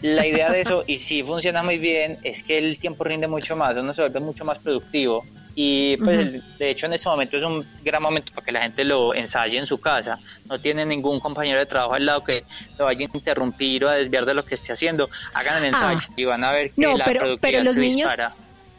La 0.00 0.26
idea 0.26 0.50
de 0.50 0.62
eso, 0.62 0.82
y 0.86 0.98
sí 0.98 1.22
funciona 1.22 1.62
muy 1.62 1.78
bien, 1.78 2.18
es 2.22 2.42
que 2.42 2.56
el 2.58 2.78
tiempo 2.78 3.04
rinde 3.04 3.28
mucho 3.28 3.54
más, 3.54 3.76
uno 3.76 3.92
se 3.92 4.00
vuelve 4.02 4.20
mucho 4.20 4.46
más 4.46 4.58
productivo. 4.58 5.24
Y 5.58 5.96
pues 5.96 6.18
el- 6.18 6.44
de 6.58 6.70
hecho 6.70 6.84
en 6.84 6.92
este 6.92 7.08
momento 7.08 7.38
es 7.38 7.42
un 7.42 7.66
gran 7.82 8.02
momento 8.02 8.30
para 8.34 8.44
que 8.44 8.52
la 8.52 8.60
gente 8.60 8.84
lo 8.84 9.14
ensaye 9.14 9.56
en 9.56 9.66
su 9.66 9.80
casa. 9.80 10.18
No 10.44 10.60
tiene 10.60 10.84
ningún 10.84 11.18
compañero 11.18 11.58
de 11.58 11.64
trabajo 11.64 11.94
al 11.94 12.04
lado 12.04 12.22
que 12.22 12.44
lo 12.78 12.84
vaya 12.84 13.06
a 13.06 13.16
interrumpir 13.16 13.82
o 13.86 13.88
a 13.88 13.94
desviar 13.94 14.26
de 14.26 14.34
lo 14.34 14.44
que 14.44 14.54
esté 14.54 14.72
haciendo. 14.74 15.08
Hagan 15.32 15.56
el 15.62 15.70
ensayo 15.70 16.00
Ah. 16.10 16.12
y 16.14 16.24
van 16.26 16.44
a 16.44 16.52
ver 16.52 16.72
que 16.72 16.82
No, 16.82 16.98
la 16.98 17.06
pero- 17.06 17.20
productividad 17.20 17.52
pero 17.58 17.64
los 17.64 17.74
se 17.74 17.80
niños- 17.80 18.08
dispara. 18.10 18.34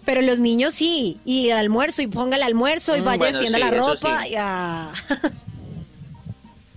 Pero 0.06 0.22
los 0.22 0.38
niños 0.40 0.74
sí, 0.76 1.20
y 1.26 1.50
el 1.50 1.58
almuerzo, 1.58 2.04
y 2.04 2.08
ponga 2.08 2.38
el 2.38 2.44
almuerzo, 2.44 2.96
y 2.96 3.02
Mm, 3.02 3.04
vaya 3.06 3.18
bueno, 3.18 3.42
sí, 3.42 3.50
la 3.50 3.72
ropa, 3.72 4.22
sí. 4.22 4.30
y 4.30 4.36
ah. 4.38 4.92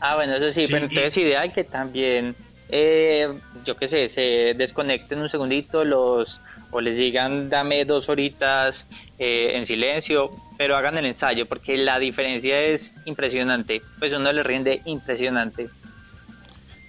Ah, 0.01 0.15
bueno, 0.17 0.35
eso 0.37 0.51
sí, 0.51 0.67
Sí, 0.67 0.73
pero 0.73 0.87
y- 0.87 0.89
entonces 0.89 1.17
ideal 1.19 1.53
que 1.53 1.63
también, 1.63 2.35
eh, 2.73 3.29
yo 3.65 3.77
qué 3.77 3.89
sé, 3.89 4.09
se 4.09 4.55
desconecten 4.57 5.21
un 5.21 5.29
segundito 5.29 5.85
los 5.85 6.41
o 6.71 6.81
les 6.81 6.97
digan 6.97 7.51
dame 7.51 7.85
dos 7.85 8.09
horitas 8.09 8.87
eh, 9.19 9.53
en 9.55 9.67
silencio, 9.67 10.31
pero 10.57 10.77
hagan 10.77 10.97
el 10.99 11.07
ensayo 11.07 11.47
porque 11.47 11.77
la 11.77 11.99
diferencia 11.99 12.61
es 12.61 12.93
impresionante, 13.05 13.83
pues 13.99 14.13
uno 14.13 14.33
le 14.33 14.43
rinde 14.43 14.83
impresionante. 14.85 15.69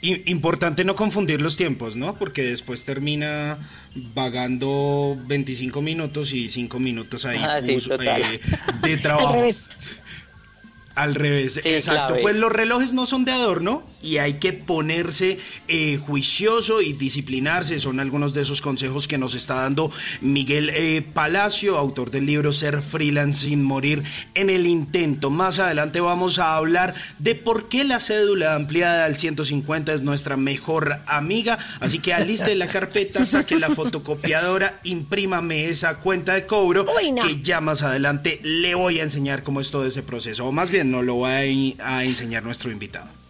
Importante 0.04 0.84
no 0.84 0.96
confundir 0.96 1.42
los 1.42 1.58
tiempos, 1.58 1.96
¿no? 1.96 2.16
Porque 2.16 2.42
después 2.42 2.84
termina 2.86 3.60
vagando 3.94 5.16
25 5.28 5.80
minutos 5.84 6.34
y 6.34 6.50
5 6.50 6.80
minutos 6.80 7.24
ahí 7.26 7.38
Ah, 7.40 7.62
sí, 7.62 7.78
eh, 8.00 8.40
de 8.82 8.98
trabajo. 9.02 9.28
Al 9.28 9.34
revés. 9.36 9.66
Al 10.96 11.16
revés, 11.16 11.54
Sí, 11.62 11.70
exacto. 11.70 12.08
clave. 12.08 12.22
Pues 12.24 12.36
los 12.36 12.52
relojes 12.52 12.94
no 12.94 13.06
son 13.06 13.26
de 13.26 13.32
adorno. 13.32 13.84
Y 14.02 14.18
hay 14.18 14.36
que 14.36 14.54
ponerse 14.54 15.38
eh, 15.68 16.00
juicioso 16.06 16.82
y 16.82 16.94
disciplinarse. 16.94 17.80
Son 17.80 18.00
algunos 18.00 18.34
de 18.34 18.42
esos 18.42 18.62
consejos 18.62 19.08
que 19.08 19.18
nos 19.18 19.36
está 19.36 19.56
dando 19.56 19.92
Miguel 20.22 20.70
eh, 20.74 21.02
Palacio, 21.02 21.78
autor 21.78 22.12
del 22.12 22.26
libro 22.26 22.52
Ser 22.52 22.82
freelance 22.82 23.48
sin 23.48 23.64
morir 23.64 24.04
en 24.36 24.50
el 24.50 24.66
intento. 24.66 25.30
Más 25.30 25.60
adelante 25.60 26.00
vamos 26.00 26.40
a 26.40 26.56
hablar 26.56 26.94
de 27.20 27.36
por 27.36 27.70
qué 27.70 27.84
la 27.84 28.00
cédula 28.00 28.56
ampliada 28.56 29.06
al 29.06 29.16
150 29.16 29.94
es 29.94 30.02
nuestra 30.02 30.38
mejor 30.38 31.00
amiga. 31.06 31.58
Así 31.80 32.00
que 32.00 32.14
aliste 32.14 32.56
la 32.56 32.68
carpeta, 32.68 33.26
saque 33.26 33.60
la 33.60 33.70
fotocopiadora, 33.70 34.80
imprímame 34.84 35.70
esa 35.70 35.96
cuenta 35.96 36.34
de 36.34 36.46
cobro 36.46 36.86
Uy, 36.98 37.12
no. 37.12 37.28
que 37.28 37.42
ya 37.42 37.62
más 37.62 37.82
adelante 37.82 38.40
le 38.44 38.76
voy 38.76 39.00
a 39.00 39.04
enseñar 39.04 39.44
cómo 39.44 39.62
es 39.62 39.72
todo 39.72 39.86
ese 39.86 40.04
proceso. 40.04 40.46
O 40.46 40.52
más 40.52 40.70
bien 40.70 40.92
no 40.92 41.02
lo 41.02 41.20
va 41.20 41.38
a, 41.38 41.42
a 41.42 42.04
enseñar 42.04 42.44
nuestro 42.44 42.72
invitado. 42.72 43.21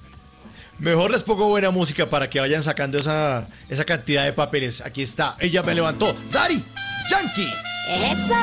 Mejor 0.82 1.12
les 1.12 1.22
pongo 1.22 1.48
buena 1.48 1.70
música 1.70 2.10
para 2.10 2.28
que 2.28 2.40
vayan 2.40 2.64
sacando 2.64 2.98
esa, 2.98 3.48
esa 3.70 3.86
cantidad 3.86 4.26
de 4.26 4.34
papeles. 4.34 4.82
Aquí 4.82 5.04
está, 5.04 5.36
ella 5.40 5.62
me 5.62 5.76
levantó. 5.76 6.16
Dari, 6.32 6.64
Yankee. 7.08 7.54
¡Eso! 7.88 8.34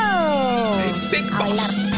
A 1.32 1.38
bailar. 1.40 1.97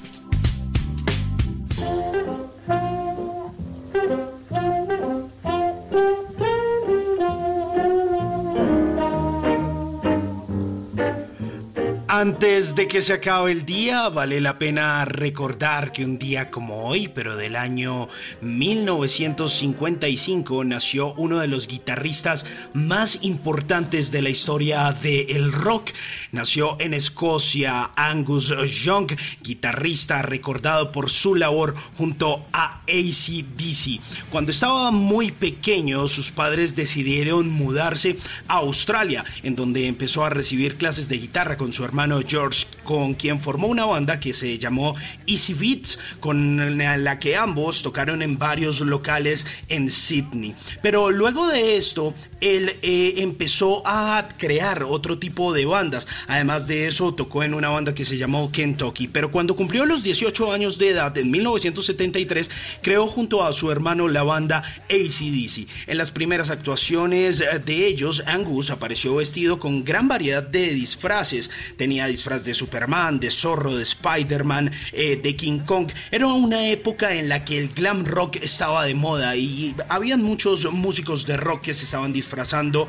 De 12.75 12.87
que 12.87 13.01
se 13.01 13.13
acabe 13.13 13.51
el 13.51 13.65
día, 13.65 14.07
vale 14.07 14.39
la 14.39 14.57
pena 14.57 15.03
recordar 15.03 15.91
que 15.91 16.05
un 16.05 16.17
día 16.17 16.49
como 16.49 16.85
hoy, 16.85 17.09
pero 17.09 17.35
del 17.35 17.57
año 17.57 18.07
1955, 18.39 20.63
nació 20.63 21.13
uno 21.15 21.39
de 21.39 21.47
los 21.47 21.67
guitarristas 21.67 22.45
más 22.73 23.19
importantes 23.23 24.11
de 24.11 24.21
la 24.21 24.29
historia 24.29 24.93
del 24.93 25.51
rock. 25.51 25.89
Nació 26.31 26.77
en 26.79 26.93
Escocia 26.93 27.91
Angus 27.95 28.53
Young, 28.83 29.11
guitarrista 29.41 30.21
recordado 30.21 30.91
por 30.93 31.09
su 31.09 31.35
labor 31.35 31.75
junto 31.97 32.45
a 32.53 32.81
ACDC. 32.87 33.99
Cuando 34.29 34.51
estaba 34.51 34.91
muy 34.91 35.31
pequeño, 35.31 36.07
sus 36.07 36.31
padres 36.31 36.73
decidieron 36.73 37.49
mudarse 37.49 38.15
a 38.47 38.55
Australia, 38.57 39.25
en 39.43 39.55
donde 39.55 39.87
empezó 39.87 40.23
a 40.23 40.29
recibir 40.29 40.77
clases 40.77 41.09
de 41.09 41.17
guitarra 41.17 41.57
con 41.57 41.73
su 41.73 41.83
hermano 41.83 42.21
George, 42.25 42.65
con 42.83 43.13
quien 43.13 43.41
formó 43.41 43.67
una 43.67 43.85
banda 43.85 44.21
que 44.21 44.33
se 44.33 44.57
llamó 44.57 44.95
Easy 45.27 45.53
Beats, 45.53 45.99
con 46.21 46.77
la 46.77 47.19
que 47.19 47.35
ambos 47.35 47.83
tocaron 47.83 48.21
en 48.21 48.37
varios 48.37 48.79
locales 48.79 49.45
en 49.67 49.91
Sydney. 49.91 50.55
Pero 50.81 51.11
luego 51.11 51.47
de 51.47 51.75
esto, 51.75 52.13
él 52.39 52.77
eh, 52.81 53.15
empezó 53.17 53.85
a 53.85 54.29
crear 54.37 54.83
otro 54.83 55.19
tipo 55.19 55.51
de 55.53 55.65
bandas. 55.65 56.07
Además 56.27 56.67
de 56.67 56.87
eso, 56.87 57.13
tocó 57.13 57.43
en 57.43 57.53
una 57.53 57.69
banda 57.69 57.93
que 57.93 58.05
se 58.05 58.17
llamó 58.17 58.51
Kentucky. 58.51 59.07
Pero 59.07 59.31
cuando 59.31 59.55
cumplió 59.55 59.85
los 59.85 60.03
18 60.03 60.51
años 60.51 60.77
de 60.77 60.89
edad, 60.89 61.17
en 61.17 61.31
1973, 61.31 62.49
creó 62.81 63.07
junto 63.07 63.43
a 63.43 63.53
su 63.53 63.71
hermano 63.71 64.07
la 64.07 64.23
banda 64.23 64.63
ACDC. 64.89 65.67
En 65.87 65.97
las 65.97 66.11
primeras 66.11 66.49
actuaciones 66.49 67.41
eh, 67.41 67.59
de 67.59 67.85
ellos, 67.85 68.23
Angus 68.25 68.69
apareció 68.69 69.15
vestido 69.15 69.59
con 69.59 69.83
gran 69.83 70.07
variedad 70.07 70.43
de 70.43 70.71
disfraces. 70.73 71.49
Tenía 71.77 72.07
disfraz 72.07 72.43
de 72.43 72.53
Superman, 72.53 73.19
de 73.19 73.31
Zorro, 73.31 73.75
de 73.75 73.83
Spider-Man, 73.83 74.71
eh, 74.91 75.19
de 75.21 75.35
King 75.35 75.59
Kong. 75.59 75.91
Era 76.11 76.27
una 76.27 76.67
época 76.67 77.13
en 77.13 77.29
la 77.29 77.43
que 77.45 77.57
el 77.57 77.69
glam 77.69 78.05
rock 78.05 78.37
estaba 78.41 78.85
de 78.85 78.93
moda 78.93 79.35
y 79.35 79.75
habían 79.89 80.21
muchos 80.21 80.71
músicos 80.71 81.25
de 81.25 81.37
rock 81.37 81.61
que 81.61 81.73
se 81.73 81.85
estaban 81.85 82.13
disfrazando 82.13 82.87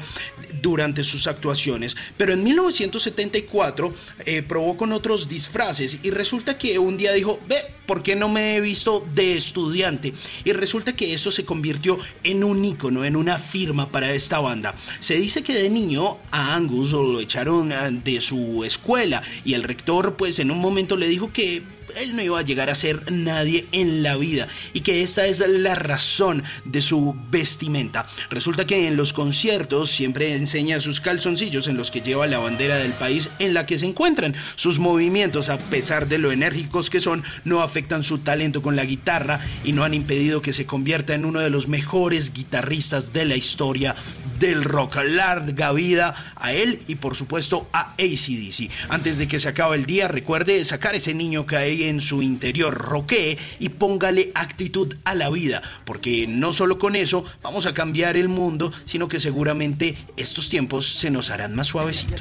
durante 0.61 1.05
sus 1.05 1.27
actuaciones. 1.27 1.97
Pero 2.17 2.33
en 2.33 2.45
1974 3.23 3.95
eh, 4.25 4.43
probó 4.43 4.77
con 4.77 4.93
otros 4.93 5.29
disfraces 5.29 5.99
y 6.03 6.11
resulta 6.11 6.59
que 6.59 6.79
un 6.79 6.97
día 6.97 7.13
dijo, 7.13 7.39
ve, 7.47 7.63
¿por 7.87 8.03
qué 8.03 8.15
no 8.15 8.29
me 8.29 8.57
he 8.57 8.61
visto 8.61 9.05
de 9.15 9.37
estudiante? 9.37 10.13
Y 10.45 10.53
resulta 10.53 10.95
que 10.95 11.15
eso 11.15 11.31
se 11.31 11.45
convirtió 11.45 11.99
en 12.25 12.45
un 12.45 12.65
ícono, 12.65 13.05
en 13.05 13.17
una 13.17 13.39
firma 13.39 13.89
para 13.89 14.13
esta 14.13 14.41
banda. 14.41 14.75
Se 15.01 15.17
dice 15.17 15.43
que 15.43 15.55
de 15.55 15.71
niño 15.71 16.19
a 16.31 16.55
Angus 16.55 16.93
lo 16.93 17.21
echaron 17.21 17.73
eh, 17.73 17.77
de 18.05 18.21
su 18.21 18.65
escuela 18.65 19.23
y 19.45 19.55
el 19.55 19.63
rector 19.63 20.15
pues 20.17 20.39
en 20.39 20.51
un 20.51 20.59
momento 20.59 20.97
le 20.97 21.09
dijo 21.09 21.33
que 21.33 21.63
él 21.97 22.17
no 22.17 22.23
iba 22.23 22.39
a 22.39 22.43
llegar 22.43 22.71
a 22.71 22.75
ser 22.75 23.11
nadie 23.11 23.67
en 23.73 24.03
la 24.03 24.17
vida 24.17 24.49
y 24.73 24.81
que 24.81 25.03
esta 25.03 25.27
es 25.27 25.41
la 25.41 25.75
razón 25.75 26.43
de 26.65 26.83
su 26.83 27.17
vestimenta. 27.31 28.07
Resulta 28.31 28.67
que 28.67 28.87
en 28.87 28.97
los 28.97 29.13
conciertos 29.13 29.91
siempre 29.91 30.35
enseña 30.35 30.81
sus 30.81 31.01
calzoncillos 31.01 31.67
en 31.67 31.77
los 31.77 31.91
que 31.91 32.01
lleva 32.01 32.27
la 32.27 32.39
bandera 32.39 32.77
del 32.77 32.93
país 32.95 33.31
en 33.39 33.55
la 33.55 33.67
que 33.67 33.79
se 33.79 33.87
encuentran. 33.87 34.35
Sus 34.57 34.79
movimientos, 34.79 35.49
a 35.49 35.59
pesar 35.59 36.09
de 36.09 36.19
lo 36.19 36.33
enérgicos 36.33 36.91
que 36.91 37.01
son, 37.01 37.23
no 37.45 37.63
afectan 37.63 38.05
su 38.05 38.19
talento 38.19 38.63
con 38.63 38.77
la 38.77 38.85
guitarra 38.85 39.41
y 39.65 39.73
no 39.73 39.85
han 39.85 39.95
impedido 39.95 40.43
que 40.43 40.53
se 40.53 40.67
convierta 40.67 41.15
en 41.15 41.25
uno 41.25 41.41
de 41.41 41.51
los 41.51 41.69
mejores 41.69 42.33
guitarristas 42.33 43.13
de 43.13 43.25
la 43.25 43.37
historia 43.37 43.95
del 44.39 44.65
rock. 44.65 44.97
Larga 45.05 45.73
vida 45.73 46.15
a 46.37 46.53
él 46.53 46.81
y 46.89 46.97
por 46.97 47.17
supuesto 47.17 47.69
a 47.73 47.93
ACDC. 47.93 48.71
Antes 48.89 49.19
de 49.19 49.29
que 49.29 49.41
se 49.41 49.49
acabe 49.49 49.77
el 49.77 49.87
día, 49.87 50.09
recuerde 50.09 50.65
sacar 50.65 50.95
ese 50.95 51.15
niño 51.15 51.47
que 51.47 51.57
hay 51.57 51.82
en 51.89 52.01
su 52.01 52.23
interior, 52.23 52.75
roquee 52.75 53.39
y 53.59 53.71
póngale 53.71 54.33
actitud 54.35 54.97
a 55.05 55.15
la 55.15 55.31
vida, 55.31 55.63
porque 55.85 56.27
no 56.27 56.53
solo 56.53 56.79
con 56.79 56.97
eso 56.97 57.25
vamos 57.43 57.67
a 57.67 57.75
cambiar 57.75 58.17
el 58.17 58.29
mundo, 58.29 58.73
sino 58.85 59.09
que 59.09 59.21
seguramente 59.21 59.97
estos 60.17 60.49
tiempos 60.49 60.87
se 60.95 61.11
nos 61.11 61.31
harán 61.31 61.55
más 61.55 61.69
suavecitos. 61.69 62.21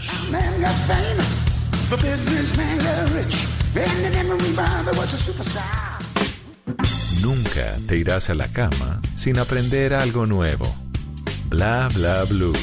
Nunca 7.22 7.78
te 7.88 7.98
irás 7.98 8.30
a 8.30 8.34
la 8.34 8.48
cama 8.48 9.02
sin 9.16 9.38
aprender 9.38 9.94
algo 9.94 10.26
nuevo. 10.26 10.74
Bla 11.50 11.90
bla 11.94 12.24
blue. 12.24 12.54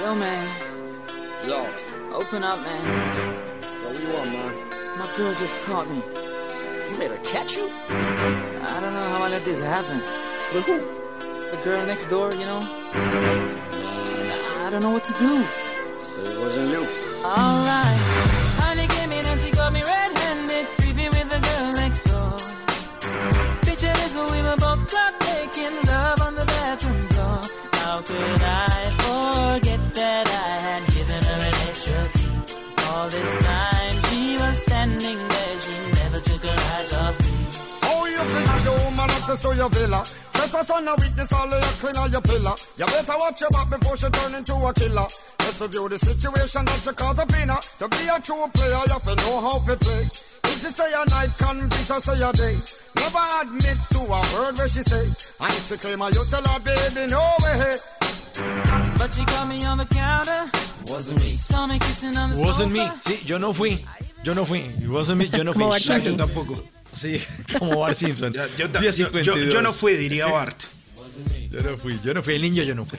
Yo, 0.00 0.14
man. 0.14 0.46
Yo. 1.48 1.89
Open 2.30 2.44
up, 2.44 2.60
man. 2.60 2.82
What 3.82 4.00
you 4.00 4.08
want, 4.14 4.30
man? 4.30 4.54
My 5.00 5.08
girl 5.16 5.34
just 5.34 5.56
caught 5.66 5.90
me. 5.90 6.00
You 6.88 6.96
made 6.96 7.10
her 7.10 7.18
catch 7.24 7.56
you? 7.56 7.68
I 7.90 8.78
don't 8.80 8.94
know 8.94 9.08
how 9.10 9.24
I 9.24 9.30
let 9.30 9.44
this 9.44 9.60
happen. 9.60 10.00
With 10.54 10.64
who? 10.64 10.78
The 11.50 11.56
girl 11.64 11.84
next 11.86 12.06
door, 12.06 12.32
you 12.32 12.46
know? 12.46 12.62
I 14.62 14.68
don't 14.70 14.80
know 14.80 14.90
what 14.90 15.02
to 15.06 15.12
do. 15.14 15.44
So 16.04 16.22
it 16.22 16.38
wasn't 16.38 16.70
you. 16.70 16.86
Alright. 17.24 17.98
Honey 18.62 18.86
came 18.86 19.10
in 19.10 19.26
and 19.26 19.40
she 19.40 19.50
got 19.50 19.72
me 19.72 19.82
red-handed, 19.82 20.66
creepy 20.78 21.08
with 21.08 21.28
the 21.34 21.40
girl 21.48 21.72
next 21.82 22.04
door. 22.04 22.38
Picture 23.66 23.92
this, 23.92 24.14
we 24.14 24.40
were 24.46 24.56
both 24.56 24.88
caught 24.88 25.18
making 25.18 25.74
love 25.84 26.20
on 26.22 26.36
the 26.36 26.44
bathroom 26.44 27.02
floor. 27.10 27.42
How 27.72 28.02
could 28.02 28.39
your 39.60 39.68
villa? 39.68 40.00
Trespass 40.32 40.70
on 40.70 40.88
a 40.88 40.94
weakness, 40.96 41.32
all 41.32 41.44
of 41.52 41.60
your 41.60 41.74
clean 41.84 41.96
on 41.96 42.10
your 42.10 42.22
pillar. 42.22 42.54
You 42.78 42.86
better 42.86 43.16
watch 43.18 43.40
your 43.42 43.50
back 43.50 43.68
before 43.68 43.96
she 43.96 44.08
turn 44.08 44.34
into 44.34 44.54
a 44.56 44.72
killer. 44.72 45.08
Let's 45.44 45.60
review 45.60 45.88
the 45.88 45.98
situation 45.98 46.64
that 46.64 46.86
you 46.86 46.92
call 46.92 47.12
the 47.14 47.26
winner. 47.28 47.60
To 47.80 47.86
be 47.88 48.02
a 48.08 48.16
true 48.24 48.46
player, 48.56 48.80
you 48.88 48.92
have 48.96 49.04
to 49.04 49.14
know 49.20 49.36
how 49.44 49.58
to 49.68 49.76
play. 49.76 50.02
If 50.50 50.58
she 50.64 50.70
say 50.72 50.90
a 50.96 51.04
night, 51.12 51.30
convince 51.36 51.88
her 51.92 52.00
say 52.00 52.20
a 52.24 52.32
day. 52.32 52.56
Never 52.96 53.24
admit 53.42 53.78
to 53.92 54.00
a 54.00 54.20
word 54.32 54.56
where 54.56 54.68
she 54.68 54.82
say. 54.82 55.04
And 55.44 55.52
if 55.52 55.64
she 55.68 55.76
claim 55.76 56.00
her, 56.00 56.08
you 56.10 56.24
tell 56.32 56.42
her, 56.42 56.60
baby, 56.64 57.10
no 57.12 57.22
way. 57.44 57.76
But 58.96 59.12
she 59.12 59.24
caught 59.26 59.48
me 59.48 59.64
on 59.64 59.76
the 59.78 59.84
counter. 59.86 60.42
Wasn't 60.86 61.22
me. 61.22 61.34
Saw 61.36 61.66
me 61.66 61.78
kissing 61.78 62.16
on 62.16 62.30
the 62.30 62.36
Wasn't 62.40 62.72
me. 62.72 62.78
sofa. 62.80 63.00
Sí, 63.10 63.28
yo 63.28 63.36
no 63.38 63.52
fui. 63.52 63.84
Yo 64.24 64.32
no 64.32 64.44
fui. 64.44 64.60
It 64.60 64.88
wasn't 64.88 65.18
me. 65.18 65.26
Yo 65.26 65.42
no 65.42 65.52
fui. 65.52 65.60
Como 65.60 65.68
Bart 65.70 65.82
Simpson. 65.82 66.16
Yo 66.16 66.24
tampoco. 66.24 66.56
Sí, 66.92 67.20
como 67.58 67.78
Bart 67.80 67.96
Simpson. 67.96 68.32
yo, 68.32 68.66
yo- 69.22 69.36
yo 69.36 69.62
no 69.62 69.72
fui, 69.72 69.96
diría 69.96 70.26
Bart. 70.32 70.60
Yo 71.50 71.60
no 71.62 71.76
fui. 71.78 71.98
Yo 72.04 72.14
no 72.14 72.22
fui. 72.22 72.34
El 72.34 72.42
niño 72.42 72.62
yo 72.62 72.74
no 72.74 72.84
fui. 72.84 72.98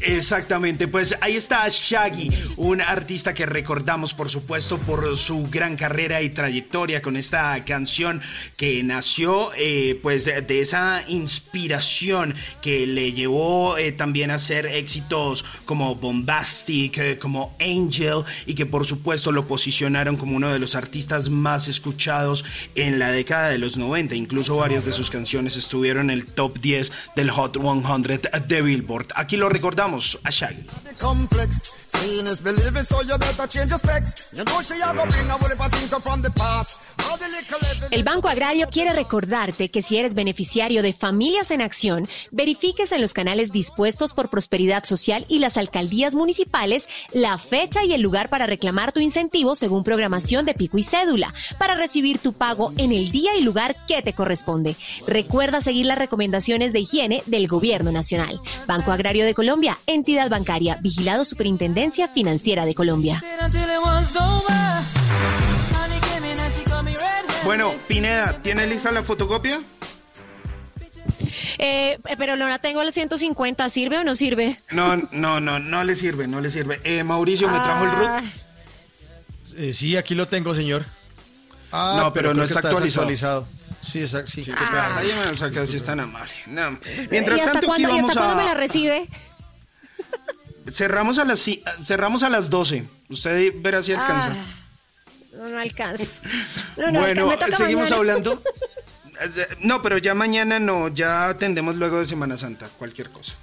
Exactamente, 0.00 0.88
pues 0.88 1.16
ahí 1.20 1.36
está 1.36 1.66
Shaggy, 1.68 2.30
un 2.56 2.80
artista 2.80 3.34
que 3.34 3.46
recordamos 3.46 4.14
por 4.14 4.30
supuesto 4.30 4.78
por 4.78 5.16
su 5.16 5.46
gran 5.50 5.76
carrera 5.76 6.22
y 6.22 6.30
trayectoria 6.30 7.02
con 7.02 7.16
esta 7.16 7.64
canción 7.64 8.20
que 8.56 8.82
nació 8.82 9.50
eh, 9.56 9.98
pues 10.02 10.24
de 10.24 10.60
esa 10.60 11.02
inspiración 11.08 12.34
que 12.62 12.86
le 12.86 13.12
llevó 13.12 13.76
eh, 13.76 13.92
también 13.92 14.30
a 14.30 14.34
hacer 14.34 14.66
éxitos 14.66 15.44
como 15.64 15.94
Bombastic, 15.94 16.98
eh, 16.98 17.18
como 17.18 17.56
Angel 17.60 18.22
y 18.46 18.54
que 18.54 18.66
por 18.66 18.86
supuesto 18.86 19.32
lo 19.32 19.46
posicionaron 19.46 20.16
como 20.16 20.36
uno 20.36 20.52
de 20.52 20.58
los 20.58 20.74
artistas 20.74 21.28
más 21.28 21.68
escuchados 21.68 22.44
en 22.74 22.98
la 22.98 23.10
década 23.10 23.48
de 23.48 23.58
los 23.58 23.76
90, 23.76 24.14
incluso 24.14 24.56
varias 24.56 24.84
de 24.84 24.92
sus 24.92 25.10
canciones 25.10 25.56
estuvieron 25.56 26.10
en 26.10 26.18
el 26.18 26.26
top 26.26 26.58
10 26.60 26.92
del 27.16 27.30
Hot 27.30 27.58
100 27.58 28.46
de 28.46 28.62
Billboard. 28.62 29.06
Aquí 29.14 29.36
lo 29.38 29.48
recordamos 29.48 30.18
a 30.24 30.30
Shaggy. 30.30 30.66
Seeing 31.88 32.26
is 32.26 32.42
believing, 32.42 32.84
a 32.84 33.18
bring 35.06 36.22
the 36.22 36.32
El 37.90 38.02
Banco 38.02 38.28
Agrario 38.28 38.68
quiere 38.68 38.92
recordarte 38.92 39.70
que 39.70 39.80
si 39.80 39.96
eres 39.96 40.14
beneficiario 40.14 40.82
de 40.82 40.92
Familias 40.92 41.50
en 41.50 41.62
Acción, 41.62 42.06
verifiques 42.30 42.92
en 42.92 43.00
los 43.00 43.14
canales 43.14 43.52
dispuestos 43.52 44.12
por 44.12 44.28
Prosperidad 44.28 44.84
Social 44.84 45.24
y 45.28 45.38
las 45.38 45.56
alcaldías 45.56 46.14
municipales 46.14 46.88
la 47.12 47.38
fecha 47.38 47.84
y 47.84 47.94
el 47.94 48.02
lugar 48.02 48.28
para 48.28 48.46
reclamar 48.46 48.92
tu 48.92 49.00
incentivo 49.00 49.54
según 49.54 49.82
programación 49.82 50.44
de 50.44 50.54
pico 50.54 50.76
y 50.76 50.82
cédula, 50.82 51.32
para 51.58 51.74
recibir 51.74 52.18
tu 52.18 52.34
pago 52.34 52.72
en 52.76 52.92
el 52.92 53.10
día 53.10 53.34
y 53.36 53.42
lugar 53.42 53.76
que 53.86 54.02
te 54.02 54.12
corresponde. 54.12 54.76
Recuerda 55.06 55.62
seguir 55.62 55.86
las 55.86 55.98
recomendaciones 55.98 56.74
de 56.74 56.80
higiene 56.80 57.22
del 57.26 57.48
Gobierno 57.48 57.92
Nacional. 57.92 58.40
Banco 58.66 58.92
Agrario 58.92 59.24
de 59.24 59.34
Colombia, 59.34 59.78
entidad 59.86 60.28
bancaria, 60.28 60.78
vigilado 60.82 61.24
Superintendencia 61.24 61.77
Financiera 62.12 62.64
de 62.64 62.74
Colombia. 62.74 63.22
Bueno, 67.44 67.72
Pineda, 67.86 68.40
¿tienes 68.42 68.68
lista 68.68 68.90
la 68.90 69.02
fotocopia? 69.04 69.60
Eh, 71.58 71.98
pero 72.18 72.36
no 72.36 72.48
la 72.48 72.58
tengo 72.58 72.80
al 72.80 72.92
150, 72.92 73.68
¿sirve 73.70 73.98
o 73.98 74.04
no 74.04 74.14
sirve? 74.16 74.60
No, 74.70 74.96
no, 75.12 75.40
no, 75.40 75.58
no 75.60 75.84
le 75.84 75.94
sirve, 75.94 76.26
no 76.26 76.40
le 76.40 76.50
sirve. 76.50 76.80
Eh, 76.84 77.04
Mauricio, 77.04 77.48
¿me 77.48 77.58
trajo 77.58 77.84
el 77.84 77.90
Ah. 77.90 78.20
root? 78.20 79.58
Eh, 79.58 79.72
sí, 79.72 79.96
aquí 79.96 80.14
lo 80.14 80.26
tengo, 80.28 80.54
señor. 80.54 80.84
Ah, 81.72 81.94
No, 81.98 82.12
pero 82.12 82.34
no 82.34 82.44
creo 82.44 82.48
que 82.48 82.54
está 82.54 82.68
actualizado. 82.70 83.46
Sí, 83.82 84.00
exacto. 84.00 84.30
Sí, 84.32 84.42
qué 84.44 84.52
Ah, 84.56 84.68
pena. 84.70 84.96
ahí 84.98 85.10
me 85.24 85.30
lo 85.30 85.36
saca 85.36 85.64
si 85.66 85.76
es 85.76 85.84
tan 85.84 86.00
amable. 86.00 86.32
No. 86.46 86.78
Mientras 87.10 87.38
¿Y 87.38 87.40
hasta 87.40 87.52
tanto, 87.52 87.66
cuándo, 87.68 87.88
¿y 87.94 87.98
hasta 87.98 88.12
cuándo 88.14 88.32
a- 88.32 88.36
me 88.36 88.44
la 88.44 88.54
recibe? 88.54 89.08
Cerramos 90.70 91.18
a 91.18 91.24
las 91.24 91.44
cerramos 91.84 92.22
a 92.22 92.28
las 92.28 92.50
12. 92.50 92.84
Usted 93.08 93.52
verá 93.56 93.82
si 93.82 93.92
alcanza. 93.92 94.32
Ah, 94.32 94.44
no, 95.36 95.48
no 95.48 95.58
alcanzo. 95.58 96.20
No, 96.76 96.90
no, 96.90 97.00
bueno, 97.00 97.30
seguimos 97.56 97.90
mañana. 97.90 97.96
hablando. 97.96 98.42
No, 99.58 99.82
pero 99.82 99.98
ya 99.98 100.14
mañana 100.14 100.60
no, 100.60 100.86
ya 100.86 101.28
atendemos 101.28 101.74
luego 101.74 101.98
de 101.98 102.04
Semana 102.04 102.36
Santa, 102.36 102.68
cualquier 102.78 103.10
cosa. 103.10 103.34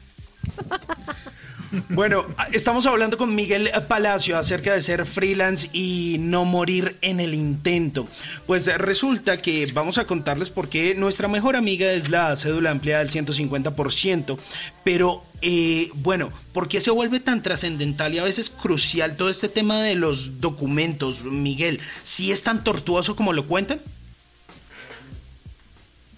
Bueno, 1.89 2.25
estamos 2.51 2.85
hablando 2.85 3.17
con 3.17 3.35
Miguel 3.35 3.69
Palacio 3.87 4.37
acerca 4.37 4.73
de 4.73 4.81
ser 4.81 5.05
freelance 5.05 5.69
y 5.73 6.17
no 6.19 6.45
morir 6.45 6.97
en 7.01 7.19
el 7.19 7.33
intento. 7.33 8.07
Pues 8.45 8.67
resulta 8.77 9.41
que 9.41 9.67
vamos 9.73 9.97
a 9.97 10.05
contarles 10.05 10.49
por 10.49 10.69
qué 10.69 10.95
nuestra 10.95 11.27
mejor 11.27 11.55
amiga 11.55 11.91
es 11.91 12.09
la 12.09 12.35
cédula 12.35 12.71
ampliada 12.71 13.03
del 13.03 13.09
150%, 13.09 14.37
pero 14.83 15.23
eh, 15.41 15.89
bueno, 15.95 16.31
¿por 16.53 16.67
qué 16.67 16.81
se 16.81 16.91
vuelve 16.91 17.19
tan 17.19 17.43
trascendental 17.43 18.13
y 18.13 18.19
a 18.19 18.23
veces 18.23 18.49
crucial 18.49 19.17
todo 19.17 19.29
este 19.29 19.49
tema 19.49 19.81
de 19.81 19.95
los 19.95 20.41
documentos, 20.41 21.23
Miguel? 21.23 21.79
¿Sí 22.03 22.31
es 22.31 22.43
tan 22.43 22.63
tortuoso 22.63 23.15
como 23.15 23.33
lo 23.33 23.47
cuentan? 23.47 23.79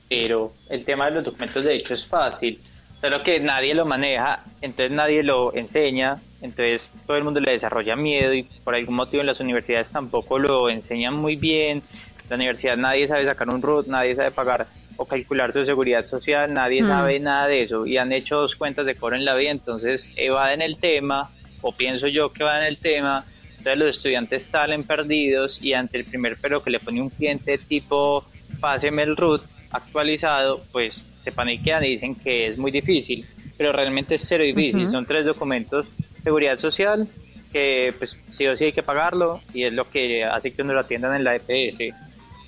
pero 0.10 0.54
el 0.70 0.86
tema 0.86 1.06
de 1.06 1.12
los 1.12 1.26
documentos 1.26 1.64
de 1.64 1.76
hecho 1.76 1.94
es 1.94 2.06
fácil, 2.06 2.60
solo 2.98 3.24
que 3.24 3.40
nadie 3.40 3.74
lo 3.76 3.86
maneja, 3.86 4.44
entonces 4.62 4.92
nadie 4.92 5.24
lo 5.24 5.54
enseña, 5.54 6.22
entonces 6.42 6.90
todo 7.06 7.18
el 7.18 7.24
mundo 7.24 7.40
le 7.40 7.52
desarrolla 7.52 7.96
miedo 7.96 8.34
y 8.34 8.44
por 8.64 8.76
algún 8.76 8.96
motivo 8.96 9.22
en 9.22 9.28
las 9.28 9.40
universidades 9.40 9.92
tampoco 9.92 10.40
lo 10.40 10.70
enseñan 10.70 11.14
muy 11.16 11.36
bien, 11.36 11.78
en 11.78 12.30
la 12.30 12.36
universidad 12.36 12.78
nadie 12.78 13.08
sabe 13.08 13.26
sacar 13.26 13.50
un 13.50 13.62
RUT, 13.62 13.88
nadie 13.88 14.16
sabe 14.16 14.32
pagar 14.32 14.68
o 14.98 15.06
calcular 15.06 15.52
su 15.52 15.64
seguridad 15.64 16.04
social, 16.04 16.52
nadie 16.54 16.82
Mm. 16.82 16.88
sabe 16.88 17.20
nada 17.20 17.48
de 17.48 17.62
eso. 17.62 17.86
Y 17.86 17.98
han 17.98 18.12
hecho 18.12 18.38
dos 18.38 18.56
cuentas 18.56 18.86
de 18.86 18.96
cobro 18.96 19.16
en 19.16 19.26
la 19.26 19.36
vida, 19.36 19.52
entonces 19.52 20.12
evaden 20.16 20.62
el 20.62 20.78
tema 20.80 21.30
o 21.62 21.72
pienso 21.72 22.08
yo 22.08 22.34
que 22.34 22.44
evaden 22.44 22.66
el 22.68 22.78
tema, 22.78 23.26
entonces 23.58 23.78
los 23.78 23.90
estudiantes 23.90 24.44
salen 24.44 24.84
perdidos 24.84 25.62
y 25.62 25.74
ante 25.74 25.98
el 26.00 26.06
primer 26.06 26.38
pero 26.42 26.64
que 26.64 26.72
le 26.72 26.80
pone 26.80 27.02
un 27.02 27.10
cliente 27.10 27.58
tipo 27.60 28.26
páseme 28.60 29.04
el 29.04 29.16
RUT 29.16 29.44
actualizado, 29.72 30.64
pues 30.72 31.04
se 31.28 31.34
paniquean 31.34 31.84
y 31.84 31.90
dicen 31.90 32.16
que 32.16 32.48
es 32.48 32.58
muy 32.58 32.72
difícil, 32.72 33.26
pero 33.58 33.74
realmente 33.74 34.16
es 34.16 34.26
cero 34.26 34.46
difícil, 34.46 34.90
son 34.90 35.06
tres 35.06 35.26
documentos, 35.26 35.94
seguridad 36.24 36.58
social, 36.58 37.06
que 37.52 37.94
pues 37.98 38.18
sí 38.32 38.48
o 38.48 38.56
sí 38.56 38.66
hay 38.66 38.72
que 38.72 38.82
pagarlo 38.82 39.42
y 39.54 39.64
es 39.64 39.74
lo 39.74 39.90
que 39.90 40.24
hace 40.24 40.54
que 40.54 40.62
uno 40.62 40.74
lo 40.74 40.80
atiendan 40.80 41.16
en 41.16 41.26
la 41.26 41.36
EPS. 41.36 41.94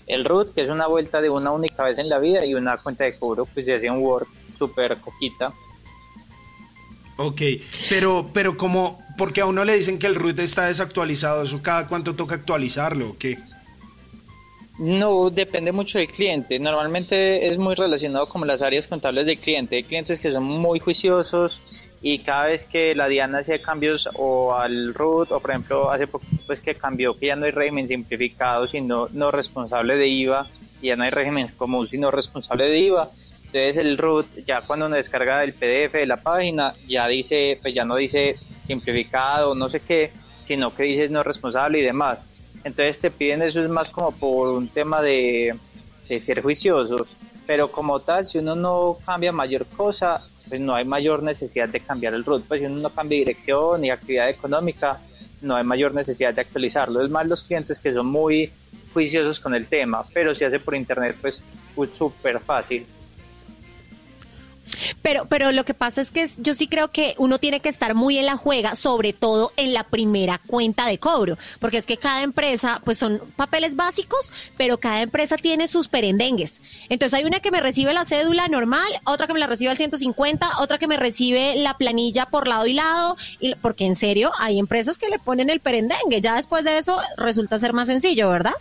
El 0.08 0.24
RUT, 0.24 0.54
que 0.54 0.62
es 0.62 0.70
una 0.70 0.88
vuelta 0.88 1.20
de 1.20 1.30
una 1.30 1.52
única 1.52 1.84
vez 1.84 2.00
en 2.00 2.08
la 2.08 2.20
vida 2.20 2.46
y 2.46 2.54
una 2.56 2.78
cuenta 2.78 3.04
de 3.04 3.18
cobro, 3.18 3.46
pues 3.48 3.66
se 3.66 3.76
hace 3.76 3.90
un 3.90 3.98
Word 3.98 4.28
súper 4.58 4.96
coquita. 4.98 5.52
Ok, 7.18 7.42
pero, 7.90 8.30
pero 8.34 8.56
como, 8.56 9.04
porque 9.18 9.42
a 9.42 9.46
uno 9.46 9.66
le 9.66 9.76
dicen 9.76 10.00
que 10.00 10.08
el 10.08 10.16
root 10.16 10.40
está 10.40 10.68
desactualizado, 10.68 11.44
¿eso 11.44 11.62
cada 11.62 11.88
cuánto 11.88 12.16
toca 12.16 12.36
actualizarlo 12.36 13.10
o 13.10 13.18
qué? 13.18 13.40
No, 14.80 15.30
depende 15.30 15.74
mucho 15.74 15.98
del 16.00 16.08
cliente. 16.08 16.58
Normalmente 16.58 17.48
es 17.48 17.58
muy 17.58 17.76
relacionado 17.76 18.30
con 18.30 18.48
las 18.48 18.62
áreas 18.62 18.88
contables 18.88 19.26
del 19.26 19.38
cliente. 19.38 19.76
Hay 19.76 19.84
clientes 19.84 20.22
que 20.22 20.32
son 20.32 20.46
muy 20.46 20.80
juiciosos 20.80 21.62
y 22.02 22.20
cada 22.20 22.46
vez 22.46 22.66
que 22.66 22.96
la 22.96 23.10
Diana 23.10 23.40
hace 23.40 23.62
cambios 23.62 24.08
o 24.14 24.56
al 24.56 24.94
root 24.94 25.34
o 25.34 25.42
por 25.42 25.50
ejemplo 25.50 25.92
hace 25.92 26.08
poco 26.08 26.26
pues 26.48 26.62
que 26.62 26.76
cambió 26.76 27.14
que 27.20 27.26
ya 27.26 27.36
no 27.36 27.44
hay 27.46 27.52
régimen 27.52 27.90
simplificado 27.90 28.68
sino 28.68 29.10
no 29.12 29.32
responsable 29.32 29.98
de 29.98 30.08
IVA 30.08 30.48
y 30.82 30.88
ya 30.88 30.96
no 30.96 31.04
hay 31.04 31.10
régimen 31.10 31.50
común 31.58 31.86
sino 31.90 32.10
responsable 32.10 32.70
de 32.70 32.80
IVA 32.80 33.10
entonces 33.48 33.76
el 33.76 33.98
root 33.98 34.28
ya 34.46 34.62
cuando 34.62 34.86
uno 34.86 34.96
descarga 34.96 35.44
el 35.44 35.52
PDF 35.56 35.92
de 35.92 36.06
la 36.06 36.24
página 36.24 36.74
ya 36.88 37.06
dice 37.10 37.60
pues 37.62 37.74
ya 37.74 37.84
no 37.84 37.98
dice 37.98 38.38
simplificado 38.64 39.54
no 39.54 39.68
sé 39.68 39.82
qué 39.82 40.14
sino 40.42 40.74
que 40.74 40.84
dice 40.84 41.10
no 41.10 41.22
responsable 41.22 41.80
y 41.80 41.84
demás 41.84 42.30
entonces 42.64 43.00
te 43.00 43.12
piden 43.12 43.42
eso 43.42 43.62
es 43.64 43.70
más 43.70 43.90
como 43.90 44.12
por 44.12 44.50
un 44.50 44.68
tema 44.68 45.02
de, 45.02 45.58
ser 46.20 46.42
juiciosos 46.42 47.16
pero 47.46 47.72
como 47.72 48.00
tal 48.00 48.28
si 48.28 48.40
uno 48.40 48.56
no 48.56 48.98
cambia 49.06 49.32
mayor 49.32 49.66
cosa 49.68 50.24
pues 50.50 50.60
no 50.60 50.74
hay 50.74 50.84
mayor 50.84 51.22
necesidad 51.22 51.70
de 51.70 51.80
cambiar 51.80 52.16
el 52.16 52.26
root. 52.26 52.44
Pues 52.48 52.60
si 52.60 52.66
uno 52.66 52.82
no 52.82 52.90
cambia 52.90 53.20
dirección 53.20 53.86
y 53.86 53.92
actividad 53.92 54.30
económica, 54.30 55.00
no 55.42 55.56
hay 55.56 55.64
mayor 55.64 55.94
necesidad 55.94 56.34
de 56.34 56.42
actualizarlo. 56.42 57.04
Es 57.04 57.10
más 57.10 57.28
los 57.28 57.44
clientes 57.44 57.80
que 57.80 57.94
son 57.94 58.08
muy 58.08 58.52
juiciosos 58.94 59.40
con 59.40 59.54
el 59.54 59.68
tema, 59.68 60.04
pero 60.14 60.34
si 60.34 60.44
hace 60.44 60.60
por 60.60 60.76
internet, 60.76 61.16
pues 61.22 61.44
es 61.78 61.96
súper 61.96 62.40
fácil. 62.40 62.86
Pero, 65.02 65.26
pero 65.28 65.52
lo 65.52 65.66
que 65.66 65.74
pasa 65.74 66.02
es 66.02 66.12
que 66.12 66.30
yo 66.38 66.54
sí 66.54 66.68
creo 66.68 66.90
que 66.92 67.16
uno 67.18 67.40
tiene 67.40 67.60
que 67.60 67.70
estar 67.70 67.96
muy 67.96 68.18
en 68.18 68.26
la 68.26 68.38
juega, 68.38 68.76
sobre 68.76 69.14
todo 69.14 69.52
en 69.58 69.74
la 69.74 69.84
primera 69.84 70.40
cuenta 70.48 70.86
de 70.86 70.98
cobro, 70.98 71.38
porque 71.60 71.78
es 71.78 71.86
que 71.86 71.98
cada 71.98 72.24
empresa, 72.24 72.82
pues 72.84 72.98
son 72.98 73.22
papeles 73.36 73.76
básicos, 73.76 74.32
pero 74.58 74.78
cada 74.78 75.02
empresa 75.02 75.38
tiene 75.38 75.68
sus 75.68 75.88
perendengues. 75.88 76.62
Entonces 76.90 77.18
hay 77.18 77.26
una 77.26 77.40
que 77.40 77.52
me 77.52 77.62
recibe 77.62 77.94
la 77.94 78.06
cédula 78.06 78.48
normal, 78.48 78.88
otra 79.06 79.28
que 79.28 79.34
me 79.34 79.40
la 79.40 79.48
recibe 79.48 79.72
al 79.72 79.78
150, 79.78 80.60
otra 80.60 80.78
que 80.78 80.88
me 80.88 80.98
recibe 80.98 81.56
la 81.58 81.78
planilla 81.78 82.28
por 82.28 82.48
lado 82.48 82.68
y 82.68 82.74
lado, 82.74 83.18
y, 83.40 83.56
porque 83.56 83.86
en 83.86 83.96
serio 83.96 84.32
hay 84.40 84.60
empresas 84.60 84.98
que 84.98 85.10
le 85.10 85.20
ponen 85.20 85.50
el 85.50 85.60
perendengue. 85.60 86.22
Ya 86.22 86.36
después 86.36 86.64
de 86.64 86.78
eso 86.78 87.00
resulta 87.18 87.58
ser 87.58 87.74
más 87.74 87.88
sencillo, 87.88 88.30
¿verdad? 88.30 88.54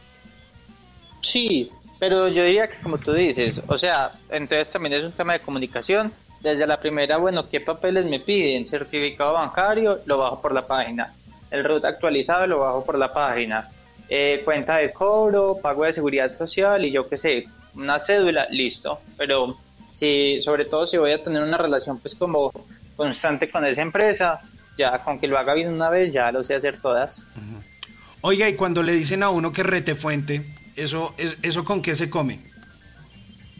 Sí, 1.21 1.71
pero 1.99 2.29
yo 2.29 2.45
diría 2.45 2.69
que 2.69 2.81
como 2.81 2.99
tú 2.99 3.13
dices, 3.13 3.61
o 3.67 3.77
sea, 3.77 4.13
entonces 4.31 4.71
también 4.71 4.95
es 4.95 5.05
un 5.05 5.13
tema 5.13 5.33
de 5.33 5.41
comunicación. 5.41 6.13
Desde 6.41 6.69
la 6.69 6.79
primera, 6.79 7.17
bueno, 7.17 7.49
¿qué 7.49 7.61
papeles 7.61 8.05
me 8.05 8.21
piden? 8.21 8.69
Certificado 8.69 9.33
bancario, 9.33 10.01
lo 10.07 10.19
bajo 10.19 10.41
por 10.41 10.53
la 10.53 10.67
página. 10.67 11.13
El 11.51 11.65
root 11.65 11.85
actualizado 11.85 12.47
lo 12.47 12.61
bajo 12.61 12.85
por 12.85 12.97
la 12.97 13.13
página. 13.13 13.69
Eh, 14.09 14.43
cuenta 14.45 14.77
de 14.77 14.93
cobro, 14.93 15.59
pago 15.61 15.85
de 15.85 15.93
seguridad 15.93 16.31
social 16.31 16.85
y 16.85 16.93
yo 16.93 17.09
qué 17.09 17.19
sé, 17.19 17.49
una 17.75 17.99
cédula, 17.99 18.47
listo. 18.51 19.01
Pero 19.17 19.59
si, 19.89 20.41
sobre 20.41 20.65
todo 20.65 20.87
si 20.87 20.97
voy 20.97 21.11
a 21.11 21.23
tener 21.23 21.43
una 21.43 21.59
relación 21.59 21.99
pues 21.99 22.15
como 22.15 22.53
constante 22.97 23.51
con 23.51 23.65
esa 23.65 23.83
empresa, 23.83 24.41
ya 24.77 25.03
con 25.03 25.19
que 25.19 25.27
lo 25.27 25.39
haga 25.39 25.55
bien 25.55 25.73
una 25.73 25.91
vez, 25.91 26.13
ya 26.13 26.31
lo 26.31 26.45
sé 26.45 26.55
hacer 26.55 26.81
todas. 26.81 27.27
Oiga, 28.21 28.49
y 28.49 28.55
cuando 28.55 28.83
le 28.83 28.93
dicen 28.93 29.23
a 29.23 29.31
uno 29.31 29.53
que 29.53 29.63
rete 29.63 29.95
fuente, 29.95 30.45
¿eso, 30.79 31.15
es- 31.19 31.37
¿eso 31.43 31.65
con 31.65 31.83
qué 31.83 31.95
se 31.95 32.09
come? 32.09 32.41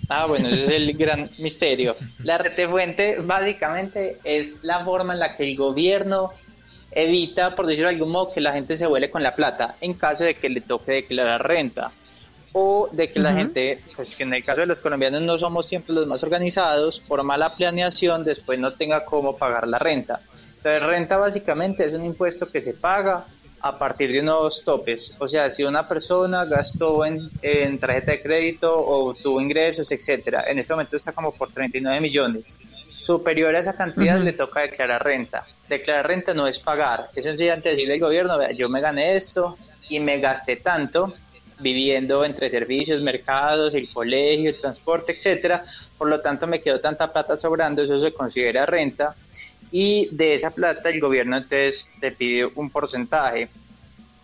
Ah, 0.09 0.27
bueno, 0.27 0.49
ese 0.49 0.65
es 0.65 0.71
el 0.71 0.97
gran 0.97 1.31
misterio. 1.39 1.97
La 2.23 2.39
retefuente 2.39 3.17
básicamente 3.21 4.19
es 4.25 4.63
la 4.63 4.85
forma 4.85 5.13
en 5.13 5.19
la 5.21 5.37
que 5.37 5.45
el 5.51 5.57
gobierno 5.57 6.33
evita, 6.91 7.55
por 7.55 7.67
decirlo 7.67 7.89
de 7.89 7.95
algún 7.95 8.11
modo, 8.11 8.33
que 8.33 8.41
la 8.41 8.53
gente 8.55 8.77
se 8.77 8.87
vuele 8.87 9.11
con 9.11 9.23
la 9.23 9.35
plata 9.37 9.77
en 9.81 9.95
caso 9.95 10.25
de 10.25 10.35
que 10.35 10.49
le 10.49 10.63
toque 10.63 10.93
declarar 10.93 11.47
renta 11.47 11.93
o 12.53 12.89
de 12.91 13.13
que 13.13 13.21
la 13.21 13.35
gente, 13.35 13.81
pues 13.95 14.17
que 14.17 14.23
en 14.23 14.33
el 14.33 14.43
caso 14.43 14.63
de 14.63 14.67
los 14.67 14.81
colombianos 14.81 15.21
no 15.21 15.39
somos 15.39 15.69
siempre 15.69 15.95
los 15.95 16.07
más 16.07 16.23
organizados, 16.23 17.01
por 17.01 17.23
mala 17.23 17.55
planeación 17.55 18.25
después 18.25 18.59
no 18.59 18.73
tenga 18.73 19.05
cómo 19.05 19.37
pagar 19.37 19.69
la 19.69 19.79
renta. 19.79 20.23
Entonces, 20.57 20.83
renta 20.83 21.19
básicamente 21.19 21.85
es 21.85 21.93
un 21.93 22.07
impuesto 22.07 22.51
que 22.51 22.63
se 22.63 22.73
paga 22.73 23.27
a 23.61 23.79
partir 23.79 24.13
de 24.13 24.21
unos 24.21 24.63
topes. 24.65 25.15
O 25.19 25.27
sea, 25.27 25.51
si 25.51 25.65
una 25.65 25.87
persona 25.89 26.45
gastó 26.45 27.05
en, 27.05 27.31
en 27.43 27.79
tarjeta 27.79 28.13
de 28.13 28.23
crédito 28.23 28.75
o 28.77 29.15
tuvo 29.15 29.41
ingresos, 29.41 29.91
etcétera, 29.91 30.45
en 30.47 30.59
este 30.59 30.73
momento 30.73 30.97
está 30.97 31.13
como 31.13 31.33
por 31.33 31.53
39 31.53 32.01
millones. 32.01 32.59
Superior 33.01 33.55
a 33.55 33.61
esa 33.61 33.77
cantidad 33.77 34.19
le 34.19 34.33
toca 34.33 34.61
declarar 34.61 35.05
renta. 35.05 35.47
Declarar 35.69 36.07
renta 36.07 36.35
no 36.35 36.47
es 36.47 36.59
pagar, 36.59 37.11
es 37.15 37.25
sencillamente 37.25 37.71
decirle 37.71 37.95
al 37.95 38.01
gobierno, 38.01 38.39
vea, 38.39 38.53
yo 38.53 38.69
me 38.69 38.81
gané 38.81 39.17
esto 39.17 39.57
y 39.89 40.01
me 40.01 40.19
gasté 40.19 40.57
tanto 40.57 41.15
viviendo 41.61 42.25
entre 42.25 42.51
servicios, 42.51 43.01
mercados, 43.03 43.75
el 43.75 43.91
colegio, 43.93 44.51
el 44.51 44.59
transporte, 44.59 45.13
etcétera. 45.13 45.65
Por 45.97 46.09
lo 46.09 46.21
tanto, 46.21 46.47
me 46.47 46.61
quedó 46.61 46.81
tanta 46.81 47.13
plata 47.13 47.37
sobrando, 47.37 47.83
eso 47.83 47.99
se 47.99 48.13
considera 48.13 48.67
renta. 48.67 49.17
Y 49.71 50.09
de 50.13 50.35
esa 50.35 50.51
plata 50.51 50.89
el 50.89 51.01
gobierno 51.01 51.37
entonces 51.37 51.91
te 52.01 52.13
pide 52.13 52.47
un 52.55 52.71
porcentaje. 52.71 53.49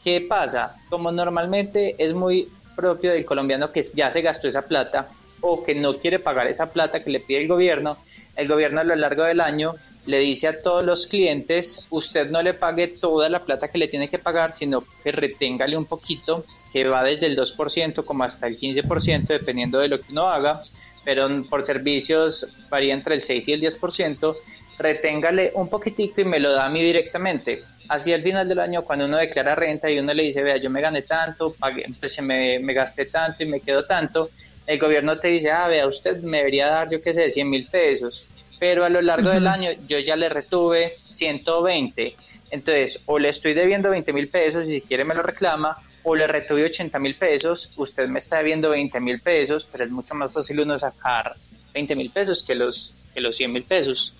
¿Qué 0.02 0.20
pasa? 0.20 0.76
Como 0.88 1.12
normalmente 1.12 1.96
es 1.98 2.14
muy 2.14 2.48
propio 2.74 3.12
del 3.12 3.24
colombiano 3.24 3.70
que 3.70 3.82
ya 3.94 4.10
se 4.10 4.22
gastó 4.22 4.48
esa 4.48 4.62
plata 4.62 5.08
o 5.40 5.62
que 5.62 5.74
no 5.74 5.98
quiere 5.98 6.18
pagar 6.18 6.46
esa 6.46 6.70
plata 6.70 7.02
que 7.02 7.10
le 7.10 7.20
pide 7.20 7.42
el 7.42 7.48
gobierno, 7.48 7.98
el 8.36 8.48
gobierno 8.48 8.80
a 8.80 8.84
lo 8.84 8.96
largo 8.96 9.24
del 9.24 9.40
año 9.40 9.74
le 10.06 10.18
dice 10.18 10.48
a 10.48 10.60
todos 10.60 10.84
los 10.84 11.06
clientes, 11.06 11.84
usted 11.90 12.30
no 12.30 12.42
le 12.42 12.54
pague 12.54 12.88
toda 12.88 13.28
la 13.28 13.44
plata 13.44 13.68
que 13.68 13.78
le 13.78 13.88
tiene 13.88 14.08
que 14.08 14.18
pagar, 14.18 14.52
sino 14.52 14.84
que 15.02 15.12
reténgale 15.12 15.76
un 15.76 15.86
poquito, 15.86 16.44
que 16.72 16.86
va 16.86 17.02
desde 17.02 17.26
el 17.26 17.36
2% 17.36 18.04
como 18.04 18.24
hasta 18.24 18.46
el 18.46 18.58
15%, 18.58 19.26
dependiendo 19.26 19.78
de 19.78 19.88
lo 19.88 20.00
que 20.00 20.12
uno 20.12 20.28
haga, 20.28 20.62
pero 21.04 21.28
por 21.48 21.64
servicios 21.64 22.46
varía 22.68 22.94
entre 22.94 23.14
el 23.14 23.22
6 23.22 23.48
y 23.48 23.52
el 23.52 23.62
10%, 23.62 24.36
reténgale 24.78 25.52
un 25.54 25.68
poquitico 25.68 26.20
y 26.20 26.24
me 26.24 26.40
lo 26.40 26.52
da 26.52 26.66
a 26.66 26.70
mí 26.70 26.82
directamente. 26.82 27.62
Así 27.88 28.12
al 28.12 28.22
final 28.22 28.48
del 28.48 28.60
año, 28.60 28.82
cuando 28.82 29.04
uno 29.04 29.18
declara 29.18 29.54
renta 29.54 29.90
y 29.90 29.98
uno 29.98 30.14
le 30.14 30.22
dice, 30.22 30.42
vea, 30.42 30.56
yo 30.56 30.70
me 30.70 30.80
gané 30.80 31.02
tanto, 31.02 31.54
pagué, 31.54 31.84
pues, 32.00 32.20
me, 32.22 32.58
me 32.58 32.72
gasté 32.72 33.06
tanto 33.06 33.42
y 33.42 33.46
me 33.46 33.60
quedó 33.60 33.84
tanto, 33.84 34.30
el 34.66 34.78
gobierno 34.78 35.18
te 35.18 35.28
dice, 35.28 35.50
ah, 35.50 35.68
vea, 35.68 35.86
usted 35.86 36.22
me 36.22 36.38
debería 36.38 36.68
dar, 36.68 36.90
yo 36.90 37.02
qué 37.02 37.12
sé, 37.12 37.30
100 37.30 37.50
mil 37.50 37.66
pesos, 37.66 38.26
pero 38.58 38.84
a 38.84 38.88
lo 38.88 39.02
largo 39.02 39.30
del 39.30 39.46
año 39.46 39.70
yo 39.86 39.98
ya 39.98 40.16
le 40.16 40.28
retuve 40.28 40.96
120. 41.10 42.16
Entonces, 42.50 43.00
o 43.06 43.18
le 43.18 43.28
estoy 43.28 43.52
debiendo 43.52 43.90
20 43.90 44.12
mil 44.12 44.28
pesos 44.28 44.68
y 44.68 44.74
si 44.74 44.80
quiere 44.80 45.04
me 45.04 45.14
lo 45.14 45.22
reclama, 45.22 45.76
o 46.02 46.14
le 46.14 46.26
retuve 46.26 46.64
80 46.64 46.98
mil 46.98 47.16
pesos, 47.16 47.70
usted 47.76 48.08
me 48.08 48.18
está 48.18 48.38
debiendo 48.38 48.70
20 48.70 49.00
mil 49.00 49.20
pesos, 49.20 49.66
pero 49.70 49.84
es 49.84 49.90
mucho 49.90 50.14
más 50.14 50.32
fácil 50.32 50.60
uno 50.60 50.78
sacar 50.78 51.36
20 51.72 51.96
mil 51.96 52.10
pesos 52.10 52.42
que 52.42 52.54
los, 52.54 52.94
que 53.12 53.20
los 53.20 53.36
100 53.36 53.52
mil 53.52 53.64
pesos. 53.64 54.14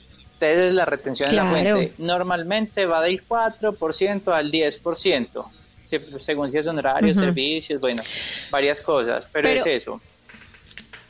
Entonces, 0.51 0.75
la 0.75 0.85
retención 0.85 1.31
en 1.31 1.37
la 1.37 1.43
Claro. 1.51 1.77
fuente 1.77 1.95
normalmente 1.99 2.87
va 2.87 3.01
del 3.03 3.23
4% 3.27 4.33
al 4.33 4.51
10%, 4.51 5.51
se- 5.83 6.21
según 6.21 6.51
si 6.51 6.59
es 6.59 6.66
honorarios, 6.66 7.16
Ujú. 7.16 7.27
servicios, 7.27 7.81
bueno, 7.81 8.03
varias 8.51 8.81
cosas, 8.83 9.29
pero, 9.33 9.49
Pero- 9.49 9.61
es 9.61 9.66
eso. 9.66 10.01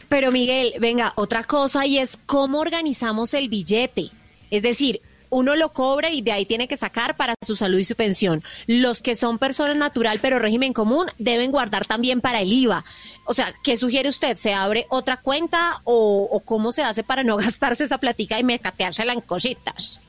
Pero 0.08 0.30
Miguel, 0.30 0.74
venga, 0.78 1.12
otra 1.16 1.44
cosa 1.44 1.86
y 1.86 1.98
es 1.98 2.18
cómo 2.26 2.60
organizamos 2.60 3.34
el 3.34 3.48
billete. 3.48 4.10
Es 4.50 4.62
decir, 4.62 5.00
uno 5.34 5.56
lo 5.56 5.72
cobra 5.72 6.10
y 6.10 6.22
de 6.22 6.30
ahí 6.32 6.46
tiene 6.46 6.68
que 6.68 6.76
sacar 6.76 7.16
para 7.16 7.34
su 7.44 7.56
salud 7.56 7.78
y 7.78 7.84
su 7.84 7.96
pensión. 7.96 8.42
Los 8.66 9.02
que 9.02 9.16
son 9.16 9.38
personas 9.38 9.76
natural 9.76 10.20
pero 10.22 10.38
régimen 10.38 10.72
común 10.72 11.06
deben 11.18 11.50
guardar 11.50 11.86
también 11.86 12.20
para 12.20 12.40
el 12.40 12.52
IVA. 12.52 12.84
O 13.24 13.34
sea, 13.34 13.52
¿qué 13.64 13.76
sugiere 13.76 14.08
usted? 14.08 14.36
¿Se 14.36 14.54
abre 14.54 14.86
otra 14.90 15.16
cuenta 15.16 15.80
o, 15.84 16.28
o 16.30 16.40
cómo 16.40 16.70
se 16.72 16.82
hace 16.84 17.02
para 17.02 17.24
no 17.24 17.36
gastarse 17.38 17.84
esa 17.84 17.98
platica 17.98 18.38
y 18.38 18.44
mercateársela 18.44 19.12
en 19.12 19.20
cositas? 19.20 20.00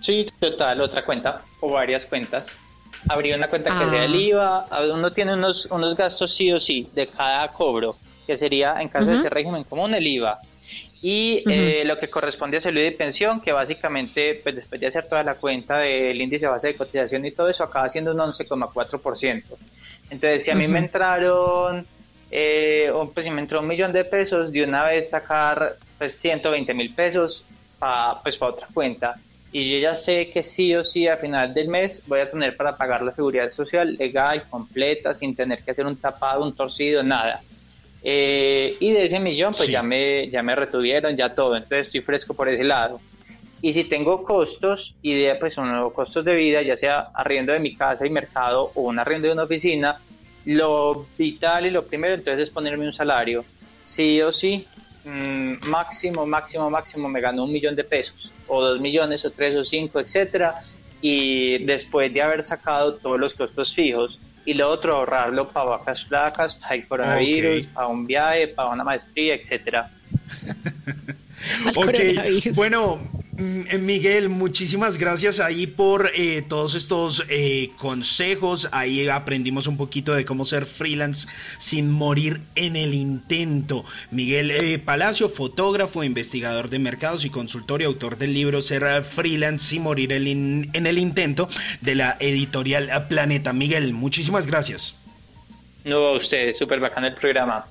Sí, 0.00 0.26
total, 0.40 0.80
otra 0.80 1.04
cuenta 1.04 1.42
o 1.60 1.70
varias 1.70 2.06
cuentas. 2.06 2.56
Abrir 3.08 3.34
una 3.36 3.48
cuenta 3.48 3.70
que 3.78 3.84
Ah. 3.84 3.90
sea 3.90 4.04
el 4.04 4.14
IVA, 4.14 4.66
a- 4.70 4.92
uno 4.94 5.12
tiene 5.12 5.34
unos, 5.34 5.66
unos 5.70 5.94
gastos 5.96 6.34
sí 6.34 6.50
o 6.52 6.58
sí 6.58 6.88
de 6.94 7.06
cada 7.08 7.48
cobro, 7.52 7.96
que 8.26 8.36
sería 8.38 8.80
en 8.80 8.88
caso 8.88 9.10
de 9.10 9.20
ser 9.20 9.32
régimen 9.34 9.64
común 9.64 9.94
el 9.94 10.06
IVA. 10.06 10.40
Y 11.04 11.42
eh, 11.50 11.82
lo 11.84 11.98
que 11.98 12.06
corresponde 12.06 12.58
a 12.58 12.60
salud 12.60 12.80
y 12.80 12.92
pensión, 12.92 13.40
que 13.40 13.50
básicamente, 13.50 14.38
pues 14.40 14.54
después 14.54 14.80
de 14.80 14.86
hacer 14.86 15.08
toda 15.08 15.24
la 15.24 15.34
cuenta 15.34 15.78
del 15.78 16.20
índice 16.20 16.46
base 16.46 16.68
de 16.68 16.76
cotización 16.76 17.26
y 17.26 17.32
todo 17.32 17.48
eso, 17.48 17.64
acaba 17.64 17.88
siendo 17.88 18.12
un 18.12 18.18
11,4%. 18.18 19.42
Entonces, 20.10 20.44
si 20.44 20.52
a 20.52 20.54
mí 20.54 20.68
me 20.68 20.78
entraron, 20.78 21.84
eh, 22.30 22.92
pues 23.12 23.26
si 23.26 23.32
me 23.32 23.40
entró 23.40 23.60
un 23.60 23.66
millón 23.66 23.92
de 23.92 24.04
pesos, 24.04 24.52
de 24.52 24.62
una 24.62 24.84
vez 24.84 25.10
sacar 25.10 25.76
pues 25.98 26.14
120 26.20 26.72
mil 26.72 26.94
pesos 26.94 27.44
para 27.80 28.20
pues, 28.22 28.36
pa 28.36 28.46
otra 28.46 28.68
cuenta. 28.72 29.16
Y 29.50 29.72
yo 29.72 29.78
ya 29.78 29.96
sé 29.96 30.30
que 30.30 30.44
sí 30.44 30.72
o 30.76 30.84
sí 30.84 31.08
a 31.08 31.16
final 31.16 31.52
del 31.52 31.68
mes 31.68 32.04
voy 32.06 32.20
a 32.20 32.30
tener 32.30 32.56
para 32.56 32.76
pagar 32.76 33.02
la 33.02 33.10
seguridad 33.10 33.48
social 33.48 33.96
legal, 33.96 34.44
completa, 34.48 35.14
sin 35.14 35.34
tener 35.34 35.64
que 35.64 35.72
hacer 35.72 35.84
un 35.84 35.96
tapado, 35.96 36.44
un 36.44 36.54
torcido, 36.54 37.02
nada. 37.02 37.42
Eh, 38.04 38.76
y 38.80 38.90
de 38.92 39.04
ese 39.04 39.20
millón, 39.20 39.52
pues 39.52 39.66
Sí. 39.66 39.72
ya 39.72 39.82
me, 39.82 40.28
ya 40.28 40.42
me 40.42 40.54
retuvieron, 40.56 41.16
ya 41.16 41.34
todo. 41.34 41.56
Entonces 41.56 41.86
estoy 41.86 42.00
fresco 42.00 42.34
por 42.34 42.48
ese 42.48 42.64
lado. 42.64 43.00
Y 43.60 43.72
si 43.74 43.84
tengo 43.84 44.24
costos, 44.24 44.96
y 45.02 45.14
de, 45.14 45.36
pues 45.36 45.56
unos 45.56 45.92
costos 45.92 46.24
de 46.24 46.34
vida, 46.34 46.62
ya 46.62 46.76
sea 46.76 47.10
arriendo 47.14 47.52
de 47.52 47.60
mi 47.60 47.76
casa 47.76 48.04
y 48.06 48.10
mercado 48.10 48.72
o 48.74 48.82
un 48.82 48.98
arriendo 48.98 49.28
de 49.28 49.34
una 49.34 49.44
oficina, 49.44 50.00
lo 50.44 51.06
vital 51.16 51.66
y 51.66 51.70
lo 51.70 51.86
primero 51.86 52.14
entonces 52.14 52.42
es 52.42 52.50
ponerme 52.50 52.84
un 52.86 52.92
salario. 52.92 53.44
Sí 53.84 54.20
o 54.20 54.32
sí, 54.32 54.66
mm, 55.04 55.68
máximo, 55.68 56.26
máximo, 56.26 56.68
máximo 56.70 57.08
me 57.08 57.20
gano 57.20 57.44
un 57.44 57.52
millón 57.52 57.76
de 57.76 57.84
pesos, 57.84 58.32
o 58.48 58.60
dos 58.60 58.80
millones, 58.80 59.24
o 59.24 59.30
tres, 59.30 59.54
o 59.54 59.64
cinco, 59.64 60.00
etcétera. 60.00 60.62
Y 61.00 61.58
después 61.64 62.12
de 62.12 62.22
haber 62.22 62.42
sacado 62.42 62.94
todos 62.94 63.18
los 63.20 63.34
costos 63.34 63.72
fijos, 63.74 64.18
y 64.44 64.54
lo 64.54 64.70
otro 64.70 64.96
ahorrarlo 64.96 65.48
para 65.48 65.66
vacas 65.66 66.04
flacas, 66.04 66.54
para 66.56 66.74
el 66.74 66.88
coronavirus, 66.88 67.66
para 67.68 67.86
un 67.86 68.06
viaje, 68.06 68.48
para 68.48 68.70
una 68.70 68.84
maestría, 68.84 69.34
etcétera. 69.34 69.90
Ok, 71.74 72.54
bueno, 72.54 73.00
Miguel, 73.36 74.28
muchísimas 74.28 74.98
gracias 74.98 75.40
ahí 75.40 75.66
por 75.66 76.10
eh, 76.14 76.42
todos 76.46 76.74
estos 76.74 77.24
eh, 77.30 77.70
consejos. 77.78 78.68
Ahí 78.72 79.08
aprendimos 79.08 79.66
un 79.66 79.78
poquito 79.78 80.12
de 80.12 80.26
cómo 80.26 80.44
ser 80.44 80.66
freelance 80.66 81.26
sin 81.58 81.90
morir 81.90 82.42
en 82.56 82.76
el 82.76 82.92
intento. 82.92 83.84
Miguel 84.10 84.50
eh, 84.50 84.78
Palacio, 84.78 85.30
fotógrafo, 85.30 86.04
investigador 86.04 86.68
de 86.68 86.78
mercados 86.78 87.24
y 87.24 87.30
consultor 87.30 87.80
y 87.80 87.84
autor 87.86 88.18
del 88.18 88.34
libro 88.34 88.60
Ser 88.60 88.82
eh, 88.82 89.02
freelance 89.02 89.66
sin 89.66 89.82
morir 89.82 90.12
el 90.12 90.28
in- 90.28 90.68
en 90.74 90.86
el 90.86 90.98
intento 90.98 91.48
de 91.80 91.94
la 91.94 92.18
editorial 92.20 93.06
Planeta. 93.08 93.54
Miguel, 93.54 93.94
muchísimas 93.94 94.46
gracias. 94.46 94.94
No, 95.84 95.96
a 95.96 96.12
ustedes, 96.16 96.58
súper 96.58 96.80
bacán 96.80 97.04
el 97.06 97.14
programa. 97.14 97.64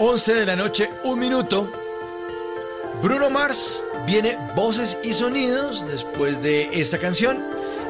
11 0.00 0.34
de 0.34 0.46
la 0.46 0.56
noche, 0.56 0.90
un 1.04 1.18
minuto. 1.18 1.70
Bruno 3.02 3.30
Mars 3.30 3.82
viene 4.06 4.36
Voces 4.54 4.98
y 5.02 5.14
Sonidos 5.14 5.86
después 5.88 6.42
de 6.42 6.68
esta 6.80 6.98
canción. 6.98 7.42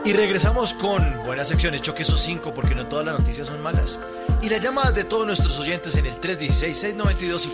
Y 0.05 0.13
regresamos 0.13 0.73
con 0.73 1.25
buenas 1.25 1.49
secciones, 1.49 1.83
choque 1.83 2.03
esos 2.03 2.21
cinco 2.21 2.55
porque 2.55 2.77
no 2.77 2.87
todas 2.87 3.05
las 3.05 3.19
noticias 3.19 3.49
son 3.49 3.61
malas. 3.61 3.99
Y 4.41 4.49
las 4.49 4.61
llamadas 4.61 4.95
de 4.95 5.03
todos 5.05 5.27
nuestros 5.27 5.59
oyentes 5.59 5.97
en 5.97 6.07
el 6.07 6.19
316-692-5274. 6.21 7.49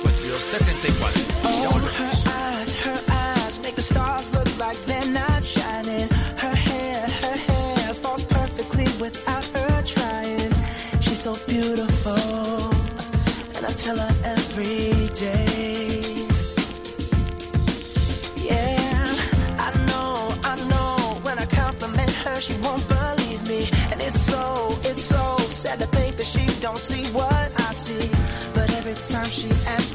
Oh, 1.45 1.79
her 1.99 2.13
eyes, 2.61 2.75
her 2.85 3.17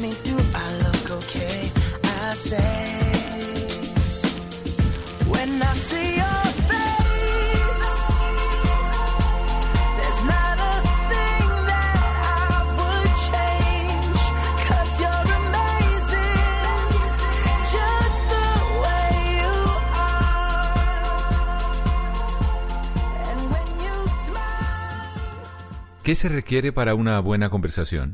I 0.03 0.07
look 0.83 1.11
okay? 1.11 1.71
I 2.03 2.33
say, 2.33 2.57
when 5.29 5.61
I 5.61 5.73
see 5.73 6.15
your 6.15 6.43
face, 6.69 7.81
not 10.25 10.57
a 10.57 10.81
thing 11.09 11.49
that 11.69 12.01
I 12.17 13.05
change. 13.29 14.21
Amazing, 15.37 16.41
just 17.69 18.21
the 18.33 18.47
way 18.81 19.13
you. 19.37 19.53
¿Qué 26.03 26.15
se 26.15 26.27
requiere 26.27 26.71
para 26.73 26.95
una 26.95 27.19
buena 27.19 27.51
conversación? 27.51 28.13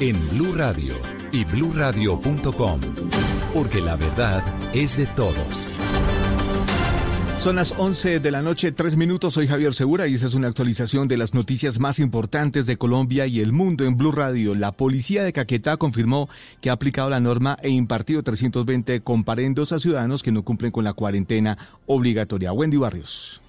en 0.00 0.16
Blue 0.30 0.54
Radio 0.54 0.94
y 1.32 1.44
bluradio.com. 1.44 2.80
Porque 3.52 3.80
la 3.80 3.96
verdad 3.96 4.42
es 4.74 4.96
de 4.96 5.06
todos. 5.06 5.66
Son 7.38 7.56
las 7.56 7.78
11 7.78 8.18
de 8.18 8.30
la 8.30 8.42
noche, 8.42 8.72
tres 8.72 8.96
minutos. 8.96 9.34
Soy 9.34 9.46
Javier 9.46 9.72
Segura 9.72 10.08
y 10.08 10.14
esta 10.14 10.26
es 10.26 10.34
una 10.34 10.48
actualización 10.48 11.06
de 11.06 11.16
las 11.16 11.34
noticias 11.34 11.78
más 11.78 12.00
importantes 12.00 12.66
de 12.66 12.76
Colombia 12.76 13.26
y 13.26 13.40
el 13.40 13.52
mundo 13.52 13.84
en 13.84 13.96
Blue 13.96 14.12
Radio. 14.12 14.54
La 14.54 14.72
policía 14.72 15.22
de 15.22 15.32
Caquetá 15.32 15.76
confirmó 15.76 16.28
que 16.60 16.70
ha 16.70 16.72
aplicado 16.72 17.08
la 17.10 17.20
norma 17.20 17.56
e 17.62 17.70
impartido 17.70 18.22
320 18.22 19.00
comparendos 19.02 19.72
a 19.72 19.78
ciudadanos 19.78 20.22
que 20.22 20.32
no 20.32 20.42
cumplen 20.42 20.72
con 20.72 20.84
la 20.84 20.94
cuarentena 20.94 21.58
obligatoria. 21.86 22.52
Wendy 22.52 22.76
Barrios. 22.76 23.40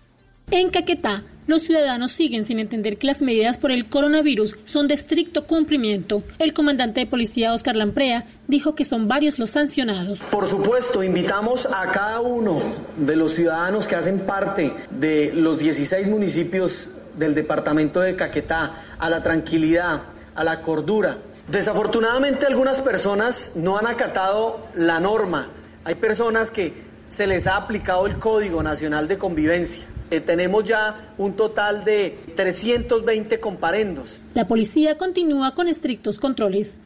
En 0.52 0.72
Caquetá, 0.72 1.24
los 1.46 1.62
ciudadanos 1.62 2.12
siguen 2.12 2.44
sin 2.44 2.58
entender 2.58 2.98
que 2.98 3.06
las 3.06 3.22
medidas 3.22 3.60
por 3.60 3.72
el 3.72 3.88
coronavirus 3.88 4.58
son 4.66 4.88
de 4.88 4.96
estricto 4.96 5.46
cumplimiento. 5.46 6.24
El 6.40 6.56
comandante 6.56 7.02
de 7.02 7.06
policía 7.06 7.54
Oscar 7.54 7.76
Lamprea 7.76 8.26
dijo 8.48 8.74
que 8.74 8.84
son 8.84 9.08
varios 9.08 9.38
los 9.38 9.52
sancionados. 9.52 10.22
Por 10.32 10.48
supuesto, 10.48 11.04
invitamos 11.04 11.68
a 11.68 11.92
cada 11.92 12.22
uno 12.22 12.60
de 12.98 13.16
los 13.16 13.34
ciudadanos 13.34 13.88
que 13.88 13.96
hacen 13.96 14.22
parte 14.22 14.74
de 14.90 15.32
los 15.36 15.60
16 15.60 16.08
municipios 16.08 16.94
del 17.16 17.36
departamento 17.36 18.02
de 18.02 18.16
Caquetá 18.16 18.74
a 18.98 19.08
la 19.08 19.22
tranquilidad, 19.22 20.02
a 20.34 20.44
la 20.44 20.62
cordura. 20.62 21.20
Desafortunadamente 21.48 22.48
algunas 22.48 22.82
personas 22.82 23.52
no 23.54 23.78
han 23.78 23.86
acatado 23.86 24.66
la 24.74 25.00
norma. 25.00 25.48
Hay 25.84 25.94
personas 25.94 26.50
que 26.50 26.74
se 27.08 27.28
les 27.28 27.46
ha 27.46 27.56
aplicado 27.56 28.08
el 28.08 28.18
Código 28.18 28.64
Nacional 28.64 29.08
de 29.08 29.20
Convivencia. 29.20 29.84
Eh, 30.12 30.22
tenemos 30.22 30.64
ya 30.64 31.14
un 31.18 31.34
total 31.34 31.86
de 31.86 32.18
320 32.36 33.40
comparendos. 33.40 34.22
La 34.34 34.48
policía 34.48 34.98
continúa 34.98 35.54
con 35.54 35.68
estrictos 35.68 36.20
controles. 36.20 36.78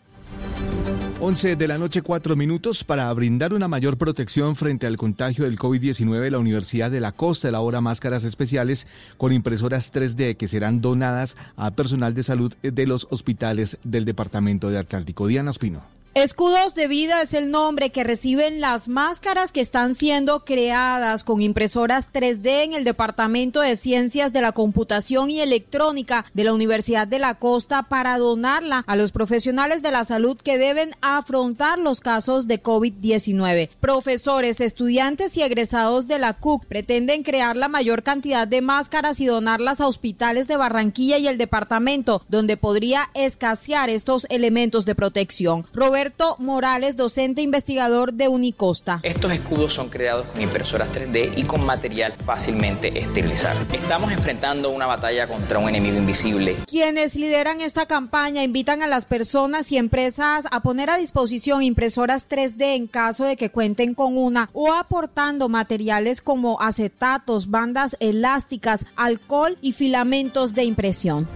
11 1.25 1.55
de 1.55 1.67
la 1.69 1.77
noche, 1.77 2.01
cuatro 2.01 2.35
minutos. 2.35 2.83
Para 2.83 3.13
brindar 3.13 3.53
una 3.53 3.69
mayor 3.69 3.97
protección 3.97 4.57
frente 4.57 4.87
al 4.87 4.97
contagio 4.97 5.45
del 5.45 5.57
COVID-19, 5.57 6.29
la 6.29 6.37
Universidad 6.37 6.91
de 6.91 6.99
la 6.99 7.13
Costa 7.13 7.47
elabora 7.47 7.79
máscaras 7.79 8.25
especiales 8.25 8.87
con 9.15 9.31
impresoras 9.31 9.93
3D 9.93 10.35
que 10.35 10.49
serán 10.49 10.81
donadas 10.81 11.37
a 11.55 11.71
personal 11.71 12.13
de 12.13 12.23
salud 12.23 12.53
de 12.61 12.87
los 12.87 13.07
hospitales 13.09 13.77
del 13.85 14.03
Departamento 14.03 14.69
de 14.69 14.79
Atlántico. 14.79 15.27
Diana 15.27 15.51
Espino. 15.51 15.92
Escudos 16.15 16.75
de 16.75 16.87
vida 16.87 17.23
es 17.23 17.33
el 17.33 17.49
nombre 17.49 17.89
que 17.89 18.03
reciben 18.03 18.61
las 18.61 18.87
máscaras 18.87 19.51
que 19.51 19.61
están 19.61 19.95
siendo 19.95 20.45
creadas 20.45 21.23
con 21.23 21.41
impresoras 21.41 22.07
3D 22.13 22.65
en 22.65 22.73
el 22.75 22.83
Departamento 22.83 23.61
de 23.61 23.75
Ciencias 23.75 24.31
de 24.31 24.41
la 24.41 24.51
Computación 24.51 25.31
y 25.31 25.41
Electrónica 25.41 26.23
de 26.35 26.43
la 26.43 26.53
Universidad 26.53 27.07
de 27.07 27.17
la 27.17 27.33
Costa 27.33 27.81
para 27.81 28.19
donarla 28.19 28.83
a 28.85 28.95
los 28.95 29.11
profesionales 29.11 29.81
de 29.81 29.89
la 29.89 30.03
salud 30.03 30.37
que 30.37 30.59
deben 30.59 30.91
afrontar 31.01 31.79
los 31.79 31.99
casos 31.99 32.47
de 32.47 32.61
COVID-19. 32.61 33.69
Profesores, 33.79 34.61
estudiantes 34.61 35.35
y 35.37 35.41
egresados 35.41 36.05
de 36.05 36.19
la 36.19 36.33
CUC 36.33 36.63
pretenden 36.65 37.23
crear 37.23 37.57
la 37.57 37.69
mayor 37.69 38.03
cantidad 38.03 38.47
de 38.47 38.61
máscaras 38.61 39.19
y 39.19 39.25
donarlas 39.25 39.81
a 39.81 39.87
hospitales 39.87 40.47
de 40.47 40.57
Barranquilla 40.57 41.17
y 41.17 41.27
el 41.27 41.39
departamento, 41.39 42.21
donde 42.29 42.55
podría 42.55 43.09
escasear 43.15 43.89
estos 43.89 44.27
elementos 44.29 44.85
de 44.85 44.93
protección. 44.93 45.65
Roberto 46.03 46.35
Morales, 46.39 46.97
docente 46.97 47.41
investigador 47.41 48.11
de 48.11 48.27
Unicosta. 48.27 48.99
Estos 49.03 49.31
escudos 49.31 49.71
son 49.71 49.87
creados 49.87 50.27
con 50.27 50.41
impresoras 50.41 50.89
3D 50.91 51.31
y 51.37 51.43
con 51.43 51.65
material 51.65 52.13
fácilmente 52.25 52.99
esterilizable. 52.99 53.65
Estamos 53.73 54.11
enfrentando 54.11 54.69
una 54.71 54.85
batalla 54.85 55.29
contra 55.29 55.59
un 55.59 55.69
enemigo 55.69 55.95
invisible. 55.95 56.57
Quienes 56.67 57.15
lideran 57.15 57.61
esta 57.61 57.85
campaña 57.85 58.43
invitan 58.43 58.83
a 58.83 58.87
las 58.87 59.05
personas 59.05 59.71
y 59.71 59.77
empresas 59.77 60.45
a 60.51 60.59
poner 60.59 60.89
a 60.89 60.97
disposición 60.97 61.63
impresoras 61.63 62.27
3D 62.27 62.75
en 62.75 62.87
caso 62.87 63.23
de 63.23 63.37
que 63.37 63.49
cuenten 63.49 63.93
con 63.93 64.17
una 64.17 64.49
o 64.51 64.73
aportando 64.73 65.47
materiales 65.47 66.19
como 66.19 66.59
acetatos, 66.59 67.49
bandas 67.49 67.95
elásticas, 68.01 68.85
alcohol 68.97 69.57
y 69.61 69.71
filamentos 69.71 70.53
de 70.53 70.65
impresión. 70.65 71.29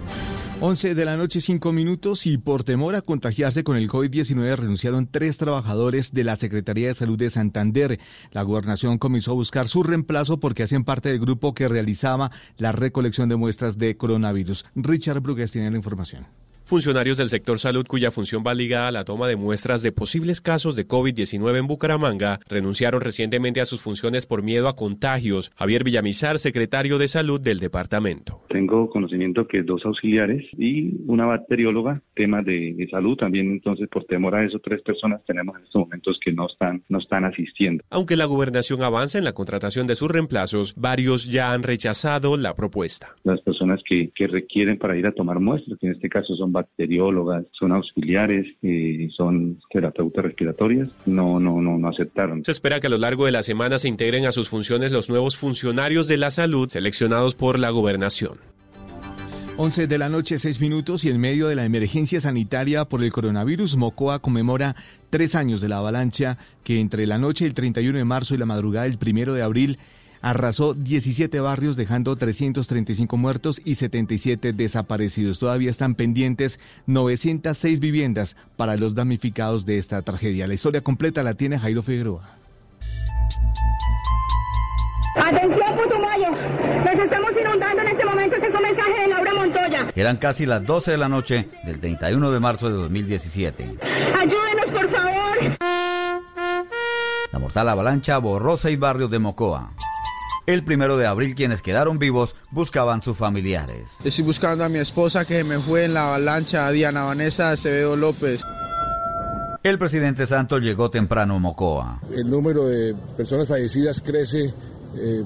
11 0.60 0.96
de 0.96 1.06
la 1.06 1.18
noche, 1.18 1.40
5 1.40 1.72
minutos 1.72 2.26
y 2.26 2.40
por 2.40 2.64
temor 2.64 2.96
a 2.96 3.04
contagiarse 3.04 3.64
con 3.64 3.78
el 3.78 3.88
COVID-19 3.88 4.56
renunciaron 4.56 5.06
tres 5.06 5.38
trabajadores 5.38 6.14
de 6.14 6.24
la 6.24 6.36
Secretaría 6.36 6.88
de 6.88 6.96
Salud 6.96 7.16
de 7.16 7.30
Santander. 7.30 8.00
La 8.32 8.42
gobernación 8.42 8.98
comenzó 8.98 9.32
a 9.32 9.36
buscar 9.36 9.68
su 9.68 9.84
reemplazo 9.84 10.40
porque 10.40 10.64
hacen 10.64 10.84
parte 10.84 11.10
del 11.10 11.20
grupo 11.20 11.54
que 11.54 11.68
realizaba 11.68 12.32
la 12.58 12.72
recolección 12.72 13.30
de 13.30 13.36
muestras 13.36 13.78
de 13.78 13.98
coronavirus. 13.98 14.66
Richard 14.74 15.22
Brugues 15.22 15.52
tiene 15.52 15.70
la 15.70 15.78
información. 15.78 16.26
11 16.70 16.90
de 16.90 16.94
la 16.94 17.04
noche, 17.04 17.16
6 17.16 17.18
minutos. 17.18 17.18
Funcionarios 17.18 17.18
del 17.18 17.30
sector 17.30 17.60
salud 17.60 17.86
cuya 17.88 18.12
función 18.12 18.44
va 18.46 18.54
ligada 18.54 18.90
a 18.90 18.92
la 18.92 19.04
toma 19.04 19.28
de 19.28 19.36
muestras 19.36 19.82
de 19.82 19.92
posibles 19.92 20.42
casos 20.42 20.76
de 20.76 20.88
COVID-19 20.88 21.58
en 21.58 21.68
Bucaramanga 21.68 22.40
renunciaron 22.48 23.02
recientemente 23.02 23.62
a 23.62 23.66
sus 23.66 23.82
funciones 23.82 24.26
por 24.26 24.44
miedo 24.44 24.68
a 24.68 24.76
contagios. 24.76 25.52
Javier 25.56 25.84
Villamizar, 25.84 26.40
secretario 26.40 26.98
de 26.98 27.08
salud 27.08 27.40
del 27.40 27.60
departamento. 27.60 28.42
Tengo 28.50 28.90
conocimiento 28.90 29.48
que 29.48 29.64
dos 29.64 29.86
auxiliares 29.86 30.46
y 30.58 30.96
una 31.08 31.26
bacterióloga, 31.26 32.02
temas 32.16 32.46
de, 32.46 32.74
de 32.78 32.88
salud 32.90 33.18
también, 33.18 33.52
entonces 33.52 33.88
por 33.90 34.06
temor 34.06 34.36
a 34.36 34.46
eso 34.46 34.60
tres 34.60 34.82
personas 34.82 35.22
tenemos 35.26 35.56
en 35.58 35.64
estos 35.64 35.80
momentos 35.82 36.20
que 36.24 36.32
no 36.32 36.48
están, 36.48 36.84
no 36.90 37.00
están 37.00 37.26
asistiendo. 37.26 37.84
Aunque 37.90 38.16
la 38.16 38.26
gobernación 38.26 38.82
avanza 38.84 39.18
en 39.18 39.24
la 39.24 39.34
contratación 39.34 39.88
de 39.88 39.96
sus 39.96 40.10
reemplazos, 40.10 40.76
varios 40.76 41.26
ya 41.32 41.54
han 41.54 41.64
rechazado 41.64 42.38
la 42.38 42.56
propuesta. 42.56 43.16
Las 43.24 43.42
personas 43.42 43.82
que, 43.88 44.12
que 44.16 44.28
requieren 44.28 44.78
para 44.78 44.98
ir 44.98 45.08
a 45.08 45.12
tomar 45.12 45.40
muestras, 45.40 45.78
que 45.80 45.88
en 45.88 45.94
este 45.94 46.10
caso 46.10 46.36
son 46.36 46.52
bacteriólogas, 46.58 47.46
son 47.52 47.72
auxiliares, 47.72 48.46
eh, 48.62 49.08
son 49.16 49.60
terapeutas 49.72 50.26
respiratorias, 50.26 50.90
no, 51.06 51.40
no, 51.40 51.62
no, 51.62 51.78
no 51.78 51.88
aceptaron. 51.88 52.44
Se 52.44 52.52
espera 52.52 52.80
que 52.80 52.88
a 52.88 52.90
lo 52.90 52.98
largo 52.98 53.26
de 53.26 53.32
la 53.32 53.44
semana 53.44 53.78
se 53.78 53.88
integren 53.88 54.26
a 54.26 54.32
sus 54.32 54.50
funciones 54.50 54.92
los 54.92 55.10
nuevos 55.10 55.38
funcionarios 55.38 56.08
de 56.08 56.18
la 56.18 56.32
salud 56.32 56.70
seleccionados 56.70 57.36
por 57.36 57.60
la 57.60 57.70
gobernación. 57.70 58.38
11 59.60 59.88
de 59.88 59.98
la 59.98 60.08
noche, 60.08 60.38
6 60.38 60.62
minutos 60.62 61.04
y 61.04 61.10
en 61.10 61.20
medio 61.20 61.48
de 61.48 61.56
la 61.56 61.66
emergencia 61.66 62.22
sanitaria 62.22 62.86
por 62.86 63.04
el 63.04 63.12
coronavirus, 63.12 63.76
Mocoa 63.76 64.20
conmemora 64.20 64.76
tres 65.10 65.34
años 65.34 65.62
de 65.62 65.68
la 65.68 65.78
avalancha 65.78 66.38
que 66.64 66.80
entre 66.80 67.08
la 67.08 67.18
noche 67.18 67.46
del 67.46 67.56
31 67.56 67.98
de 67.98 68.06
marzo 68.06 68.36
y 68.36 68.38
la 68.38 68.46
madrugada 68.46 68.86
del 68.86 69.00
1 69.02 69.34
de 69.34 69.42
abril 69.42 69.80
arrasó 70.22 70.74
17 70.74 71.40
barrios 71.40 71.76
dejando 71.76 72.16
335 72.16 73.18
muertos 73.18 73.62
y 73.64 73.76
77 73.76 74.54
desaparecidos. 74.54 75.40
Todavía 75.40 75.70
están 75.70 75.96
pendientes 75.96 76.60
906 76.86 77.80
viviendas 77.80 78.36
para 78.56 78.78
los 78.78 78.96
damnificados 78.96 79.66
de 79.66 79.78
esta 79.78 80.02
tragedia. 80.02 80.48
La 80.48 80.54
historia 80.54 80.82
completa 80.82 81.24
la 81.24 81.34
tiene 81.34 81.60
Jairo 81.60 81.84
Figueroa. 81.84 82.38
Atención 85.16 85.76
Putumayo, 85.76 86.30
nos 86.86 87.00
estamos 87.00 87.32
inundando 87.40 87.82
en 87.82 87.88
este 87.88 88.06
momento, 88.06 88.36
este 88.36 88.48
es 88.48 88.56
un 88.56 88.62
mensaje 88.62 89.02
de 89.02 89.08
Laura 89.08 89.34
Montoya. 89.34 89.88
Eran 89.96 90.18
casi 90.18 90.46
las 90.46 90.66
12 90.66 90.92
de 90.92 90.98
la 90.98 91.10
noche 91.10 91.50
del 91.66 91.80
31 91.80 92.32
de 92.32 92.40
marzo 92.40 92.70
de 92.70 92.76
2017. 92.76 93.76
Ayúdenos 94.20 94.66
por 94.72 94.90
favor. 94.90 95.18
La 97.32 97.40
mortal 97.40 97.70
avalancha 97.70 98.18
borró 98.20 98.58
seis 98.58 98.78
barrios 98.80 99.10
de 99.10 99.20
Mocoa. 99.20 99.74
El 100.48 100.64
primero 100.64 100.96
de 100.96 101.06
abril 101.06 101.36
quienes 101.36 101.62
quedaron 101.62 102.00
vivos 102.00 102.34
buscaban 102.52 103.02
sus 103.02 103.18
familiares. 103.18 103.98
Estoy 104.06 104.24
buscando 104.24 104.64
a 104.64 104.70
mi 104.70 104.80
esposa 104.80 105.26
que 105.26 105.44
me 105.44 105.60
fue 105.60 105.84
en 105.84 105.94
la 105.94 106.08
avalancha, 106.08 106.72
Diana 106.72 107.04
Vanessa 107.04 107.52
Acevedo 107.52 107.98
López. 107.98 108.40
El 109.62 109.78
presidente 109.78 110.26
Santos 110.26 110.62
llegó 110.62 110.90
temprano 110.90 111.36
a 111.36 111.40
Mocoa. 111.40 112.00
El 112.16 112.30
número 112.30 112.66
de 112.66 112.96
personas 113.18 113.50
fallecidas 113.50 114.00
crece 114.00 114.54
eh, 114.96 115.24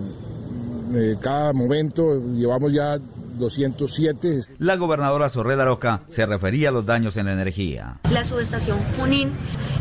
eh, 0.95 1.15
cada 1.21 1.53
momento. 1.53 2.19
Llevamos 2.33 2.73
ya 2.73 2.97
207. 2.97 4.45
La 4.57 4.75
gobernadora 4.75 5.29
Sorreda 5.29 5.65
Roca 5.65 6.01
se 6.09 6.25
refería 6.25 6.69
a 6.69 6.71
los 6.71 6.87
daños 6.87 7.15
en 7.17 7.27
la 7.27 7.33
energía. 7.33 7.99
La 8.11 8.23
subestación 8.23 8.79
Junín 8.97 9.29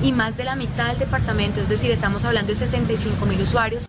y 0.03 0.13
más 0.13 0.37
de 0.37 0.45
la 0.45 0.55
mitad 0.55 0.89
del 0.89 0.99
departamento, 0.99 1.63
es 1.63 1.69
decir, 1.71 1.91
estamos 1.91 2.27
hablando 2.27 2.53
de 2.53 2.57
65 2.57 3.25
mil 3.25 3.41
usuarios. 3.41 3.89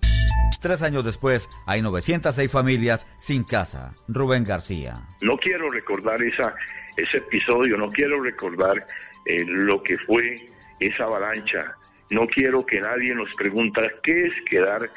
Tres 0.61 0.83
años 0.83 1.03
después, 1.03 1.49
hay 1.65 1.81
906 1.81 2.51
familias 2.51 3.07
sin 3.17 3.43
casa. 3.43 3.93
Rubén 4.07 4.43
García. 4.43 4.93
No 5.21 5.35
quiero 5.37 5.69
recordar 5.71 6.21
esa, 6.21 6.53
ese 6.95 7.17
episodio, 7.17 7.77
no 7.77 7.89
quiero 7.89 8.21
recordar 8.21 8.85
eh, 9.25 9.43
lo 9.47 9.81
que 9.81 9.97
fue 9.97 10.35
esa 10.79 11.05
avalancha. 11.05 11.71
No 12.11 12.27
quiero 12.27 12.63
que 12.63 12.79
nadie 12.79 13.15
nos 13.15 13.33
pregunte 13.35 13.81
qué 14.03 14.27
es 14.27 14.35
quedar 14.47 14.87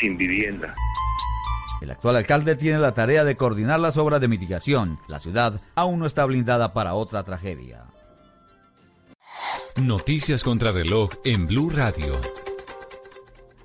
sin 0.00 0.16
vivienda. 0.16 0.74
El 1.82 1.90
actual 1.90 2.16
alcalde 2.16 2.56
tiene 2.56 2.78
la 2.78 2.94
tarea 2.94 3.24
de 3.24 3.36
coordinar 3.36 3.78
las 3.78 3.98
obras 3.98 4.20
de 4.22 4.28
mitigación. 4.28 4.98
La 5.08 5.18
ciudad 5.18 5.60
aún 5.74 5.98
no 5.98 6.06
está 6.06 6.24
blindada 6.24 6.72
para 6.72 6.94
otra 6.94 7.24
tragedia. 7.24 7.84
Noticias 9.76 10.42
contra 10.44 10.72
reloj 10.72 11.10
en 11.24 11.46
Blue 11.46 11.70
Radio. 11.70 12.20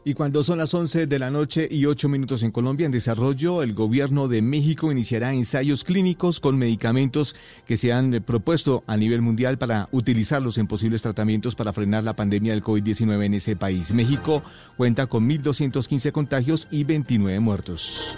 Y 0.07 0.13
cuando 0.13 0.43
son 0.43 0.59
las 0.59 0.71
11 0.71 1.07
de 1.07 1.17
la 1.17 1.31
noche 1.31 1.67
y 1.69 1.87
8 1.87 2.09
minutos 2.09 2.43
en 2.43 2.51
Colombia 2.51 2.85
en 2.85 2.91
desarrollo, 2.91 3.63
el 3.63 3.73
gobierno 3.73 4.27
de 4.27 4.43
México 4.43 4.91
iniciará 4.91 5.33
ensayos 5.33 5.83
clínicos 5.83 6.39
con 6.39 6.59
medicamentos 6.59 7.35
que 7.65 7.75
se 7.75 7.91
han 7.91 8.23
propuesto 8.23 8.83
a 8.85 8.97
nivel 8.97 9.23
mundial 9.23 9.57
para 9.57 9.89
utilizarlos 9.91 10.59
en 10.59 10.67
posibles 10.67 11.01
tratamientos 11.01 11.55
para 11.55 11.73
frenar 11.73 12.03
la 12.03 12.15
pandemia 12.15 12.53
del 12.53 12.63
COVID-19 12.63 13.25
en 13.25 13.33
ese 13.33 13.55
país. 13.55 13.95
México 13.95 14.43
cuenta 14.77 15.07
con 15.07 15.27
1.215 15.27 16.11
contagios 16.11 16.67
y 16.69 16.83
29 16.83 17.39
muertos. 17.39 18.15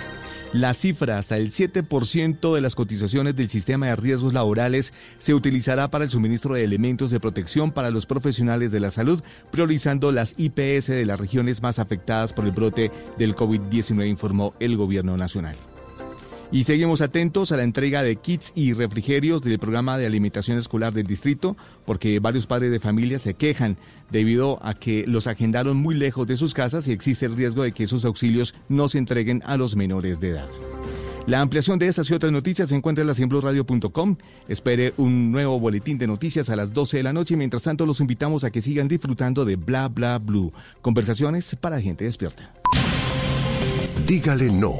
La 0.54 0.74
cifra, 0.74 1.18
hasta 1.18 1.36
el 1.36 1.52
7% 1.52 2.56
de 2.56 2.62
las 2.62 2.76
cotizaciones 2.76 3.36
del 3.36 3.50
sistema 3.50 3.88
de 3.88 3.96
riesgos 3.98 4.34
laborales 4.34 4.94
se 5.20 5.34
utilizará 5.34 5.90
para 5.90 6.06
el 6.06 6.10
suministro 6.10 6.54
de 6.54 6.64
elementos 6.64 7.12
de 7.12 7.20
protección 7.20 7.72
para 7.72 7.92
los 7.92 8.06
profesionales 8.06 8.72
de 8.72 8.80
la 8.80 8.90
salud, 8.90 9.22
priorizando 9.52 10.12
las 10.14 10.36
IPS 10.38 10.88
de 10.88 11.06
las 11.06 11.20
regiones 11.20 11.62
más 11.62 11.80
afectadas 11.80 12.32
por 12.32 12.46
el 12.46 12.52
brote 12.52 12.92
del 13.18 13.36
COVID-19, 13.36 14.08
informó 14.08 14.54
el 14.60 14.78
gobierno 14.78 15.18
nacional. 15.18 15.58
Y 16.50 16.64
seguimos 16.64 17.02
atentos 17.02 17.52
a 17.52 17.58
la 17.58 17.64
entrega 17.64 18.04
de 18.04 18.16
kits 18.16 18.54
y 18.56 18.72
refrigerios 18.72 19.42
del 19.42 19.60
programa 19.60 19.98
de 19.98 20.06
alimentación 20.06 20.58
escolar 20.58 20.94
del 20.94 21.06
distrito, 21.06 21.58
porque 21.86 22.20
varios 22.20 22.48
padres 22.48 22.72
de 22.72 22.80
familia 22.80 23.20
se 23.20 23.34
quejan 23.34 23.78
debido 24.12 24.60
a 24.62 24.74
que 24.74 25.06
los 25.08 25.28
agendaron 25.28 25.76
muy 25.76 25.96
lejos 25.96 26.26
de 26.26 26.38
sus 26.38 26.54
casas 26.54 26.88
y 26.88 26.94
existe 26.94 27.26
el 27.26 27.36
riesgo 27.36 27.64
de 27.64 27.74
que 27.74 27.84
esos 27.84 28.06
auxilios 28.06 28.56
no 28.70 28.88
se 28.88 28.98
entreguen 28.98 29.42
a 29.46 29.58
los 29.58 29.76
menores 29.76 30.22
de 30.22 30.30
edad. 30.30 30.48
La 31.26 31.42
ampliación 31.42 31.78
de 31.78 31.90
estas 31.90 32.10
y 32.10 32.14
otras 32.14 32.32
noticias 32.32 32.70
se 32.70 32.76
encuentra 32.76 33.02
en 33.02 33.08
la 33.08 33.14
ciembroradio.com. 33.14 34.16
Espere 34.48 34.94
un 34.96 35.30
nuevo 35.34 35.60
boletín 35.60 35.98
de 35.98 36.08
noticias 36.08 36.50
a 36.50 36.56
las 36.56 36.74
12 36.74 36.96
de 36.96 37.04
la 37.04 37.12
noche. 37.12 37.36
Mientras 37.36 37.64
tanto, 37.64 37.86
los 37.86 38.00
invitamos 38.00 38.46
a 38.46 38.52
que 38.52 38.62
sigan 38.62 38.88
disfrutando 38.88 39.44
de 39.44 39.58
Bla 39.58 39.90
Bla 39.90 40.20
Blue. 40.20 40.54
Conversaciones 40.82 41.58
para 41.60 41.82
gente 41.82 42.06
despierta. 42.06 42.54
Dígale 44.08 44.50
no 44.50 44.80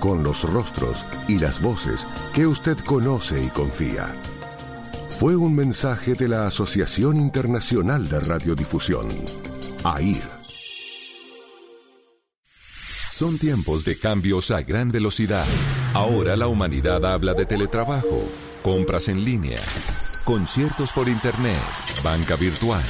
con 0.00 0.24
los 0.24 0.42
rostros 0.42 1.04
y 1.28 1.38
las 1.38 1.60
voces 1.62 2.06
que 2.34 2.46
usted 2.46 2.76
conoce 2.78 3.44
y 3.44 3.48
confía. 3.48 4.12
Fue 5.10 5.36
un 5.36 5.54
mensaje 5.54 6.14
de 6.14 6.28
la 6.28 6.46
Asociación 6.46 7.18
Internacional 7.18 8.08
de 8.08 8.20
Radiodifusión, 8.20 9.06
AIR. 9.84 10.40
Son 13.12 13.36
tiempos 13.38 13.84
de 13.84 13.98
cambios 13.98 14.50
a 14.50 14.62
gran 14.62 14.90
velocidad. 14.90 15.46
Ahora 15.92 16.36
la 16.38 16.46
humanidad 16.46 17.04
habla 17.04 17.34
de 17.34 17.44
teletrabajo, 17.44 18.24
compras 18.62 19.08
en 19.08 19.22
línea, 19.22 19.58
conciertos 20.24 20.92
por 20.94 21.06
internet, 21.06 21.60
banca 22.02 22.36
virtual, 22.36 22.82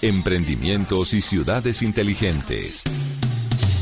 emprendimientos 0.00 1.14
y 1.14 1.20
ciudades 1.20 1.82
inteligentes. 1.82 2.84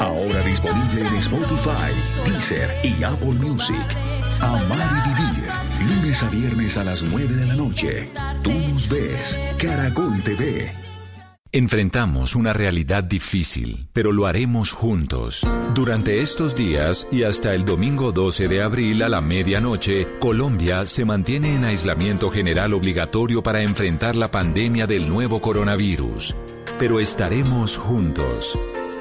Ahora 0.00 0.40
disponible 0.42 1.06
en 1.06 1.14
Spotify, 1.16 1.92
Deezer 2.26 2.70
y 2.84 3.02
Apple 3.02 3.34
Music. 3.34 3.86
Amar 4.40 5.02
y 5.06 5.08
vivir 5.08 5.36
Lunes 5.80 6.22
a 6.22 6.28
viernes 6.28 6.76
a 6.76 6.84
las 6.84 7.02
9 7.02 7.34
de 7.34 7.46
la 7.46 7.54
noche. 7.54 8.10
Tú 8.42 8.52
nos 8.52 8.88
ves. 8.88 9.38
Caracol 9.58 10.22
TV. 10.22 10.72
Enfrentamos 11.52 12.34
una 12.34 12.52
realidad 12.52 13.04
difícil, 13.04 13.88
pero 13.92 14.12
lo 14.12 14.26
haremos 14.26 14.72
juntos. 14.72 15.46
Durante 15.74 16.20
estos 16.20 16.54
días 16.54 17.06
y 17.12 17.22
hasta 17.22 17.54
el 17.54 17.64
domingo 17.64 18.12
12 18.12 18.48
de 18.48 18.62
abril 18.62 19.02
a 19.02 19.08
la 19.08 19.20
medianoche, 19.20 20.06
Colombia 20.18 20.86
se 20.86 21.04
mantiene 21.04 21.54
en 21.54 21.64
aislamiento 21.64 22.30
general 22.30 22.74
obligatorio 22.74 23.42
para 23.42 23.62
enfrentar 23.62 24.16
la 24.16 24.30
pandemia 24.30 24.86
del 24.86 25.08
nuevo 25.08 25.40
coronavirus. 25.40 26.34
Pero 26.78 27.00
estaremos 27.00 27.78
juntos. 27.78 28.58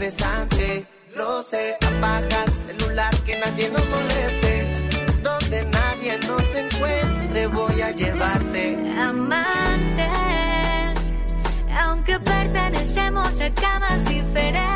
Interesante, 0.00 0.86
lo 1.14 1.42
sé. 1.42 1.76
Apaga 1.76 2.44
el 2.44 2.52
celular 2.52 3.14
que 3.26 3.38
nadie 3.38 3.68
nos 3.68 3.86
moleste. 3.90 4.88
Donde 5.22 5.62
nadie 5.66 6.18
nos 6.26 6.54
encuentre, 6.54 7.46
voy 7.48 7.82
a 7.82 7.90
llevarte. 7.90 8.78
Amantes, 8.98 10.08
aunque 11.78 12.18
pertenecemos 12.18 13.40
a 13.42 13.50
camas 13.52 14.02
diferentes, 14.08 14.69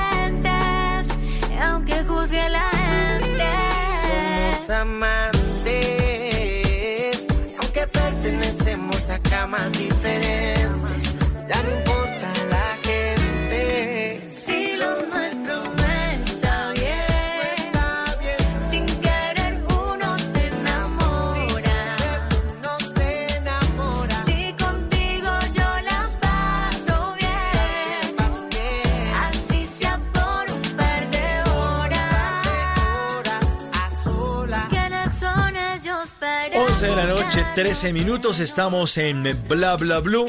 13 37.55 37.93
minutos, 37.93 38.41
estamos 38.41 38.99
en 38.99 39.23
Bla 39.49 39.77
Bla 39.77 40.01
Blue 40.01 40.27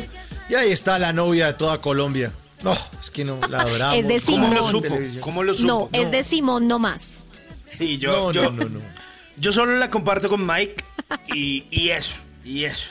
y 0.47 0.55
ahí 0.55 0.71
está 0.71 0.99
la 0.99 1.11
novia 1.11 1.47
de 1.47 1.53
toda 1.53 1.81
Colombia. 1.81 2.31
No, 2.63 2.73
es 3.01 3.09
que 3.09 3.25
no 3.25 3.39
la 3.49 3.61
adoramos. 3.61 3.97
Es 3.97 4.07
de 4.07 4.19
Simón. 4.19 4.55
¿Cómo 4.55 4.61
lo 4.61 4.67
supo? 4.69 4.95
¿Cómo 5.21 5.43
lo 5.43 5.53
supo? 5.53 5.67
No, 5.67 5.89
es 5.91 6.11
de 6.11 6.23
Simón 6.23 6.67
no 6.67 6.77
más. 6.77 7.23
Sí, 7.77 7.97
yo, 7.97 8.11
No, 8.11 8.31
yo, 8.31 8.43
no, 8.51 8.63
no, 8.65 8.69
no. 8.69 8.79
yo 9.37 9.51
solo 9.51 9.75
la 9.77 9.89
comparto 9.89 10.29
con 10.29 10.45
Mike 10.45 10.75
y, 11.33 11.65
y 11.71 11.89
eso, 11.89 12.13
y 12.43 12.65
eso. 12.65 12.85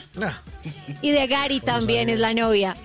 Y 1.01 1.13
de 1.13 1.27
Gary 1.29 1.61
también 1.61 2.09
es 2.09 2.19
la 2.19 2.35
novia. 2.35 2.77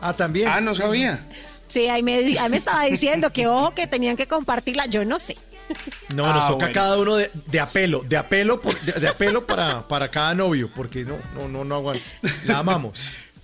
Ah, 0.00 0.12
también. 0.12 0.48
Ah, 0.48 0.60
no 0.60 0.74
sabía. 0.74 1.24
Sí, 1.68 1.86
ahí 1.86 2.02
me, 2.02 2.16
ahí 2.16 2.48
me 2.50 2.56
estaba 2.56 2.84
diciendo 2.84 3.32
que 3.32 3.46
ojo 3.46 3.74
que 3.74 3.86
tenían 3.86 4.16
que 4.16 4.26
compartirla. 4.26 4.86
Yo 4.86 5.04
no 5.04 5.18
sé. 5.20 5.36
No, 6.14 6.26
nos 6.32 6.44
Ah, 6.44 6.48
toca 6.48 6.66
bueno. 6.66 6.74
cada 6.74 6.98
uno 6.98 7.16
de, 7.16 7.30
de 7.46 7.60
apelo, 7.60 8.02
de 8.06 8.16
apelo, 8.16 8.60
por- 8.60 8.78
de, 8.80 8.92
de 8.92 9.08
apelo 9.08 9.46
para, 9.46 9.86
para 9.86 10.08
cada 10.08 10.34
novio, 10.34 10.70
porque 10.74 11.04
no, 11.04 11.16
no, 11.34 11.48
no, 11.48 11.64
no 11.64 11.74
aguanto. 11.76 12.02
La 12.46 12.58
amamos. 12.58 12.98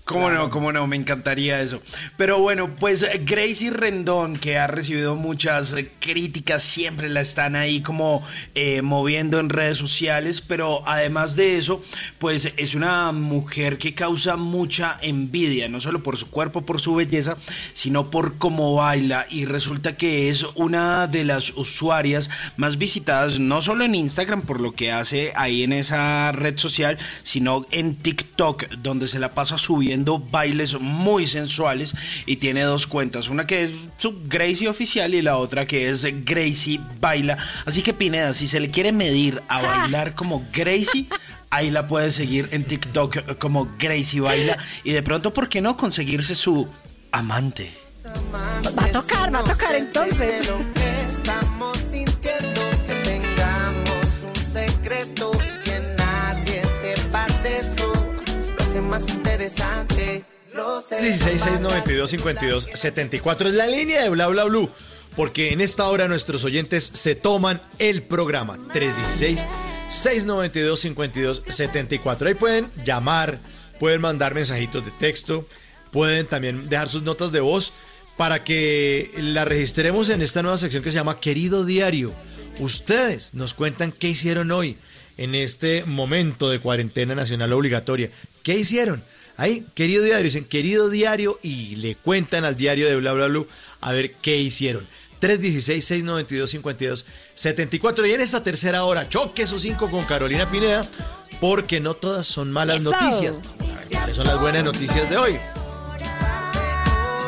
¿Cómo 0.06 0.30
no? 0.30 0.50
¿Cómo 0.50 0.70
no? 0.70 0.86
Me 0.86 0.94
encantaría 0.94 1.60
eso. 1.60 1.80
Pero 2.16 2.38
bueno, 2.38 2.76
pues 2.76 3.02
eh, 3.02 3.20
Gracie 3.24 3.72
Rendón, 3.72 4.36
que 4.36 4.56
ha 4.56 4.68
recibido 4.68 5.16
muchas 5.16 5.72
eh, 5.72 5.90
críticas, 5.98 6.62
siempre 6.62 7.08
la 7.08 7.22
están 7.22 7.56
ahí 7.56 7.82
como 7.82 8.22
eh, 8.54 8.82
moviendo 8.82 9.40
en 9.40 9.48
redes 9.48 9.78
sociales, 9.78 10.40
pero 10.40 10.86
además 10.86 11.34
de 11.34 11.56
eso, 11.56 11.82
pues 12.20 12.52
es 12.56 12.76
una 12.76 13.10
mujer 13.10 13.78
que 13.78 13.96
causa 13.96 14.36
mucha 14.36 14.96
envidia, 15.02 15.68
no 15.68 15.80
solo 15.80 16.04
por 16.04 16.16
su 16.16 16.30
cuerpo, 16.30 16.62
por 16.62 16.80
su 16.80 16.94
belleza, 16.94 17.36
sino 17.74 18.08
por 18.08 18.38
cómo 18.38 18.76
baila. 18.76 19.26
Y 19.28 19.44
resulta 19.44 19.96
que 19.96 20.28
es 20.28 20.44
una 20.54 21.08
de 21.08 21.24
las 21.24 21.50
usuarias 21.50 22.30
más 22.56 22.78
visitadas, 22.78 23.40
no 23.40 23.60
solo 23.60 23.84
en 23.84 23.96
Instagram, 23.96 24.42
por 24.42 24.60
lo 24.60 24.70
que 24.70 24.92
hace 24.92 25.32
ahí 25.34 25.64
en 25.64 25.72
esa 25.72 26.30
red 26.30 26.56
social, 26.58 26.96
sino 27.24 27.66
en 27.72 27.96
TikTok, 27.96 28.68
donde 28.84 29.08
se 29.08 29.18
la 29.18 29.34
pasa 29.34 29.58
subiendo 29.58 29.95
bailes 30.04 30.78
muy 30.78 31.26
sensuales 31.26 31.94
y 32.26 32.36
tiene 32.36 32.62
dos 32.62 32.86
cuentas, 32.86 33.28
una 33.28 33.46
que 33.46 33.64
es 33.64 33.70
su 33.98 34.14
Gracie 34.26 34.68
oficial 34.68 35.14
y 35.14 35.22
la 35.22 35.36
otra 35.36 35.66
que 35.66 35.88
es 35.88 36.06
Gracie 36.24 36.80
Baila. 37.00 37.38
Así 37.64 37.82
que 37.82 37.94
Pineda, 37.94 38.34
si 38.34 38.48
se 38.48 38.60
le 38.60 38.70
quiere 38.70 38.92
medir 38.92 39.42
a 39.48 39.62
bailar 39.62 40.14
como 40.14 40.44
Gracie, 40.52 41.06
ahí 41.50 41.70
la 41.70 41.86
puede 41.88 42.12
seguir 42.12 42.48
en 42.52 42.64
TikTok 42.64 43.38
como 43.38 43.68
Gracie 43.78 44.20
Baila 44.20 44.58
y 44.84 44.92
de 44.92 45.02
pronto, 45.02 45.32
¿por 45.32 45.48
qué 45.48 45.60
no 45.60 45.76
conseguirse 45.76 46.34
su 46.34 46.68
amante? 47.12 47.72
Va 48.34 48.58
a 48.84 48.92
tocar, 48.92 49.34
va 49.34 49.40
a 49.40 49.44
tocar 49.44 49.74
entonces. 49.74 50.48
Más 58.96 59.10
interesante, 59.10 60.24
lo 60.54 60.80
sé. 60.80 61.02
16 61.02 61.42
692 61.42 62.10
52 62.10 62.68
74 62.72 63.48
es 63.48 63.54
la 63.54 63.66
línea 63.66 64.02
de 64.02 64.08
Bla 64.08 64.26
Bla 64.28 64.44
Blue, 64.44 64.70
porque 65.14 65.52
en 65.52 65.60
esta 65.60 65.86
hora 65.88 66.08
nuestros 66.08 66.44
oyentes 66.44 66.92
se 66.94 67.14
toman 67.14 67.60
el 67.78 68.04
programa 68.04 68.56
316 68.72 69.44
692 69.90 70.80
52 70.80 71.42
74. 71.46 72.28
Ahí 72.28 72.34
pueden 72.34 72.70
llamar, 72.86 73.38
pueden 73.78 74.00
mandar 74.00 74.34
mensajitos 74.34 74.82
de 74.86 74.92
texto, 74.92 75.46
pueden 75.90 76.26
también 76.26 76.70
dejar 76.70 76.88
sus 76.88 77.02
notas 77.02 77.32
de 77.32 77.40
voz 77.40 77.74
para 78.16 78.44
que 78.44 79.10
la 79.18 79.44
registremos 79.44 80.08
en 80.08 80.22
esta 80.22 80.40
nueva 80.40 80.56
sección 80.56 80.82
que 80.82 80.90
se 80.90 80.96
llama 80.96 81.20
Querido 81.20 81.66
Diario. 81.66 82.14
Ustedes 82.60 83.34
nos 83.34 83.52
cuentan 83.52 83.92
qué 83.92 84.08
hicieron 84.08 84.50
hoy 84.52 84.78
en 85.16 85.34
este 85.34 85.84
momento 85.84 86.50
de 86.50 86.60
cuarentena 86.60 87.14
nacional 87.14 87.52
obligatoria. 87.52 88.10
¿Qué 88.42 88.58
hicieron? 88.58 89.02
Ahí, 89.36 89.66
querido 89.74 90.02
diario, 90.02 90.24
dicen 90.24 90.44
querido 90.44 90.88
diario 90.88 91.38
y 91.42 91.76
le 91.76 91.94
cuentan 91.94 92.44
al 92.44 92.56
diario 92.56 92.88
de 92.88 92.96
bla 92.96 93.12
bla 93.12 93.26
bla 93.26 93.44
a 93.80 93.92
ver 93.92 94.12
qué 94.22 94.38
hicieron. 94.38 94.86
316-692-5274. 95.20 98.08
Y 98.08 98.12
en 98.12 98.20
esta 98.20 98.42
tercera 98.42 98.84
hora, 98.84 99.08
choque 99.08 99.42
esos 99.42 99.62
cinco 99.62 99.90
con 99.90 100.04
Carolina 100.04 100.50
Pineda, 100.50 100.86
porque 101.40 101.80
no 101.80 101.94
todas 101.94 102.26
son 102.26 102.52
malas 102.52 102.80
Eso. 102.80 102.90
noticias. 102.90 103.40
¿Cuáles 103.90 104.16
son 104.16 104.26
las 104.26 104.40
buenas 104.40 104.64
noticias 104.64 105.08
de 105.08 105.16
hoy? 105.16 105.36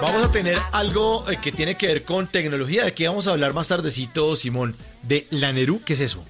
Vamos 0.00 0.28
a 0.28 0.32
tener 0.32 0.56
algo 0.72 1.28
eh, 1.28 1.38
que 1.42 1.50
tiene 1.50 1.76
que 1.76 1.88
ver 1.88 2.04
con 2.04 2.28
tecnología. 2.28 2.84
De 2.84 2.94
que 2.94 3.08
vamos 3.08 3.26
a 3.26 3.32
hablar 3.32 3.52
más 3.52 3.66
tardecito, 3.68 4.36
Simón, 4.36 4.76
de 5.02 5.26
la 5.30 5.52
Nerú. 5.52 5.80
¿Qué 5.84 5.94
es 5.94 6.00
eso? 6.00 6.24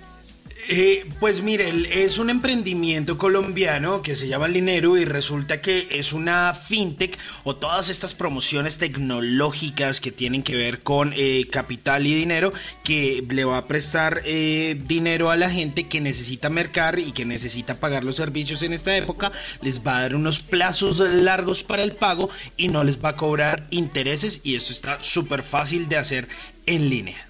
Eh, 0.70 1.06
pues 1.18 1.40
mire, 1.40 2.04
es 2.04 2.18
un 2.18 2.28
emprendimiento 2.28 3.16
colombiano 3.16 4.02
que 4.02 4.14
se 4.14 4.28
llama 4.28 4.48
Lineru 4.48 4.98
y 4.98 5.06
resulta 5.06 5.62
que 5.62 5.88
es 5.90 6.12
una 6.12 6.52
fintech 6.52 7.16
o 7.44 7.56
todas 7.56 7.88
estas 7.88 8.12
promociones 8.12 8.76
tecnológicas 8.76 10.02
que 10.02 10.12
tienen 10.12 10.42
que 10.42 10.56
ver 10.56 10.82
con 10.82 11.14
eh, 11.16 11.46
capital 11.50 12.06
y 12.06 12.14
dinero 12.14 12.52
que 12.84 13.24
le 13.30 13.46
va 13.46 13.56
a 13.56 13.66
prestar 13.66 14.20
eh, 14.26 14.78
dinero 14.86 15.30
a 15.30 15.38
la 15.38 15.48
gente 15.48 15.88
que 15.88 16.02
necesita 16.02 16.50
mercar 16.50 16.98
y 16.98 17.12
que 17.12 17.24
necesita 17.24 17.80
pagar 17.80 18.04
los 18.04 18.16
servicios 18.16 18.62
en 18.62 18.74
esta 18.74 18.94
época, 18.94 19.32
les 19.62 19.80
va 19.82 19.96
a 19.96 20.02
dar 20.02 20.14
unos 20.14 20.40
plazos 20.40 20.98
largos 20.98 21.64
para 21.64 21.82
el 21.82 21.92
pago 21.92 22.28
y 22.58 22.68
no 22.68 22.84
les 22.84 23.02
va 23.02 23.10
a 23.10 23.16
cobrar 23.16 23.66
intereses 23.70 24.42
y 24.44 24.54
esto 24.54 24.74
está 24.74 24.98
súper 25.02 25.42
fácil 25.42 25.88
de 25.88 25.96
hacer 25.96 26.28
en 26.66 26.90
línea. 26.90 27.27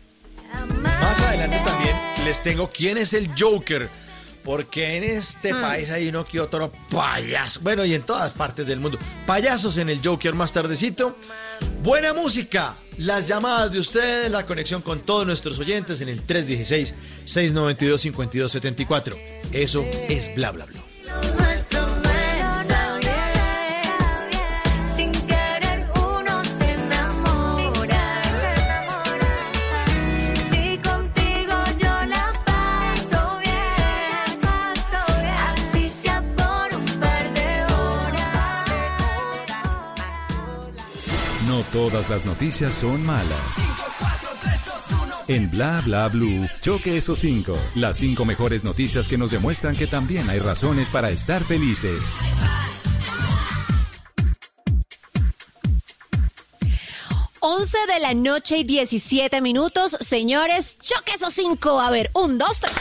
Más 0.82 1.20
adelante 1.20 1.60
también 1.64 1.96
les 2.24 2.42
tengo 2.42 2.68
quién 2.68 2.98
es 2.98 3.12
el 3.12 3.30
Joker. 3.38 3.88
Porque 4.44 4.96
en 4.96 5.04
este 5.04 5.52
país 5.52 5.90
hay 5.90 6.08
uno 6.08 6.24
que 6.24 6.40
otro 6.40 6.72
payaso. 6.90 7.60
Bueno, 7.60 7.84
y 7.84 7.94
en 7.94 8.02
todas 8.02 8.32
partes 8.32 8.66
del 8.66 8.80
mundo. 8.80 8.98
Payasos 9.26 9.76
en 9.76 9.90
el 9.90 10.00
Joker 10.02 10.32
más 10.32 10.54
tardecito. 10.54 11.18
Buena 11.82 12.14
música. 12.14 12.74
Las 12.96 13.28
llamadas 13.28 13.70
de 13.72 13.80
ustedes, 13.80 14.30
la 14.30 14.46
conexión 14.46 14.80
con 14.80 15.00
todos 15.00 15.26
nuestros 15.26 15.58
oyentes 15.58 16.00
en 16.00 16.08
el 16.08 16.26
316-692-5274. 16.26 19.18
Eso 19.52 19.84
es 20.08 20.34
bla 20.34 20.50
bla 20.50 20.64
bla. 20.64 20.87
Todas 41.72 42.08
las 42.08 42.24
noticias 42.24 42.74
son 42.74 43.04
malas. 43.04 43.56
En 45.28 45.50
Bla 45.50 45.80
Bla 45.84 46.08
Blue, 46.08 46.42
choque 46.62 46.96
esos 46.96 47.18
cinco. 47.18 47.52
Las 47.74 47.98
cinco 47.98 48.24
mejores 48.24 48.64
noticias 48.64 49.08
que 49.08 49.18
nos 49.18 49.30
demuestran 49.30 49.76
que 49.76 49.86
también 49.86 50.28
hay 50.30 50.38
razones 50.38 50.90
para 50.90 51.10
estar 51.10 51.44
felices. 51.44 52.00
Once 57.40 57.78
de 57.92 58.00
la 58.00 58.14
noche 58.14 58.58
y 58.58 58.64
17 58.64 59.40
minutos. 59.40 59.96
Señores, 60.00 60.78
choque 60.80 61.12
esos 61.14 61.34
cinco. 61.34 61.80
A 61.80 61.90
ver, 61.90 62.10
un, 62.14 62.38
dos, 62.38 62.60
tres. 62.60 62.78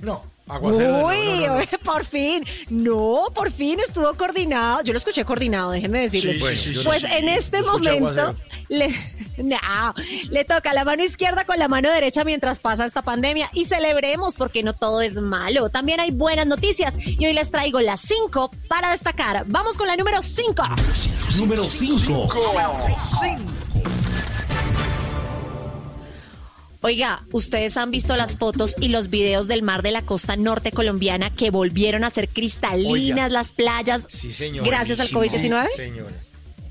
No, 0.00 0.22
Uy, 0.46 1.46
oye, 1.48 1.78
por 1.84 2.04
fin. 2.04 2.44
No, 2.68 3.28
por 3.34 3.50
fin 3.50 3.80
estuvo 3.80 4.12
coordinado. 4.14 4.82
Yo 4.82 4.92
lo 4.92 4.98
escuché 4.98 5.24
coordinado, 5.24 5.70
déjenme 5.70 6.00
decirles. 6.02 6.34
Sí, 6.34 6.40
bueno, 6.40 6.60
yo 6.60 6.84
pues 6.84 7.04
en 7.04 7.28
este 7.30 7.62
momento 7.62 8.10
aguacero. 8.10 8.36
le, 8.68 8.88
no, 9.38 9.94
le 10.28 10.44
toca 10.44 10.74
la 10.74 10.84
mano 10.84 11.02
izquierda 11.02 11.44
con 11.44 11.58
la 11.58 11.68
mano 11.68 11.90
derecha 11.90 12.24
mientras 12.24 12.60
pasa 12.60 12.84
esta 12.84 13.00
pandemia 13.02 13.48
y 13.54 13.64
celebremos 13.64 14.36
porque 14.36 14.62
no 14.62 14.74
todo 14.74 15.00
es 15.00 15.14
malo. 15.14 15.70
También 15.70 16.00
hay 16.00 16.10
buenas 16.10 16.46
noticias 16.46 16.94
y 16.98 17.24
hoy 17.24 17.32
les 17.32 17.50
traigo 17.50 17.80
las 17.80 18.02
cinco 18.02 18.50
para 18.68 18.90
destacar. 18.90 19.44
Vamos 19.46 19.78
con 19.78 19.86
la 19.86 19.96
número 19.96 20.22
cinco. 20.22 20.62
Número 21.38 21.64
5. 21.64 22.28
Oiga, 26.86 27.24
ustedes 27.32 27.78
han 27.78 27.90
visto 27.90 28.14
las 28.14 28.36
fotos 28.36 28.76
y 28.78 28.88
los 28.88 29.08
videos 29.08 29.48
del 29.48 29.62
mar 29.62 29.82
de 29.82 29.90
la 29.90 30.02
costa 30.02 30.36
norte 30.36 30.70
colombiana 30.70 31.34
que 31.34 31.50
volvieron 31.50 32.04
a 32.04 32.10
ser 32.10 32.28
cristalinas 32.28 32.92
Oiga. 32.92 33.28
las 33.30 33.52
playas 33.52 34.04
Sí, 34.10 34.34
señor. 34.34 34.66
gracias 34.66 35.00
al 35.00 35.08
Sí, 35.08 35.14
COVID-19. 35.14 35.66
sí, 35.70 35.76
señora. 35.76 36.12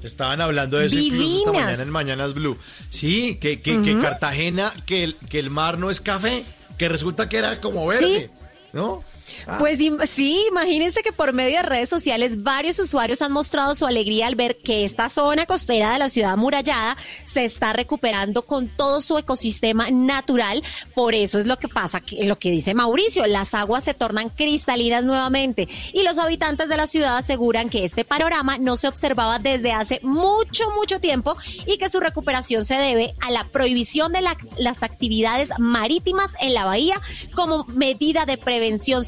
Estaban 0.03 0.39
hablando 0.39 0.77
de 0.77 0.85
eso 0.85 0.99
incluso 0.99 1.37
esta 1.47 1.51
mañana 1.53 1.81
en 1.81 1.89
Mañanas 1.89 2.33
Blue. 2.35 2.57
Sí, 2.91 3.39
que, 3.41 3.59
que, 3.61 3.81
que. 3.81 3.99
Cartagena, 3.99 4.71
que 4.85 5.03
el, 5.03 5.15
que 5.15 5.39
el 5.39 5.49
mar 5.49 5.79
no 5.79 5.89
es 5.89 5.99
café, 5.99 6.43
que 6.77 6.89
resulta 6.89 7.27
que 7.27 7.37
era 7.37 7.59
como 7.59 7.87
verde, 7.87 8.29
¿no? 8.71 9.03
Ah. 9.47 9.57
Pues 9.59 9.79
sí, 10.09 10.45
imagínense 10.49 11.01
que 11.01 11.11
por 11.11 11.33
medio 11.33 11.57
de 11.57 11.63
redes 11.63 11.89
sociales 11.89 12.43
varios 12.43 12.79
usuarios 12.79 13.21
han 13.21 13.31
mostrado 13.31 13.75
su 13.75 13.85
alegría 13.85 14.27
al 14.27 14.35
ver 14.35 14.57
que 14.57 14.85
esta 14.85 15.09
zona 15.09 15.45
costera 15.45 15.93
de 15.93 15.99
la 15.99 16.09
ciudad 16.09 16.31
amurallada 16.31 16.97
se 17.25 17.45
está 17.45 17.73
recuperando 17.73 18.43
con 18.45 18.69
todo 18.69 19.01
su 19.01 19.17
ecosistema 19.17 19.89
natural. 19.91 20.63
Por 20.93 21.15
eso 21.15 21.39
es 21.39 21.45
lo 21.45 21.57
que 21.57 21.67
pasa, 21.67 22.01
lo 22.23 22.37
que 22.39 22.51
dice 22.51 22.73
Mauricio, 22.73 23.25
las 23.27 23.53
aguas 23.53 23.83
se 23.83 23.93
tornan 23.93 24.29
cristalinas 24.29 25.03
nuevamente 25.03 25.67
y 25.93 26.03
los 26.03 26.17
habitantes 26.19 26.69
de 26.69 26.77
la 26.77 26.87
ciudad 26.87 27.17
aseguran 27.17 27.69
que 27.69 27.85
este 27.85 28.05
panorama 28.05 28.57
no 28.57 28.77
se 28.77 28.87
observaba 28.87 29.39
desde 29.39 29.71
hace 29.71 29.99
mucho, 30.03 30.69
mucho 30.71 30.99
tiempo 30.99 31.35
y 31.65 31.77
que 31.77 31.89
su 31.89 31.99
recuperación 31.99 32.63
se 32.65 32.75
debe 32.75 33.13
a 33.21 33.31
la 33.31 33.47
prohibición 33.49 34.11
de 34.13 34.21
la- 34.21 34.37
las 34.57 34.83
actividades 34.83 35.49
marítimas 35.59 36.33
en 36.39 36.53
la 36.53 36.65
bahía 36.65 37.01
como 37.35 37.65
medida 37.65 38.25
de 38.25 38.37
prevención 38.37 39.03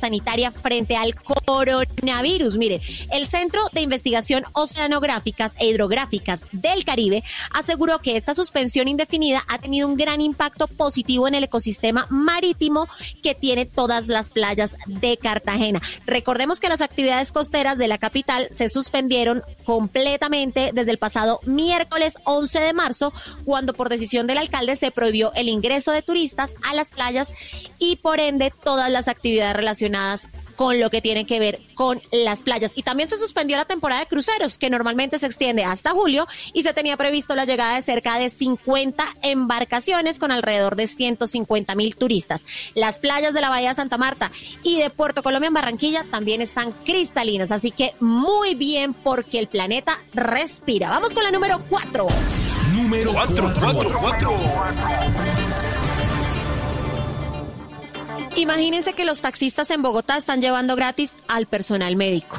frente 0.62 0.96
al 0.96 1.16
coronavirus. 1.16 2.58
Mire, 2.58 2.82
el 3.12 3.28
Centro 3.28 3.62
de 3.72 3.82
Investigación 3.82 4.44
Oceanográficas 4.54 5.56
e 5.60 5.68
Hidrográficas 5.68 6.46
del 6.52 6.86
Caribe 6.86 7.24
aseguró 7.52 8.00
que 8.00 8.18
esta 8.18 8.36
suspensión 8.36 8.88
indefinida 8.88 9.44
ha 9.48 9.58
tenido 9.58 9.88
un 9.88 9.96
gran 9.96 10.22
impacto 10.22 10.68
positivo 10.68 11.28
en 11.28 11.36
el 11.36 11.46
ecosistema 11.46 12.08
marítimo 12.10 12.88
que 13.24 13.34
tiene 13.34 13.66
todas 13.66 14.08
las 14.08 14.30
playas 14.30 14.76
de 14.86 15.18
Cartagena. 15.18 15.82
Recordemos 16.06 16.60
que 16.60 16.70
las 16.70 16.82
actividades 16.82 17.32
costeras 17.32 17.78
de 17.78 17.88
la 17.88 17.98
capital 17.98 18.48
se 18.52 18.70
suspendieron 18.70 19.44
completamente 19.64 20.72
desde 20.74 20.92
el 20.92 20.98
pasado 21.00 21.40
miércoles 21.46 22.18
11 22.26 22.60
de 22.60 22.74
marzo, 22.74 23.12
cuando 23.44 23.74
por 23.74 23.90
decisión 23.90 24.28
del 24.28 24.38
alcalde 24.38 24.76
se 24.76 24.92
prohibió 24.92 25.34
el 25.34 25.50
ingreso 25.50 25.92
de 25.92 26.04
turistas 26.04 26.54
a 26.64 26.76
las 26.76 26.92
playas 26.92 27.34
y 27.80 27.98
por 27.98 28.20
ende 28.20 28.52
todas 28.64 28.92
las 28.92 29.08
actividades 29.08 29.56
relacionadas 29.56 29.95
con 30.56 30.80
lo 30.80 30.90
que 30.90 31.02
tiene 31.02 31.26
que 31.26 31.40
ver 31.40 31.60
con 31.74 32.02
las 32.12 32.44
playas. 32.44 32.72
Y 32.76 32.84
también 32.84 33.10
se 33.10 33.18
suspendió 33.18 33.58
la 33.58 33.66
temporada 33.66 34.02
de 34.02 34.08
cruceros, 34.08 34.58
que 34.58 34.70
normalmente 34.70 35.20
se 35.20 35.26
extiende 35.26 35.64
hasta 35.64 35.92
julio, 35.92 36.28
y 36.54 36.64
se 36.64 36.74
tenía 36.74 36.98
previsto 36.98 37.36
la 37.36 37.46
llegada 37.46 37.76
de 37.76 37.82
cerca 37.82 38.18
de 38.18 38.30
50 38.30 39.06
embarcaciones 39.24 40.20
con 40.20 40.32
alrededor 40.32 40.76
de 40.76 40.88
150 40.88 41.76
mil 41.76 41.96
turistas. 41.96 42.42
Las 42.74 43.00
playas 43.00 43.34
de 43.34 43.42
la 43.42 43.50
Bahía 43.50 43.70
de 43.70 43.76
Santa 43.76 43.98
Marta 43.98 44.32
y 44.64 44.78
de 44.78 44.90
Puerto 44.90 45.24
Colombia 45.24 45.48
en 45.48 45.54
Barranquilla 45.54 46.06
también 46.10 46.42
están 46.42 46.72
cristalinas, 46.72 47.52
así 47.52 47.72
que 47.72 47.94
muy 48.00 48.56
bien 48.56 48.94
porque 48.94 49.40
el 49.40 49.48
planeta 49.48 49.98
respira. 50.14 50.90
Vamos 50.90 51.14
con 51.14 51.24
la 51.24 51.32
número 51.32 51.62
4. 51.70 52.08
Número 52.74 53.14
4. 53.14 53.54
Imagínense 58.36 58.94
que 58.94 59.06
los 59.06 59.22
taxistas 59.22 59.72
en 59.72 59.82
Bogotá 59.82 60.18
están 60.18 60.42
llevando 60.42 60.76
gratis 60.76 61.16
al 61.28 61.46
personal 61.48 61.96
médico. 61.96 62.38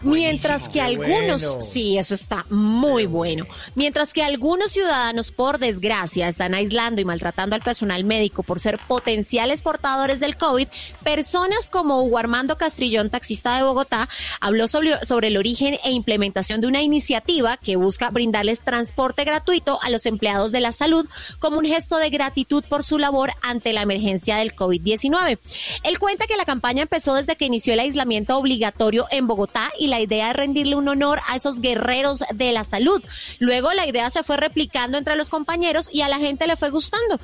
Mientras 0.00 0.68
que 0.68 0.80
algunos, 0.80 1.42
bueno. 1.44 1.60
sí, 1.62 1.98
eso 1.98 2.14
está 2.14 2.46
muy 2.50 3.06
bueno. 3.06 3.46
Mientras 3.74 4.12
que 4.12 4.22
algunos 4.22 4.72
ciudadanos, 4.72 5.32
por 5.32 5.58
desgracia, 5.58 6.28
están 6.28 6.54
aislando 6.54 7.00
y 7.00 7.04
maltratando 7.04 7.56
al 7.56 7.62
personal 7.62 8.04
médico 8.04 8.42
por 8.42 8.60
ser 8.60 8.78
potenciales 8.86 9.62
portadores 9.62 10.20
del 10.20 10.36
COVID, 10.36 10.68
personas 11.02 11.68
como 11.68 12.02
Hugo 12.02 12.18
Armando 12.18 12.56
Castrillón, 12.56 13.10
taxista 13.10 13.56
de 13.56 13.64
Bogotá, 13.64 14.08
habló 14.40 14.68
sobre, 14.68 15.04
sobre 15.04 15.28
el 15.28 15.36
origen 15.36 15.78
e 15.84 15.90
implementación 15.90 16.60
de 16.60 16.68
una 16.68 16.82
iniciativa 16.82 17.56
que 17.56 17.76
busca 17.76 18.10
brindarles 18.10 18.60
transporte 18.60 19.24
gratuito 19.24 19.80
a 19.82 19.90
los 19.90 20.06
empleados 20.06 20.52
de 20.52 20.60
la 20.60 20.72
salud 20.72 21.08
como 21.40 21.58
un 21.58 21.64
gesto 21.64 21.96
de 21.98 22.10
gratitud 22.10 22.64
por 22.68 22.84
su 22.84 22.98
labor 22.98 23.32
ante 23.42 23.72
la 23.72 23.82
emergencia 23.82 24.36
del 24.36 24.54
COVID-19. 24.54 25.38
Él 25.82 25.98
cuenta 25.98 26.26
que 26.26 26.36
la 26.36 26.44
campaña 26.44 26.82
empezó 26.82 27.14
desde 27.14 27.36
que 27.36 27.46
inició 27.46 27.72
el 27.72 27.80
aislamiento 27.80 28.36
obligatorio 28.36 29.06
en 29.10 29.26
Bogotá 29.26 29.72
y 29.78 29.87
la 29.88 30.00
idea 30.00 30.30
es 30.30 30.36
rendirle 30.36 30.76
un 30.76 30.88
honor 30.88 31.20
a 31.26 31.36
esos 31.36 31.60
guerreros 31.60 32.22
de 32.34 32.52
la 32.52 32.64
salud. 32.64 33.02
Luego 33.38 33.72
la 33.72 33.86
idea 33.86 34.10
se 34.10 34.22
fue 34.22 34.36
replicando 34.36 34.98
entre 34.98 35.16
los 35.16 35.30
compañeros 35.30 35.88
y 35.92 36.02
a 36.02 36.08
la 36.08 36.18
gente 36.18 36.46
le 36.46 36.56
fue 36.56 36.70
gustando. 36.70 37.18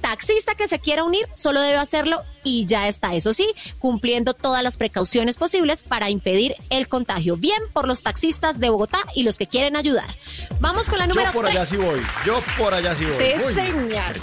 taxista 0.00 0.54
que 0.54 0.68
se 0.68 0.78
quiera 0.78 1.02
unir 1.02 1.26
solo 1.32 1.60
debe 1.60 1.76
hacerlo 1.78 2.22
y 2.44 2.66
ya 2.66 2.86
está. 2.86 3.14
Eso 3.16 3.32
sí, 3.32 3.48
cumpliendo 3.80 4.32
todas 4.32 4.62
las 4.62 4.76
precauciones 4.76 5.36
posibles 5.36 5.82
para 5.82 6.08
impedir 6.08 6.54
el 6.70 6.86
contagio. 6.86 7.36
Bien 7.36 7.60
por 7.72 7.88
los 7.88 8.02
taxistas 8.02 8.60
de 8.60 8.70
Bogotá 8.70 9.00
y 9.16 9.24
los 9.24 9.38
que 9.38 9.48
quieren 9.48 9.74
ayudar. 9.74 10.16
Vamos 10.60 10.88
con 10.88 10.98
la 10.98 11.08
número 11.08 11.26
Yo 11.28 11.32
por 11.32 11.46
allá 11.46 11.66
sí 11.66 11.76
voy. 11.76 12.00
Yo 12.24 12.40
por 12.56 12.74
allá 12.74 12.94
sí 12.94 13.06
voy. 13.06 13.16
Sí, 13.16 13.42
Voy. 13.42 13.54
señor. 13.54 14.16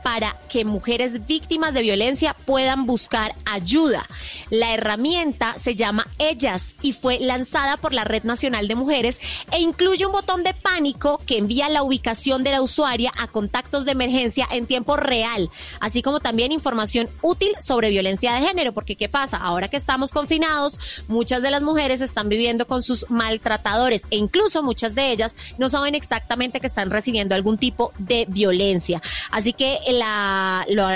para 0.05 0.37
que 0.49 0.65
mujeres 0.65 1.25
víctimas 1.25 1.73
de 1.73 1.81
violencia 1.81 2.35
puedan 2.45 2.85
buscar 2.85 3.33
ayuda. 3.43 4.05
La 4.51 4.71
herramienta 4.71 5.55
se 5.57 5.75
llama 5.75 6.07
Ellas 6.19 6.75
y 6.83 6.93
fue 6.93 7.17
lanzada 7.19 7.75
por 7.77 7.91
la 7.91 8.03
Red 8.03 8.23
Nacional 8.23 8.67
de 8.67 8.75
Mujeres 8.75 9.19
e 9.51 9.61
incluye 9.61 10.05
un 10.05 10.11
botón 10.11 10.43
de 10.43 10.53
pánico 10.53 11.19
que 11.25 11.39
envía 11.39 11.69
la 11.69 11.81
ubicación 11.81 12.43
de 12.43 12.51
la 12.51 12.61
usuaria 12.61 13.11
a 13.17 13.29
contactos 13.29 13.83
de 13.85 13.93
emergencia 13.93 14.47
en 14.51 14.67
tiempo 14.67 14.95
real, 14.95 15.49
así 15.79 16.03
como 16.03 16.19
también 16.19 16.51
información 16.51 17.09
útil 17.23 17.55
sobre 17.59 17.89
violencia 17.89 18.35
de 18.35 18.45
género, 18.45 18.73
porque 18.73 18.95
¿qué 18.95 19.09
pasa? 19.09 19.37
Ahora 19.37 19.69
que 19.69 19.77
estamos 19.77 20.11
confinados, 20.11 20.79
muchas 21.07 21.41
de 21.41 21.49
las 21.49 21.63
mujeres 21.63 22.01
están 22.01 22.29
viviendo 22.29 22.67
con 22.67 22.83
sus 22.83 23.09
maltratadores 23.09 24.03
e 24.11 24.17
incluso 24.17 24.61
muchas 24.61 24.93
de 24.93 25.11
ellas 25.11 25.35
no 25.57 25.67
saben 25.67 25.95
exactamente 25.95 26.59
que 26.59 26.67
están 26.67 26.91
recibiendo 26.91 27.33
algún 27.33 27.57
tipo 27.57 27.91
de 27.97 28.27
violencia. 28.29 29.01
Así 29.31 29.51
que 29.51 29.79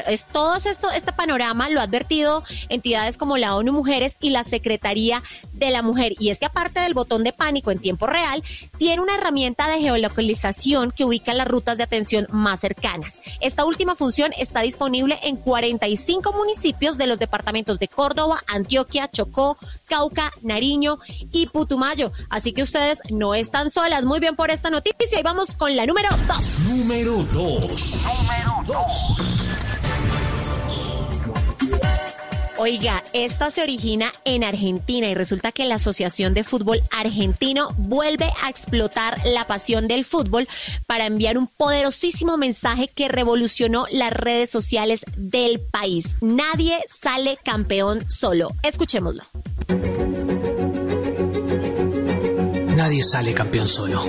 es, 0.08 0.26
todo 0.26 0.56
esto, 0.56 0.90
este 0.92 1.14
panorama 1.14 1.70
lo 1.70 1.80
ha 1.80 1.84
advertido 1.84 2.44
entidades 2.70 3.18
como 3.18 3.38
la 3.38 3.56
ONU 3.56 3.72
Mujeres 3.72 4.18
y 4.20 4.30
la 4.30 4.44
Secretaría 4.44 5.24
de 5.54 5.70
la 5.72 5.82
Mujer. 5.82 6.14
Y 6.20 6.30
es 6.30 6.40
que 6.40 6.46
aparte 6.46 6.80
del 6.80 6.94
botón 6.94 7.24
de 7.24 7.34
pánico 7.34 7.72
en 7.72 7.80
tiempo 7.80 8.08
real, 8.08 8.44
tiene 8.78 9.02
una 9.02 9.16
herramienta 9.16 9.68
de 9.68 9.80
geolocalización 9.80 10.92
que 10.92 11.06
ubica 11.06 11.34
las 11.34 11.48
rutas 11.48 11.78
de 11.78 11.84
atención 11.84 12.28
más 12.32 12.62
cercanas. 12.62 13.20
Esta 13.42 13.66
última 13.66 13.96
función 13.96 14.32
está 14.38 14.62
disponible 14.62 15.18
en 15.24 15.38
45 15.38 16.34
municipios 16.34 16.98
de 16.98 17.08
los 17.08 17.20
departamentos 17.20 17.80
de 17.80 17.88
Córdoba, 17.88 18.40
Antioquia, 18.48 19.10
Chocó, 19.10 19.58
Cauca, 19.90 20.32
Nariño 20.41 20.99
y 21.32 21.48
Putumayo. 21.48 22.11
Así 22.30 22.53
que 22.53 22.64
ustedes 22.64 23.02
no 23.10 23.34
están 23.34 23.70
solas. 23.70 24.06
Muy 24.06 24.20
bien 24.20 24.36
por 24.36 24.52
esta 24.52 24.70
noticia. 24.70 25.20
Y 25.20 25.24
vamos 25.24 25.56
con 25.56 25.76
la 25.76 25.86
número 25.86 26.10
2. 26.28 26.60
Número 26.68 27.26
2. 27.32 27.99
Oiga, 32.61 33.06
esta 33.14 33.52
se 33.52 33.64
origina 33.64 34.11
en 34.26 34.44
Argentina 34.44 35.07
y 35.07 35.16
resulta 35.16 35.53
que 35.53 35.64
la 35.64 35.76
Asociación 35.76 36.34
de 36.34 36.44
Fútbol 36.44 36.82
Argentino 36.91 37.74
vuelve 37.78 38.30
a 38.44 38.49
explotar 38.49 39.18
la 39.24 39.48
pasión 39.48 39.88
del 39.88 40.03
fútbol 40.03 40.45
para 40.86 41.06
enviar 41.06 41.38
un 41.38 41.48
poderosísimo 41.48 42.36
mensaje 42.36 42.90
que 42.94 43.07
revolucionó 43.07 43.86
las 43.94 44.11
redes 44.11 44.52
sociales 44.52 45.06
del 45.16 45.61
país. 45.61 46.18
Nadie 46.20 46.78
sale 46.90 47.38
campeón 47.45 48.03
solo. 48.10 48.49
Escuchémoslo. 48.61 49.24
Nadie 52.76 53.04
sale 53.04 53.34
campeón 53.34 53.68
solo. 53.68 54.04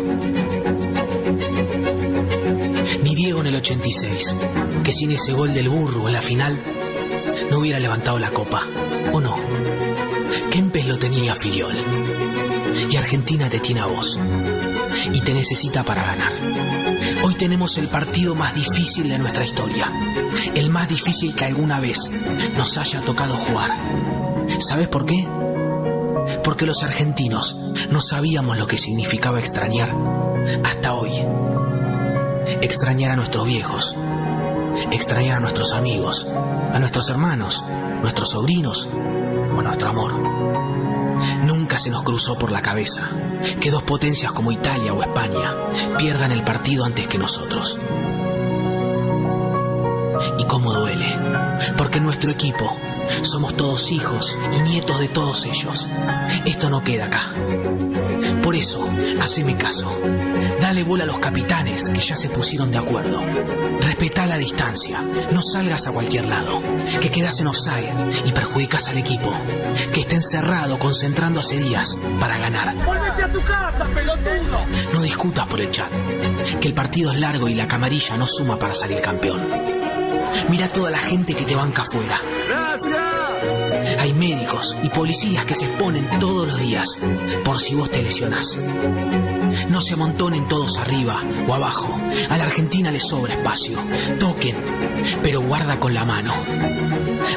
Ni 3.03 3.15
Diego 3.15 3.41
en 3.41 3.47
el 3.49 3.57
86, 3.57 4.37
que 4.83 4.93
sin 4.93 5.13
ese 5.13 5.33
gol 5.33 5.53
del 5.53 5.69
burro 5.69 6.07
en 6.07 6.15
la 6.15 6.23
final 6.23 6.63
no 7.51 7.59
hubiera 7.59 7.79
levantado 7.79 8.19
la 8.19 8.31
copa. 8.31 8.67
¿O 9.13 9.21
no? 9.21 9.37
Kempes 10.51 10.87
lo 10.87 10.99
tenía 10.99 11.37
Filiol. 11.37 11.77
Y 12.91 12.97
Argentina 12.97 13.49
te 13.51 13.61
tiene 13.61 13.81
a 13.81 13.87
vos. 13.87 14.19
Y 15.13 15.21
te 15.21 15.35
necesita 15.35 15.85
para 15.85 16.05
ganar. 16.05 16.80
Hoy 17.23 17.35
tenemos 17.35 17.77
el 17.77 17.89
partido 17.89 18.35
más 18.35 18.55
difícil 18.55 19.09
de 19.09 19.19
nuestra 19.19 19.45
historia. 19.45 19.93
El 20.55 20.71
más 20.71 20.89
difícil 20.89 21.35
que 21.35 21.45
alguna 21.45 21.79
vez 21.79 21.99
nos 22.57 22.79
haya 22.79 23.03
tocado 23.03 23.37
jugar. 23.37 23.73
¿Sabes 24.59 24.89
por 24.89 25.05
qué? 25.05 25.29
Porque 26.43 26.65
los 26.65 26.83
argentinos 26.83 27.57
no 27.91 28.01
sabíamos 28.01 28.57
lo 28.57 28.67
que 28.67 28.79
significaba 28.79 29.39
extrañar 29.39 29.95
hasta 30.65 30.95
hoy. 30.95 31.13
Extrañar 32.63 33.13
a 33.13 33.17
nuestros 33.17 33.47
viejos, 33.47 33.97
extrañar 34.91 35.37
a 35.37 35.41
nuestros 35.41 35.73
amigos, 35.73 36.27
a 36.73 36.79
nuestros 36.79 37.11
hermanos, 37.11 37.63
nuestros 38.01 38.31
sobrinos 38.31 38.89
o 39.57 39.63
nuestro 39.63 39.91
amor. 39.91 40.15
Nunca 41.71 41.85
se 41.85 41.91
nos 41.91 42.03
cruzó 42.03 42.37
por 42.37 42.51
la 42.51 42.63
cabeza 42.63 43.09
que 43.61 43.71
dos 43.71 43.85
potencias 43.85 44.33
como 44.33 44.51
Italia 44.51 44.93
o 44.93 45.03
España 45.03 45.55
pierdan 45.99 46.33
el 46.33 46.43
partido 46.43 46.85
antes 46.85 47.07
que 47.07 47.17
nosotros. 47.17 47.79
Y 50.37 50.45
cómo 50.47 50.75
duele, 50.75 51.17
porque 51.79 52.01
nuestro 52.01 52.33
equipo 52.33 52.77
somos 53.23 53.55
todos 53.55 53.93
hijos 53.93 54.37
y 54.53 54.63
nietos 54.63 54.99
de 54.99 55.11
todos 55.11 55.47
ellos. 55.47 55.87
Esto 56.45 56.71
no 56.71 56.83
queda 56.83 57.05
acá. 57.05 57.35
Por 58.43 58.57
eso, 58.57 58.89
haceme 59.21 59.57
caso. 59.57 59.93
Dale 60.61 60.83
bola 60.83 61.05
a 61.05 61.07
los 61.07 61.19
capitanes 61.19 61.85
que 61.91 62.01
ya 62.01 62.17
se 62.17 62.29
pusieron 62.31 62.71
de 62.71 62.79
acuerdo. 62.79 63.21
Respetá 63.81 64.27
la 64.27 64.39
distancia. 64.39 65.03
No 65.31 65.43
salgas 65.43 65.87
a 65.87 65.93
cualquier 65.93 66.25
lado. 66.25 66.61
Que 67.01 67.11
quedas 67.11 67.41
en 67.41 67.49
offside 67.49 67.93
y 68.25 68.33
perjudicas 68.33 68.89
al 68.89 68.99
equipo. 68.99 69.33
Que 69.93 70.01
está 70.01 70.17
encerrado 70.17 70.79
concentrando 70.79 71.41
hace 71.41 71.59
días 71.59 71.97
para 72.19 72.39
ganar. 72.39 72.75
¡Vuélvete 72.85 73.23
a 73.23 73.33
tu 73.33 73.43
casa, 73.43 73.87
pelotudo! 73.95 74.61
No 74.93 75.03
discutas 75.03 75.47
por 75.47 75.61
el 75.61 75.71
chat. 75.71 75.91
Que 76.61 76.69
el 76.69 76.75
partido 76.75 77.13
es 77.13 77.19
largo 77.19 77.49
y 77.49 77.55
la 77.55 77.67
camarilla 77.67 78.17
no 78.17 78.27
suma 78.27 78.59
para 78.59 78.75
salir 78.75 79.01
campeón. 79.01 79.49
Mira 80.49 80.69
toda 80.69 80.91
la 80.91 81.01
gente 81.01 81.35
que 81.35 81.45
te 81.45 81.55
banca 81.55 81.83
afuera. 81.83 82.21
Médicos 84.21 84.77
y 84.83 84.91
policías 84.91 85.47
que 85.47 85.55
se 85.55 85.65
exponen 85.65 86.07
todos 86.21 86.47
los 86.47 86.61
días 86.61 86.87
por 87.43 87.59
si 87.59 87.75
vos 87.75 87.91
te 87.91 88.03
lesionás. 88.03 88.59
No 89.71 89.81
se 89.81 89.95
amontonen 89.95 90.47
todos 90.47 90.77
arriba 90.77 91.23
o 91.49 91.55
abajo. 91.55 91.99
A 92.29 92.37
la 92.37 92.45
Argentina 92.45 92.91
le 92.91 93.01
sobra 93.01 93.37
espacio. 93.37 93.79
Toquen, 94.19 94.57
pero 95.23 95.41
guarda 95.41 95.81
con 95.81 95.95
la 95.95 96.05
mano. 96.05 96.35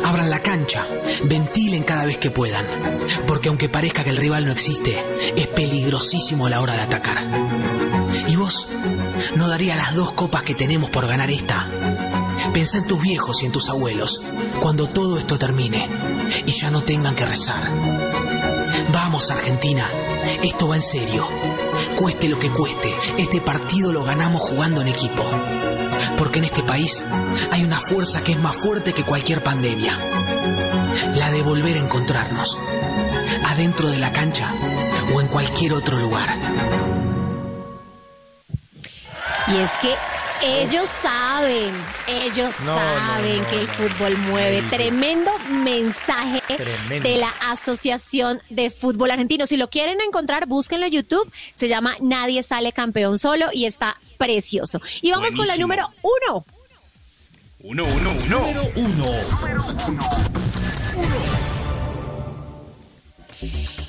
Abran 0.04 0.30
la 0.30 0.42
cancha, 0.42 0.86
ventilen 1.24 1.84
cada 1.84 2.06
vez 2.06 2.18
que 2.18 2.32
puedan. 2.32 2.68
Porque 3.26 3.48
aunque 3.48 3.70
parezca 3.70 4.04
que 4.04 4.10
el 4.10 4.18
rival 4.18 4.46
no 4.46 4.52
existe, 4.52 5.02
es 5.38 5.48
peligrosísimo 5.48 6.48
a 6.48 6.50
la 6.50 6.60
hora 6.60 6.74
de 6.74 6.82
atacar. 6.82 7.18
¿Y 8.28 8.36
vos? 8.36 8.68
¿No 9.38 9.48
daría 9.48 9.78
las 9.78 9.96
dos 9.96 10.12
copas 10.12 10.44
que 10.44 10.54
tenemos 10.54 10.90
por 10.90 11.08
ganar 11.08 11.32
esta? 11.32 11.66
Pensá 12.54 12.78
en 12.78 12.88
tus 12.88 13.02
viejos 13.02 13.42
y 13.42 13.48
en 13.48 13.52
tus 13.52 13.68
abuelos, 13.68 14.22
cuando 14.62 14.88
todo 14.88 15.18
esto 15.18 15.40
termine 15.40 15.90
y 16.46 16.52
ya 16.52 16.70
no 16.70 16.84
tengan 16.84 17.16
que 17.16 17.26
rezar. 17.26 17.72
Vamos, 18.92 19.32
Argentina, 19.32 19.90
esto 20.44 20.68
va 20.68 20.76
en 20.76 20.82
serio. 20.84 21.28
Cueste 21.96 22.30
lo 22.30 22.38
que 22.38 22.52
cueste, 22.52 22.94
este 23.18 23.42
partido 23.42 23.92
lo 23.92 24.04
ganamos 24.04 24.44
jugando 24.44 24.82
en 24.82 24.90
equipo. 24.90 25.24
Porque 26.16 26.40
en 26.40 26.46
este 26.46 26.62
país 26.62 27.04
hay 27.52 27.64
una 27.64 27.82
fuerza 27.82 28.24
que 28.24 28.34
es 28.34 28.40
más 28.40 28.56
fuerte 28.56 28.94
que 28.94 29.04
cualquier 29.04 29.44
pandemia. 29.44 29.98
La 31.16 31.32
de 31.32 31.42
volver 31.42 31.78
a 31.78 31.82
encontrarnos, 31.82 32.60
adentro 33.46 33.90
de 33.90 33.98
la 33.98 34.12
cancha 34.12 34.54
o 35.14 35.20
en 35.20 35.28
cualquier 35.28 35.74
otro 35.74 35.98
lugar. 35.98 36.38
Y 39.48 39.56
es 39.58 39.72
que 39.82 40.13
ellos 40.44 40.88
saben, 40.90 41.74
ellos 42.08 42.60
No, 42.62 42.76
saben 42.76 43.42
no, 43.42 43.50
que 43.50 43.60
el 43.62 43.68
fútbol 43.68 44.18
mueve. 44.18 44.62
Tremendo 44.70 45.32
mensaje 45.50 46.42
Tremendo. 46.48 47.10
de 47.10 47.18
la 47.18 47.30
Asociación 47.42 48.42
de 48.50 48.70
Fútbol 48.70 49.12
Argentino. 49.12 49.48
Si 49.48 49.58
lo 49.58 49.70
quieren 49.70 50.02
encontrar, 50.02 50.48
búsquenlo 50.48 50.86
en 50.86 50.92
YouTube. 50.92 51.32
Se 51.56 51.68
llama 51.68 51.96
Nadie 52.02 52.44
sale 52.44 52.74
campeón 52.74 53.18
solo 53.20 53.48
y 53.54 53.66
está 53.66 54.00
precioso. 54.18 54.82
Y 55.02 55.12
vamos 55.12 55.36
con 55.36 55.48
la 55.48 55.58
número 55.58 55.90
uno. 56.02 56.46
Uno, 57.60 57.84
uno, 57.86 58.12
uno. 58.26 58.40
Número 58.40 58.72
1. 58.76 59.06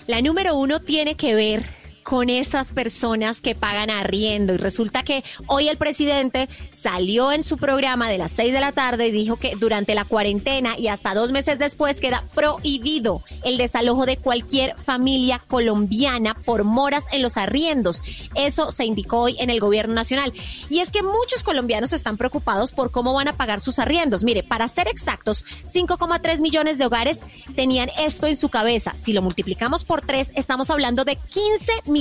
La 0.07 0.21
número 0.21 0.55
uno 0.55 0.81
tiene 0.81 1.17
que 1.17 1.35
ver 1.35 1.84
con 2.05 2.29
esas 2.29 2.73
personas 2.73 3.41
que 3.41 3.55
pagan 3.55 3.91
arriendo. 3.91 4.55
Y 4.55 4.59
resulta 4.59 5.03
que 5.03 5.25
hoy 5.47 5.69
el 5.69 5.79
presidente 5.79 6.49
salió 6.77 7.33
en 7.33 7.43
su 7.43 7.57
programa 7.57 8.09
de 8.09 8.19
las 8.19 8.31
6 8.33 8.53
de 8.53 8.61
la 8.61 8.73
tarde 8.73 9.09
y 9.09 9.11
dijo 9.11 9.37
que 9.37 9.57
durante 9.57 9.95
la 9.95 10.05
cuarentena 10.05 10.79
y 10.79 10.89
hasta 10.89 11.15
dos 11.15 11.33
meses 11.33 11.59
después 11.59 12.01
queda 12.01 12.23
prohibido 12.35 13.25
el 13.43 13.57
desalojo 13.57 14.07
de 14.07 14.19
cualquier 14.19 14.77
familia 14.77 15.43
colombiana 15.49 16.35
por 16.35 16.63
moras 16.63 17.05
en 17.13 17.23
los 17.23 17.39
arriendos. 17.39 18.03
Eso 18.35 18.71
se 18.71 18.85
indicó 18.85 19.23
hoy 19.23 19.37
en 19.41 19.49
el 19.49 19.59
gobierno 19.59 19.95
nacional. 19.95 20.33
Y 20.69 20.81
es 20.81 20.91
que 20.91 21.03
muchos 21.03 21.43
colombianos 21.43 21.95
están 21.95 22.19
preocupados 22.19 22.73
por 22.73 22.91
cómo 22.91 23.15
van 23.15 23.29
a 23.29 23.37
pagar 23.37 23.63
sus 23.63 23.79
arriendos. 23.79 24.25
Mire, 24.25 24.43
para 24.43 24.69
ser 24.69 24.89
exactos, 24.89 25.47
5,3 25.73 26.41
millones 26.41 26.77
de 26.77 26.85
hogares 26.85 27.21
tenían 27.57 27.89
esto 27.99 28.27
en 28.27 28.37
su 28.37 28.51
cabeza. 28.51 28.93
Si 28.95 29.15
lo 29.15 29.23
multiplicamos 29.23 29.87
por 29.87 30.03
tres, 30.03 30.33
estamos 30.37 30.69
hablando 30.69 31.05
de 31.07 31.17
15 31.17 31.73
millones 31.87 31.94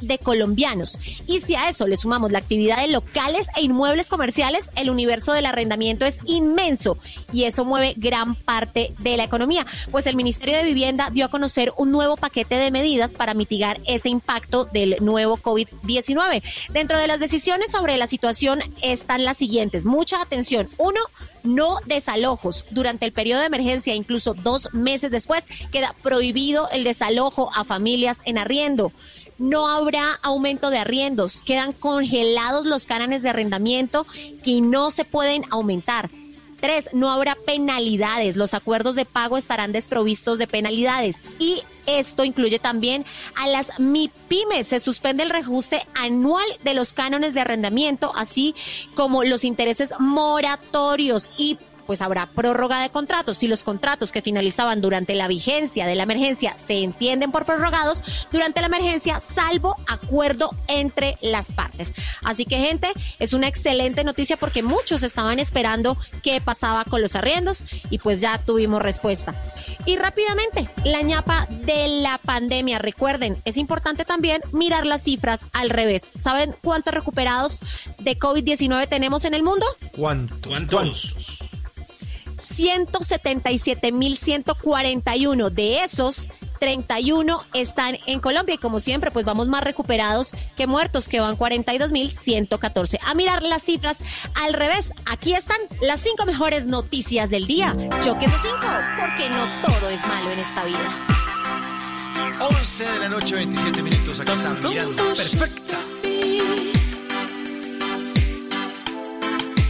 de 0.00 0.18
colombianos. 0.18 0.98
Y 1.26 1.40
si 1.40 1.54
a 1.54 1.68
eso 1.68 1.86
le 1.86 1.96
sumamos 1.96 2.32
la 2.32 2.38
actividad 2.38 2.80
de 2.80 2.88
locales 2.88 3.46
e 3.56 3.62
inmuebles 3.62 4.08
comerciales, 4.08 4.70
el 4.76 4.90
universo 4.90 5.32
del 5.32 5.46
arrendamiento 5.46 6.04
es 6.04 6.18
inmenso 6.26 6.98
y 7.32 7.44
eso 7.44 7.64
mueve 7.64 7.94
gran 7.96 8.34
parte 8.34 8.94
de 8.98 9.16
la 9.16 9.24
economía. 9.24 9.66
Pues 9.90 10.06
el 10.06 10.16
Ministerio 10.16 10.56
de 10.56 10.64
Vivienda 10.64 11.10
dio 11.10 11.24
a 11.24 11.30
conocer 11.30 11.72
un 11.76 11.90
nuevo 11.90 12.16
paquete 12.16 12.56
de 12.56 12.70
medidas 12.70 13.14
para 13.14 13.34
mitigar 13.34 13.80
ese 13.86 14.08
impacto 14.08 14.66
del 14.66 14.96
nuevo 15.00 15.36
COVID-19. 15.38 16.42
Dentro 16.70 16.98
de 16.98 17.06
las 17.06 17.20
decisiones 17.20 17.70
sobre 17.70 17.96
la 17.96 18.06
situación 18.06 18.62
están 18.82 19.24
las 19.24 19.38
siguientes. 19.38 19.84
Mucha 19.84 20.20
atención. 20.20 20.68
Uno, 20.78 21.00
no 21.42 21.78
desalojos. 21.86 22.64
Durante 22.70 23.06
el 23.06 23.12
periodo 23.12 23.40
de 23.40 23.46
emergencia, 23.46 23.94
incluso 23.94 24.34
dos 24.34 24.72
meses 24.72 25.10
después, 25.10 25.44
queda 25.70 25.94
prohibido 26.02 26.68
el 26.70 26.84
desalojo 26.84 27.50
a 27.54 27.64
familias 27.64 28.20
en 28.24 28.38
arriendo. 28.38 28.92
No 29.38 29.68
habrá 29.68 30.18
aumento 30.22 30.70
de 30.70 30.78
arriendos, 30.78 31.42
quedan 31.42 31.72
congelados 31.72 32.66
los 32.66 32.86
cánones 32.86 33.22
de 33.22 33.30
arrendamiento 33.30 34.06
que 34.44 34.60
no 34.60 34.90
se 34.90 35.04
pueden 35.04 35.44
aumentar. 35.50 36.10
Tres, 36.62 36.90
no 36.92 37.10
habrá 37.10 37.34
penalidades. 37.34 38.36
Los 38.36 38.54
acuerdos 38.54 38.94
de 38.94 39.04
pago 39.04 39.36
estarán 39.36 39.72
desprovistos 39.72 40.38
de 40.38 40.46
penalidades. 40.46 41.16
Y 41.40 41.60
esto 41.86 42.22
incluye 42.22 42.60
también 42.60 43.04
a 43.34 43.48
las 43.48 43.80
MIPIMES. 43.80 44.68
Se 44.68 44.78
suspende 44.78 45.24
el 45.24 45.30
reajuste 45.30 45.84
anual 45.94 46.46
de 46.62 46.74
los 46.74 46.92
cánones 46.92 47.34
de 47.34 47.40
arrendamiento, 47.40 48.12
así 48.14 48.54
como 48.94 49.24
los 49.24 49.42
intereses 49.42 49.90
moratorios 49.98 51.28
y 51.36 51.58
pues 51.86 52.02
habrá 52.02 52.26
prórroga 52.26 52.80
de 52.80 52.90
contratos. 52.90 53.38
Si 53.38 53.48
los 53.48 53.64
contratos 53.64 54.12
que 54.12 54.22
finalizaban 54.22 54.80
durante 54.80 55.14
la 55.14 55.28
vigencia 55.28 55.86
de 55.86 55.94
la 55.94 56.04
emergencia 56.04 56.56
se 56.58 56.82
entienden 56.82 57.32
por 57.32 57.44
prorrogados 57.44 58.02
durante 58.30 58.60
la 58.60 58.66
emergencia, 58.68 59.20
salvo 59.20 59.76
acuerdo 59.86 60.50
entre 60.68 61.18
las 61.20 61.52
partes. 61.52 61.92
Así 62.22 62.44
que, 62.44 62.58
gente, 62.58 62.88
es 63.18 63.32
una 63.32 63.48
excelente 63.48 64.04
noticia 64.04 64.36
porque 64.36 64.62
muchos 64.62 65.02
estaban 65.02 65.38
esperando 65.38 65.96
qué 66.22 66.40
pasaba 66.40 66.84
con 66.84 67.02
los 67.02 67.14
arriendos 67.14 67.64
y 67.90 67.98
pues 67.98 68.20
ya 68.20 68.38
tuvimos 68.38 68.82
respuesta. 68.82 69.34
Y 69.84 69.96
rápidamente, 69.96 70.68
la 70.84 71.02
ñapa 71.02 71.46
de 71.50 71.88
la 71.88 72.18
pandemia. 72.18 72.78
Recuerden, 72.78 73.40
es 73.44 73.56
importante 73.56 74.04
también 74.04 74.42
mirar 74.52 74.86
las 74.86 75.02
cifras 75.02 75.46
al 75.52 75.70
revés. 75.70 76.08
¿Saben 76.18 76.54
cuántos 76.62 76.94
recuperados 76.94 77.60
de 77.98 78.18
COVID-19 78.18 78.88
tenemos 78.88 79.24
en 79.24 79.34
el 79.34 79.42
mundo? 79.42 79.66
¿Cuántos? 79.92 80.46
¿Cuántos? 80.46 81.14
177.141. 82.56 85.50
De 85.50 85.84
esos, 85.84 86.30
31 86.60 87.42
están 87.54 87.98
en 88.06 88.20
Colombia 88.20 88.54
y 88.54 88.58
como 88.58 88.78
siempre, 88.78 89.10
pues 89.10 89.24
vamos 89.24 89.48
más 89.48 89.64
recuperados 89.64 90.36
que 90.56 90.66
muertos, 90.66 91.08
que 91.08 91.20
van 91.20 91.36
42.114. 91.36 92.98
A 93.04 93.14
mirar 93.14 93.42
las 93.42 93.64
cifras 93.64 93.98
al 94.34 94.52
revés, 94.52 94.92
aquí 95.06 95.34
están 95.34 95.58
las 95.80 96.00
cinco 96.00 96.24
mejores 96.24 96.66
noticias 96.66 97.30
del 97.30 97.48
día. 97.48 97.74
Choque 98.02 98.26
esos 98.26 98.40
cinco, 98.40 98.68
porque 98.98 99.28
no 99.28 99.60
todo 99.60 99.90
es 99.90 100.06
malo 100.06 100.30
en 100.30 100.38
esta 100.38 100.64
vida. 100.64 101.06
11 102.40 102.84
de 102.84 102.98
la 102.98 103.08
noche, 103.08 103.34
27 103.34 103.82
minutos. 103.82 104.20
Acá 104.20 104.34
están 104.34 104.60
mirando. 104.60 105.02
Perfecta. 105.14 105.78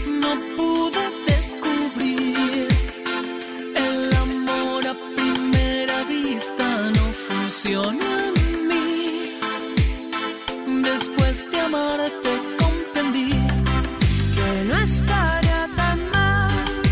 No 0.06 0.38
pude 0.56 1.21
funciona 7.62 8.28
en 8.28 8.68
mí. 8.68 9.38
Después 10.82 11.50
de 11.50 11.60
amarte 11.60 12.40
comprendí 12.58 13.30
que 13.30 14.64
no 14.68 14.78
estaría 14.78 15.68
tan 15.76 16.10
mal. 16.10 16.82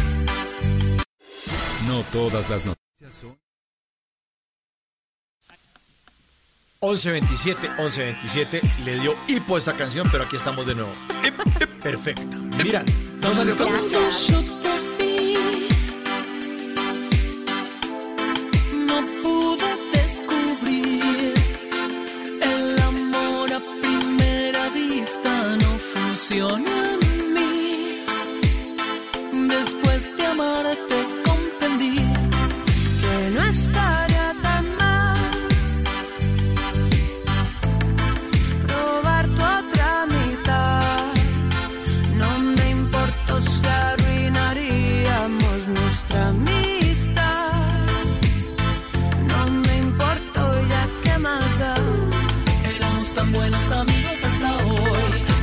No 1.88 2.02
todas 2.12 2.48
las 2.50 2.64
noticias 2.66 3.14
son... 3.20 3.36
11.27, 6.82 7.76
11.27. 7.76 8.62
Le 8.84 9.00
dio 9.00 9.14
hipo 9.28 9.58
esta 9.58 9.76
canción, 9.76 10.08
pero 10.10 10.24
aquí 10.24 10.36
estamos 10.36 10.64
de 10.66 10.74
nuevo. 10.76 10.92
Perfecta. 11.82 12.24
Mira, 12.64 12.82
no 13.20 13.34
salió 13.34 13.54
con- 13.56 13.68
en 26.32 26.62
mí. 27.34 27.98
Después 29.48 30.16
de 30.16 30.26
amarte 30.26 31.06
comprendí 31.24 31.96
que 33.00 33.30
no 33.34 33.42
estaría 33.46 34.32
tan 34.40 34.76
mal 34.76 35.18
probar 38.66 39.26
tu 39.26 39.42
otra 39.42 40.06
mitad. 40.06 41.12
No 42.16 42.38
me 42.38 42.70
importó 42.70 43.40
si 43.40 43.66
arruinaríamos 43.66 45.68
nuestra 45.68 46.28
amistad. 46.28 47.52
No 49.26 49.46
me 49.50 49.78
importó 49.78 50.62
ya 50.68 50.86
que 51.02 51.18
más 51.18 51.58
da. 51.58 51.74
Éramos 52.76 53.12
tan 53.14 53.32
buenos 53.32 53.70
amigos 53.72 53.89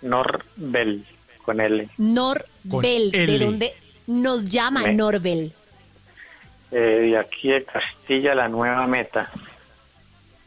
Norbel, 0.02 1.06
con 1.44 1.60
L. 1.60 1.90
Norbel, 1.98 3.12
¿de 3.12 3.24
L. 3.24 3.46
dónde 3.46 3.74
nos 4.08 4.46
llama 4.46 4.84
Me- 4.84 4.94
Norbel? 4.94 5.54
Eh, 6.72 6.76
de 7.12 7.18
aquí 7.18 7.50
de 7.50 7.64
Castilla, 7.66 8.34
la 8.36 8.48
nueva 8.48 8.88
meta. 8.88 9.30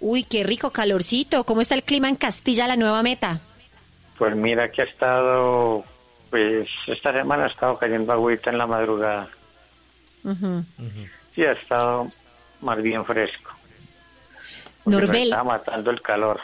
Uy, 0.00 0.24
qué 0.24 0.44
rico 0.44 0.70
calorcito. 0.70 1.44
¿Cómo 1.44 1.60
está 1.60 1.74
el 1.74 1.82
clima 1.82 2.08
en 2.08 2.16
Castilla, 2.16 2.66
la 2.66 2.76
nueva 2.76 3.02
meta? 3.02 3.40
Pues 4.18 4.34
mira 4.36 4.70
que 4.70 4.82
ha 4.82 4.84
estado, 4.84 5.84
pues 6.30 6.68
esta 6.86 7.12
semana 7.12 7.44
ha 7.44 7.48
estado 7.48 7.78
cayendo 7.78 8.12
agüita 8.12 8.50
en 8.50 8.58
la 8.58 8.66
madrugada. 8.66 9.28
Sí, 11.34 11.44
ha 11.44 11.52
estado 11.52 12.08
más 12.60 12.80
bien 12.82 13.04
fresco. 13.04 13.50
Norbel. 14.86 15.30
Está 15.30 15.42
matando 15.44 15.90
el 15.90 16.00
calor. 16.00 16.40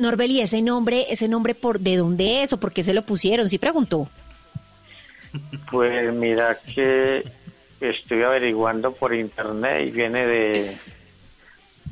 Norbel, 0.00 0.30
¿y 0.32 0.40
ese 0.40 0.62
nombre, 0.62 1.06
ese 1.10 1.28
nombre 1.28 1.54
por 1.54 1.78
de 1.80 1.96
dónde 1.96 2.42
es 2.42 2.52
o 2.52 2.58
por 2.60 2.72
qué 2.72 2.82
se 2.82 2.94
lo 2.94 3.02
pusieron? 3.02 3.48
Sí 3.48 3.58
preguntó. 3.58 4.08
Pues 5.70 6.12
mira 6.12 6.58
que 6.74 7.24
estoy 7.80 8.22
averiguando 8.22 8.92
por 8.92 9.14
internet 9.14 9.86
y 9.86 9.90
viene 9.90 10.26
de, 10.26 10.76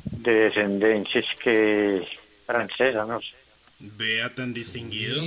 de 0.04 0.32
descendencias 0.32 1.24
que 1.42 2.06
francesa, 2.46 3.04
no 3.04 3.20
sé. 3.20 3.28
Vea 3.80 4.34
tan 4.34 4.52
distinguido. 4.52 5.22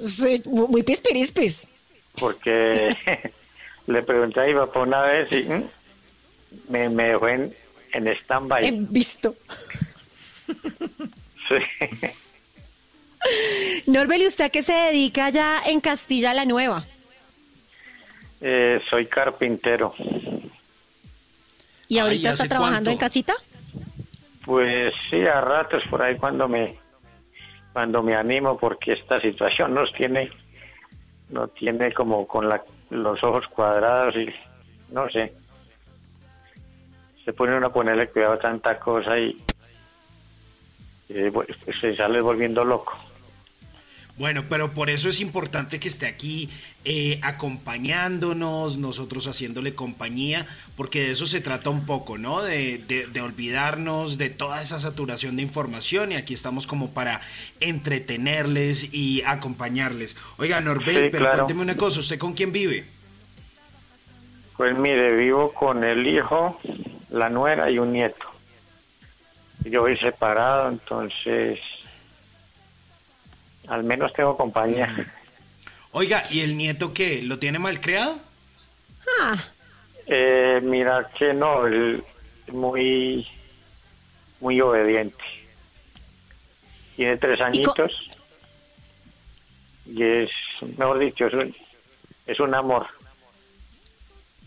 Sí, 0.00 0.40
muy 0.46 0.82
pispirispis. 0.84 1.68
porque 2.20 2.96
le 3.88 4.02
pregunté 4.02 4.40
a 4.40 4.44
mi 4.44 4.54
papá 4.54 4.80
una 4.80 5.02
vez 5.02 5.32
y 5.32 5.46
me, 6.70 6.88
me 6.88 7.08
dejó 7.08 7.28
en, 7.28 7.54
en 7.92 8.06
stand-by. 8.08 8.86
Visto. 8.90 9.34
Sí. 11.48 11.56
Norbel, 13.86 14.22
¿y 14.22 14.26
usted 14.26 14.44
a 14.44 14.50
qué 14.50 14.62
se 14.62 14.72
dedica 14.72 15.26
allá 15.26 15.60
en 15.66 15.80
Castilla 15.80 16.34
la 16.34 16.44
Nueva? 16.44 16.84
Eh, 18.40 18.80
soy 18.88 19.06
carpintero. 19.06 19.94
¿Y 21.88 21.94
Ay, 21.94 21.98
ahorita 21.98 22.30
está 22.30 22.44
¿hace 22.44 22.48
trabajando 22.48 22.90
en 22.90 22.98
casita? 22.98 23.34
Pues 24.44 24.94
sí, 25.10 25.20
a 25.22 25.40
ratos 25.40 25.82
por 25.90 26.02
ahí 26.02 26.16
cuando 26.16 26.48
me 26.48 26.78
cuando 27.72 28.02
me 28.02 28.14
animo 28.14 28.58
porque 28.58 28.92
esta 28.94 29.20
situación 29.20 29.74
nos 29.74 29.92
tiene 29.92 30.30
no 31.28 31.48
tiene 31.48 31.92
como 31.92 32.26
con 32.26 32.48
la, 32.48 32.62
los 32.90 33.22
ojos 33.22 33.46
cuadrados 33.48 34.16
y 34.16 34.28
no 34.90 35.08
sé. 35.10 35.34
Se 37.24 37.32
pone 37.32 37.56
uno 37.56 37.66
a 37.66 37.72
ponerle 37.72 38.08
cuidado 38.08 38.34
a 38.34 38.38
tanta 38.38 38.78
cosa 38.78 39.18
y, 39.18 39.38
y, 41.08 41.30
pues, 41.30 41.48
se 41.80 41.96
sale 41.96 42.20
volviendo 42.20 42.64
loco. 42.64 42.96
Bueno, 44.16 44.42
pero 44.48 44.72
por 44.72 44.90
eso 44.90 45.08
es 45.08 45.20
importante 45.20 45.78
que 45.78 45.86
esté 45.86 46.06
aquí 46.06 46.50
eh, 46.84 47.20
acompañándonos, 47.22 48.76
nosotros 48.76 49.28
haciéndole 49.28 49.74
compañía, 49.76 50.44
porque 50.76 51.02
de 51.04 51.10
eso 51.12 51.28
se 51.28 51.40
trata 51.40 51.70
un 51.70 51.86
poco, 51.86 52.18
¿no? 52.18 52.42
De, 52.42 52.78
de- 52.88 53.06
de 53.06 53.20
olvidarnos 53.20 54.18
de 54.18 54.28
toda 54.28 54.60
esa 54.60 54.80
saturación 54.80 55.36
de 55.36 55.42
información 55.42 56.10
y 56.10 56.16
aquí 56.16 56.34
estamos 56.34 56.66
como 56.66 56.90
para 56.90 57.20
entretenerles 57.60 58.92
y 58.92 59.22
acompañarles. 59.24 60.16
Oiga, 60.36 60.60
Norbel, 60.60 61.04
Sí, 61.04 61.08
pero 61.12 61.24
claro. 61.26 61.36
cuénteme 61.44 61.62
una 61.62 61.76
cosa, 61.76 62.00
¿usted 62.00 62.18
con 62.18 62.32
quién 62.32 62.50
vive? 62.50 62.86
Pues 64.56 64.76
mire, 64.76 65.16
vivo 65.16 65.52
con 65.54 65.84
el 65.84 66.04
hijo, 66.04 66.58
la 67.10 67.28
nuera 67.30 67.70
y 67.70 67.78
un 67.78 67.92
nieto. 67.92 68.26
Yo 69.64 69.82
voy 69.82 69.96
separado, 69.98 70.68
entonces 70.68 71.58
al 73.66 73.84
menos 73.84 74.12
tengo 74.12 74.36
compañía. 74.36 74.94
Oiga, 75.92 76.22
¿y 76.30 76.40
el 76.40 76.56
nieto 76.56 76.92
qué? 76.94 77.22
¿Lo 77.22 77.38
tiene 77.38 77.58
mal 77.58 77.80
creado? 77.80 78.18
Ah, 79.20 79.36
Eh, 80.06 80.60
mira 80.62 81.10
que 81.18 81.34
no, 81.34 81.66
él 81.66 82.02
es 82.46 82.54
muy, 82.54 83.26
muy 84.40 84.58
obediente. 84.60 85.22
Tiene 86.96 87.16
tres 87.18 87.40
añitos 87.40 87.92
y 89.86 90.02
es, 90.02 90.30
mejor 90.78 90.98
dicho, 90.98 91.26
es 91.26 91.34
un, 91.34 91.56
es 92.26 92.40
un 92.40 92.54
amor. 92.54 92.86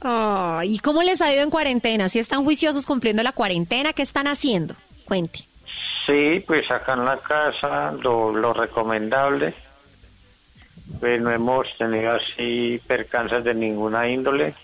ah, 0.02 0.62
¿Y 0.66 0.80
cómo 0.80 1.04
les 1.04 1.22
ha 1.22 1.32
ido 1.34 1.44
en 1.44 1.50
cuarentena? 1.52 2.10
Si 2.10 2.18
están 2.20 2.44
juiciosos 2.44 2.86
cumpliendo 2.88 3.22
la 3.24 3.32
cuarentena, 3.32 3.94
¿qué 3.94 4.02
están 4.02 4.28
haciendo? 4.28 4.76
Cuente. 5.12 5.46
Sí, 6.06 6.42
pues 6.48 6.72
acá 6.72 6.94
en 6.94 7.04
la 7.04 7.18
casa 7.18 7.92
lo, 7.92 8.54
recomendable. 8.54 9.54
Pues 11.02 11.20
no 11.20 11.32
hemos 11.32 11.68
tenido 11.78 12.14
así 12.14 12.82
percances 12.88 13.44
de 13.44 13.54
ninguna 13.54 14.08
índole. 14.08 14.56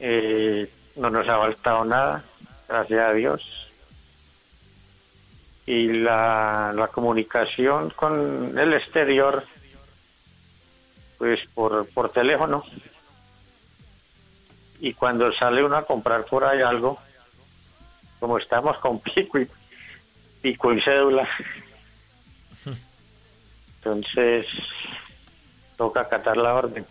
Eh, 0.00 0.68
no 0.96 1.08
nos 1.08 1.28
ha 1.28 1.38
faltado 1.38 1.84
nada, 1.84 2.24
gracias 2.68 3.00
a 3.00 3.12
Dios. 3.12 3.70
Y 5.64 5.92
la, 5.92 6.72
la 6.74 6.88
comunicación 6.88 7.90
con 7.90 8.58
el 8.58 8.74
exterior, 8.74 9.44
pues 11.16 11.38
por, 11.54 11.86
por 11.90 12.10
teléfono. 12.10 12.64
Y 14.80 14.94
cuando 14.94 15.32
sale 15.32 15.62
uno 15.62 15.76
a 15.76 15.86
comprar 15.86 16.24
por 16.24 16.42
ahí 16.42 16.60
algo, 16.60 16.98
como 18.18 18.38
estamos 18.38 18.78
con 18.78 19.00
pico 19.00 19.38
y, 19.38 19.48
pico 20.40 20.72
y 20.72 20.80
cédula, 20.80 21.28
entonces 23.78 24.46
toca 25.76 26.00
acatar 26.02 26.36
la 26.36 26.54
orden. 26.54 26.84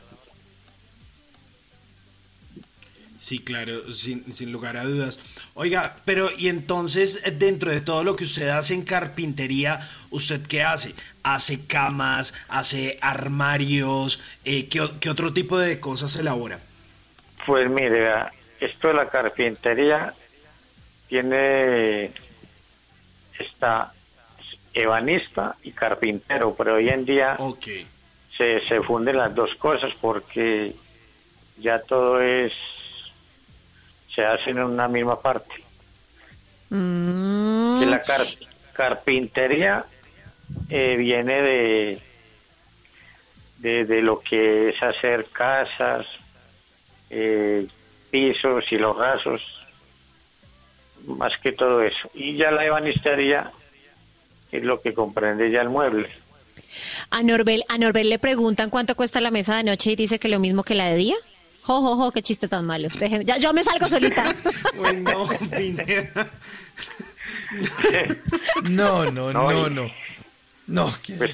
Sí, 3.18 3.40
claro, 3.40 3.92
sin, 3.94 4.32
sin 4.32 4.54
lugar 4.54 4.78
a 4.78 4.86
dudas. 4.86 5.20
Oiga, 5.54 5.98
pero 6.06 6.30
y 6.38 6.48
entonces 6.48 7.22
dentro 7.38 7.72
de 7.72 7.82
todo 7.82 8.04
lo 8.04 8.16
que 8.16 8.24
usted 8.24 8.48
hace 8.48 8.74
en 8.74 8.86
carpintería, 8.86 9.82
¿usted 10.12 10.44
qué 10.48 10.64
hace? 10.64 10.94
¿Hace 11.24 11.66
camas? 11.66 12.34
¿Hace 12.48 12.98
armarios? 13.02 14.22
Eh, 14.46 14.70
¿qué, 14.70 14.88
qué 15.02 15.10
otro 15.10 15.34
tipo 15.34 15.58
de 15.58 15.80
cosas 15.80 16.16
elabora? 16.16 16.60
Pues 17.46 17.70
mire, 17.70 18.08
esto 18.60 18.90
de 18.90 18.94
la 18.94 19.10
carpintería 19.10 20.14
tiene, 21.08 22.12
está 23.40 23.94
ebanista 24.74 25.56
y 25.64 25.72
carpintero, 25.72 26.54
pero 26.56 26.76
hoy 26.76 26.90
en 26.90 27.06
día 27.06 27.36
se, 28.38 28.62
se 28.68 28.82
funden 28.82 29.18
las 29.18 29.34
dos 29.34 29.56
cosas 29.56 29.92
porque 30.00 30.74
ya 31.58 31.80
todo 31.82 32.22
es, 32.22 32.54
se 34.14 34.24
hace 34.26 34.52
en 34.52 34.60
una 34.60 34.88
misma 34.88 35.20
parte. 35.22 35.56
Que 37.80 37.86
la 37.86 38.02
car- 38.04 38.28
carpintería 38.74 39.86
eh, 40.70 40.96
viene 40.98 41.42
de, 41.42 42.02
de, 43.58 43.86
de 43.86 44.02
lo 44.02 44.20
que 44.20 44.70
es 44.70 44.84
hacer 44.84 45.26
casas, 45.32 46.06
eh, 47.10 47.68
pisos 48.12 48.72
y 48.72 48.78
los 48.78 48.96
rasos, 48.98 49.42
más 51.08 51.34
que 51.42 51.52
todo 51.52 51.82
eso. 51.82 52.10
Y 52.14 52.38
ya 52.38 52.52
la 52.52 52.64
ebanistería 52.66 53.52
es 54.52 54.64
lo 54.64 54.82
que 54.82 54.94
comprende 54.94 55.50
ya 55.50 55.62
el 55.62 55.70
mueble. 55.70 56.10
A 57.10 57.24
Norbel, 57.24 57.64
a 57.70 57.78
Norbel 57.78 58.10
le 58.10 58.20
preguntan 58.20 58.70
cuánto 58.70 58.96
cuesta 58.96 59.20
la 59.22 59.32
mesa 59.32 59.56
de 59.58 59.64
noche 59.64 59.92
y 59.92 59.96
dice 59.96 60.20
que 60.20 60.28
lo 60.28 60.40
mismo 60.40 60.64
que 60.64 60.76
la 60.76 60.86
de 60.90 60.96
día. 60.98 61.16
Jo, 61.64 61.82
jo, 61.82 61.96
jo, 61.98 62.12
qué 62.12 62.22
chiste 62.22 62.48
tan 62.48 62.66
malo. 62.66 62.88
Déjeme- 62.90 63.26
ya, 63.26 63.38
yo 63.38 63.52
me 63.54 63.64
salgo 63.64 63.86
solita. 63.90 64.36
Uy, 64.78 64.96
no. 65.02 65.28
No, 68.70 69.06
no, 69.06 69.34
No, 69.34 69.52
no, 69.52 69.68
y- 69.68 69.74
no. 69.74 69.92
No, 70.68 70.94
¿qué 71.04 71.14
es 71.14 71.20
Pues, 71.20 71.34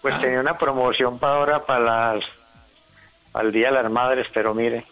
pues 0.00 0.14
Ah. 0.14 0.20
tenía 0.20 0.40
una 0.40 0.56
promoción 0.56 1.18
para 1.18 1.34
ahora, 1.34 1.66
para 1.66 1.80
las, 2.14 2.24
para 3.32 3.46
el 3.46 3.52
Día 3.52 3.68
de 3.72 3.82
las 3.82 3.90
Madres, 3.90 4.26
pero 4.32 4.54
mire, 4.54 4.84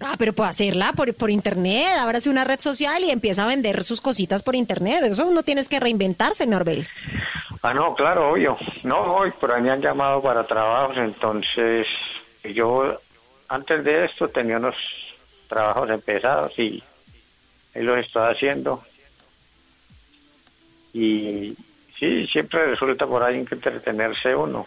Ah, 0.00 0.16
pero 0.18 0.32
puede 0.32 0.50
hacerla 0.50 0.92
por, 0.92 1.12
por 1.14 1.30
internet. 1.30 1.98
Ábrase 1.98 2.28
una 2.28 2.44
red 2.44 2.60
social 2.60 3.02
y 3.04 3.10
empieza 3.10 3.44
a 3.44 3.46
vender 3.46 3.82
sus 3.84 4.00
cositas 4.00 4.42
por 4.42 4.54
internet. 4.54 5.02
Eso 5.04 5.30
no 5.30 5.42
tienes 5.42 5.68
que 5.68 5.80
reinventarse, 5.80 6.46
Norbel. 6.46 6.86
Ah, 7.62 7.74
no, 7.74 7.94
claro, 7.94 8.30
obvio. 8.30 8.56
No, 8.82 9.16
hoy 9.16 9.30
por 9.32 9.52
ahí 9.52 9.62
me 9.62 9.70
han 9.70 9.80
llamado 9.80 10.22
para 10.22 10.46
trabajos, 10.46 10.96
entonces 10.98 11.86
yo 12.44 13.00
antes 13.48 13.84
de 13.84 14.04
esto 14.04 14.28
tenía 14.28 14.58
unos 14.58 14.76
trabajos 15.48 15.90
empezados 15.90 16.58
y 16.58 16.82
ahí 17.74 17.82
los 17.82 17.98
estoy 17.98 18.32
haciendo. 18.32 18.82
Y 20.92 21.56
sí, 21.98 22.26
siempre 22.26 22.66
resulta 22.66 23.06
por 23.06 23.22
ahí 23.22 23.44
que 23.44 23.54
entretenerse 23.54 24.34
uno. 24.34 24.66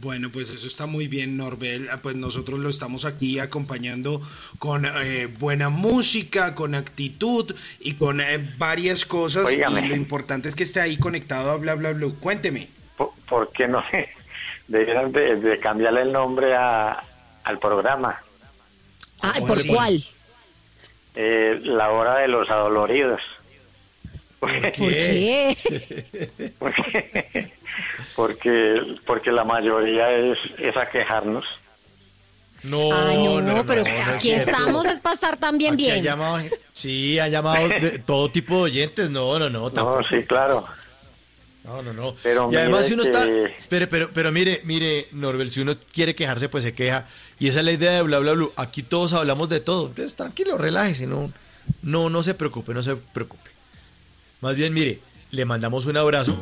Bueno, 0.00 0.30
pues 0.30 0.50
eso 0.50 0.66
está 0.66 0.86
muy 0.86 1.08
bien, 1.08 1.36
Norbel. 1.36 1.88
Ah, 1.90 1.98
Pues 2.02 2.16
nosotros 2.16 2.58
lo 2.58 2.68
estamos 2.68 3.04
aquí 3.04 3.38
acompañando 3.38 4.20
con 4.58 4.84
eh, 4.84 5.26
buena 5.26 5.68
música, 5.70 6.54
con 6.54 6.74
actitud 6.74 7.54
y 7.80 7.94
con 7.94 8.20
eh, 8.20 8.54
varias 8.58 9.06
cosas. 9.06 9.50
Y 9.52 9.56
lo 9.56 9.94
importante 9.96 10.48
es 10.48 10.54
que 10.54 10.64
esté 10.64 10.80
ahí 10.80 10.98
conectado 10.98 11.50
a 11.50 11.56
bla 11.56 11.74
bla 11.74 11.92
bla. 11.92 12.08
Cuénteme. 12.20 12.68
¿Por, 12.96 13.12
por 13.28 13.52
qué 13.52 13.68
no 13.68 13.82
debieran 14.68 15.12
de, 15.12 15.36
de 15.36 15.58
cambiarle 15.60 16.02
el 16.02 16.12
nombre 16.12 16.54
a, 16.54 17.02
al 17.44 17.58
programa? 17.58 18.20
¿Cómo 19.20 19.46
¿por 19.46 19.58
así? 19.58 19.68
cuál? 19.68 20.04
Eh, 21.14 21.58
la 21.62 21.90
hora 21.90 22.18
de 22.18 22.28
los 22.28 22.50
adoloridos. 22.50 23.22
¿Por 24.38 24.52
qué? 24.72 25.56
porque, 26.58 27.52
porque, 28.16 28.96
porque 29.06 29.30
la 29.30 29.44
mayoría 29.44 30.10
es, 30.10 30.38
es 30.58 30.76
a 30.76 30.88
quejarnos. 30.88 31.44
No, 32.62 32.92
Ay, 32.92 33.16
no, 33.16 33.40
no, 33.40 33.54
no, 33.58 33.66
pero 33.66 33.84
no 33.84 33.90
aquí 34.14 34.32
estamos 34.32 34.86
es 34.86 35.00
para 35.00 35.14
estar 35.14 35.36
también 35.36 35.74
Aquí 35.74 35.84
bien. 35.84 36.02
llamado, 36.02 36.40
sí, 36.72 37.18
han 37.18 37.30
llamado 37.30 37.68
de 37.68 37.98
todo 38.00 38.30
tipo 38.30 38.56
de 38.56 38.62
oyentes. 38.62 39.10
No, 39.10 39.38
no, 39.38 39.48
no, 39.50 39.70
tampoco. 39.70 40.00
No, 40.00 40.08
sí, 40.08 40.24
claro. 40.24 40.66
No, 41.62 41.82
no, 41.82 41.92
no. 41.92 42.14
Pero 42.22 42.48
y 42.50 42.56
además 42.56 42.86
si 42.86 42.94
uno 42.94 43.02
que- 43.02 43.10
está, 43.10 43.26
espere, 43.58 43.86
pero, 43.86 44.10
pero 44.12 44.32
mire, 44.32 44.62
mire, 44.64 45.08
Norbel, 45.12 45.52
si 45.52 45.60
uno 45.60 45.76
quiere 45.92 46.14
quejarse, 46.14 46.48
pues 46.48 46.64
se 46.64 46.72
queja. 46.74 47.06
Y 47.38 47.48
esa 47.48 47.58
es 47.60 47.64
la 47.66 47.72
idea 47.72 47.92
de 47.92 48.02
bla 48.02 48.18
bla 48.20 48.32
bla. 48.32 48.46
Aquí 48.56 48.82
todos 48.82 49.12
hablamos 49.12 49.48
de 49.48 49.60
todo. 49.60 49.88
Entonces, 49.88 50.14
tranquilo, 50.14 50.56
relájese, 50.58 51.06
no, 51.06 51.30
no, 51.82 52.08
no 52.08 52.22
se 52.22 52.34
preocupe, 52.34 52.72
no 52.72 52.82
se 52.82 52.96
preocupe. 52.96 53.50
Más 54.40 54.54
bien, 54.56 54.72
mire, 54.74 55.00
le 55.30 55.44
mandamos 55.44 55.86
un 55.86 55.96
abrazo, 55.96 56.36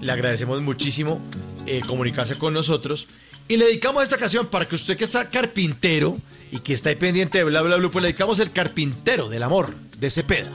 le 0.00 0.12
agradecemos 0.12 0.62
muchísimo 0.62 1.20
eh, 1.66 1.80
comunicarse 1.86 2.36
con 2.36 2.54
nosotros 2.54 3.06
y 3.48 3.56
le 3.56 3.66
dedicamos 3.66 4.02
esta 4.04 4.16
canción 4.16 4.46
para 4.46 4.66
que 4.68 4.74
usted 4.76 4.96
que 4.96 5.04
está 5.04 5.28
carpintero 5.28 6.18
y 6.52 6.60
que 6.60 6.72
está 6.74 6.88
ahí 6.88 6.96
pendiente 6.96 7.38
de 7.38 7.44
bla 7.44 7.60
bla 7.62 7.76
bla, 7.76 7.88
pues 7.90 8.02
le 8.02 8.08
dedicamos 8.08 8.38
el 8.40 8.52
carpintero 8.52 9.28
del 9.28 9.42
amor 9.42 9.74
de 9.98 10.10
Cepeda. 10.10 10.50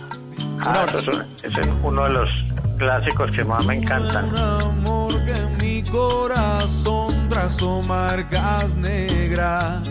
Ah, 0.62 0.86
es, 0.94 1.04
un- 1.04 1.22
es 1.44 1.70
uno 1.84 2.04
de 2.06 2.10
los 2.12 2.30
clásicos 2.78 3.32
que 3.36 3.44
más 3.44 3.66
me 3.66 3.76
encantan. 3.76 4.36
amor 4.38 5.14
que 5.26 5.32
en 5.32 5.58
mi 5.58 5.84
corazón 5.90 7.30
trazó 7.30 7.82
marcas 7.84 8.76
negras 8.76 9.90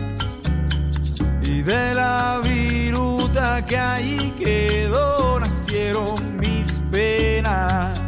y 1.43 1.61
de 1.61 1.93
la 1.95 2.41
viruta 2.43 3.63
que 3.65 3.77
ahí 3.77 4.33
quedó 4.39 5.39
nacieron 5.39 6.37
mis 6.37 6.71
penas. 6.91 8.01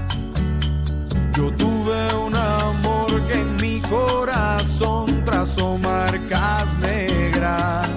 Tuve 1.88 2.16
un 2.16 2.35
amor 2.35 3.25
que 3.27 3.35
en 3.35 3.56
mi 3.61 3.80
corazón 3.80 5.24
trazó 5.24 5.77
marcas 5.77 6.66
negras 6.80 7.88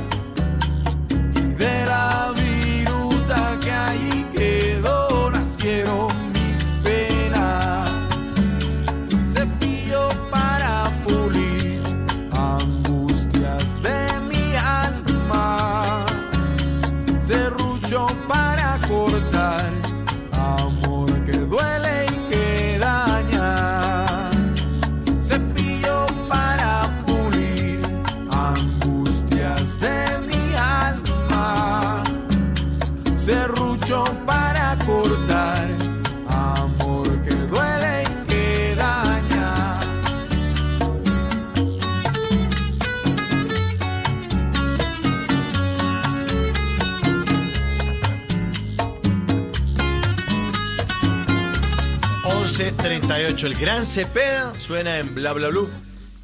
el 53.29 53.55
gran 53.55 53.85
Cepeda 53.85 54.55
suena 54.59 54.99
en 54.99 55.15
Bla 55.15 55.33
Bla 55.33 55.49
Blue. 55.49 55.69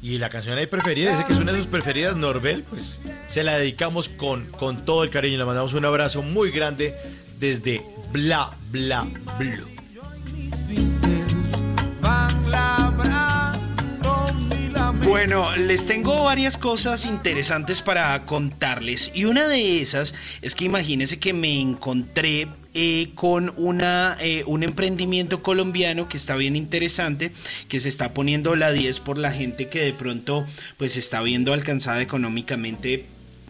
Y 0.01 0.17
la 0.17 0.29
canción 0.29 0.57
ahí 0.57 0.67
preferida, 0.67 1.11
dice 1.11 1.25
que 1.25 1.33
es 1.33 1.39
una 1.39 1.51
de 1.51 1.57
sus 1.57 1.67
preferidas, 1.67 2.15
Norbel, 2.15 2.63
pues 2.63 2.99
se 3.27 3.43
la 3.43 3.57
dedicamos 3.57 4.09
con, 4.09 4.45
con 4.45 4.85
todo 4.85 5.03
el 5.03 5.09
cariño. 5.09 5.37
Le 5.37 5.45
mandamos 5.45 5.73
un 5.73 5.85
abrazo 5.85 6.21
muy 6.21 6.51
grande 6.51 6.95
desde 7.39 7.83
Bla 8.11 8.51
Bla 8.71 9.07
Blue. 9.37 9.67
Bueno, 15.07 15.55
les 15.55 15.85
tengo 15.85 16.25
varias 16.25 16.57
cosas 16.57 17.05
interesantes 17.05 17.81
para 17.81 18.25
contarles 18.25 19.09
y 19.15 19.23
una 19.23 19.47
de 19.47 19.81
esas 19.81 20.13
es 20.41 20.53
que 20.53 20.65
imagínense 20.65 21.17
que 21.17 21.31
me 21.31 21.61
encontré 21.61 22.49
eh, 22.73 23.11
con 23.15 23.53
una, 23.55 24.17
eh, 24.19 24.43
un 24.45 24.63
emprendimiento 24.63 25.41
colombiano 25.41 26.09
que 26.09 26.17
está 26.17 26.35
bien 26.35 26.57
interesante, 26.57 27.31
que 27.69 27.79
se 27.79 27.87
está 27.87 28.13
poniendo 28.13 28.57
la 28.57 28.73
10 28.73 28.99
por 28.99 29.17
la 29.17 29.31
gente 29.31 29.69
que 29.69 29.79
de 29.79 29.93
pronto 29.93 30.45
pues 30.75 30.97
está 30.97 31.21
viendo 31.21 31.53
alcanzada 31.53 32.01
económicamente 32.01 33.05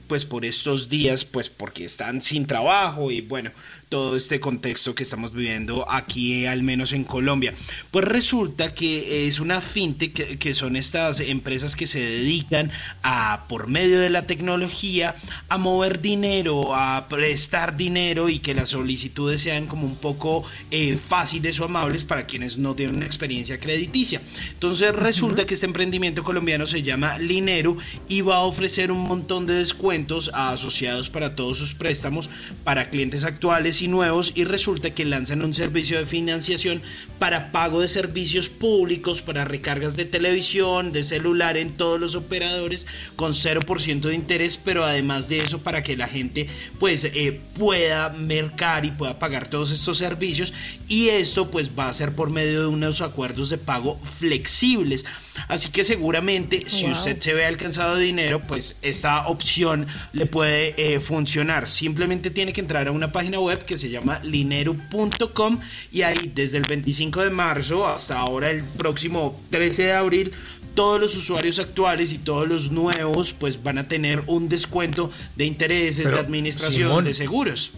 pues 0.07 0.25
por 0.25 0.45
estos 0.45 0.89
días, 0.89 1.25
pues 1.25 1.49
porque 1.49 1.85
están 1.85 2.21
sin 2.21 2.45
trabajo 2.45 3.11
y 3.11 3.21
bueno, 3.21 3.51
todo 3.89 4.15
este 4.17 4.39
contexto 4.39 4.95
que 4.95 5.03
estamos 5.03 5.33
viviendo 5.33 5.89
aquí, 5.89 6.45
al 6.45 6.63
menos 6.63 6.91
en 6.91 7.03
Colombia. 7.03 7.53
Pues 7.91 8.05
resulta 8.05 8.73
que 8.73 9.27
es 9.27 9.39
una 9.39 9.61
fintech, 9.61 10.13
que, 10.13 10.37
que 10.37 10.53
son 10.53 10.75
estas 10.75 11.19
empresas 11.19 11.75
que 11.75 11.87
se 11.87 11.99
dedican 11.99 12.71
a, 13.03 13.45
por 13.47 13.67
medio 13.67 13.99
de 13.99 14.09
la 14.09 14.23
tecnología, 14.23 15.15
a 15.49 15.57
mover 15.57 16.01
dinero, 16.01 16.75
a 16.75 17.07
prestar 17.07 17.77
dinero 17.77 18.29
y 18.29 18.39
que 18.39 18.53
las 18.53 18.69
solicitudes 18.69 19.41
sean 19.41 19.67
como 19.67 19.85
un 19.85 19.95
poco 19.95 20.43
eh, 20.71 20.97
fáciles 21.07 21.59
o 21.59 21.65
amables 21.65 22.03
para 22.03 22.25
quienes 22.25 22.57
no 22.57 22.75
tienen 22.75 22.97
una 22.97 23.05
experiencia 23.05 23.59
crediticia. 23.59 24.21
Entonces 24.51 24.93
resulta 24.93 25.45
que 25.45 25.53
este 25.53 25.65
emprendimiento 25.65 26.23
colombiano 26.23 26.67
se 26.67 26.83
llama 26.83 27.17
Linero 27.17 27.77
y 28.09 28.21
va 28.21 28.37
a 28.37 28.41
ofrecer 28.41 28.91
un 28.91 29.07
montón 29.07 29.45
de 29.45 29.55
descuentos 29.55 30.29
a 30.33 30.51
asociados 30.51 31.09
para 31.09 31.35
todos 31.35 31.57
sus 31.57 31.73
préstamos 31.73 32.29
para 32.63 32.89
clientes 32.89 33.23
actuales 33.23 33.76
y 33.81 33.87
nuevos 33.87 34.31
y 34.35 34.43
resulta 34.43 34.91
que 34.91 35.05
lanzan 35.05 35.43
un 35.43 35.53
servicio 35.53 35.97
de 35.97 36.05
financiación 36.05 36.81
para 37.19 37.51
pago 37.51 37.81
de 37.81 37.87
servicios 37.87 38.49
públicos, 38.49 39.21
para 39.21 39.45
recargas 39.45 39.95
de 39.95 40.05
televisión, 40.05 40.91
de 40.91 41.03
celular 41.03 41.57
en 41.57 41.77
todos 41.77 41.99
los 41.99 42.15
operadores 42.15 42.87
con 43.15 43.33
0% 43.33 44.01
de 44.01 44.15
interés, 44.15 44.57
pero 44.57 44.85
además 44.85 45.29
de 45.29 45.39
eso 45.39 45.59
para 45.59 45.83
que 45.83 45.97
la 45.97 46.07
gente 46.07 46.47
pues 46.79 47.05
eh, 47.05 47.39
pueda 47.57 48.09
mercar 48.09 48.85
y 48.85 48.91
pueda 48.91 49.19
pagar 49.19 49.49
todos 49.49 49.71
estos 49.71 49.97
servicios 49.97 50.53
y 50.87 51.09
esto 51.09 51.49
pues 51.51 51.71
va 51.77 51.89
a 51.89 51.93
ser 51.93 52.13
por 52.13 52.29
medio 52.29 52.61
de 52.61 52.67
unos 52.67 53.01
acuerdos 53.01 53.49
de 53.49 53.57
pago 53.57 53.99
flexibles. 54.19 55.05
Así 55.47 55.69
que 55.69 55.83
seguramente 55.83 56.63
si 56.67 56.83
Wow. 56.83 56.91
usted 56.93 57.19
se 57.19 57.33
ve 57.33 57.45
alcanzado 57.45 57.95
de 57.95 58.03
dinero, 58.05 58.41
pues 58.47 58.75
esta 58.81 59.27
opción 59.27 59.87
le 60.13 60.25
puede 60.25 60.73
eh, 60.77 60.99
funcionar. 60.99 61.67
Simplemente 61.67 62.29
tiene 62.31 62.53
que 62.53 62.61
entrar 62.61 62.87
a 62.87 62.91
una 62.91 63.11
página 63.11 63.39
web 63.39 63.65
que 63.65 63.77
se 63.77 63.89
llama 63.89 64.19
linero.com 64.23 65.59
y 65.91 66.01
ahí 66.01 66.31
desde 66.33 66.57
el 66.57 66.63
25 66.63 67.21
de 67.21 67.29
marzo 67.29 67.85
hasta 67.87 68.17
ahora 68.19 68.51
el 68.51 68.63
próximo 68.63 69.39
13 69.51 69.83
de 69.83 69.93
abril 69.93 70.31
todos 70.75 71.01
los 71.01 71.15
usuarios 71.15 71.57
actuales 71.57 72.11
y 72.11 72.19
todos 72.19 72.47
los 72.47 72.71
nuevos 72.71 73.33
pues 73.33 73.63
van 73.63 73.79
a 73.79 73.87
tener 73.87 74.21
un 74.27 74.47
descuento 74.47 75.09
de 75.35 75.45
intereses, 75.45 76.03
Pero, 76.03 76.17
de 76.17 76.21
administración, 76.21 76.89
Simón, 76.89 77.03
de 77.03 77.13
seguros. 77.15 77.71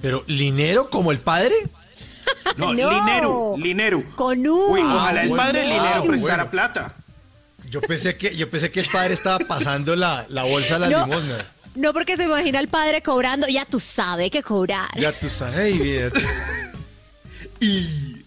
Pero, 0.00 0.22
¿Linero 0.28 0.90
como 0.90 1.10
el 1.10 1.18
padre? 1.18 1.54
No, 2.56 2.72
No. 2.74 2.90
Linero, 2.90 3.54
Linero. 3.58 4.04
Con 4.16 4.46
U. 4.46 4.72
Uy, 4.72 4.80
ojalá 4.80 5.22
el 5.22 5.28
bueno. 5.28 5.42
padre 5.44 5.62
Linero 5.64 5.84
Ah, 5.84 6.02
prestara 6.06 6.36
bueno. 6.44 6.50
plata. 6.50 6.94
Yo 7.70 7.80
pensé 7.82 8.16
que, 8.16 8.34
yo 8.36 8.48
pensé 8.48 8.70
que 8.70 8.80
el 8.80 8.86
padre 8.86 9.14
estaba 9.14 9.38
pasando 9.40 9.94
la, 9.94 10.24
la 10.28 10.44
bolsa 10.44 10.76
a 10.76 10.78
la 10.78 10.88
No. 10.88 11.06
limosna. 11.06 11.46
No 11.74 11.92
porque 11.92 12.16
se 12.16 12.24
imagina 12.24 12.58
al 12.58 12.68
padre 12.68 13.02
cobrando, 13.02 13.46
ya 13.46 13.64
tú 13.64 13.78
sabes 13.78 14.30
que 14.30 14.42
cobrar. 14.42 14.88
Ya 14.98 15.12
tú 15.12 15.28
sabes, 15.28 15.76
ya 15.78 16.10
tú 16.10 16.20
sabes. 16.20 16.42
Y 17.60 18.22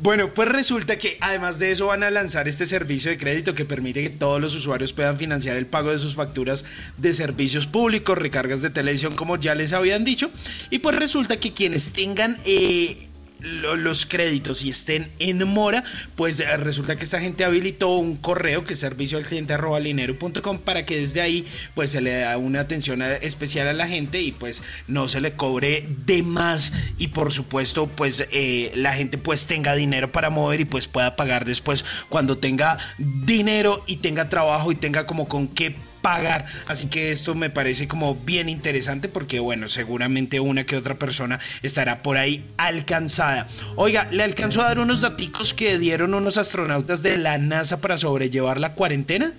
bueno, 0.00 0.32
pues 0.32 0.48
resulta 0.48 0.96
que 0.98 1.18
además 1.20 1.58
de 1.58 1.70
eso 1.72 1.86
van 1.86 2.02
a 2.02 2.10
lanzar 2.10 2.46
este 2.48 2.66
servicio 2.66 3.10
de 3.10 3.18
crédito 3.18 3.54
que 3.54 3.64
permite 3.64 4.02
que 4.02 4.10
todos 4.10 4.40
los 4.40 4.54
usuarios 4.54 4.92
puedan 4.92 5.18
financiar 5.18 5.56
el 5.56 5.66
pago 5.66 5.90
de 5.90 5.98
sus 5.98 6.14
facturas 6.14 6.64
de 6.96 7.12
servicios 7.14 7.66
públicos, 7.66 8.16
recargas 8.16 8.62
de 8.62 8.70
televisión, 8.70 9.16
como 9.16 9.36
ya 9.36 9.54
les 9.54 9.72
habían 9.72 10.04
dicho. 10.04 10.30
Y 10.70 10.78
pues 10.78 10.96
resulta 10.96 11.38
que 11.38 11.52
quienes 11.52 11.92
tengan 11.92 12.38
eh, 12.44 13.07
lo- 13.40 13.76
los 13.76 14.06
créditos 14.06 14.64
y 14.64 14.70
estén 14.70 15.10
en 15.18 15.46
mora, 15.46 15.84
pues 16.16 16.40
eh, 16.40 16.56
resulta 16.56 16.96
que 16.96 17.04
esta 17.04 17.20
gente 17.20 17.44
habilitó 17.44 17.90
un 17.96 18.16
correo 18.16 18.64
que 18.64 18.74
es 18.74 18.80
servicio 18.80 19.18
al 19.18 19.24
cliente 19.24 19.52
arroba 19.54 19.80
linero.com 19.80 20.58
para 20.58 20.84
que 20.84 20.98
desde 21.00 21.20
ahí 21.20 21.46
pues 21.74 21.90
se 21.90 22.00
le 22.00 22.18
da 22.18 22.36
una 22.38 22.60
atención 22.60 23.02
a- 23.02 23.16
especial 23.16 23.68
a 23.68 23.72
la 23.72 23.86
gente 23.88 24.20
y 24.20 24.32
pues 24.32 24.62
no 24.86 25.08
se 25.08 25.20
le 25.20 25.32
cobre 25.32 25.86
de 26.06 26.22
más. 26.22 26.72
Y 26.98 27.08
por 27.08 27.32
supuesto 27.32 27.86
pues 27.86 28.26
eh, 28.30 28.72
la 28.74 28.92
gente 28.94 29.18
pues 29.18 29.46
tenga 29.46 29.74
dinero 29.74 30.10
para 30.12 30.30
mover 30.30 30.60
y 30.60 30.64
pues 30.64 30.88
pueda 30.88 31.16
pagar 31.16 31.44
después 31.44 31.84
cuando 32.08 32.38
tenga 32.38 32.78
dinero 32.98 33.82
y 33.86 33.96
tenga 33.96 34.28
trabajo 34.28 34.72
y 34.72 34.76
tenga 34.76 35.06
como 35.06 35.28
con 35.28 35.48
qué 35.48 35.76
pagar. 36.00 36.46
Así 36.66 36.88
que 36.88 37.12
esto 37.12 37.34
me 37.34 37.50
parece 37.50 37.88
como 37.88 38.14
bien 38.14 38.48
interesante 38.48 39.08
porque 39.08 39.40
bueno, 39.40 39.68
seguramente 39.68 40.40
una 40.40 40.64
que 40.64 40.76
otra 40.76 40.94
persona 40.94 41.40
estará 41.62 42.02
por 42.02 42.16
ahí 42.16 42.44
alcanzada. 42.56 43.48
Oiga, 43.76 44.08
le 44.10 44.22
alcanzo 44.22 44.62
a 44.62 44.66
dar 44.66 44.78
unos 44.78 45.00
daticos 45.00 45.54
que 45.54 45.78
dieron 45.78 46.14
unos 46.14 46.38
astronautas 46.38 47.02
de 47.02 47.16
la 47.16 47.38
NASA 47.38 47.80
para 47.80 47.98
sobrellevar 47.98 48.60
la 48.60 48.74
cuarentena. 48.74 49.32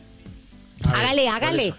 Hágale, 0.84 1.28
hágale. 1.28 1.74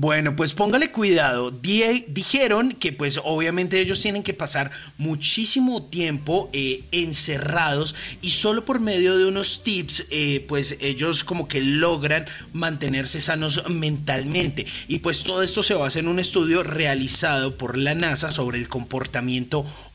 Bueno, 0.00 0.36
pues 0.36 0.54
póngale 0.54 0.92
cuidado. 0.92 1.50
Dijeron 1.50 2.70
que 2.70 2.92
pues 2.92 3.18
obviamente 3.24 3.80
ellos 3.80 4.00
tienen 4.00 4.22
que 4.22 4.32
pasar 4.32 4.70
muchísimo 4.96 5.86
tiempo 5.86 6.50
eh, 6.52 6.84
encerrados 6.92 7.96
y 8.22 8.30
solo 8.30 8.64
por 8.64 8.78
medio 8.78 9.18
de 9.18 9.26
unos 9.26 9.64
tips 9.64 10.06
eh, 10.10 10.44
pues 10.46 10.76
ellos 10.78 11.24
como 11.24 11.48
que 11.48 11.60
logran 11.60 12.26
mantenerse 12.52 13.20
sanos 13.20 13.68
mentalmente. 13.68 14.66
Y 14.86 15.00
pues 15.00 15.24
todo 15.24 15.42
esto 15.42 15.64
se 15.64 15.74
basa 15.74 15.98
en 15.98 16.06
un 16.06 16.20
estudio 16.20 16.62
realizado 16.62 17.56
por 17.56 17.76
la 17.76 17.96
NASA 17.96 18.30
sobre 18.30 18.58
el 18.58 18.68
comportamiento 18.68 19.62
humano. 19.62 19.87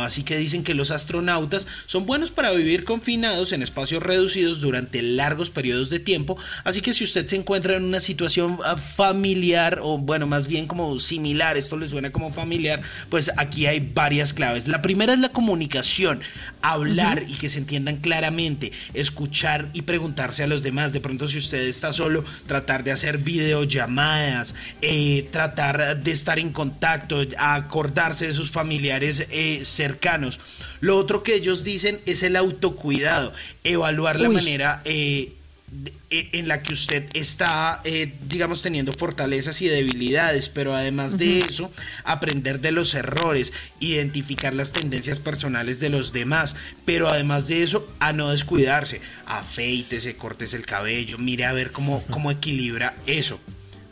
Así 0.00 0.22
que 0.22 0.38
dicen 0.38 0.64
que 0.64 0.74
los 0.74 0.90
astronautas 0.90 1.66
son 1.86 2.06
buenos 2.06 2.30
para 2.30 2.52
vivir 2.52 2.84
confinados 2.84 3.52
en 3.52 3.62
espacios 3.62 4.02
reducidos 4.02 4.62
durante 4.62 5.02
largos 5.02 5.50
periodos 5.50 5.90
de 5.90 6.00
tiempo. 6.00 6.38
Así 6.64 6.80
que 6.80 6.94
si 6.94 7.04
usted 7.04 7.26
se 7.26 7.36
encuentra 7.36 7.76
en 7.76 7.84
una 7.84 8.00
situación 8.00 8.58
ah, 8.64 8.76
familiar 8.76 9.78
o 9.82 9.98
bueno, 9.98 10.26
más 10.26 10.46
bien 10.46 10.66
como 10.66 10.98
similar, 10.98 11.58
esto 11.58 11.76
le 11.76 11.86
suena 11.86 12.10
como 12.10 12.32
familiar, 12.32 12.80
pues 13.10 13.30
aquí 13.36 13.66
hay 13.66 13.80
varias 13.80 14.32
claves. 14.32 14.68
La 14.68 14.80
primera 14.80 15.12
es 15.12 15.18
la 15.18 15.28
comunicación, 15.28 16.22
hablar 16.62 17.24
y 17.28 17.34
que 17.34 17.50
se 17.50 17.58
entiendan 17.58 17.96
claramente, 17.96 18.72
escuchar 18.94 19.68
y 19.74 19.82
preguntarse 19.82 20.42
a 20.42 20.46
los 20.46 20.62
demás. 20.62 20.94
De 20.94 21.00
pronto 21.00 21.28
si 21.28 21.36
usted 21.38 21.66
está 21.66 21.92
solo, 21.92 22.24
tratar 22.46 22.84
de 22.84 22.92
hacer 22.92 23.18
videollamadas, 23.18 24.54
eh, 24.80 25.28
tratar 25.30 26.02
de 26.02 26.10
estar 26.10 26.38
en 26.38 26.52
contacto, 26.52 27.22
acordarse 27.36 28.28
de 28.28 28.34
sus 28.34 28.50
familiares 28.50 29.26
eh, 29.30 29.41
cercanos. 29.64 30.40
Lo 30.80 30.96
otro 30.96 31.22
que 31.22 31.34
ellos 31.34 31.64
dicen 31.64 32.00
es 32.06 32.22
el 32.22 32.36
autocuidado, 32.36 33.32
evaluar 33.64 34.18
la 34.20 34.28
manera 34.34 34.82
eh, 34.84 35.32
de- 35.70 35.92
eh, 36.10 36.28
en 36.32 36.48
la 36.48 36.62
que 36.62 36.74
usted 36.74 37.04
está, 37.14 37.80
eh, 37.84 38.12
digamos, 38.28 38.60
teniendo 38.60 38.92
fortalezas 38.92 39.62
y 39.62 39.68
debilidades, 39.68 40.50
pero 40.50 40.74
además 40.74 41.16
de 41.16 41.40
eso, 41.40 41.70
aprender 42.04 42.60
de 42.60 42.72
los 42.72 42.92
errores, 42.94 43.52
identificar 43.80 44.52
las 44.54 44.72
tendencias 44.72 45.18
personales 45.20 45.80
de 45.80 45.88
los 45.88 46.12
demás, 46.12 46.56
pero 46.84 47.08
además 47.08 47.48
de 47.48 47.62
eso, 47.62 47.88
a 48.00 48.12
no 48.12 48.30
descuidarse, 48.30 49.00
afeítese, 49.24 50.16
cortes 50.16 50.52
el 50.52 50.66
cabello, 50.66 51.16
mire 51.16 51.44
a 51.46 51.52
ver 51.52 51.72
cómo, 51.72 52.04
cómo 52.10 52.30
equilibra 52.30 52.94
eso. 53.06 53.40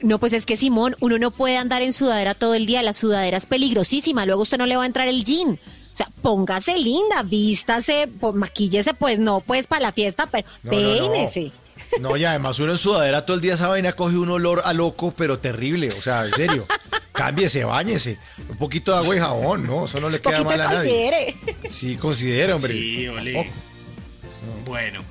No, 0.03 0.19
pues 0.19 0.33
es 0.33 0.47
que 0.47 0.57
Simón, 0.57 0.97
uno 1.01 1.19
no 1.19 1.31
puede 1.31 1.57
andar 1.57 1.83
en 1.83 1.93
sudadera 1.93 2.35
todo 2.35 2.55
el 2.55 2.67
día, 2.67 2.83
la 2.83 2.93
sudadera 2.93 3.37
es 3.37 3.47
peligrosísima, 3.47 4.25
luego 4.27 4.43
usted 4.43 4.59
no 4.59 4.67
le 4.67 4.77
va 4.77 4.85
a 4.85 4.87
entrar 4.87 5.09
el 5.09 5.25
jean. 5.25 5.59
O 5.93 5.97
sea, 5.97 6.09
póngase 6.23 6.77
linda, 6.79 7.23
vístase, 7.23 8.09
maquíllese, 8.35 8.95
pues 8.95 9.19
no, 9.19 9.41
pues 9.41 9.67
para 9.67 9.83
la 9.83 9.93
fiesta, 9.93 10.27
pero 10.27 10.47
No, 10.63 10.73
no, 10.73 11.13
no. 12.01 12.17
y 12.17 12.25
además 12.25 12.59
uno 12.61 12.73
en 12.73 12.79
sudadera 12.79 13.27
todo 13.27 13.35
el 13.37 13.41
día 13.43 13.55
esa 13.55 13.69
vaina 13.69 13.93
coge 13.93 14.17
un 14.17 14.31
olor 14.31 14.63
a 14.65 14.73
loco, 14.73 15.13
pero 15.17 15.39
terrible. 15.41 15.91
O 15.91 16.01
sea, 16.01 16.25
en 16.27 16.33
serio. 16.33 16.67
Cámbiese, 17.13 17.65
bañese. 17.65 18.19
Un 18.49 18.57
poquito 18.57 18.93
de 18.93 18.99
agua 18.99 19.17
y 19.17 19.19
jabón, 19.19 19.67
¿no? 19.67 19.85
Eso 19.85 20.01
no 20.01 20.09
le 20.09 20.21
queda 20.21 20.39
Poquito 20.39 20.51
mal 20.57 20.61
a 20.61 20.65
nadie. 20.73 20.77
considere. 20.79 21.37
Sí, 21.71 21.97
considera, 21.97 22.55
hombre. 22.57 22.73
Sí, 22.73 23.09
ole. 23.09 23.51
Bueno, 24.65 25.03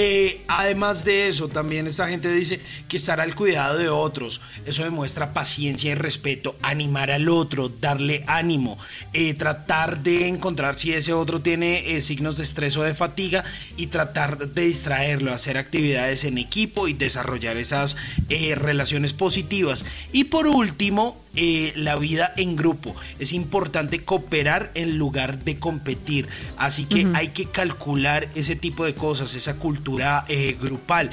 eh, 0.00 0.42
además 0.46 1.04
de 1.04 1.26
eso, 1.26 1.48
también 1.48 1.88
esta 1.88 2.08
gente 2.08 2.32
dice 2.32 2.60
que 2.86 2.98
estar 2.98 3.20
al 3.20 3.34
cuidado 3.34 3.78
de 3.78 3.88
otros. 3.88 4.40
Eso 4.64 4.84
demuestra 4.84 5.32
paciencia 5.32 5.90
y 5.90 5.96
respeto, 5.96 6.54
animar 6.62 7.10
al 7.10 7.28
otro, 7.28 7.68
darle 7.68 8.22
ánimo, 8.28 8.78
eh, 9.12 9.34
tratar 9.34 10.04
de 10.04 10.28
encontrar 10.28 10.78
si 10.78 10.92
ese 10.92 11.12
otro 11.12 11.40
tiene 11.40 11.96
eh, 11.96 12.00
signos 12.00 12.36
de 12.36 12.44
estrés 12.44 12.76
o 12.76 12.84
de 12.84 12.94
fatiga 12.94 13.42
y 13.76 13.88
tratar 13.88 14.38
de 14.38 14.66
distraerlo, 14.66 15.32
hacer 15.32 15.58
actividades 15.58 16.22
en 16.22 16.38
equipo 16.38 16.86
y 16.86 16.92
desarrollar 16.92 17.56
esas 17.56 17.96
relaciones 18.28 19.14
positivas. 19.14 19.84
Y 20.12 20.24
por 20.24 20.46
último, 20.46 21.16
eh, 21.40 21.72
la 21.76 21.94
vida 21.94 22.32
en 22.36 22.56
grupo. 22.56 22.96
Es 23.20 23.32
importante 23.32 24.02
cooperar 24.02 24.72
en 24.74 24.98
lugar 24.98 25.44
de 25.44 25.60
competir. 25.60 26.26
Así 26.56 26.84
que 26.84 27.06
hay 27.14 27.28
que 27.28 27.44
calcular 27.44 28.28
ese 28.34 28.56
tipo 28.56 28.84
de 28.84 28.94
cosas, 28.94 29.34
esa 29.34 29.54
cultura 29.54 29.87
eh, 30.28 30.56
grupal 30.60 31.10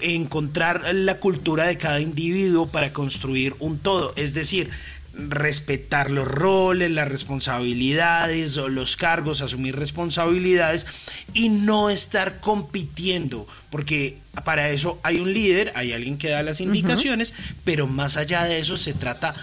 encontrar 0.00 0.94
la 0.94 1.18
cultura 1.18 1.66
de 1.66 1.76
cada 1.76 2.00
individuo 2.00 2.68
para 2.68 2.92
construir 2.92 3.54
un 3.58 3.78
todo, 3.78 4.12
es 4.16 4.34
decir, 4.34 4.70
respetar 5.12 6.10
los 6.10 6.28
roles, 6.28 6.92
las 6.92 7.08
responsabilidades 7.08 8.56
o 8.56 8.68
los 8.68 8.96
cargos, 8.96 9.40
asumir 9.40 9.74
responsabilidades 9.74 10.86
y 11.34 11.48
no 11.48 11.90
estar 11.90 12.40
compitiendo, 12.40 13.46
porque 13.70 14.18
para 14.44 14.70
eso 14.70 15.00
hay 15.02 15.18
un 15.18 15.32
líder, 15.32 15.72
hay 15.74 15.92
alguien 15.92 16.18
que 16.18 16.28
da 16.28 16.42
las 16.42 16.60
indicaciones, 16.60 17.34
pero 17.64 17.86
más 17.86 18.16
allá 18.16 18.44
de 18.44 18.60
eso 18.60 18.76
se 18.76 18.94
trata 18.94 19.34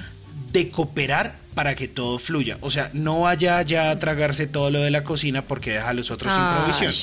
de 0.53 0.69
cooperar 0.69 1.35
para 1.55 1.73
que 1.73 1.87
todo 1.87 2.19
fluya. 2.19 2.57
O 2.61 2.69
sea, 2.69 2.91
no 2.93 3.21
vaya 3.21 3.61
ya 3.63 3.89
a 3.89 3.97
tragarse 3.97 4.45
todo 4.45 4.69
lo 4.69 4.81
de 4.81 4.91
la 4.91 5.03
cocina 5.03 5.41
porque 5.41 5.71
deja 5.71 5.89
a 5.89 5.93
los 5.93 6.11
otros 6.11 6.31
sin 6.31 6.43
provisión. 6.43 6.93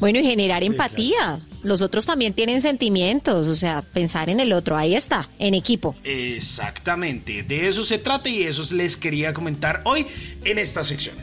Bueno, 0.00 0.18
y 0.18 0.24
generar 0.24 0.64
empatía. 0.64 1.38
Los 1.62 1.82
otros 1.82 2.06
también 2.06 2.32
tienen 2.32 2.60
sentimientos, 2.60 3.46
o 3.46 3.54
sea, 3.54 3.82
pensar 3.82 4.30
en 4.30 4.40
el 4.40 4.52
otro, 4.52 4.76
ahí 4.76 4.96
está, 4.96 5.28
en 5.38 5.54
equipo. 5.54 5.94
Exactamente, 6.02 7.44
de 7.44 7.68
eso 7.68 7.84
se 7.84 7.98
trata 7.98 8.28
y 8.28 8.42
eso 8.42 8.62
les 8.74 8.96
quería 8.96 9.32
comentar 9.32 9.80
hoy 9.84 10.06
en 10.44 10.58
esta 10.58 10.82
sección. 10.82 11.14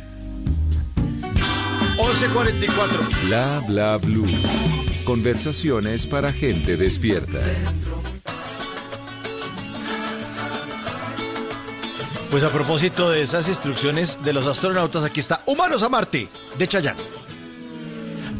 11.44. 1.98 3.28
Bla 3.28 3.62
bla 3.68 3.98
blue. 3.98 4.28
Conversaciones 5.04 6.08
para 6.08 6.32
gente 6.32 6.78
despierta. 6.78 7.42
Pues 12.32 12.44
a 12.44 12.50
propósito 12.50 13.10
de 13.10 13.24
esas 13.24 13.48
instrucciones 13.48 14.24
de 14.24 14.34
los 14.34 14.46
astronautas, 14.46 15.04
aquí 15.04 15.20
está 15.20 15.42
Humanos 15.48 15.82
a 15.82 15.90
Marte, 15.90 16.30
de 16.60 16.68
Chayanne. 16.68 17.00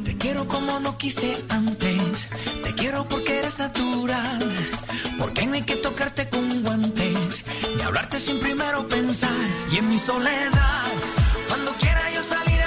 Te 0.04 0.16
quiero 0.16 0.48
como 0.48 0.80
no 0.80 0.96
quise 0.96 1.44
antes. 1.50 2.28
Te 2.64 2.76
quiero 2.76 3.08
porque 3.08 3.40
eres 3.40 3.58
natural. 3.58 4.56
Porque 5.18 5.46
no 5.48 5.54
hay 5.54 5.64
que 5.64 5.76
tocarte 5.78 6.30
con 6.30 6.62
guantes. 6.62 7.44
Ni 7.76 7.82
hablarte 7.82 8.20
sin 8.20 8.40
primero 8.40 8.88
pensar. 8.88 9.32
Y 9.72 9.78
en 9.78 9.90
mi 9.90 9.98
soledad, 9.98 10.86
cuando 11.48 11.72
quiera 11.74 12.02
yo 12.14 12.22
salir 12.22 12.59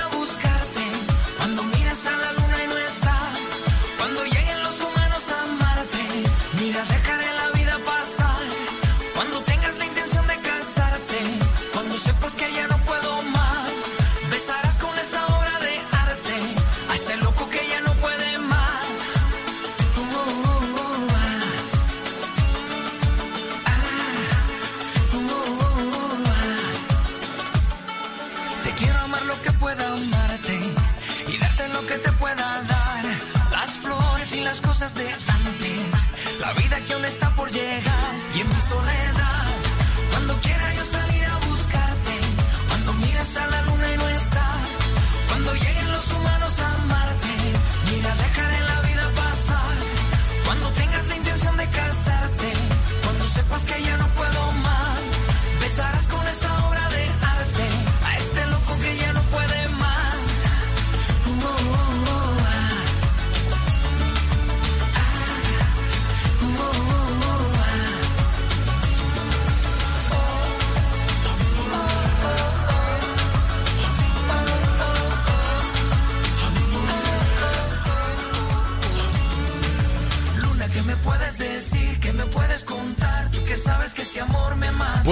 de 34.82 35.08
antes, 35.12 36.40
la 36.40 36.52
vida 36.54 36.80
que 36.84 36.92
aún 36.94 37.04
está 37.04 37.30
por 37.36 37.48
llegar 37.52 38.14
y 38.34 38.40
en 38.40 38.48
mi 38.48 38.60
soledad. 38.60 39.21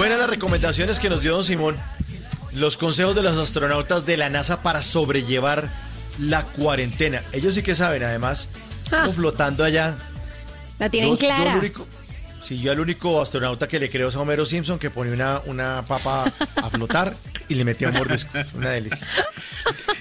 Buenas 0.01 0.17
las 0.19 0.31
recomendaciones 0.31 0.99
que 0.99 1.11
nos 1.11 1.21
dio 1.21 1.33
don 1.35 1.43
Simón. 1.43 1.77
Los 2.53 2.75
consejos 2.75 3.13
de 3.15 3.21
los 3.21 3.37
astronautas 3.37 4.03
de 4.03 4.17
la 4.17 4.29
NASA 4.29 4.63
para 4.63 4.81
sobrellevar 4.81 5.69
la 6.17 6.41
cuarentena. 6.41 7.21
Ellos 7.33 7.53
sí 7.53 7.61
que 7.61 7.75
saben, 7.75 8.03
además, 8.03 8.49
Ah. 8.91 9.01
como 9.01 9.13
flotando 9.13 9.63
allá. 9.63 9.95
La 10.79 10.89
tienen 10.89 11.11
Yo- 11.11 11.15
yo 11.17 11.19
clara. 11.19 11.51
el 11.53 11.59
único- 11.59 11.87
sí, 12.41 12.59
yo 12.59 12.71
al 12.71 12.79
único 12.79 13.21
astronauta 13.21 13.67
que 13.67 13.79
le 13.79 13.91
creo 13.91 14.07
es 14.07 14.15
a 14.15 14.21
Homero 14.21 14.43
Simpson, 14.43 14.79
que 14.79 14.89
pone 14.89 15.11
una, 15.13 15.39
una 15.45 15.83
papa 15.87 16.25
a 16.55 16.69
flotar 16.71 17.15
y 17.47 17.53
le 17.53 17.63
metía 17.63 17.89
un 17.89 17.93
mordisco. 17.93 18.31
Una 18.55 18.71
delicia. 18.71 19.05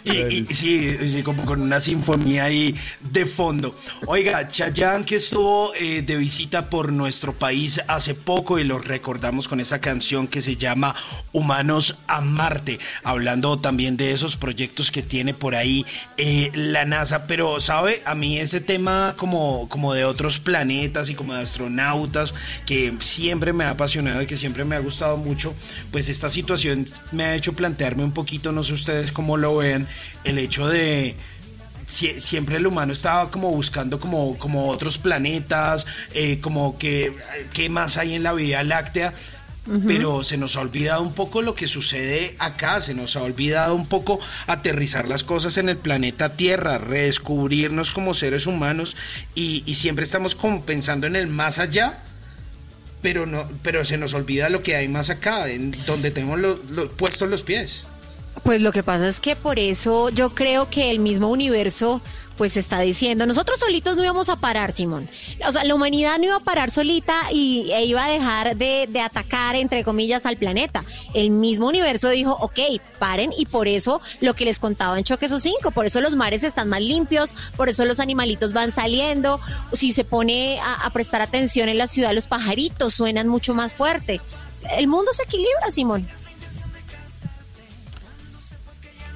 Y, 0.05 0.13
y- 0.13 0.47
sí, 0.47 0.97
sí, 1.13 1.23
como 1.23 1.45
con 1.45 1.61
una 1.61 1.81
sinfonía 1.81 2.45
ahí 2.45 2.75
de 3.01 3.27
fondo. 3.27 3.75
Oiga, 4.07 4.49
Chayanne 4.49 5.05
que 5.05 5.17
estuvo 5.17 5.75
eh, 5.75 6.03
de 6.03 6.17
visita 6.17 6.71
por 6.71 6.93
nuestro 6.93 7.33
país 7.35 7.81
hace 7.89 8.15
poco 8.15 8.59
y 8.59 8.65
lo 8.65 8.79
recordamos 8.79 9.49
con 9.49 9.61
esa 9.61 9.81
canción 9.81 10.27
que 10.27 10.41
se 10.43 10.57
llama 10.57 10.95
Humanos 11.33 11.97
a 12.07 12.21
Marte, 12.21 12.79
hablando 13.05 13.59
también 13.59 13.97
de 13.97 14.13
esos 14.13 14.37
proyectos 14.37 14.91
que 14.91 15.03
tiene 15.03 15.35
por 15.35 15.55
ahí 15.55 15.85
eh, 16.17 16.51
la 16.55 16.85
NASA. 16.85 17.27
Pero, 17.27 17.61
¿sabe? 17.61 18.03
A 18.05 18.15
mí 18.15 18.39
ese 18.39 18.61
tema 18.61 19.15
como, 19.17 19.69
como 19.69 19.93
de 19.95 20.05
otros 20.05 20.39
planetas 20.39 21.09
y 21.11 21.15
como 21.15 21.35
de 21.35 21.43
astronautas, 21.43 22.35
que 22.67 22.95
siempre 23.01 23.53
me 23.53 23.65
ha 23.65 23.71
apasionado 23.71 24.23
y 24.23 24.27
que 24.27 24.37
siempre 24.37 24.65
me 24.65 24.77
ha 24.77 24.81
gustado 24.81 25.17
mucho, 25.17 25.55
pues 25.91 26.09
esta 26.09 26.31
situación 26.31 26.87
me 27.13 27.25
ha 27.25 27.35
hecho 27.35 27.53
plantearme 27.53 28.05
un 28.05 28.13
poquito, 28.13 28.53
no 28.53 28.63
sé 28.63 28.73
ustedes 28.73 29.13
cómo 29.13 29.37
lo 29.37 29.57
ven, 29.57 29.87
el 30.25 30.39
hecho 30.39 30.69
de 30.69 31.17
sie- 31.89 32.21
siempre 32.21 32.57
el 32.57 32.67
humano 32.67 32.93
estaba 32.93 33.31
como 33.31 33.51
buscando 33.51 33.99
como, 34.01 34.37
como 34.39 34.69
otros 34.69 34.99
planetas, 34.99 35.87
eh, 36.15 36.39
como 36.41 36.79
que 36.79 37.13
qué 37.53 37.69
más 37.69 37.97
hay 37.97 38.15
en 38.15 38.23
la 38.23 38.33
Vía 38.33 38.63
Láctea. 38.63 39.13
Pero 39.87 40.25
se 40.25 40.37
nos 40.39 40.57
ha 40.57 40.61
olvidado 40.61 41.03
un 41.03 41.13
poco 41.13 41.43
lo 41.43 41.55
que 41.55 41.69
sucede 41.69 42.35
acá, 42.39 42.81
se 42.81 42.95
nos 42.95 43.15
ha 43.15 43.23
olvidado 43.23 43.75
un 43.75 43.87
poco 43.87 44.19
aterrizar 44.47 45.07
las 45.07 45.23
cosas 45.23 45.59
en 45.59 45.69
el 45.69 45.77
planeta 45.77 46.31
Tierra, 46.35 46.79
redescubrirnos 46.79 47.93
como 47.93 48.15
seres 48.15 48.47
humanos 48.47 48.97
y, 49.35 49.63
y 49.67 49.75
siempre 49.75 50.03
estamos 50.05 50.35
como 50.35 50.63
pensando 50.65 51.07
en 51.07 51.15
el 51.15 51.27
más 51.29 51.59
allá, 51.59 51.99
pero 53.03 53.27
no, 53.27 53.49
pero 53.63 53.85
se 53.85 53.99
nos 53.99 54.15
olvida 54.15 54.49
lo 54.49 54.63
que 54.63 54.77
hay 54.77 54.89
más 54.89 55.09
acá, 55.11 55.49
en 55.49 55.77
donde 55.87 56.11
tenemos 56.11 56.41
lo- 56.41 56.59
lo- 56.71 56.89
puestos 56.89 57.29
los 57.29 57.43
pies. 57.43 57.85
Pues 58.43 58.63
lo 58.63 58.73
que 58.73 58.83
pasa 58.83 59.07
es 59.09 59.21
que 59.21 59.37
por 59.37 59.59
eso 59.59 60.09
yo 60.09 60.31
creo 60.31 60.71
que 60.71 60.91
el 60.91 60.99
mismo 60.99 61.29
universo 61.29 62.01
pues 62.41 62.57
está 62.57 62.81
diciendo, 62.81 63.27
nosotros 63.27 63.59
solitos 63.59 63.99
no 63.99 64.03
íbamos 64.03 64.31
a 64.31 64.37
parar, 64.37 64.73
Simón. 64.73 65.11
O 65.47 65.53
sea, 65.53 65.63
la 65.63 65.75
humanidad 65.75 66.17
no 66.17 66.25
iba 66.25 66.37
a 66.37 66.41
parar 66.41 66.71
solita 66.71 67.15
y 67.31 67.71
e 67.71 67.85
iba 67.85 68.03
a 68.03 68.09
dejar 68.09 68.57
de, 68.57 68.89
de 68.89 69.01
atacar, 69.03 69.57
entre 69.57 69.85
comillas, 69.85 70.25
al 70.25 70.39
planeta. 70.39 70.87
El 71.13 71.33
mismo 71.33 71.69
universo 71.69 72.09
dijo, 72.09 72.33
ok, 72.41 72.59
paren 72.99 73.31
y 73.37 73.45
por 73.45 73.69
eso 73.69 74.01
lo 74.23 74.33
que 74.33 74.47
les 74.47 74.59
contaba 74.59 74.97
en 74.97 75.05
Choque 75.05 75.27
esos 75.27 75.43
cinco, 75.43 75.71
por 75.71 75.85
eso 75.85 76.01
los 76.01 76.17
mares 76.17 76.43
están 76.43 76.71
más 76.71 76.81
limpios, 76.81 77.35
por 77.59 77.69
eso 77.69 77.85
los 77.85 78.01
animalitos 78.01 78.55
van 78.55 78.73
saliendo. 78.73 79.39
Si 79.75 79.93
se 79.93 80.05
pone 80.05 80.61
a, 80.61 80.87
a 80.87 80.91
prestar 80.95 81.21
atención 81.21 81.69
en 81.69 81.77
la 81.77 81.89
ciudad, 81.89 82.15
los 82.15 82.27
pajaritos 82.27 82.95
suenan 82.95 83.29
mucho 83.29 83.53
más 83.53 83.75
fuerte. 83.75 84.23
El 84.79 84.87
mundo 84.87 85.13
se 85.13 85.25
equilibra, 85.25 85.71
Simón. 85.71 86.09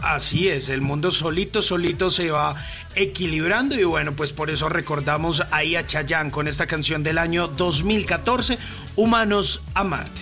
Así 0.04 0.48
es, 0.48 0.68
el 0.68 0.82
mundo 0.82 1.10
solito, 1.10 1.62
solito 1.62 2.10
se 2.10 2.30
va 2.30 2.54
equilibrando 2.94 3.74
y 3.74 3.84
bueno, 3.84 4.12
pues 4.12 4.34
por 4.34 4.50
eso 4.50 4.68
recordamos 4.68 5.42
ahí 5.50 5.76
a 5.76 5.86
Chayanne 5.86 6.30
con 6.30 6.46
esta 6.46 6.66
canción 6.66 7.02
del 7.02 7.16
año 7.16 7.48
2014, 7.48 8.58
Humanos 8.96 9.62
a 9.72 9.82
Marte. 9.82 10.20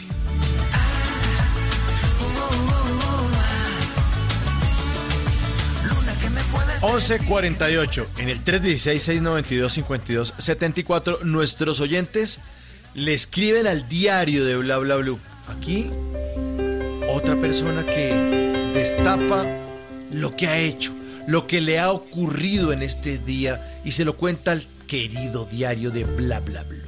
11.48 6.83 8.07
en 8.19 8.28
el 8.28 8.44
316-692-5274. 8.44 11.23
Nuestros 11.23 11.81
oyentes 11.81 12.39
le 12.94 13.15
escriben 13.15 13.67
al 13.67 13.89
diario 13.89 14.44
de 14.44 14.55
Bla 14.57 14.77
Bla 14.78 14.94
Blue. 14.97 15.19
Aquí, 15.49 15.91
otra 17.09 17.41
persona 17.41 17.85
que 17.85 18.70
destapa 18.75 19.62
lo 20.13 20.37
que 20.37 20.49
ha 20.49 20.59
hecho, 20.59 20.93
lo 21.27 21.47
que 21.47 21.61
le 21.61 21.79
ha 21.79 21.93
ocurrido 21.93 22.73
en 22.73 22.83
este 22.83 23.19
día 23.19 23.81
y 23.85 23.93
se 23.93 24.05
lo 24.05 24.17
cuenta 24.17 24.53
al 24.53 24.63
querido 24.87 25.47
diario 25.47 25.91
de 25.91 26.05
Bla 26.05 26.41
Bla 26.41 26.65
Blue. 26.65 26.81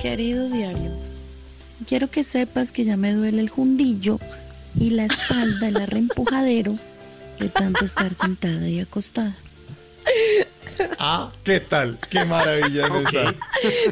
Querido 0.00 0.48
diario, 0.48 0.92
quiero 1.86 2.10
que 2.10 2.24
sepas 2.24 2.72
que 2.72 2.84
ya 2.84 2.96
me 2.96 3.12
duele 3.12 3.42
el 3.42 3.50
jundillo 3.50 4.18
y 4.78 4.90
la 4.90 5.04
espalda, 5.04 5.68
el 5.68 5.76
arrempujadero 5.76 6.78
de 7.38 7.48
tanto 7.48 7.84
estar 7.84 8.14
sentada 8.14 8.66
y 8.68 8.80
acostada. 8.80 9.36
Ah, 10.98 11.32
¿qué 11.44 11.60
tal? 11.60 11.98
Qué 12.10 12.24
maravilla 12.24 12.88
de 12.88 13.02
esa. 13.02 13.34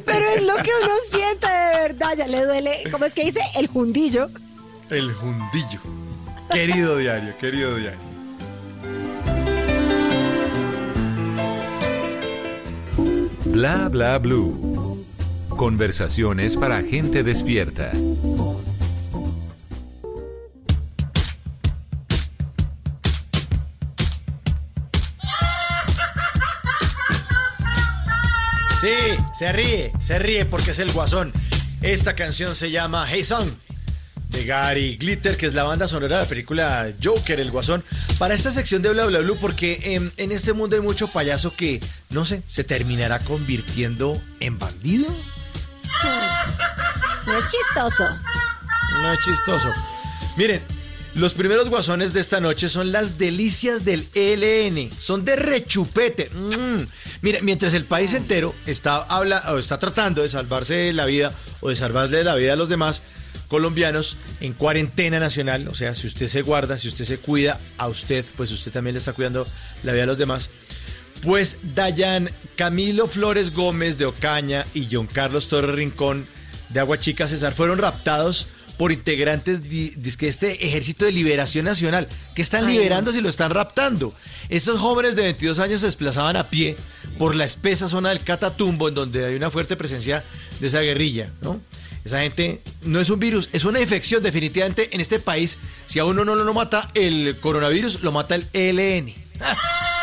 Pero 0.04 0.26
es 0.30 0.42
lo 0.42 0.54
que 0.56 0.70
uno 0.82 0.92
siente 1.10 1.46
de 1.46 1.88
verdad, 1.88 2.16
ya 2.16 2.26
le 2.26 2.44
duele, 2.44 2.78
¿cómo 2.90 3.04
es 3.04 3.14
que 3.14 3.24
dice? 3.24 3.40
El 3.54 3.66
jundillo. 3.66 4.30
El 4.90 5.12
jundillo. 5.12 5.80
Querido 6.50 6.96
diario, 6.96 7.36
querido 7.38 7.76
diario. 7.76 8.08
Bla 13.46 13.88
bla 13.88 14.18
blue. 14.18 15.04
Conversaciones 15.48 16.56
para 16.56 16.82
gente 16.82 17.22
despierta. 17.22 17.92
Sí, 28.80 29.16
se 29.34 29.52
ríe, 29.52 29.92
se 30.00 30.18
ríe 30.18 30.44
porque 30.44 30.70
es 30.70 30.78
el 30.78 30.92
guasón. 30.92 31.32
Esta 31.82 32.14
canción 32.14 32.54
se 32.54 32.70
llama 32.70 33.06
Hey 33.08 33.24
Song 33.24 33.50
de 34.28 34.44
Gary 34.44 34.96
Glitter, 34.96 35.36
que 35.36 35.46
es 35.46 35.54
la 35.54 35.64
banda 35.64 35.88
sonora 35.88 36.18
de 36.18 36.22
la 36.22 36.28
película 36.28 36.92
Joker, 37.02 37.40
el 37.40 37.50
guasón. 37.50 37.82
Para 38.18 38.34
esta 38.34 38.50
sección 38.50 38.82
de 38.82 38.90
Bla 38.90 39.06
Bla 39.06 39.20
Blue, 39.20 39.36
porque 39.40 39.80
en, 39.82 40.12
en 40.16 40.32
este 40.32 40.52
mundo 40.52 40.76
hay 40.76 40.82
mucho 40.82 41.08
payaso 41.08 41.54
que, 41.56 41.80
no 42.10 42.24
sé, 42.24 42.42
se 42.46 42.62
terminará 42.62 43.18
convirtiendo 43.20 44.20
en 44.40 44.58
bandido. 44.58 45.08
No 47.26 47.38
es 47.38 47.44
chistoso. 47.48 48.04
No 49.00 49.12
es 49.12 49.20
chistoso. 49.24 49.72
Miren, 50.36 50.62
los 51.18 51.34
primeros 51.34 51.68
guasones 51.68 52.12
de 52.12 52.20
esta 52.20 52.40
noche 52.40 52.68
son 52.68 52.92
las 52.92 53.18
delicias 53.18 53.84
del 53.84 54.06
ELN. 54.14 54.90
Son 54.98 55.24
de 55.24 55.36
rechupete. 55.36 56.30
Mm. 56.30 56.82
Mientras 57.42 57.74
el 57.74 57.84
país 57.84 58.14
entero 58.14 58.54
está, 58.66 58.98
habla, 58.98 59.44
o 59.48 59.58
está 59.58 59.78
tratando 59.78 60.22
de 60.22 60.28
salvarse 60.28 60.74
de 60.74 60.92
la 60.92 61.06
vida 61.06 61.32
o 61.60 61.70
de 61.70 61.76
salvarle 61.76 62.22
la 62.22 62.36
vida 62.36 62.52
a 62.52 62.56
los 62.56 62.68
demás 62.68 63.02
colombianos 63.48 64.16
en 64.40 64.52
cuarentena 64.52 65.18
nacional, 65.18 65.68
o 65.68 65.74
sea, 65.74 65.94
si 65.94 66.06
usted 66.06 66.28
se 66.28 66.42
guarda, 66.42 66.78
si 66.78 66.88
usted 66.88 67.04
se 67.04 67.18
cuida 67.18 67.58
a 67.78 67.88
usted, 67.88 68.24
pues 68.36 68.52
usted 68.52 68.70
también 68.70 68.94
le 68.94 68.98
está 68.98 69.14
cuidando 69.14 69.46
la 69.82 69.92
vida 69.92 70.04
a 70.04 70.06
los 70.06 70.18
demás. 70.18 70.50
Pues 71.22 71.56
Dayan 71.74 72.30
Camilo 72.56 73.08
Flores 73.08 73.52
Gómez 73.52 73.98
de 73.98 74.04
Ocaña 74.04 74.66
y 74.74 74.86
John 74.90 75.06
Carlos 75.06 75.48
Torres 75.48 75.74
Rincón 75.74 76.26
de 76.68 76.80
Agua 76.80 77.00
Chica, 77.00 77.26
César, 77.26 77.54
fueron 77.54 77.78
raptados 77.78 78.46
por 78.78 78.92
integrantes 78.92 79.68
de 79.68 79.92
este 80.20 80.64
Ejército 80.66 81.04
de 81.04 81.12
Liberación 81.12 81.64
Nacional, 81.64 82.08
que 82.34 82.42
están 82.42 82.66
Ay, 82.66 82.74
liberando 82.78 83.12
si 83.12 83.20
lo 83.20 83.28
están 83.28 83.50
raptando. 83.50 84.14
Estos 84.48 84.80
jóvenes 84.80 85.16
de 85.16 85.22
22 85.22 85.58
años 85.58 85.80
se 85.80 85.86
desplazaban 85.86 86.36
a 86.36 86.48
pie 86.48 86.76
por 87.18 87.34
la 87.34 87.44
espesa 87.44 87.88
zona 87.88 88.10
del 88.10 88.22
Catatumbo, 88.22 88.88
en 88.88 88.94
donde 88.94 89.26
hay 89.26 89.34
una 89.34 89.50
fuerte 89.50 89.76
presencia 89.76 90.24
de 90.60 90.66
esa 90.68 90.80
guerrilla, 90.80 91.32
¿no? 91.42 91.60
Esa 92.04 92.20
gente 92.20 92.62
no 92.82 93.00
es 93.00 93.10
un 93.10 93.18
virus, 93.18 93.50
es 93.52 93.64
una 93.64 93.80
infección 93.80 94.22
definitivamente 94.22 94.88
en 94.94 95.00
este 95.00 95.18
país. 95.18 95.58
Si 95.86 95.98
a 95.98 96.04
uno 96.04 96.24
no 96.24 96.36
lo 96.36 96.54
mata 96.54 96.90
el 96.94 97.36
coronavirus, 97.40 98.02
lo 98.02 98.12
mata 98.12 98.36
el 98.36 98.46
ELN. 98.52 99.12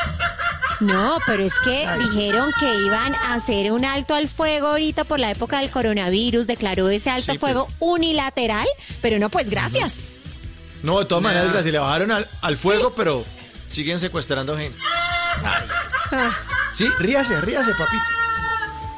No, 0.82 1.20
pero 1.26 1.44
es 1.44 1.54
que 1.64 1.88
dijeron 2.00 2.52
que 2.60 2.80
iban 2.82 3.16
a 3.16 3.36
hacer 3.36 3.72
un 3.72 3.86
alto 3.86 4.14
al 4.14 4.28
fuego 4.28 4.68
ahorita 4.68 5.06
por 5.06 5.20
la 5.20 5.32
época 5.32 5.60
del 5.62 5.72
coronavirus, 5.72 6.48
declaró 6.48 6.90
ese 6.90 7.10
alto 7.10 7.32
Sí, 7.32 7.38
fuego 7.38 7.68
unilateral, 7.80 8.68
pero 9.02 9.18
no, 9.20 9.30
pues 9.30 9.50
gracias. 9.50 9.94
No, 10.84 11.00
de 11.00 11.06
todas 11.06 11.22
Nah. 11.24 11.30
maneras, 11.30 11.54
Graciela, 11.54 11.72
le 11.72 11.80
bajaron 11.80 12.12
al, 12.12 12.28
al 12.42 12.58
fuego, 12.58 12.94
pero 12.94 13.24
siguen 13.72 14.00
secuestrando 14.00 14.58
gente. 14.58 14.78
Sí, 16.74 16.88
ríase, 17.00 17.40
ríase, 17.42 17.72
papito. 17.72 18.04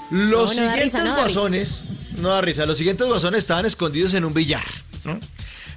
Los 0.09 0.55
No, 0.55 0.61
no 0.63 0.67
da 0.67 0.73
siguientes 0.73 0.83
risa, 0.83 1.03
no 1.03 1.11
da 1.15 1.21
guasones, 1.21 1.85
no 2.17 2.29
da 2.29 2.41
risa, 2.41 2.65
los 2.65 2.77
siguientes 2.77 3.05
guasones 3.07 3.39
estaban 3.43 3.65
escondidos 3.65 4.13
en 4.13 4.25
un 4.25 4.33
billar. 4.33 4.63
¿no? 5.03 5.19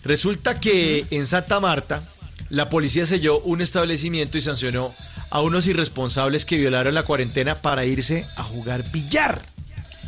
Resulta 0.04 0.60
que 0.60 1.06
en 1.10 1.26
Santa 1.26 1.60
Marta, 1.60 2.02
la 2.48 2.68
policía 2.68 3.06
selló 3.06 3.40
un 3.40 3.60
establecimiento 3.60 4.38
y 4.38 4.42
sancionó 4.42 4.94
a 5.30 5.40
unos 5.40 5.66
irresponsables 5.66 6.44
que 6.44 6.56
violaron 6.56 6.94
la 6.94 7.04
cuarentena 7.04 7.56
para 7.56 7.84
irse 7.84 8.26
a 8.36 8.42
jugar 8.42 8.90
billar. 8.90 9.42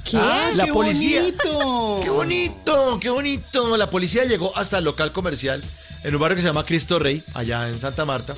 ¿Qué? 0.04 0.16
La 0.56 0.64
¡Qué 0.64 0.72
policía. 0.72 1.22
bonito! 1.22 2.00
¡Qué 2.02 2.10
bonito! 2.10 2.98
¡Qué 3.00 3.10
bonito! 3.10 3.76
La 3.76 3.88
policía 3.88 4.24
llegó 4.24 4.56
hasta 4.56 4.78
el 4.78 4.84
local 4.84 5.12
comercial 5.12 5.62
en 6.02 6.14
un 6.14 6.20
barrio 6.20 6.36
que 6.36 6.42
se 6.42 6.48
llama 6.48 6.66
Cristo 6.66 6.98
Rey, 6.98 7.22
allá 7.34 7.68
en 7.68 7.78
Santa 7.78 8.04
Marta, 8.04 8.34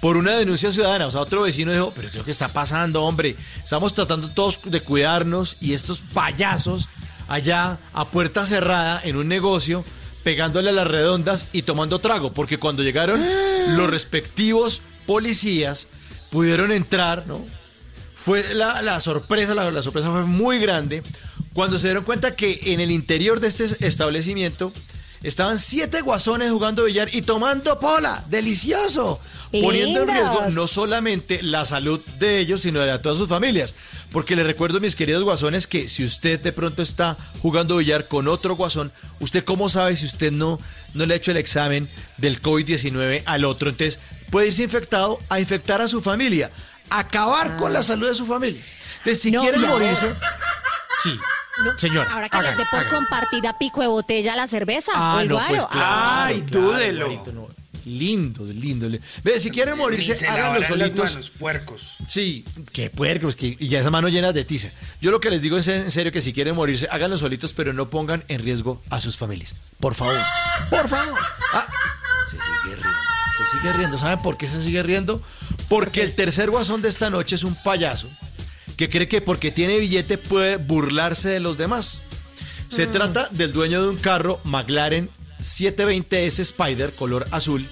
por 0.00 0.16
una 0.16 0.36
denuncia 0.36 0.70
ciudadana. 0.70 1.06
O 1.06 1.10
sea, 1.10 1.20
otro 1.20 1.42
vecino 1.42 1.72
dijo, 1.72 1.92
pero 1.94 2.08
¿qué 2.08 2.12
es 2.12 2.18
lo 2.18 2.24
que 2.24 2.30
está 2.30 2.48
pasando, 2.48 3.02
hombre? 3.02 3.36
Estamos 3.62 3.92
tratando 3.92 4.30
todos 4.30 4.60
de 4.64 4.80
cuidarnos 4.82 5.56
y 5.60 5.74
estos 5.74 5.98
payasos 5.98 6.88
allá 7.26 7.78
a 7.92 8.08
puerta 8.08 8.46
cerrada 8.46 9.00
en 9.02 9.16
un 9.16 9.26
negocio 9.28 9.84
pegándole 10.22 10.68
a 10.70 10.72
las 10.72 10.86
redondas 10.86 11.46
y 11.52 11.62
tomando 11.62 11.98
trago, 11.98 12.32
porque 12.32 12.58
cuando 12.58 12.84
llegaron 12.84 13.20
los 13.76 13.90
respectivos 13.90 14.80
policías 15.06 15.88
pudieron 16.30 16.72
entrar, 16.72 17.26
¿no? 17.26 17.44
Fue 18.14 18.54
la, 18.54 18.82
la 18.82 19.00
sorpresa, 19.00 19.54
la, 19.54 19.70
la 19.70 19.82
sorpresa 19.82 20.10
fue 20.10 20.24
muy 20.24 20.58
grande 20.58 21.02
cuando 21.52 21.78
se 21.78 21.88
dieron 21.88 22.04
cuenta 22.04 22.36
que 22.36 22.60
en 22.64 22.80
el 22.80 22.90
interior 22.90 23.40
de 23.40 23.48
este 23.48 23.64
establecimiento 23.86 24.72
estaban 25.22 25.58
siete 25.58 26.00
guasones 26.00 26.50
jugando 26.50 26.84
billar 26.84 27.08
y 27.12 27.22
tomando 27.22 27.78
pola, 27.78 28.24
delicioso, 28.28 29.20
poniendo 29.50 30.02
en 30.02 30.08
riesgo 30.08 30.50
no 30.50 30.66
solamente 30.66 31.42
la 31.42 31.64
salud 31.64 32.00
de 32.18 32.38
ellos, 32.38 32.62
sino 32.62 32.80
de 32.80 32.86
la 32.86 33.02
todas 33.02 33.18
sus 33.18 33.28
familias. 33.28 33.74
Porque 34.12 34.34
le 34.34 34.42
recuerdo, 34.42 34.80
mis 34.80 34.96
queridos 34.96 35.22
guasones, 35.22 35.66
que 35.66 35.88
si 35.88 36.04
usted 36.04 36.40
de 36.40 36.52
pronto 36.52 36.82
está 36.82 37.16
jugando 37.42 37.76
billar 37.76 38.08
con 38.08 38.26
otro 38.28 38.56
guasón, 38.56 38.92
¿usted 39.20 39.44
cómo 39.44 39.68
sabe 39.68 39.94
si 39.94 40.06
usted 40.06 40.32
no, 40.32 40.58
no 40.94 41.06
le 41.06 41.14
ha 41.14 41.16
hecho 41.16 41.30
el 41.30 41.36
examen 41.36 41.88
del 42.16 42.42
COVID-19 42.42 43.22
al 43.26 43.44
otro? 43.44 43.70
Entonces, 43.70 44.00
puede 44.30 44.48
irse 44.48 44.62
infectado 44.62 45.18
a 45.28 45.40
infectar 45.40 45.80
a 45.80 45.88
su 45.88 46.00
familia, 46.02 46.50
acabar 46.88 47.56
con 47.56 47.72
la 47.72 47.82
salud 47.82 48.08
de 48.08 48.14
su 48.14 48.26
familia. 48.26 48.62
Entonces, 48.98 49.20
si 49.22 49.30
No, 49.30 49.40
quieren 49.42 49.64
ahora- 49.64 49.72
morirse, 49.84 50.14
sí, 51.02 51.18
señora, 51.76 52.10
Ahora 52.12 52.28
que 52.28 52.36
les 52.38 52.46
hagan, 52.46 52.58
dé 52.58 52.64
por 52.70 52.80
hagan. 52.80 52.94
compartir 52.94 53.46
a 53.46 53.58
pico 53.58 53.80
de 53.80 53.86
botella 53.88 54.36
la 54.36 54.46
cerveza 54.46 54.92
Ah, 54.94 55.16
o 55.16 55.20
el 55.20 55.28
no, 55.28 55.34
guaro. 55.36 55.48
pues 55.50 55.66
claro, 55.66 55.86
Ay, 56.26 56.42
claro, 56.42 56.66
dúdelo. 56.66 57.04
Alvarito, 57.06 57.32
no. 57.32 57.48
Lindo, 57.86 58.44
lindo. 58.44 58.88
li- 58.90 59.00
Ve, 59.24 59.40
si 59.40 59.50
quieren 59.50 59.78
morirse, 59.78 60.12
háganlo 60.28 60.62
solitos. 60.66 61.12
manos, 61.12 61.30
puercos. 61.30 61.80
Sí, 62.06 62.44
qué 62.74 62.90
puercos, 62.90 63.36
que, 63.36 63.56
y 63.58 63.68
ya 63.68 63.80
esa 63.80 63.90
mano 63.90 64.08
llena 64.10 64.32
de 64.32 64.44
tiza. 64.44 64.68
Yo 65.00 65.10
lo 65.10 65.18
que 65.18 65.30
les 65.30 65.40
digo 65.40 65.56
es 65.56 65.66
en 65.68 65.90
serio 65.90 66.12
que 66.12 66.20
si 66.20 66.34
quieren 66.34 66.54
morirse, 66.54 66.88
háganlo 66.90 67.16
solitos, 67.16 67.54
pero 67.54 67.72
no 67.72 67.88
pongan 67.88 68.22
en 68.28 68.42
riesgo 68.42 68.82
a 68.90 69.00
sus 69.00 69.16
familias. 69.16 69.54
Por 69.80 69.94
favor, 69.94 70.18
por 70.68 70.88
favor. 70.90 71.18
Ah, 71.54 71.66
se 72.30 72.36
sigue 72.36 72.74
riendo, 72.76 72.90
se 73.44 73.58
sigue 73.58 73.72
riendo. 73.72 73.98
¿Saben 73.98 74.20
por 74.22 74.36
qué 74.36 74.48
se 74.48 74.62
sigue 74.62 74.82
riendo? 74.82 75.22
Porque 75.68 76.02
el 76.02 76.14
tercer 76.14 76.50
guasón 76.50 76.82
de 76.82 76.88
esta 76.88 77.10
noche 77.10 77.34
es 77.34 77.44
un 77.44 77.54
payaso 77.54 78.08
que 78.76 78.88
cree 78.88 79.08
que 79.08 79.20
porque 79.20 79.50
tiene 79.50 79.78
billete 79.78 80.18
puede 80.18 80.56
burlarse 80.56 81.28
de 81.28 81.40
los 81.40 81.58
demás. 81.58 82.00
Se 82.68 82.86
trata 82.86 83.28
del 83.30 83.52
dueño 83.52 83.82
de 83.82 83.88
un 83.88 83.98
carro 83.98 84.40
McLaren 84.44 85.10
720S 85.40 86.38
Spider 86.38 86.94
color 86.94 87.26
azul 87.30 87.66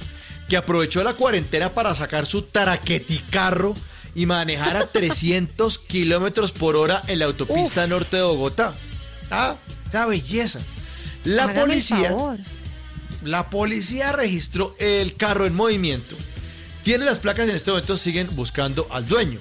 que 0.48 0.56
aprovechó 0.56 1.04
la 1.04 1.14
cuarentena 1.14 1.74
para 1.74 1.94
sacar 1.94 2.26
su 2.26 2.42
taraqueticarro 2.42 3.74
y 4.14 4.26
manejar 4.26 4.76
a 4.76 4.86
300 4.92 5.78
kilómetros 5.78 6.52
por 6.52 6.76
hora 6.76 7.02
en 7.06 7.20
la 7.20 7.26
autopista 7.26 7.86
norte 7.86 8.16
de 8.16 8.22
Bogotá. 8.22 8.74
Ah, 9.30 9.56
la 9.92 10.06
belleza. 10.06 10.60
La 11.24 11.44
Hágame 11.44 11.58
el 11.60 11.66
policía, 11.66 12.08
favor. 12.08 12.38
La 13.22 13.50
policía 13.50 14.12
registró 14.12 14.74
el 14.78 15.16
carro 15.16 15.46
en 15.46 15.54
movimiento. 15.54 16.16
Tiene 16.82 17.04
las 17.04 17.18
placas 17.18 17.48
en 17.48 17.56
este 17.56 17.70
momento, 17.70 17.96
siguen 17.96 18.28
buscando 18.34 18.86
al 18.90 19.06
dueño. 19.06 19.40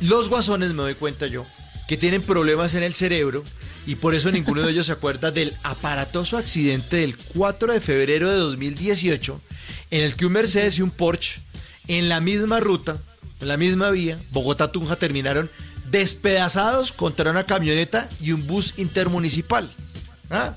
Los 0.00 0.28
guasones, 0.28 0.72
me 0.72 0.82
doy 0.82 0.94
cuenta 0.94 1.26
yo, 1.26 1.44
que 1.88 1.96
tienen 1.96 2.22
problemas 2.22 2.74
en 2.74 2.82
el 2.82 2.94
cerebro 2.94 3.44
y 3.86 3.94
por 3.96 4.14
eso 4.14 4.30
ninguno 4.30 4.62
de 4.62 4.72
ellos 4.72 4.86
se 4.86 4.92
acuerda 4.92 5.30
del 5.30 5.54
aparatoso 5.62 6.36
accidente 6.36 6.96
del 6.96 7.16
4 7.16 7.72
de 7.72 7.80
febrero 7.80 8.30
de 8.30 8.36
2018 8.36 9.40
en 9.90 10.02
el 10.02 10.16
que 10.16 10.26
un 10.26 10.32
Mercedes 10.32 10.78
y 10.78 10.82
un 10.82 10.90
Porsche 10.90 11.40
en 11.88 12.08
la 12.08 12.20
misma 12.20 12.58
ruta, 12.58 12.98
en 13.40 13.48
la 13.48 13.56
misma 13.56 13.90
vía, 13.90 14.18
Bogotá-Tunja, 14.32 14.96
terminaron 14.96 15.50
despedazados 15.90 16.90
contra 16.90 17.30
una 17.30 17.44
camioneta 17.44 18.08
y 18.20 18.32
un 18.32 18.46
bus 18.46 18.74
intermunicipal. 18.76 19.70
¿Ah? 20.30 20.56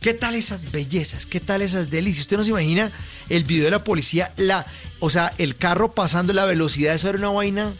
¿Qué 0.00 0.14
tal 0.14 0.34
esas 0.34 0.72
bellezas? 0.72 1.26
¿Qué 1.26 1.40
tal 1.40 1.60
esas 1.62 1.90
delicias? 1.90 2.22
Usted 2.22 2.38
no 2.38 2.44
se 2.44 2.50
imagina 2.50 2.90
el 3.28 3.44
video 3.44 3.66
de 3.66 3.70
la 3.70 3.84
policía, 3.84 4.32
la, 4.38 4.64
o 4.98 5.10
sea, 5.10 5.32
el 5.36 5.56
carro 5.56 5.92
pasando 5.94 6.32
la 6.32 6.46
velocidad, 6.46 6.94
eso 6.94 7.10
era 7.10 7.18
una 7.18 7.28
vaina 7.28 7.72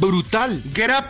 brutal. 0.00 0.62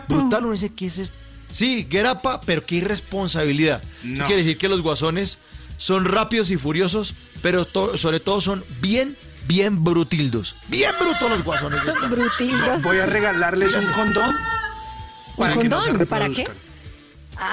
Brutal, 0.07 0.43
uno 0.45 0.53
dice, 0.53 0.71
¿qué 0.73 0.85
es 0.87 0.99
esto? 0.99 1.15
Sí, 1.51 1.87
Gerapa, 1.89 2.41
pero 2.41 2.65
qué 2.65 2.75
irresponsabilidad. 2.75 3.81
Eso 4.03 4.07
No. 4.21 4.25
quiere 4.27 4.43
decir 4.43 4.57
que 4.57 4.69
los 4.69 4.81
guasones 4.81 5.39
son 5.77 6.05
rápidos 6.05 6.51
y 6.51 6.57
furiosos, 6.57 7.15
pero 7.41 7.65
to- 7.65 7.97
sobre 7.97 8.19
todo 8.19 8.39
son 8.39 8.63
bien, 8.81 9.17
bien 9.47 9.83
brutildos. 9.83 10.55
Bien 10.67 10.91
brutos 10.99 11.27
los 11.29 11.43
guasones. 11.43 11.83
de 11.83 11.89
esta 11.89 12.07
noche. 12.07 12.21
Brutildos. 12.21 12.83
Voy 12.83 12.99
a 12.99 13.07
regalarles 13.07 13.73
un 13.73 13.91
condón. 13.93 14.35
para 15.37 15.53
que 15.57 15.67
no 15.67 15.81
se 15.81 15.89
condón? 15.89 16.07
¿Para 16.07 16.29
qué? 16.29 16.47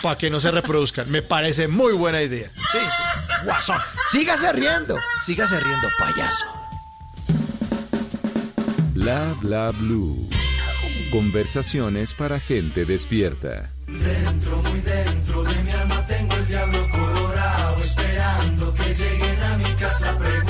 Para 0.03 0.19
que 0.19 0.31
no 0.31 0.41
se 0.41 0.51
reproduzcan. 0.51 1.11
Me 1.11 1.23
parece 1.23 1.69
muy 1.69 1.93
buena 1.93 2.23
idea. 2.23 2.51
Sí, 2.71 2.79
sí. 2.79 3.45
guasón. 3.45 3.79
Sígase 4.11 4.53
riendo. 4.53 4.97
Sígase 5.23 5.59
riendo, 5.61 5.89
payaso. 5.99 6.47
Bla 8.95 9.35
bla 9.41 9.71
blue. 9.71 10.29
Conversaciones 11.11 12.15
para 12.15 12.39
gente 12.39 12.85
despierta. 12.85 13.73
Dentro, 13.87 14.63
muy 14.63 14.81
dentro 14.81 15.43
de 15.45 15.63
mi 15.63 15.71
alma 15.71 16.05
tengo 16.05 16.35
el 16.35 16.47
diablo 16.47 16.89
colorado, 16.91 17.79
esperando 17.79 18.75
que 18.75 18.95
lleguen 18.95 19.43
a 19.43 19.57
mi 19.57 19.75
casa 19.77 20.19
preguntando 20.19 20.48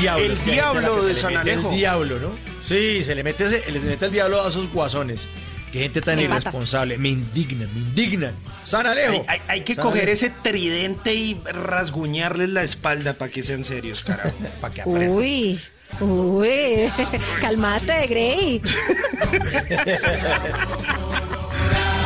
diablo. 0.00 0.24
El 0.24 0.44
diablo 0.44 1.02
se 1.02 1.08
de 1.08 1.14
San 1.14 1.36
Alejo. 1.36 1.70
El 1.70 1.76
diablo, 1.76 2.18
¿no? 2.18 2.30
Sí, 2.66 3.02
se 3.04 3.14
le 3.14 3.22
mete, 3.24 3.48
le 3.70 3.80
mete 3.80 4.06
el 4.06 4.12
diablo 4.12 4.42
a 4.44 4.48
esos 4.48 4.70
guasones. 4.72 5.28
Qué 5.72 5.78
gente 5.80 6.00
tan 6.02 6.16
Me 6.16 6.26
matas. 6.28 6.42
irresponsable. 6.44 6.98
Me 6.98 7.10
indignan, 7.10 7.72
me 7.72 7.80
indignan. 7.80 8.34
San 8.64 8.86
Alejo. 8.86 9.12
Hay, 9.12 9.22
hay- 9.28 9.40
hay 9.48 9.60
que 9.64 9.74
San 9.76 9.84
coger 9.84 10.02
Alejo. 10.02 10.12
ese 10.14 10.30
tridente 10.42 11.14
y 11.14 11.40
rasguñarles 11.44 12.48
la 12.48 12.64
espalda 12.64 13.14
para 13.14 13.30
que 13.30 13.42
sean 13.44 13.64
serios, 13.64 14.02
carajo. 14.02 14.32
Para 14.60 14.74
que 14.74 14.80
aprendan. 14.82 15.10
Uy. 15.10 15.60
Uy, 16.00 16.90
calmate, 17.40 18.06
Grey. 18.06 18.62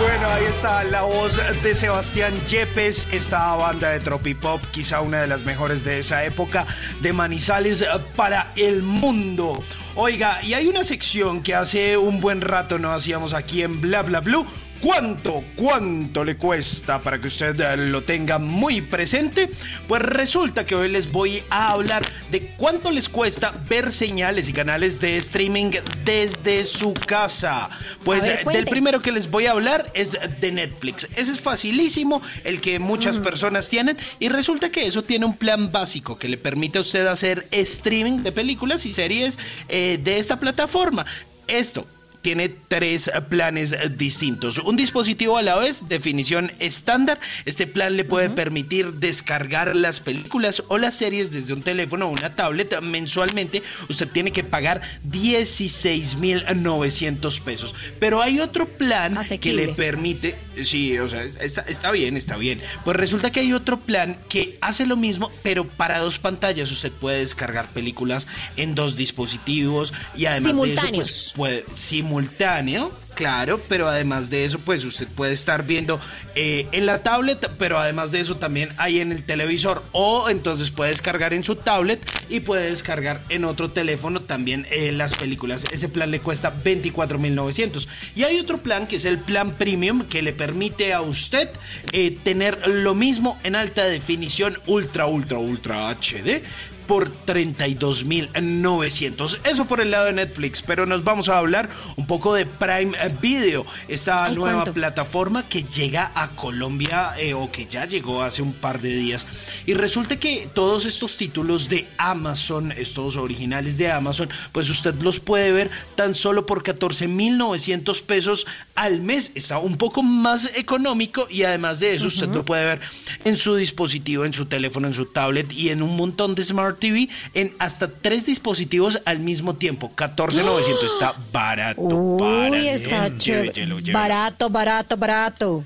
Bueno, 0.00 0.28
ahí 0.28 0.44
está 0.46 0.82
la 0.84 1.02
voz 1.02 1.40
de 1.62 1.74
Sebastián 1.74 2.34
Yepes, 2.46 3.06
esta 3.12 3.54
banda 3.54 3.90
de 3.90 4.00
tropipop, 4.00 4.60
quizá 4.72 5.00
una 5.00 5.20
de 5.20 5.28
las 5.28 5.44
mejores 5.44 5.84
de 5.84 6.00
esa 6.00 6.24
época, 6.24 6.66
de 7.00 7.12
Manizales 7.12 7.84
para 8.16 8.50
el 8.56 8.82
mundo. 8.82 9.62
Oiga, 9.94 10.42
y 10.42 10.54
hay 10.54 10.66
una 10.66 10.82
sección 10.82 11.42
que 11.42 11.54
hace 11.54 11.96
un 11.96 12.20
buen 12.20 12.40
rato 12.40 12.78
no 12.80 12.92
hacíamos 12.92 13.34
aquí 13.34 13.62
en 13.62 13.80
Bla 13.80 14.02
Bla 14.02 14.20
Blue. 14.20 14.44
¿Cuánto, 14.84 15.42
cuánto 15.56 16.22
le 16.24 16.36
cuesta 16.36 17.02
para 17.02 17.18
que 17.18 17.28
usted 17.28 17.58
eh, 17.58 17.74
lo 17.74 18.02
tenga 18.02 18.38
muy 18.38 18.82
presente? 18.82 19.48
Pues 19.88 20.02
resulta 20.02 20.66
que 20.66 20.74
hoy 20.74 20.90
les 20.90 21.10
voy 21.10 21.42
a 21.48 21.70
hablar 21.70 22.06
de 22.30 22.48
cuánto 22.58 22.90
les 22.90 23.08
cuesta 23.08 23.54
ver 23.66 23.90
señales 23.90 24.46
y 24.46 24.52
canales 24.52 25.00
de 25.00 25.16
streaming 25.16 25.70
desde 26.04 26.66
su 26.66 26.92
casa. 26.92 27.70
Pues 28.04 28.24
ver, 28.24 28.40
eh, 28.40 28.52
del 28.52 28.66
primero 28.66 29.00
que 29.00 29.10
les 29.10 29.30
voy 29.30 29.46
a 29.46 29.52
hablar 29.52 29.90
es 29.94 30.18
de 30.38 30.52
Netflix. 30.52 31.08
Ese 31.16 31.32
es 31.32 31.40
facilísimo, 31.40 32.20
el 32.44 32.60
que 32.60 32.78
muchas 32.78 33.16
personas 33.16 33.70
tienen. 33.70 33.96
Y 34.18 34.28
resulta 34.28 34.68
que 34.68 34.86
eso 34.86 35.02
tiene 35.02 35.24
un 35.24 35.38
plan 35.38 35.72
básico 35.72 36.18
que 36.18 36.28
le 36.28 36.36
permite 36.36 36.76
a 36.76 36.82
usted 36.82 37.06
hacer 37.06 37.46
streaming 37.52 38.18
de 38.18 38.32
películas 38.32 38.84
y 38.84 38.92
series 38.92 39.38
eh, 39.70 39.98
de 40.04 40.18
esta 40.18 40.38
plataforma. 40.38 41.06
Esto 41.46 41.86
tiene 42.24 42.48
tres 42.48 43.12
planes 43.28 43.76
distintos. 43.98 44.56
Un 44.56 44.76
dispositivo 44.76 45.36
a 45.36 45.42
la 45.42 45.56
vez, 45.56 45.86
definición 45.90 46.52
estándar. 46.58 47.20
Este 47.44 47.66
plan 47.66 47.98
le 47.98 48.04
puede 48.04 48.30
permitir 48.30 48.94
descargar 48.94 49.76
las 49.76 50.00
películas 50.00 50.62
o 50.68 50.78
las 50.78 50.94
series 50.94 51.30
desde 51.30 51.52
un 51.52 51.60
teléfono 51.60 52.06
o 52.06 52.08
una 52.08 52.34
tablet 52.34 52.80
mensualmente. 52.80 53.62
Usted 53.90 54.08
tiene 54.08 54.32
que 54.32 54.42
pagar 54.42 54.80
16.900 55.06 57.40
pesos. 57.42 57.74
Pero 58.00 58.22
hay 58.22 58.40
otro 58.40 58.68
plan 58.68 59.18
que 59.38 59.52
le 59.52 59.68
permite, 59.68 60.34
sí, 60.62 60.98
o 60.98 61.10
sea, 61.10 61.24
está, 61.24 61.60
está 61.68 61.90
bien, 61.90 62.16
está 62.16 62.38
bien. 62.38 62.62
Pues 62.86 62.96
resulta 62.96 63.32
que 63.32 63.40
hay 63.40 63.52
otro 63.52 63.80
plan 63.80 64.16
que 64.30 64.56
hace 64.62 64.86
lo 64.86 64.96
mismo, 64.96 65.30
pero 65.42 65.68
para 65.68 65.98
dos 65.98 66.18
pantallas. 66.18 66.72
Usted 66.72 66.90
puede 66.90 67.18
descargar 67.18 67.68
películas 67.74 68.26
en 68.56 68.74
dos 68.74 68.96
dispositivos 68.96 69.92
y 70.16 70.24
además 70.24 70.44
de 70.44 70.50
eso, 70.52 70.64
Simultáneos. 70.64 70.96
pues, 70.96 71.34
puede 71.36 71.66
simultáneo, 72.14 72.92
claro, 73.14 73.60
pero 73.68 73.88
además 73.88 74.30
de 74.30 74.44
eso, 74.44 74.60
pues 74.60 74.84
usted 74.84 75.08
puede 75.08 75.32
estar 75.32 75.66
viendo 75.66 75.98
eh, 76.36 76.68
en 76.70 76.86
la 76.86 77.02
tablet, 77.02 77.50
pero 77.58 77.78
además 77.78 78.12
de 78.12 78.20
eso 78.20 78.36
también 78.36 78.70
hay 78.76 79.00
en 79.00 79.10
el 79.10 79.24
televisor 79.24 79.82
o 79.90 80.28
entonces 80.28 80.70
puede 80.70 80.90
descargar 80.90 81.34
en 81.34 81.42
su 81.42 81.56
tablet 81.56 82.00
y 82.28 82.40
puede 82.40 82.70
descargar 82.70 83.20
en 83.30 83.44
otro 83.44 83.72
teléfono 83.72 84.20
también 84.20 84.64
eh, 84.70 84.92
las 84.92 85.14
películas. 85.14 85.66
Ese 85.72 85.88
plan 85.88 86.12
le 86.12 86.20
cuesta 86.20 86.54
24.900. 86.62 87.88
Y 88.14 88.22
hay 88.22 88.38
otro 88.38 88.58
plan 88.58 88.86
que 88.86 88.96
es 88.96 89.04
el 89.04 89.18
plan 89.18 89.54
premium 89.54 90.02
que 90.02 90.22
le 90.22 90.32
permite 90.32 90.92
a 90.94 91.00
usted 91.00 91.48
eh, 91.90 92.16
tener 92.22 92.68
lo 92.68 92.94
mismo 92.94 93.40
en 93.42 93.56
alta 93.56 93.84
definición 93.84 94.58
ultra, 94.66 95.06
ultra, 95.06 95.38
ultra 95.38 95.90
HD 95.90 96.42
por 96.86 97.10
32.900. 97.26 99.38
Eso 99.44 99.64
por 99.66 99.80
el 99.80 99.90
lado 99.90 100.06
de 100.06 100.12
Netflix, 100.12 100.62
pero 100.62 100.86
nos 100.86 101.04
vamos 101.04 101.28
a 101.28 101.38
hablar 101.38 101.68
un 101.96 102.06
poco 102.06 102.34
de 102.34 102.46
Prime 102.46 102.96
Video, 103.20 103.66
esta 103.88 104.28
nueva 104.30 104.62
¿cuánto? 104.62 104.72
plataforma 104.72 105.48
que 105.48 105.62
llega 105.62 106.10
a 106.14 106.30
Colombia 106.30 107.14
eh, 107.18 107.34
o 107.34 107.50
que 107.50 107.66
ya 107.66 107.86
llegó 107.86 108.22
hace 108.22 108.42
un 108.42 108.52
par 108.52 108.80
de 108.80 108.94
días. 108.94 109.26
Y 109.66 109.74
resulta 109.74 110.16
que 110.16 110.48
todos 110.52 110.86
estos 110.86 111.16
títulos 111.16 111.68
de 111.68 111.86
Amazon, 111.98 112.72
estos 112.72 113.16
originales 113.16 113.76
de 113.76 113.90
Amazon, 113.90 114.28
pues 114.52 114.70
usted 114.70 114.94
los 114.96 115.20
puede 115.20 115.52
ver 115.52 115.70
tan 115.96 116.14
solo 116.14 116.46
por 116.46 116.62
14.900 116.62 118.02
pesos 118.02 118.46
al 118.74 119.00
mes. 119.00 119.32
Está 119.34 119.58
un 119.58 119.76
poco 119.76 120.02
más 120.02 120.50
económico 120.54 121.26
y 121.30 121.44
además 121.44 121.80
de 121.80 121.94
eso 121.94 122.08
usted 122.08 122.28
lo 122.28 122.44
puede 122.44 122.64
ver 122.64 122.80
en 123.24 123.36
su 123.36 123.54
dispositivo, 123.54 124.24
en 124.24 124.32
su 124.32 124.46
teléfono, 124.46 124.86
en 124.86 124.94
su 124.94 125.06
tablet 125.06 125.52
y 125.52 125.70
en 125.70 125.82
un 125.82 125.96
montón 125.96 126.34
de 126.34 126.44
Smart 126.44 126.73
TV 126.76 127.08
en 127.34 127.54
hasta 127.58 127.88
tres 127.88 128.26
dispositivos 128.26 129.00
al 129.04 129.18
mismo 129.18 129.54
tiempo. 129.54 129.90
14.900 129.96 130.84
está 130.84 131.14
barato. 131.32 131.80
Uy, 131.80 132.20
barato. 132.20 132.54
está 132.56 133.18
chévere. 133.18 133.52
llévelo, 133.52 133.78
llévelo. 133.78 133.98
Barato, 133.98 134.50
barato, 134.50 134.96
barato. 134.96 135.64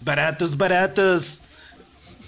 Baratos, 0.00 0.56
baratos. 0.56 1.40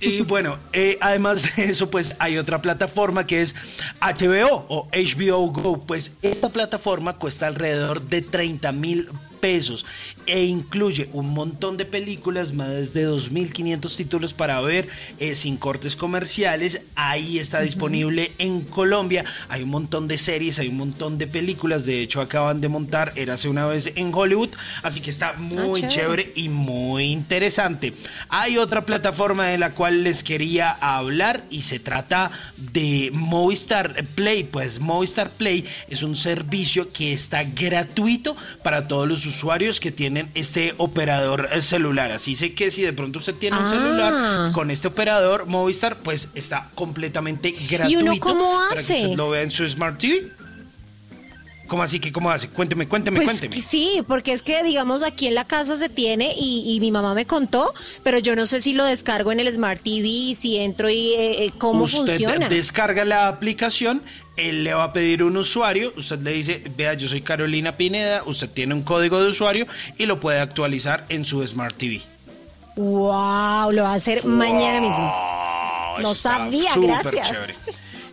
Y 0.01 0.23
bueno, 0.25 0.59
eh, 0.73 0.99
además 1.01 1.43
de 1.57 1.65
eso, 1.67 1.91
pues 1.91 2.17
hay 2.19 2.39
otra 2.39 2.63
plataforma 2.63 3.27
que 3.27 3.43
es 3.43 3.55
HBO 4.01 4.67
o 4.69 4.89
HBO 4.93 5.51
Go. 5.51 5.81
Pues 5.81 6.13
esta 6.23 6.49
plataforma 6.51 7.15
cuesta 7.15 7.47
alrededor 7.47 8.03
de 8.03 8.23
30 8.23 8.73
mil 8.73 9.11
pesos 9.41 9.85
e 10.29 10.45
incluye 10.45 11.09
un 11.13 11.31
montón 11.31 11.79
de 11.79 11.87
películas, 11.87 12.53
más 12.53 12.93
de 12.93 13.09
2.500 13.09 13.97
títulos 13.97 14.35
para 14.35 14.61
ver 14.61 14.89
eh, 15.19 15.35
sin 15.35 15.57
cortes 15.57 15.97
comerciales. 15.97 16.83
Ahí 16.95 17.39
está 17.39 17.63
disponible 17.63 18.33
en 18.39 18.61
Colombia. 18.61 19.25
Hay 19.49 19.63
un 19.63 19.71
montón 19.71 20.07
de 20.07 20.19
series, 20.19 20.59
hay 20.59 20.69
un 20.69 20.77
montón 20.77 21.17
de 21.17 21.27
películas. 21.27 21.87
De 21.87 22.03
hecho, 22.03 22.21
acaban 22.21 22.61
de 22.61 22.69
montar 22.69 23.13
Érase 23.17 23.49
una 23.49 23.67
vez 23.67 23.91
en 23.95 24.15
Hollywood. 24.15 24.51
Así 24.83 25.01
que 25.01 25.11
está 25.11 25.33
muy 25.33 25.81
chévere. 25.81 25.89
chévere 25.89 26.33
y 26.35 26.49
muy 26.51 27.05
interesante. 27.05 27.95
Hay 28.29 28.59
otra 28.59 28.85
plataforma 28.85 29.47
de 29.47 29.59
la 29.59 29.75
cual 29.75 30.05
les 30.05 30.23
quería 30.23 30.71
hablar 30.71 31.45
y 31.49 31.63
se 31.63 31.79
trata 31.79 32.31
de 32.57 33.11
Movistar 33.15 34.05
Play. 34.15 34.45
Pues 34.45 34.79
Movistar 34.79 35.31
Play 35.31 35.65
es 35.89 36.03
un 36.03 36.17
servicio 36.17 36.93
que 36.93 37.15
está 37.15 37.45
gratuito 37.45 38.37
para 38.63 38.89
todos 38.89 39.09
los 39.09 39.25
usuarios 39.25 39.81
que 39.81 39.91
tienen 39.91 40.18
este 40.35 40.75
operador 40.79 41.49
eh, 41.53 41.63
celular. 41.63 42.11
Así 42.13 42.35
sé 42.35 42.55
que 42.55 42.71
si 42.71 42.83
de 42.83 42.93
pronto 42.93 43.19
usted 43.19 43.35
tiene 43.35 43.57
un 43.59 43.65
Ah. 43.65 43.69
celular 43.69 44.53
con 44.53 44.71
este 44.71 44.89
operador 44.89 45.47
Movistar, 45.47 45.99
pues 46.03 46.29
está 46.35 46.69
completamente 46.75 47.55
gratuito. 47.69 48.01
uno 48.01 48.19
cómo 48.21 48.53
Para 48.69 48.75
que 48.75 48.81
hace? 48.81 49.05
usted 49.05 49.17
lo 49.17 49.31
vea 49.31 49.43
en 49.43 49.51
su 49.51 49.69
Smart 49.69 49.99
TV. 49.99 50.31
¿Cómo 51.69 51.83
así 51.83 52.01
que 52.01 52.11
cómo 52.11 52.31
hace? 52.31 52.49
Cuénteme, 52.49 52.89
cuénteme, 52.89 53.17
Pues 53.19 53.29
cuénteme. 53.29 53.61
sí, 53.63 54.03
porque 54.09 54.33
es 54.33 54.43
que 54.43 54.63
digamos 54.65 55.03
aquí 55.05 55.27
en 55.29 55.35
la 55.35 55.45
casa 55.47 55.77
se 55.79 55.89
tiene 55.89 56.33
y, 56.37 56.65
y 56.67 56.81
mi 56.81 56.91
mamá 56.91 57.15
me 57.15 57.27
contó, 57.27 57.73
pero 58.03 58.19
yo 58.19 58.35
no 58.35 58.47
sé 58.47 58.61
si 58.63 58.73
lo 58.73 58.85
descargo 58.85 59.31
en 59.33 59.39
el 59.41 59.53
Smart 59.55 59.81
TV, 59.83 60.35
si 60.35 60.57
entro 60.57 60.89
y 60.91 61.13
eh, 61.13 61.45
eh, 61.45 61.53
cómo 61.59 61.85
usted 61.85 61.99
funciona. 62.07 62.49
descarga 62.49 63.05
la 63.05 63.29
aplicación, 63.29 64.03
él 64.37 64.65
le 64.65 64.73
va 64.75 64.85
a 64.85 64.93
pedir 64.93 65.23
un 65.23 65.37
usuario, 65.37 65.93
usted 65.97 66.19
le 66.21 66.33
dice, 66.33 66.63
vea, 66.77 66.95
yo 66.95 67.07
soy 67.07 67.21
Carolina 67.23 67.77
Pineda, 67.77 68.23
usted 68.25 68.49
tiene 68.49 68.73
un 68.75 68.83
código 68.83 69.21
de 69.23 69.29
usuario 69.29 69.67
y 69.99 70.07
lo 70.07 70.19
puede 70.21 70.41
actualizar 70.41 71.05
en 71.11 71.25
su 71.25 71.47
Smart 71.47 71.77
TV. 71.77 72.01
Wow, 72.77 73.73
lo 73.73 73.83
va 73.83 73.93
a 73.93 73.95
hacer 73.95 74.25
mañana 74.25 74.81
mismo. 74.81 75.13
No 76.01 76.15
sabía, 76.15 76.71
gracias. 76.77 77.29
chévere. 77.31 77.55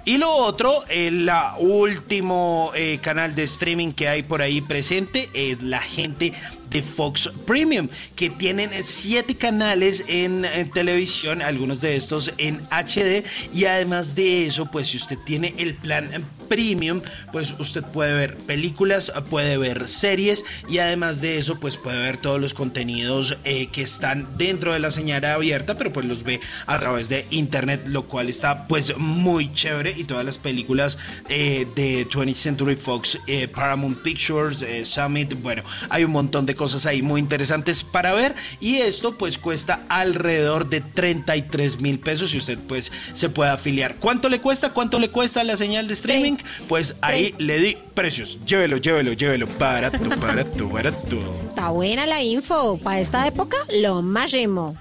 Y 0.07 0.19
lo 0.19 0.31
otro, 0.35 0.83
el 0.87 1.27
último 1.57 2.71
eh, 2.75 2.99
canal 3.01 3.33
de 3.33 3.41
streaming 3.43 3.91
que 3.91 4.07
hay 4.07 4.21
por 4.21 4.43
ahí 4.43 4.61
presente 4.61 5.31
es 5.33 5.63
la 5.63 5.81
gente 5.81 6.31
de 6.69 6.81
Fox 6.81 7.29
Premium, 7.45 7.87
que 8.15 8.29
tienen 8.29 8.71
siete 8.83 9.35
canales 9.35 10.03
en, 10.07 10.45
televisión, 10.73 11.41
algunos 11.41 11.81
de 11.81 11.95
estos 11.95 12.31
en 12.37 12.61
HD, 12.71 13.23
y 13.53 13.65
además 13.65 14.15
de 14.15 14.47
eso, 14.47 14.65
pues 14.71 14.87
si 14.87 14.97
usted 14.97 15.17
tiene 15.25 15.53
el 15.57 15.75
plan 15.75 16.25
Premium, 16.47 17.01
pues 17.31 17.55
usted 17.59 17.83
puede 17.83 18.13
ver 18.13 18.37
películas, 18.37 19.11
puede 19.29 19.57
ver 19.57 19.87
series, 19.87 20.43
y 20.69 20.77
además 20.77 21.21
de 21.21 21.37
eso, 21.37 21.59
pues 21.59 21.77
puede 21.77 21.99
ver 22.01 22.17
todos 22.17 22.39
los 22.39 22.53
contenidos 22.53 23.37
eh, 23.43 23.67
que 23.71 23.81
están 23.81 24.37
dentro 24.37 24.73
de 24.73 24.79
la 24.79 24.91
señal 24.91 25.25
abierta, 25.25 25.77
pero 25.77 25.91
pues 25.91 26.05
los 26.05 26.23
ve 26.23 26.39
a 26.67 26.79
través 26.79 27.09
de 27.09 27.25
internet, 27.31 27.83
lo 27.87 28.03
cual 28.03 28.29
está 28.29 28.67
pues 28.67 28.95
muy 28.97 29.53
chévere. 29.53 29.93
Y 29.95 30.03
todas 30.03 30.25
las 30.25 30.37
películas 30.37 30.97
eh, 31.29 31.67
de 31.75 32.07
20th 32.07 32.35
Century 32.35 32.75
Fox, 32.75 33.17
eh, 33.27 33.47
Paramount 33.47 34.01
Pictures, 34.01 34.65
Summit, 34.83 35.33
bueno, 35.41 35.63
hay 35.89 36.03
un 36.03 36.11
montón 36.11 36.45
de 36.45 36.54
cosas 36.55 36.85
ahí 36.85 37.01
muy 37.01 37.19
interesantes 37.19 37.83
para 37.83 38.13
ver 38.13 38.35
y 38.59 38.77
esto 38.77 39.17
pues 39.17 39.37
cuesta 39.37 39.83
alrededor 39.89 40.69
de 40.69 40.81
33 40.81 41.79
mil 41.81 41.99
pesos 41.99 42.33
y 42.33 42.37
usted 42.37 42.57
pues 42.67 42.91
se 43.13 43.29
puede 43.29 43.51
afiliar. 43.51 43.95
¿Cuánto 43.97 44.29
le 44.29 44.41
cuesta? 44.41 44.71
¿Cuánto 44.71 44.99
le 44.99 45.09
cuesta 45.09 45.43
la 45.43 45.57
señal 45.57 45.87
de 45.87 45.93
streaming? 45.93 46.37
Pues 46.67 46.95
ahí 47.01 47.35
le 47.37 47.59
di 47.59 47.77
precios. 47.93 48.37
Llévelo, 48.45 48.77
llévelo, 48.77 49.13
llévelo. 49.13 49.47
Barato, 49.59 49.99
barato, 50.19 50.69
barato. 50.69 51.17
Está 51.49 51.69
buena 51.69 52.05
la 52.05 52.21
info. 52.21 52.77
Para 52.77 52.99
esta 52.99 53.27
época, 53.27 53.57
lo 53.71 54.01
máximo. 54.01 54.75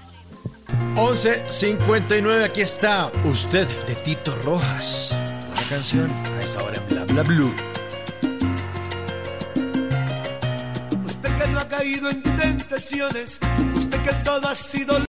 11.59, 0.95 2.43
aquí 2.43 2.61
está 2.61 3.11
usted 3.25 3.67
de 3.85 3.95
Tito 3.95 4.35
Rojas. 4.43 5.15
La 5.55 5.63
canción 5.69 6.09
a 6.09 6.41
esta 6.41 6.63
hora 6.63 6.77
en 6.77 6.87
Bla 6.87 7.05
Bla 7.05 7.23
Blue. 7.23 7.74
Que 11.47 11.59
ha 11.59 11.67
caído 11.67 12.09
en 12.09 12.21
tentaciones, 12.21 13.39
usted 13.75 14.03
que 14.03 14.13
todo 14.23 14.47
ha 14.47 14.55
sido 14.55 14.99